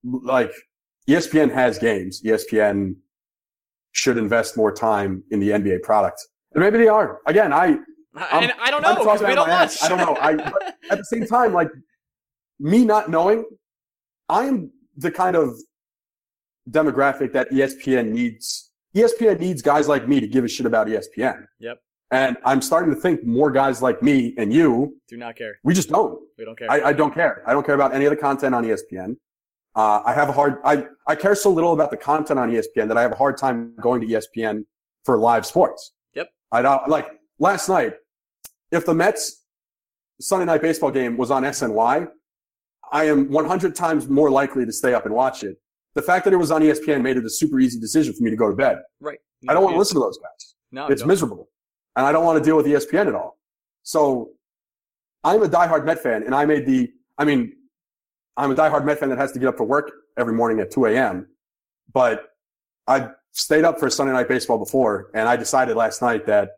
like 0.03 0.51
ESPN 1.09 1.51
has 1.51 1.77
games. 1.77 2.21
ESPN 2.23 2.95
should 3.91 4.17
invest 4.17 4.55
more 4.55 4.71
time 4.71 5.23
in 5.31 5.39
the 5.39 5.49
NBA 5.49 5.83
product, 5.83 6.25
and 6.53 6.63
maybe 6.63 6.77
they 6.77 6.87
are. 6.87 7.19
Again, 7.25 7.51
I 7.53 7.77
and 8.15 8.53
I 8.61 8.71
don't 8.71 8.81
know 8.81 8.95
we 9.27 9.35
don't 9.35 9.49
watch. 9.49 9.81
I 9.83 9.89
don't 9.89 9.97
know. 9.97 10.17
I 10.19 10.33
at 10.89 10.97
the 10.97 11.05
same 11.05 11.25
time, 11.25 11.53
like 11.53 11.69
me 12.59 12.85
not 12.85 13.09
knowing, 13.09 13.45
I 14.27 14.45
am 14.45 14.71
the 14.97 15.11
kind 15.11 15.35
of 15.35 15.55
demographic 16.69 17.33
that 17.33 17.49
ESPN 17.51 18.11
needs. 18.11 18.71
ESPN 18.95 19.39
needs 19.39 19.61
guys 19.61 19.87
like 19.87 20.07
me 20.07 20.19
to 20.19 20.27
give 20.27 20.43
a 20.43 20.47
shit 20.47 20.65
about 20.65 20.87
ESPN. 20.87 21.45
Yep. 21.59 21.79
And 22.11 22.37
I'm 22.43 22.61
starting 22.61 22.93
to 22.93 22.99
think 22.99 23.23
more 23.23 23.51
guys 23.51 23.81
like 23.81 24.01
me 24.01 24.33
and 24.37 24.51
you, 24.51 24.97
Do 25.07 25.17
not 25.17 25.35
care. 25.35 25.59
we 25.63 25.73
just 25.73 25.89
don't. 25.89 26.19
We 26.37 26.45
don't 26.45 26.57
care. 26.57 26.69
I, 26.71 26.89
I 26.89 26.93
don't 26.93 27.13
care. 27.13 27.43
I 27.45 27.53
don't 27.53 27.65
care 27.65 27.75
about 27.75 27.93
any 27.93 28.05
of 28.05 28.09
the 28.09 28.15
content 28.17 28.55
on 28.55 28.63
ESPN. 28.65 29.15
Uh, 29.75 30.01
I 30.03 30.13
have 30.13 30.29
a 30.29 30.31
hard, 30.31 30.55
I, 30.65 30.87
I 31.07 31.15
care 31.15 31.35
so 31.35 31.51
little 31.51 31.73
about 31.73 31.91
the 31.91 31.97
content 31.97 32.39
on 32.39 32.49
ESPN 32.51 32.87
that 32.87 32.97
I 32.97 33.01
have 33.03 33.11
a 33.11 33.15
hard 33.15 33.37
time 33.37 33.73
going 33.79 34.01
to 34.01 34.07
ESPN 34.07 34.65
for 35.05 35.17
live 35.17 35.45
sports. 35.45 35.93
Yep. 36.15 36.29
I 36.51 36.63
don't, 36.63 36.89
like 36.89 37.07
last 37.37 37.69
night, 37.69 37.93
if 38.71 38.85
the 38.85 38.93
Mets 38.93 39.43
Sunday 40.19 40.45
night 40.45 40.61
baseball 40.61 40.91
game 40.91 41.15
was 41.15 41.29
on 41.29 41.43
SNY, 41.43 42.07
I 42.91 43.03
am 43.05 43.29
100 43.31 43.75
times 43.75 44.09
more 44.09 44.31
likely 44.31 44.65
to 44.65 44.71
stay 44.71 44.95
up 44.95 45.05
and 45.05 45.13
watch 45.13 45.43
it. 45.43 45.57
The 45.93 46.01
fact 46.01 46.25
that 46.25 46.33
it 46.33 46.37
was 46.37 46.49
on 46.49 46.61
ESPN 46.61 47.01
made 47.03 47.17
it 47.17 47.25
a 47.25 47.29
super 47.29 47.59
easy 47.59 47.79
decision 47.79 48.13
for 48.13 48.23
me 48.23 48.31
to 48.31 48.35
go 48.35 48.49
to 48.49 48.55
bed. 48.55 48.79
Right. 48.99 49.19
I 49.47 49.53
don't 49.53 49.63
want 49.63 49.75
to 49.75 49.79
listen 49.79 49.95
to 49.95 50.01
those 50.01 50.17
guys. 50.17 50.55
No, 50.71 50.87
it's 50.87 51.05
miserable. 51.05 51.47
And 51.95 52.05
I 52.05 52.11
don't 52.11 52.23
want 52.25 52.37
to 52.37 52.43
deal 52.43 52.55
with 52.55 52.65
ESPN 52.65 53.07
at 53.07 53.15
all. 53.15 53.37
So 53.83 54.29
I'm 55.23 55.41
a 55.43 55.47
diehard 55.49 55.85
Met 55.85 55.99
fan 56.01 56.23
and 56.23 56.33
I 56.33 56.45
made 56.45 56.65
the, 56.65 56.91
I 57.17 57.25
mean, 57.25 57.53
I'm 58.37 58.51
a 58.51 58.55
diehard 58.55 58.85
Met 58.85 58.99
fan 58.99 59.09
that 59.09 59.17
has 59.17 59.31
to 59.33 59.39
get 59.39 59.49
up 59.49 59.57
for 59.57 59.65
work 59.65 59.91
every 60.17 60.33
morning 60.33 60.59
at 60.59 60.71
2 60.71 60.85
a.m. 60.85 61.27
But 61.93 62.29
I 62.87 63.09
stayed 63.31 63.65
up 63.65 63.79
for 63.79 63.89
Sunday 63.89 64.13
night 64.13 64.27
baseball 64.27 64.57
before 64.57 65.11
and 65.13 65.27
I 65.27 65.35
decided 65.35 65.75
last 65.75 66.01
night 66.01 66.25
that 66.27 66.51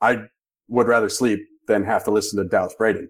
I 0.00 0.24
would 0.68 0.86
rather 0.86 1.08
sleep 1.08 1.40
than 1.66 1.84
have 1.84 2.04
to 2.04 2.10
listen 2.10 2.42
to 2.42 2.48
Dallas 2.48 2.74
Braden. 2.74 3.08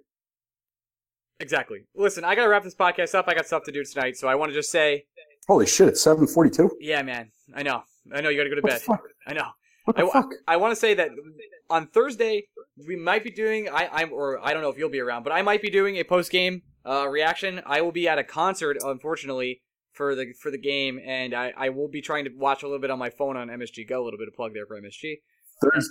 Exactly. 1.38 1.84
Listen, 1.94 2.24
I 2.24 2.34
gotta 2.34 2.48
wrap 2.50 2.64
this 2.64 2.74
podcast 2.74 3.14
up. 3.14 3.26
I 3.28 3.34
got 3.34 3.46
stuff 3.46 3.64
to 3.64 3.72
do 3.72 3.82
tonight, 3.84 4.16
so 4.16 4.28
I 4.28 4.34
want 4.34 4.50
to 4.50 4.54
just 4.54 4.70
say, 4.70 5.04
Holy 5.48 5.66
shit, 5.66 5.88
it's 5.88 6.02
742? 6.02 6.78
yeah, 6.80 7.02
man. 7.02 7.30
I 7.54 7.62
know. 7.62 7.82
I 8.14 8.20
know 8.20 8.28
you 8.28 8.36
gotta 8.36 8.50
go 8.50 8.56
to 8.56 8.60
What 8.62 8.86
bed. 8.86 8.98
I 9.26 9.32
know. 9.32 9.48
What 9.90 9.96
the 9.96 10.06
I, 10.06 10.10
fuck? 10.12 10.30
I 10.46 10.56
want 10.56 10.70
to 10.70 10.76
say 10.76 10.94
that 10.94 11.10
on 11.68 11.88
Thursday 11.88 12.44
we 12.86 12.94
might 12.94 13.24
be 13.24 13.30
doing 13.30 13.68
I 13.68 13.88
I'm 13.92 14.12
or 14.12 14.38
I 14.44 14.52
don't 14.52 14.62
know 14.62 14.70
if 14.70 14.78
you'll 14.78 14.88
be 14.88 15.00
around, 15.00 15.24
but 15.24 15.32
I 15.32 15.42
might 15.42 15.62
be 15.62 15.70
doing 15.70 15.96
a 15.96 16.04
post 16.04 16.30
game 16.30 16.62
uh, 16.86 17.08
reaction. 17.08 17.60
I 17.66 17.80
will 17.80 17.90
be 17.90 18.06
at 18.06 18.18
a 18.18 18.24
concert, 18.24 18.76
unfortunately, 18.80 19.62
for 19.92 20.14
the 20.14 20.32
for 20.40 20.52
the 20.52 20.58
game, 20.58 21.00
and 21.04 21.34
I, 21.34 21.52
I 21.56 21.68
will 21.70 21.88
be 21.88 22.00
trying 22.00 22.24
to 22.26 22.30
watch 22.36 22.62
a 22.62 22.66
little 22.66 22.80
bit 22.80 22.90
on 22.90 23.00
my 23.00 23.10
phone 23.10 23.36
on 23.36 23.48
MSG 23.48 23.88
Go. 23.88 24.00
A 24.00 24.04
little 24.04 24.18
bit 24.18 24.28
of 24.28 24.34
plug 24.34 24.54
there 24.54 24.64
for 24.64 24.80
MSG. 24.80 25.16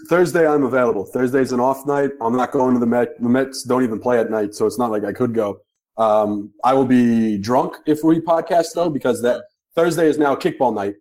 Thursday, 0.07 0.47
I'm 0.47 0.63
available. 0.63 1.05
Thursday's 1.05 1.51
an 1.51 1.59
off 1.59 1.85
night. 1.85 2.11
I'm 2.21 2.35
not 2.35 2.51
going 2.51 2.73
to 2.73 2.79
the 2.79 2.87
Met. 2.87 3.21
The 3.21 3.29
Mets 3.29 3.63
don't 3.63 3.83
even 3.83 3.99
play 3.99 4.17
at 4.17 4.31
night, 4.31 4.55
so 4.55 4.65
it's 4.65 4.79
not 4.79 4.91
like 4.91 5.03
I 5.03 5.11
could 5.11 5.33
go. 5.33 5.59
Um, 5.97 6.53
I 6.63 6.73
will 6.73 6.85
be 6.85 7.37
drunk 7.37 7.75
if 7.85 8.03
we 8.03 8.21
podcast 8.21 8.67
though, 8.73 8.89
because 8.89 9.21
that 9.23 9.43
Thursday 9.75 10.07
is 10.07 10.17
now 10.17 10.35
kickball 10.35 10.73
night, 10.73 10.95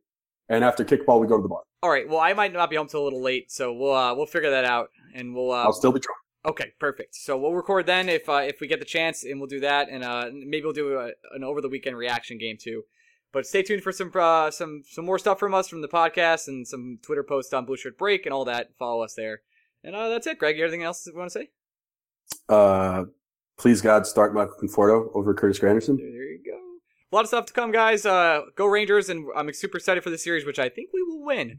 and 0.48 0.64
after 0.64 0.84
kickball, 0.84 1.20
we 1.20 1.28
go 1.28 1.36
to 1.36 1.42
the 1.42 1.48
bar. 1.48 1.62
All 1.82 1.90
right. 1.90 2.08
Well, 2.08 2.18
I 2.18 2.32
might 2.32 2.52
not 2.52 2.70
be 2.70 2.76
home 2.76 2.88
till 2.88 3.02
a 3.02 3.04
little 3.04 3.22
late, 3.22 3.52
so 3.52 3.72
we'll 3.72 3.94
uh, 3.94 4.14
we'll 4.14 4.26
figure 4.26 4.50
that 4.50 4.64
out, 4.64 4.90
and 5.14 5.34
we'll 5.34 5.52
uh, 5.52 5.64
I'll 5.64 5.72
still 5.72 5.92
be 5.92 6.00
drunk. 6.00 6.18
Okay, 6.44 6.72
perfect. 6.78 7.14
So 7.14 7.36
we'll 7.36 7.52
record 7.52 7.86
then 7.86 8.08
if 8.08 8.28
uh, 8.28 8.42
if 8.44 8.60
we 8.60 8.66
get 8.66 8.80
the 8.80 8.86
chance, 8.86 9.24
and 9.24 9.38
we'll 9.38 9.48
do 9.48 9.60
that, 9.60 9.88
and 9.88 10.02
uh, 10.02 10.30
maybe 10.32 10.64
we'll 10.64 10.72
do 10.72 10.98
a, 10.98 11.10
an 11.34 11.44
over 11.44 11.60
the 11.60 11.68
weekend 11.68 11.96
reaction 11.96 12.38
game 12.38 12.56
too. 12.60 12.82
But 13.32 13.46
stay 13.46 13.62
tuned 13.62 13.82
for 13.82 13.92
some 13.92 14.10
uh, 14.14 14.50
some 14.50 14.82
some 14.88 15.04
more 15.04 15.18
stuff 15.18 15.38
from 15.38 15.54
us 15.54 15.68
from 15.68 15.82
the 15.82 15.88
podcast 15.88 16.48
and 16.48 16.66
some 16.66 16.98
Twitter 17.02 17.22
posts 17.22 17.52
on 17.52 17.64
Blue 17.64 17.76
Shirt 17.76 17.98
Break 17.98 18.24
and 18.24 18.32
all 18.32 18.44
that. 18.46 18.70
Follow 18.78 19.02
us 19.02 19.14
there, 19.14 19.42
and 19.84 19.94
uh, 19.94 20.08
that's 20.08 20.26
it. 20.26 20.38
Greg, 20.38 20.56
you 20.56 20.64
anything 20.64 20.82
else 20.82 21.06
you 21.06 21.16
want 21.16 21.30
to 21.30 21.38
say? 21.38 21.50
Uh, 22.48 23.04
please 23.58 23.82
God, 23.82 24.06
start 24.06 24.32
Michael 24.32 24.54
Conforto 24.62 25.10
over 25.14 25.34
Curtis 25.34 25.58
Granderson. 25.58 25.98
There 25.98 26.06
you 26.06 26.40
go. 26.44 26.58
A 27.10 27.14
lot 27.14 27.22
of 27.22 27.28
stuff 27.28 27.46
to 27.46 27.52
come, 27.52 27.72
guys. 27.72 28.06
Uh, 28.06 28.42
go 28.54 28.66
Rangers, 28.66 29.08
and 29.08 29.26
I'm 29.34 29.52
super 29.52 29.78
excited 29.78 30.02
for 30.02 30.10
the 30.10 30.18
series, 30.18 30.46
which 30.46 30.58
I 30.58 30.68
think 30.68 30.90
we 30.92 31.02
will 31.02 31.24
win. 31.24 31.58